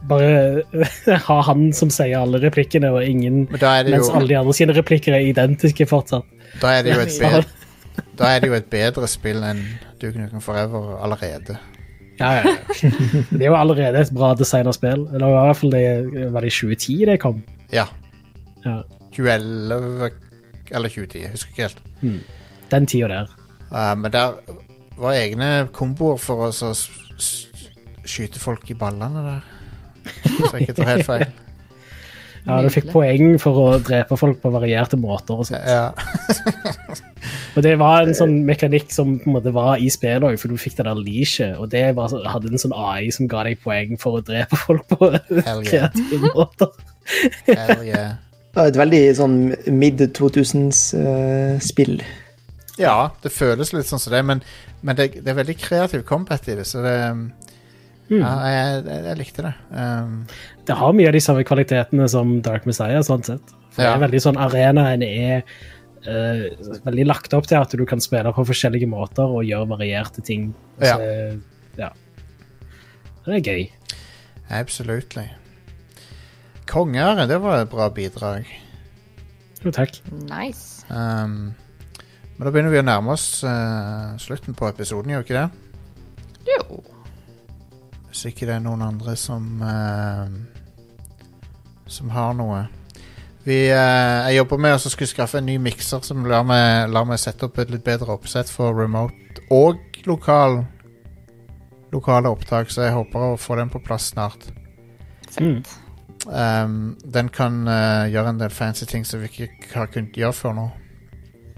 bare 0.09 0.63
ha 1.29 1.39
han 1.47 1.71
som 1.77 1.93
sier 1.93 2.19
alle 2.21 2.41
replikkene, 2.43 2.91
og 2.95 3.05
ingen 3.05 3.45
Mens 3.51 4.09
jo, 4.09 4.15
alle 4.17 4.29
de 4.33 4.39
andre 4.41 4.55
sine 4.57 4.77
replikker 4.77 5.17
er 5.17 5.29
identiske 5.29 5.87
fortsatt. 5.87 6.27
da 6.63 6.79
er 6.79 6.87
det 6.87 6.97
jo 6.97 7.03
et 7.05 7.19
bedre 7.23 7.45
Da 8.19 8.31
er 8.35 8.41
det 8.41 8.51
jo 8.51 8.57
et 8.57 8.71
bedre 8.73 9.11
spill 9.11 9.45
enn 9.45 9.61
Duke 10.01 10.17
Nukem 10.19 10.41
Forever 10.41 10.97
allerede. 11.05 11.59
Ja, 12.21 12.41
ja. 12.41 12.55
Det 13.31 13.41
er 13.41 13.49
jo 13.49 13.57
allerede 13.57 14.01
et 14.01 14.13
bra 14.13 14.35
designa 14.37 14.73
spill. 14.77 15.07
Eller 15.13 15.27
i 15.29 15.45
hvert 15.47 15.57
fall 15.57 15.73
det 15.73 15.85
var 16.33 16.45
det 16.45 16.53
i 16.53 16.57
2010 16.57 16.97
det 17.09 17.19
kom. 17.21 17.43
Ja. 17.73 17.87
Ja. 18.65 18.81
2011 19.17 20.11
eller 20.71 20.89
2010, 20.89 21.23
jeg 21.23 21.31
husker 21.35 21.51
ikke 21.51 21.63
helt. 21.63 22.27
Den 22.71 22.87
tida 22.87 23.09
der. 23.09 23.33
Uh, 23.71 23.95
men 23.99 24.13
der 24.13 24.37
var 25.01 25.13
egne 25.19 25.51
komboer 25.77 26.19
for 26.21 26.37
å 26.49 26.53
så 26.55 26.71
s- 26.77 26.89
s- 27.19 27.47
skyte 28.05 28.39
folk 28.43 28.65
i 28.71 28.75
ballene 28.79 29.23
der. 29.27 29.41
Så 30.25 30.51
jeg 30.57 30.63
ikke 30.69 30.77
tar 30.81 30.93
helt 30.97 31.07
feil. 31.09 31.27
Ja, 32.41 32.63
Du 32.65 32.71
fikk 32.73 32.87
poeng 32.89 33.35
for 33.39 33.53
å 33.61 33.65
drepe 33.85 34.17
folk 34.17 34.39
på 34.41 34.49
varierte 34.51 34.97
måter. 34.97 35.35
og 35.37 35.45
sånt. 35.45 35.61
Ja. 35.69 35.93
Og 37.57 37.61
det 37.67 37.75
var 37.79 38.01
en 38.07 38.15
sånn 38.17 38.39
mekanikk 38.49 38.89
som 38.95 39.19
på 39.21 39.29
en 39.29 39.35
måte 39.37 39.53
var 39.53 39.77
i 39.77 39.91
spillet 39.93 40.25
òg, 40.25 40.39
for 40.41 40.49
du 40.49 40.57
fikk 40.57 40.79
det 40.79 40.87
der 40.89 40.95
leashet, 41.05 41.59
og 41.61 41.69
det 41.75 41.83
var, 41.99 42.09
hadde 42.33 42.49
en 42.49 42.63
sånn 42.63 42.73
AI 42.73 43.11
som 43.13 43.29
ga 43.29 43.43
deg 43.45 43.61
poeng 43.61 43.93
for 44.01 44.17
å 44.17 44.25
drepe 44.25 44.57
folk 44.57 44.87
på 44.89 45.11
Hell 45.11 45.61
yeah. 45.69 45.91
kreative 45.93 46.31
måter. 46.33 46.71
Hell 47.51 47.85
yeah. 47.85 48.17
Det 48.55 48.57
var 48.57 48.67
et 48.73 48.81
veldig 48.81 49.03
sånn 49.21 49.37
mid-2000s-spill. 50.71 52.01
Ja, 52.81 53.11
det 53.23 53.31
føles 53.35 53.73
litt 53.77 53.87
sånn 53.91 54.01
som 54.01 54.13
det, 54.15 54.23
men, 54.25 54.41
men 54.83 54.97
det, 54.97 55.11
det 55.25 55.29
er 55.33 55.39
veldig 55.43 55.57
kreativ 55.61 56.03
combat 56.09 56.49
i 56.49 56.59
det, 56.61 56.67
så 56.69 56.83
det 56.85 56.97
Mm. 58.11 58.25
Ja, 58.25 58.31
jeg, 58.43 58.79
jeg, 58.91 59.03
jeg 59.07 59.19
likte 59.21 59.43
det. 59.47 59.51
Um, 59.71 60.15
Det 60.67 60.75
har 60.75 60.95
mye 60.99 61.07
av 61.07 61.15
de 61.15 61.21
samme 61.23 61.45
kvalitetene 61.47 62.09
som 62.11 62.33
Dark 62.43 62.65
Messiah, 62.67 62.99
sånn 63.07 63.23
sett. 63.23 63.53
For 63.71 63.85
Ja. 63.85 63.93
det 63.93 64.01
er 64.01 64.03
veldig 64.09 64.23
sånn 64.25 64.41
Arenaen 64.43 65.05
er 65.07 65.45
uh, 66.09 66.81
veldig 66.89 67.05
lagt 67.07 67.37
opp 67.39 67.47
til 67.47 67.61
at 67.61 67.71
du 67.71 67.85
kan 67.87 68.03
spille 68.03 68.33
på 68.35 68.47
forskjellige 68.49 68.89
måter 68.91 69.31
og 69.31 69.47
gjøre 69.47 69.71
varierte 69.77 70.25
ting. 70.27 70.49
Ja. 70.83 70.97
Så, 70.97 71.39
ja. 71.79 71.93
Det 73.29 73.39
er 73.39 73.47
gøy. 73.47 73.69
Absolutt. 74.59 75.15
Konger, 76.67 77.27
det 77.31 77.39
var 77.47 77.63
et 77.63 77.71
bra 77.71 77.87
bidrag. 77.95 78.51
Jo, 79.63 79.71
takk. 79.71 80.01
Nice. 80.27 80.83
Um, 80.91 81.53
men 82.41 82.47
da 82.47 82.55
begynner 82.55 82.73
vi 82.73 82.81
å 82.81 82.85
nærme 82.89 83.13
oss 83.13 83.43
uh, 83.45 84.17
slutten 84.17 84.55
på 84.57 84.65
episoden, 84.65 85.11
gjør 85.13 85.21
vi 85.21 85.27
ikke 85.27 85.43
det? 85.43 86.47
Jo. 86.49 86.79
Hvis 88.09 88.23
ikke 88.31 88.49
det 88.49 88.55
er 88.55 88.63
noen 88.65 88.81
andre 88.81 89.13
som 89.21 89.61
uh, 89.61 90.25
Som 91.85 92.09
har 92.17 92.33
noe. 92.39 92.63
Vi, 93.45 93.59
uh, 93.69 94.25
jeg 94.25 94.39
jobber 94.39 94.65
med 94.65 94.79
å 94.79 94.81
skulle 94.87 95.13
skaffe 95.13 95.43
en 95.43 95.51
ny 95.53 95.59
mikser 95.61 96.01
som 96.01 96.25
lar 96.33 96.49
meg, 96.49 96.89
lar 96.89 97.05
meg 97.13 97.21
sette 97.21 97.45
opp 97.45 97.61
et 97.61 97.77
litt 97.77 97.85
bedre 97.85 98.17
oppsett 98.17 98.49
for 98.49 98.73
remote 98.73 99.45
og 99.53 100.01
lokal 100.09 100.63
lokale 101.93 102.33
opptak, 102.33 102.73
så 102.73 102.89
jeg 102.89 102.97
håper 102.97 103.35
å 103.35 103.37
få 103.37 103.61
den 103.61 103.69
på 103.69 103.85
plass 103.85 104.15
snart. 104.15 104.49
Fett. 105.29 105.77
Um, 106.25 106.97
den 107.05 107.29
kan 107.29 107.67
uh, 107.69 108.09
gjøre 108.09 108.33
en 108.33 108.41
del 108.41 108.53
fancy 108.53 108.89
ting 108.89 109.05
som 109.05 109.21
vi 109.21 109.29
ikke 109.29 109.75
har 109.75 109.93
kunnet 109.93 110.17
gjøre 110.17 110.41
før 110.41 110.57
nå. 110.57 110.71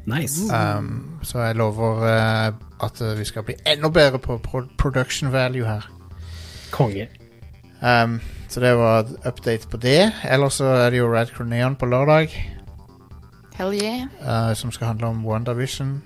Nice. 0.07 0.49
Um, 0.51 1.19
så 1.23 1.39
jeg 1.39 1.57
lover 1.57 2.03
uh, 2.03 2.55
at 2.83 3.01
eh, 3.01 3.19
vi 3.19 3.25
skal 3.25 3.45
bli 3.47 3.55
enda 3.67 3.89
bedre 3.89 4.19
på 4.19 4.39
pro 4.43 4.65
production 4.79 5.33
value 5.33 5.67
her. 5.67 5.87
Konge. 6.71 7.09
Um, 7.83 8.21
så 8.49 8.61
det 8.61 8.77
var 8.77 9.07
update 9.27 9.69
på 9.69 9.77
det. 9.77 10.13
Ellers 10.25 10.59
så 10.59 10.65
er 10.65 10.91
det 10.91 10.99
jo 10.99 11.13
Rad 11.15 11.27
Crew 11.27 11.49
Neon 11.49 11.77
på 11.77 11.87
lørdag, 11.87 12.35
Hell 13.55 13.75
yeah. 13.75 14.09
Uh, 14.21 14.55
som 14.55 14.73
skal 14.73 14.87
handle 14.87 15.07
om 15.07 15.27
WandaVision. 15.27 16.03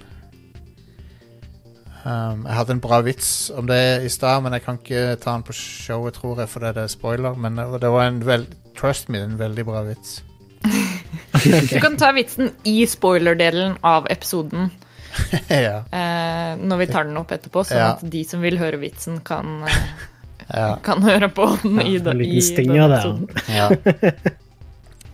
Um, 2.05 2.47
jeg 2.47 2.55
hadde 2.55 2.73
en 2.73 2.81
bra 2.81 3.01
vits 3.01 3.51
om 3.51 3.66
det 3.66 4.05
i 4.05 4.09
stad, 4.09 4.43
men 4.43 4.52
jeg 4.52 4.62
kan 4.62 4.78
ikke 4.82 5.16
ta 5.16 5.32
den 5.32 5.43
på 5.43 5.52
showet, 5.52 6.14
tror 6.14 6.40
jeg, 6.40 6.48
fordi 6.48 6.66
det 6.66 6.82
er 6.82 6.86
spoiler. 6.86 7.35
Men 7.35 7.56
det 7.56 7.82
det 7.82 7.90
var 7.90 8.06
en 8.06 8.27
veld, 8.27 8.47
trust 8.78 9.09
me, 9.09 9.18
en 9.18 9.39
veldig 9.39 9.64
bra 9.64 9.82
vits. 9.82 10.24
Du 11.73 11.79
kan 11.83 11.97
ta 12.01 12.13
vitsen 12.17 12.51
i 12.65 12.81
spoiler-delen 12.89 13.79
av 13.87 14.09
episoden 14.13 14.71
ja, 15.49 15.79
eh, 15.89 16.57
når 16.61 16.83
vi 16.83 16.87
tar 16.91 17.07
den 17.09 17.17
opp 17.17 17.31
etterpå, 17.33 17.63
sånn 17.65 17.81
Ja. 17.81 17.93
at 17.95 18.03
de 18.13 18.21
som 18.29 18.43
vil 18.45 18.59
høre 18.61 18.77
vitsen, 18.83 19.23
kan, 19.25 19.63
eh, 19.65 19.79
ja, 20.61 20.75
kan 20.85 21.01
høre 21.07 21.31
på 21.33 21.47
den 21.63 21.81
i, 21.81 21.97
liten 21.97 22.21
i 22.21 22.67
den 22.69 22.93
episoden. 22.93 23.29
ja. 23.49 23.71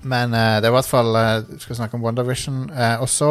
Men 0.03 0.35
eh, 0.35 0.57
det 0.59 0.66
er 0.66 0.73
i 0.73 0.74
hvert 0.74 0.89
fall 0.91 1.15
eh, 1.15 1.45
Vi 1.47 1.61
skal 1.62 1.79
snakke 1.79 1.95
om 1.99 2.03
WandaVision. 2.03 2.65
Uh, 2.74 3.03
og 3.05 3.09
så 3.11 3.29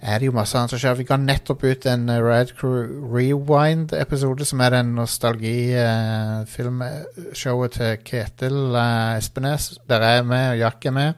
er 0.00 0.18
det 0.18 0.26
jo 0.26 0.32
masse 0.32 0.56
annet 0.56 0.70
som 0.72 0.78
skjer. 0.80 0.94
Vi 0.96 1.04
ga 1.08 1.16
nettopp 1.20 1.64
ut 1.64 1.86
en 1.90 2.08
Red 2.08 2.22
Rad 2.24 2.48
Crew 2.56 2.86
Rewind-episode, 3.12 4.44
som 4.48 4.60
er 4.64 4.70
den 4.78 4.88
nostalgifilmshowet 4.96 7.70
til 7.76 7.92
Ketil 8.04 8.58
eh, 8.80 9.18
Espenes. 9.18 9.64
Der 9.88 10.00
er 10.00 10.12
jeg 10.20 10.26
med, 10.26 10.50
og 10.50 10.58
Jack 10.64 10.80
er 10.86 10.90
med. 10.96 11.12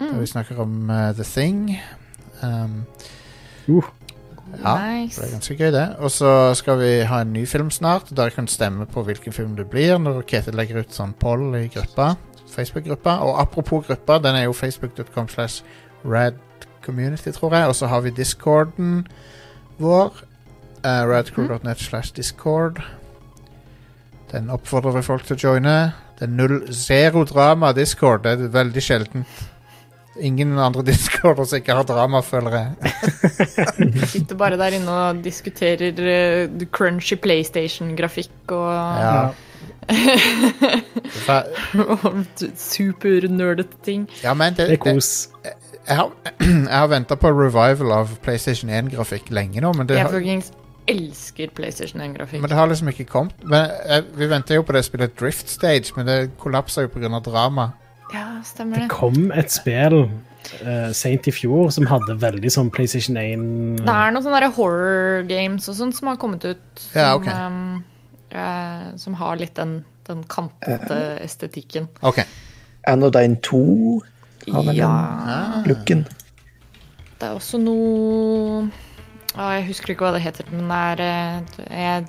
Der 0.00 0.18
vi 0.18 0.26
snakker 0.26 0.56
om 0.62 0.90
uh, 0.90 1.14
The 1.14 1.24
Thing. 1.24 1.80
Um, 2.42 2.84
Uh, 3.68 3.84
ja, 4.64 4.74
det 5.12 5.24
er 5.24 5.30
ganske 5.30 5.56
gøy, 5.56 5.72
det. 5.72 5.96
Og 5.98 6.10
så 6.10 6.54
skal 6.54 6.78
vi 6.80 7.04
ha 7.04 7.20
en 7.20 7.32
ny 7.32 7.46
film 7.46 7.70
snart. 7.70 8.16
Der 8.16 8.30
kan 8.30 8.48
stemme 8.48 8.86
på 8.86 9.02
hvilken 9.02 9.32
film 9.32 9.56
det 9.56 9.70
blir, 9.70 9.98
når 9.98 10.22
Ketil 10.22 10.56
legger 10.56 10.80
ut 10.80 10.94
sånn 10.94 11.12
poll 11.20 11.52
i 11.58 11.66
gruppa. 11.68 12.14
Facebook-gruppa. 12.48 13.18
Og 13.28 13.40
apropos 13.42 13.86
gruppa, 13.86 14.18
den 14.18 14.40
er 14.40 14.48
jo 14.48 14.56
facebook.com 14.56 15.28
slash 15.28 15.62
radcommunity, 16.88 17.30
tror 17.30 17.54
jeg. 17.54 17.66
Og 17.68 17.74
så 17.76 17.86
har 17.86 18.00
vi 18.00 18.10
discorden 18.10 19.06
vår. 19.78 20.24
Uh, 20.84 21.08
radcrew.net 21.10 21.78
slash 21.78 22.12
discord. 22.16 22.82
Den 24.32 24.50
oppfordrer 24.50 24.92
vi 24.96 25.02
folk 25.02 25.24
til 25.26 25.36
å 25.36 25.38
joine. 25.42 25.92
Det 26.18 26.26
er 26.26 26.32
null 26.34 26.72
zero 26.72 27.24
drama 27.24 27.72
discord. 27.72 28.22
Det 28.24 28.32
er 28.32 28.52
veldig 28.52 28.82
sjelden. 28.82 29.26
Ingen 30.20 30.58
andre 30.58 30.82
discorder 30.90 31.44
som 31.44 31.58
ikke 31.58 31.74
har 31.74 31.84
drama, 31.88 32.20
føler 32.22 32.50
jeg. 32.56 32.70
Sitter 34.14 34.36
bare 34.36 34.58
der 34.58 34.78
inne 34.78 34.90
og 34.90 35.24
diskuterer 35.24 35.92
eh, 35.98 36.66
crunchy 36.72 37.16
PlayStation-grafikk 37.16 38.52
og, 38.52 38.72
Ja. 39.02 39.28
Supernerdete 42.60 43.76
ting. 43.84 44.08
Ja, 44.22 44.34
men 44.34 44.52
det, 44.54 44.68
det 44.68 44.78
er 44.84 44.84
det. 44.84 45.54
Jeg 45.88 45.96
har, 45.96 46.10
jeg 46.40 46.78
har 46.78 46.88
venta 46.92 47.16
på 47.16 47.30
revival 47.32 47.92
av 47.92 48.16
PlayStation 48.24 48.70
1-grafikk 48.70 49.30
lenge 49.34 49.60
nå, 49.64 49.72
men 49.76 49.88
det, 49.88 49.96
Jeg 49.96 50.06
har, 50.06 50.52
elsker 50.88 51.50
PlayStation 51.56 52.00
1-grafikk. 52.00 52.40
men 52.40 52.48
det 52.50 52.56
har 52.56 52.68
liksom 52.70 52.88
ikke 52.92 53.04
kommet. 53.08 53.34
Men 53.44 53.70
jeg, 53.88 54.04
vi 54.16 54.28
venter 54.30 54.54
jo 54.60 54.62
på 54.68 54.72
det 54.76 54.84
spillet 54.86 55.16
Drift 55.20 55.50
Stage, 55.52 55.92
men 55.96 56.06
det 56.08 56.16
kollapsa 56.40 56.84
jo 56.86 56.88
pga. 56.92 57.20
drama. 57.24 57.70
Ja, 58.14 58.38
stemmer 58.44 58.74
Det 58.80 58.82
det. 58.86 58.90
kom 58.94 59.32
et 59.36 59.52
spill 59.52 59.98
uh, 60.64 60.92
seint 60.96 61.26
i 61.28 61.32
fjor 61.34 61.68
som 61.74 61.84
hadde 61.90 62.16
veldig 62.22 62.50
sånn 62.54 62.70
PlayStation 62.72 63.18
1 63.20 63.82
Det 63.82 63.92
er 63.92 64.14
noen 64.14 64.24
sånne 64.24 64.40
der 64.40 64.54
horror 64.56 65.26
games 65.28 65.68
og 65.68 65.76
sånt 65.76 65.96
som 65.98 66.08
har 66.08 66.16
kommet 66.16 66.44
ut. 66.48 66.62
Som, 66.80 67.00
Ja, 67.00 67.10
ok. 67.18 67.28
um, 67.28 67.84
eh, 68.30 68.96
som 68.96 69.14
har 69.20 69.36
litt 69.36 69.54
den, 69.60 69.84
den 70.08 70.24
kantete 70.24 71.18
estetikken. 71.24 71.88
OK. 72.00 72.22
Anodyne 72.88 73.36
2 73.44 74.00
har 74.54 74.62
den 74.68 74.76
Ja. 74.76 75.62
Looken. 75.66 76.04
Det 77.18 77.26
er 77.26 77.34
også 77.34 77.58
noe 77.58 78.68
ah, 79.34 79.56
Jeg 79.58 79.66
husker 79.72 79.94
ikke 79.94 80.06
hva 80.06 80.12
det 80.14 80.22
heter, 80.22 80.46
men 80.52 80.68
det 80.70 80.78
er 80.78 81.02
eh, 81.02 81.80
jeg, 81.82 82.06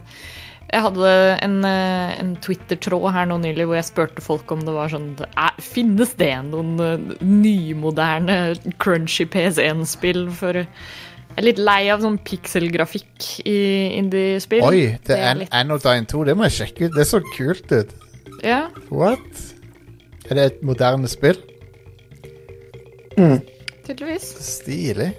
Jeg 0.70 0.84
hadde 0.86 1.14
en, 1.42 1.56
eh, 1.66 2.12
en 2.22 2.36
Twitter-tråd 2.46 3.08
her 3.16 3.26
nå 3.32 3.40
nylig 3.42 3.66
hvor 3.66 3.80
jeg 3.80 3.88
spurte 3.90 4.22
folk 4.22 4.52
om 4.54 4.62
det 4.68 4.76
var 4.76 4.92
sånn 4.94 5.16
Finnes 5.60 6.14
det 6.20 6.30
noen 6.52 6.76
eh, 6.86 7.18
nymoderne 7.26 8.38
crunchy 8.78 9.26
PS1-spill 9.34 10.28
for 10.38 10.62
Jeg 10.62 11.38
er 11.42 11.48
litt 11.48 11.60
lei 11.62 11.82
av 11.94 12.02
sånn 12.06 12.18
pikselgrafikk 12.26 13.28
i 13.48 13.58
indie-spill. 13.98 14.62
Oi, 14.66 14.98
det 15.08 15.16
er 15.18 15.38
litt- 15.42 15.54
Anodyne 15.56 16.06
2. 16.10 16.24
Det 16.28 16.34
må 16.36 16.44
jeg 16.50 16.56
sjekke 16.58 16.88
ut. 16.90 16.96
Det 16.98 17.04
er 17.06 17.10
så 17.10 17.22
kult 17.36 17.72
ut. 17.72 17.94
Ja. 18.44 18.62
What? 18.90 19.44
Er 20.30 20.36
det 20.36 20.44
et 20.50 20.64
moderne 20.66 21.08
spill? 21.08 21.38
Tydeligvis. 23.88 24.28
Stilig. 24.46 25.10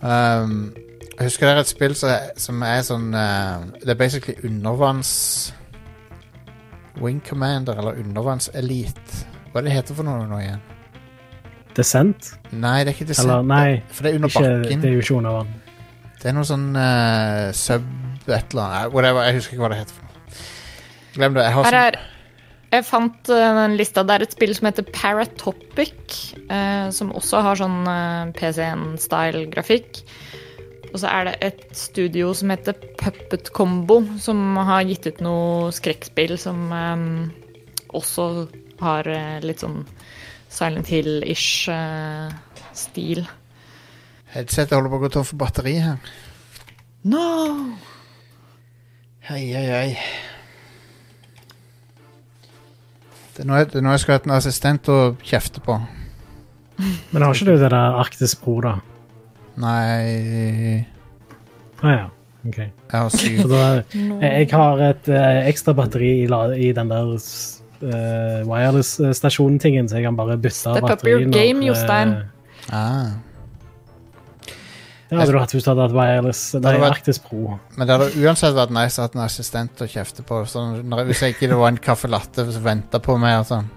Um, 0.00 0.72
jeg 1.18 1.26
husker 1.28 1.46
det 1.46 1.54
er 1.54 1.60
et 1.60 1.68
spill 1.68 1.94
som 1.98 2.08
er, 2.14 2.28
som 2.40 2.62
er 2.64 2.78
sånn 2.86 3.10
uh, 3.12 3.66
Det 3.82 3.92
er 3.92 3.98
basically 4.00 4.38
undervanns 4.48 5.10
Wing 7.00 7.20
Commander, 7.24 7.76
eller 7.80 8.00
undervannselite. 8.00 9.24
Hva 9.52 9.60
er 9.60 9.66
det 9.68 9.74
heter 9.74 9.96
for 9.96 10.06
noe 10.06 10.26
nå 10.28 10.38
igjen? 10.40 10.62
Descent? 11.76 12.32
Nei, 12.52 12.80
det 12.84 12.92
er 12.92 12.96
ikke 12.96 13.08
det 13.08 13.16
Eller 13.22 13.44
nei, 13.46 13.80
For 13.88 14.04
det 14.04 14.12
er 14.12 14.18
under 14.18 14.32
ikke, 14.32 14.42
bakken. 14.44 14.82
det 14.82 14.90
er 14.90 14.96
jo 14.96 15.04
ikke 15.04 15.18
under 15.20 15.36
vann. 15.38 15.52
Det 16.20 16.28
er 16.28 16.34
noe 16.36 16.48
sånn 16.48 16.66
eh, 16.76 17.46
sub 17.56 17.86
et 18.28 18.52
eller 18.52 18.64
annet. 18.66 18.92
Whatever, 18.94 19.24
jeg 19.26 19.38
husker 19.38 19.56
ikke 19.56 19.64
hva 19.64 19.70
det 19.72 19.78
heter 19.80 19.96
for 19.96 20.08
noe. 20.08 20.40
Glem 21.14 21.38
det. 21.38 21.46
Jeg 21.46 21.56
har 21.56 21.68
Her 21.68 21.76
sånn 21.76 21.86
er 21.86 22.00
Jeg 22.70 22.86
fant 22.86 23.30
eh, 23.34 23.52
den 23.56 23.74
lista. 23.78 24.04
Det 24.06 24.14
er 24.14 24.24
et 24.24 24.34
spill 24.36 24.52
som 24.54 24.68
heter 24.68 24.86
Paratopic, 24.94 26.20
eh, 26.46 26.86
som 26.94 27.10
også 27.18 27.42
har 27.42 27.58
sånn 27.58 27.80
eh, 27.90 28.30
PC1-style 28.36 29.48
grafikk. 29.50 30.04
Og 30.90 30.96
så 31.02 31.10
er 31.10 31.26
det 31.26 31.34
et 31.46 31.64
studio 31.78 32.30
som 32.34 32.50
heter 32.54 32.78
Puppet 32.98 33.50
Combo, 33.54 34.00
som 34.22 34.58
har 34.58 34.86
gitt 34.86 35.06
ut 35.06 35.20
noe 35.22 35.68
skrekkspill 35.74 36.34
som 36.38 36.64
også 37.94 38.24
har 38.80 39.06
litt 39.44 39.62
sånn 39.62 39.84
Silent 40.50 40.90
Hill-ish 40.90 41.70
stil. 42.74 43.22
Headsetet 44.34 44.74
holder 44.74 44.90
på 44.90 44.98
å 44.98 45.04
gå 45.04 45.12
tom 45.14 45.28
for 45.30 45.38
batteri 45.38 45.76
her. 45.78 46.02
No! 47.06 47.22
Hei, 49.30 49.44
hei, 49.54 49.66
hei. 49.70 50.29
Det 53.40 53.46
er 53.46 53.48
nå 53.48 53.56
jeg, 53.56 53.68
det 53.72 53.78
er 53.80 53.84
nå 53.86 53.92
jeg 53.94 54.00
skal 54.02 54.18
ha 54.18 54.20
en 54.26 54.32
assistent 54.36 54.88
å 54.92 54.98
kjefte 55.24 55.62
på. 55.64 55.78
Men 57.14 57.22
har 57.24 57.32
ikke 57.32 57.46
du 57.48 57.54
det 57.56 57.70
der 57.72 57.96
Arktis 58.02 58.34
Pro, 58.36 58.58
da? 58.60 58.74
Nei 59.60 60.84
Å 61.80 61.88
ja. 61.88 62.02
Ok. 62.46 62.58
Jeg 62.60 62.92
har 62.92 63.08
syv. 63.12 63.40
Da, 63.48 63.62
jeg, 63.92 64.20
jeg 64.20 64.50
har 64.52 64.80
et 64.90 65.08
eh, 65.12 65.40
ekstra 65.48 65.72
batteri 65.76 66.10
i, 66.22 66.28
la- 66.28 66.52
i 66.56 66.70
den 66.76 66.88
der 66.92 67.10
uh, 67.16 68.44
wireless-stasjonen-tingen, 68.48 69.88
så 69.88 69.98
jeg 70.00 70.06
kan 70.08 70.16
bare 70.20 70.36
bytte 70.40 70.56
Step 70.60 70.84
up 70.84 70.88
batteri 70.94 71.16
your 71.16 71.32
game, 71.32 71.64
Jostein. 71.64 72.14
Uh, 72.20 72.36
Ah. 72.70 73.16
Det 75.10 75.18
hadde 75.18 75.32
du 75.34 75.38
hatt 75.42 75.50
hvis 75.56 75.64
du 75.66 75.70
hadde 75.72 75.82
hatt 75.88 75.94
wireless 75.96 76.40
hadde 76.54 76.70
Nei, 76.70 76.78
vært- 76.78 77.22
Pro. 77.26 77.58
Men 77.76 77.86
det 77.88 77.96
hadde 77.96 78.10
uansett 78.22 78.54
vært 78.54 78.70
nice 78.70 79.00
å 79.00 79.02
ha 79.02 79.10
en 79.14 79.24
assistent 79.24 79.82
å 79.82 79.88
kjefte 79.90 80.22
på. 80.22 80.38
Sånn, 80.46 80.84
når, 80.86 81.04
hvis 81.10 81.20
jeg 81.26 81.34
ikke 81.34 81.48
det 81.50 81.58
var 81.58 81.68
en 81.72 81.80
caffè 81.82 82.08
latte 82.08 82.46
som 82.52 82.62
venta 82.62 83.00
på 83.02 83.18
meg. 83.18 83.40
og 83.40 83.46
Sånn. 83.50 83.68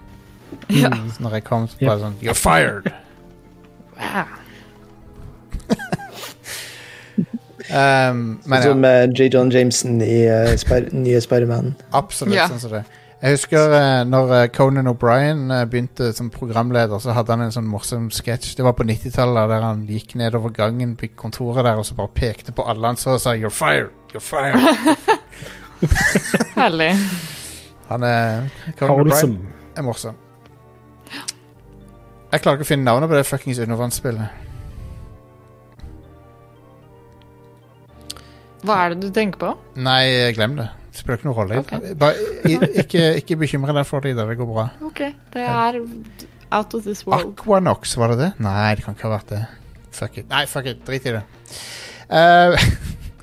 Ja. 0.70 0.88
Når 1.18 1.32
jeg 1.40 1.44
kom, 1.44 1.66
så 1.68 1.74
bare 1.82 1.98
sånn 2.04 2.14
You're 2.22 2.38
fired! 2.38 2.92
Um, 7.64 8.40
men 8.44 8.58
ja. 8.60 8.62
Som 8.62 8.84
eh, 8.84 9.06
J. 9.16 9.30
John 9.32 9.48
Jameson 9.50 10.00
i 10.04 10.26
uh, 10.28 10.50
Sper 10.60 10.90
nye 10.92 11.20
Spiderman. 11.24 11.70
Absolutt 11.96 12.36
Ja. 12.36 12.44
sånn 12.50 12.60
som 12.60 12.74
det. 12.76 12.82
Jeg 13.24 13.38
husker 13.38 13.72
eh, 13.72 14.02
når 14.04 14.32
eh, 14.36 14.48
Conan 14.52 14.90
O'Brien 14.90 15.46
eh, 15.48 15.62
begynte 15.64 16.10
som 16.12 16.26
programleder, 16.30 16.98
så 17.00 17.14
hadde 17.16 17.32
han 17.32 17.46
en 17.46 17.54
sånn 17.54 17.70
morsom 17.72 18.10
sketsj. 18.12 18.50
Det 18.58 18.66
var 18.66 18.74
på 18.76 18.84
90-tallet, 18.84 19.48
der 19.48 19.64
han 19.64 19.86
gikk 19.88 20.12
nedover 20.20 20.52
gangen 20.52 20.92
på 21.00 21.08
kontoret 21.16 21.64
der 21.64 21.80
og 21.80 21.86
så 21.88 21.96
bare 21.96 22.12
pekte 22.12 22.52
på 22.52 22.66
alle 22.68 22.90
han 22.90 23.00
så 23.00 23.14
og 23.14 23.22
sa 23.24 23.32
'You're 23.32 23.48
fired! 23.48 23.96
You're 24.12 24.20
fired!' 24.20 24.60
Herlig. 26.60 26.90
Han 27.88 28.02
er 28.02 28.50
Conan 28.76 29.08
O'Brien 29.08 29.40
er 29.72 29.88
morsom. 29.88 30.20
Jeg 31.08 32.44
klarer 32.44 32.60
ikke 32.60 32.68
å 32.68 32.72
finne 32.74 32.84
navnet 32.84 33.08
på 33.08 33.16
det 33.16 33.24
fuckings 33.24 33.64
undervannsspillet. 33.64 34.28
Hva 38.68 38.82
er 38.84 38.92
det 38.92 39.00
du 39.08 39.12
tenker 39.16 39.38
på? 39.48 39.58
Nei, 39.80 40.32
glem 40.36 40.60
det. 40.60 40.68
Spiller 40.94 41.18
ikke 41.18 41.26
noen 41.26 41.36
rolle. 41.36 41.60
Okay. 41.64 41.94
Bare, 41.98 42.28
i, 42.46 42.54
ikke, 42.84 43.02
ikke 43.18 43.38
bekymre 43.40 43.74
deg 43.74 43.86
for 43.88 44.04
det, 44.04 44.14
Ida. 44.14 44.28
Det 44.28 44.36
går 44.38 44.46
bra. 44.50 44.68
Ok, 44.86 45.00
det 45.34 45.42
er 45.42 45.80
out 46.54 46.74
of 46.74 46.84
this 46.86 47.02
world. 47.06 47.32
Aquanox, 47.34 47.96
var 47.98 48.14
det 48.14 48.20
det? 48.20 48.30
Nei, 48.44 48.74
det 48.78 48.86
kan 48.86 48.94
ikke 48.94 49.08
ha 49.08 49.16
vært 49.16 49.32
det. 49.34 49.40
Fuck 49.94 50.20
it. 50.22 50.28
Nei, 50.30 50.44
fuck 50.50 50.70
it. 50.70 50.84
Drit 50.86 51.08
i 51.10 51.16
det. 51.16 51.24
Uh, 52.06 52.54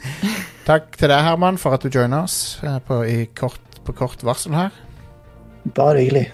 takk 0.70 0.92
til 1.00 1.14
deg, 1.14 1.24
Herman, 1.24 1.60
for 1.62 1.78
at 1.78 1.86
du 1.86 1.92
joiner 1.92 2.26
oss 2.26 2.60
eh, 2.66 2.78
på, 2.84 3.02
i 3.08 3.18
kort, 3.38 3.80
på 3.88 3.96
kort 3.96 4.24
varsel 4.28 4.56
her. 4.58 4.76
Bare 5.72 6.04
hyggelig. 6.04 6.28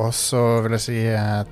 Og 0.00 0.12
så 0.16 0.40
vil 0.64 0.78
jeg 0.78 0.86
si 0.86 0.98
uh, 1.12 1.44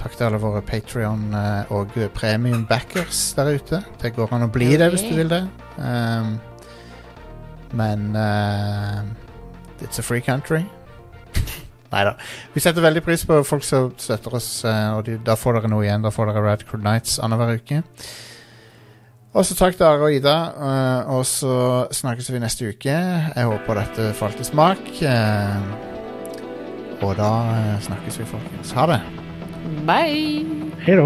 takk 0.00 0.16
til 0.16 0.30
alle 0.30 0.40
våre 0.40 0.64
Patrion 0.64 1.28
og 1.74 1.96
premium 2.16 2.64
backers 2.68 3.28
der 3.36 3.56
ute. 3.56 3.84
Det 4.00 4.16
går 4.16 4.32
an 4.32 4.48
å 4.48 4.52
bli 4.52 4.76
det 4.80 4.92
hvis 4.94 5.08
du 5.10 5.16
vil 5.18 5.32
det. 5.32 5.44
Um, 5.76 6.36
men 7.72 8.14
uh, 8.16 9.02
it's 9.80 9.98
a 9.98 10.02
free 10.02 10.20
country. 10.20 10.64
Nei 11.92 12.04
da. 12.04 12.14
Vi 12.54 12.60
setter 12.60 12.82
veldig 12.84 13.02
pris 13.06 13.24
på 13.26 13.40
folk 13.46 13.64
som 13.64 13.92
støtter 14.00 14.34
oss, 14.38 14.64
eh, 14.66 14.88
og 14.96 15.04
de, 15.06 15.18
da 15.22 15.36
får 15.38 15.52
dere 15.60 15.70
noe 15.72 15.84
igjen. 15.86 16.02
Da 16.04 16.10
får 16.14 16.26
dere 16.32 16.42
Red 16.46 16.64
Crew 16.68 16.82
Nights 16.82 17.18
annenhver 17.22 17.56
uke. 17.60 17.82
Og 19.36 19.44
så 19.44 19.52
takk 19.58 19.76
til 19.76 19.84
Are 19.84 20.00
og 20.08 20.14
Ida, 20.16 20.36
eh, 20.56 21.10
og 21.12 21.26
så 21.28 21.86
snakkes 21.94 22.30
vi 22.32 22.40
neste 22.42 22.70
uke. 22.72 22.96
Jeg 22.96 23.50
håper 23.52 23.82
dette 23.82 24.12
falt 24.16 24.40
i 24.40 24.46
smak. 24.48 24.82
eh, 25.02 25.60
og 27.04 27.12
da 27.18 27.30
snakkes 27.84 28.18
vi, 28.22 28.24
folkens. 28.24 28.72
Ha 28.72 28.86
det. 28.88 29.00
Bye! 29.86 30.44
Hei. 30.86 30.96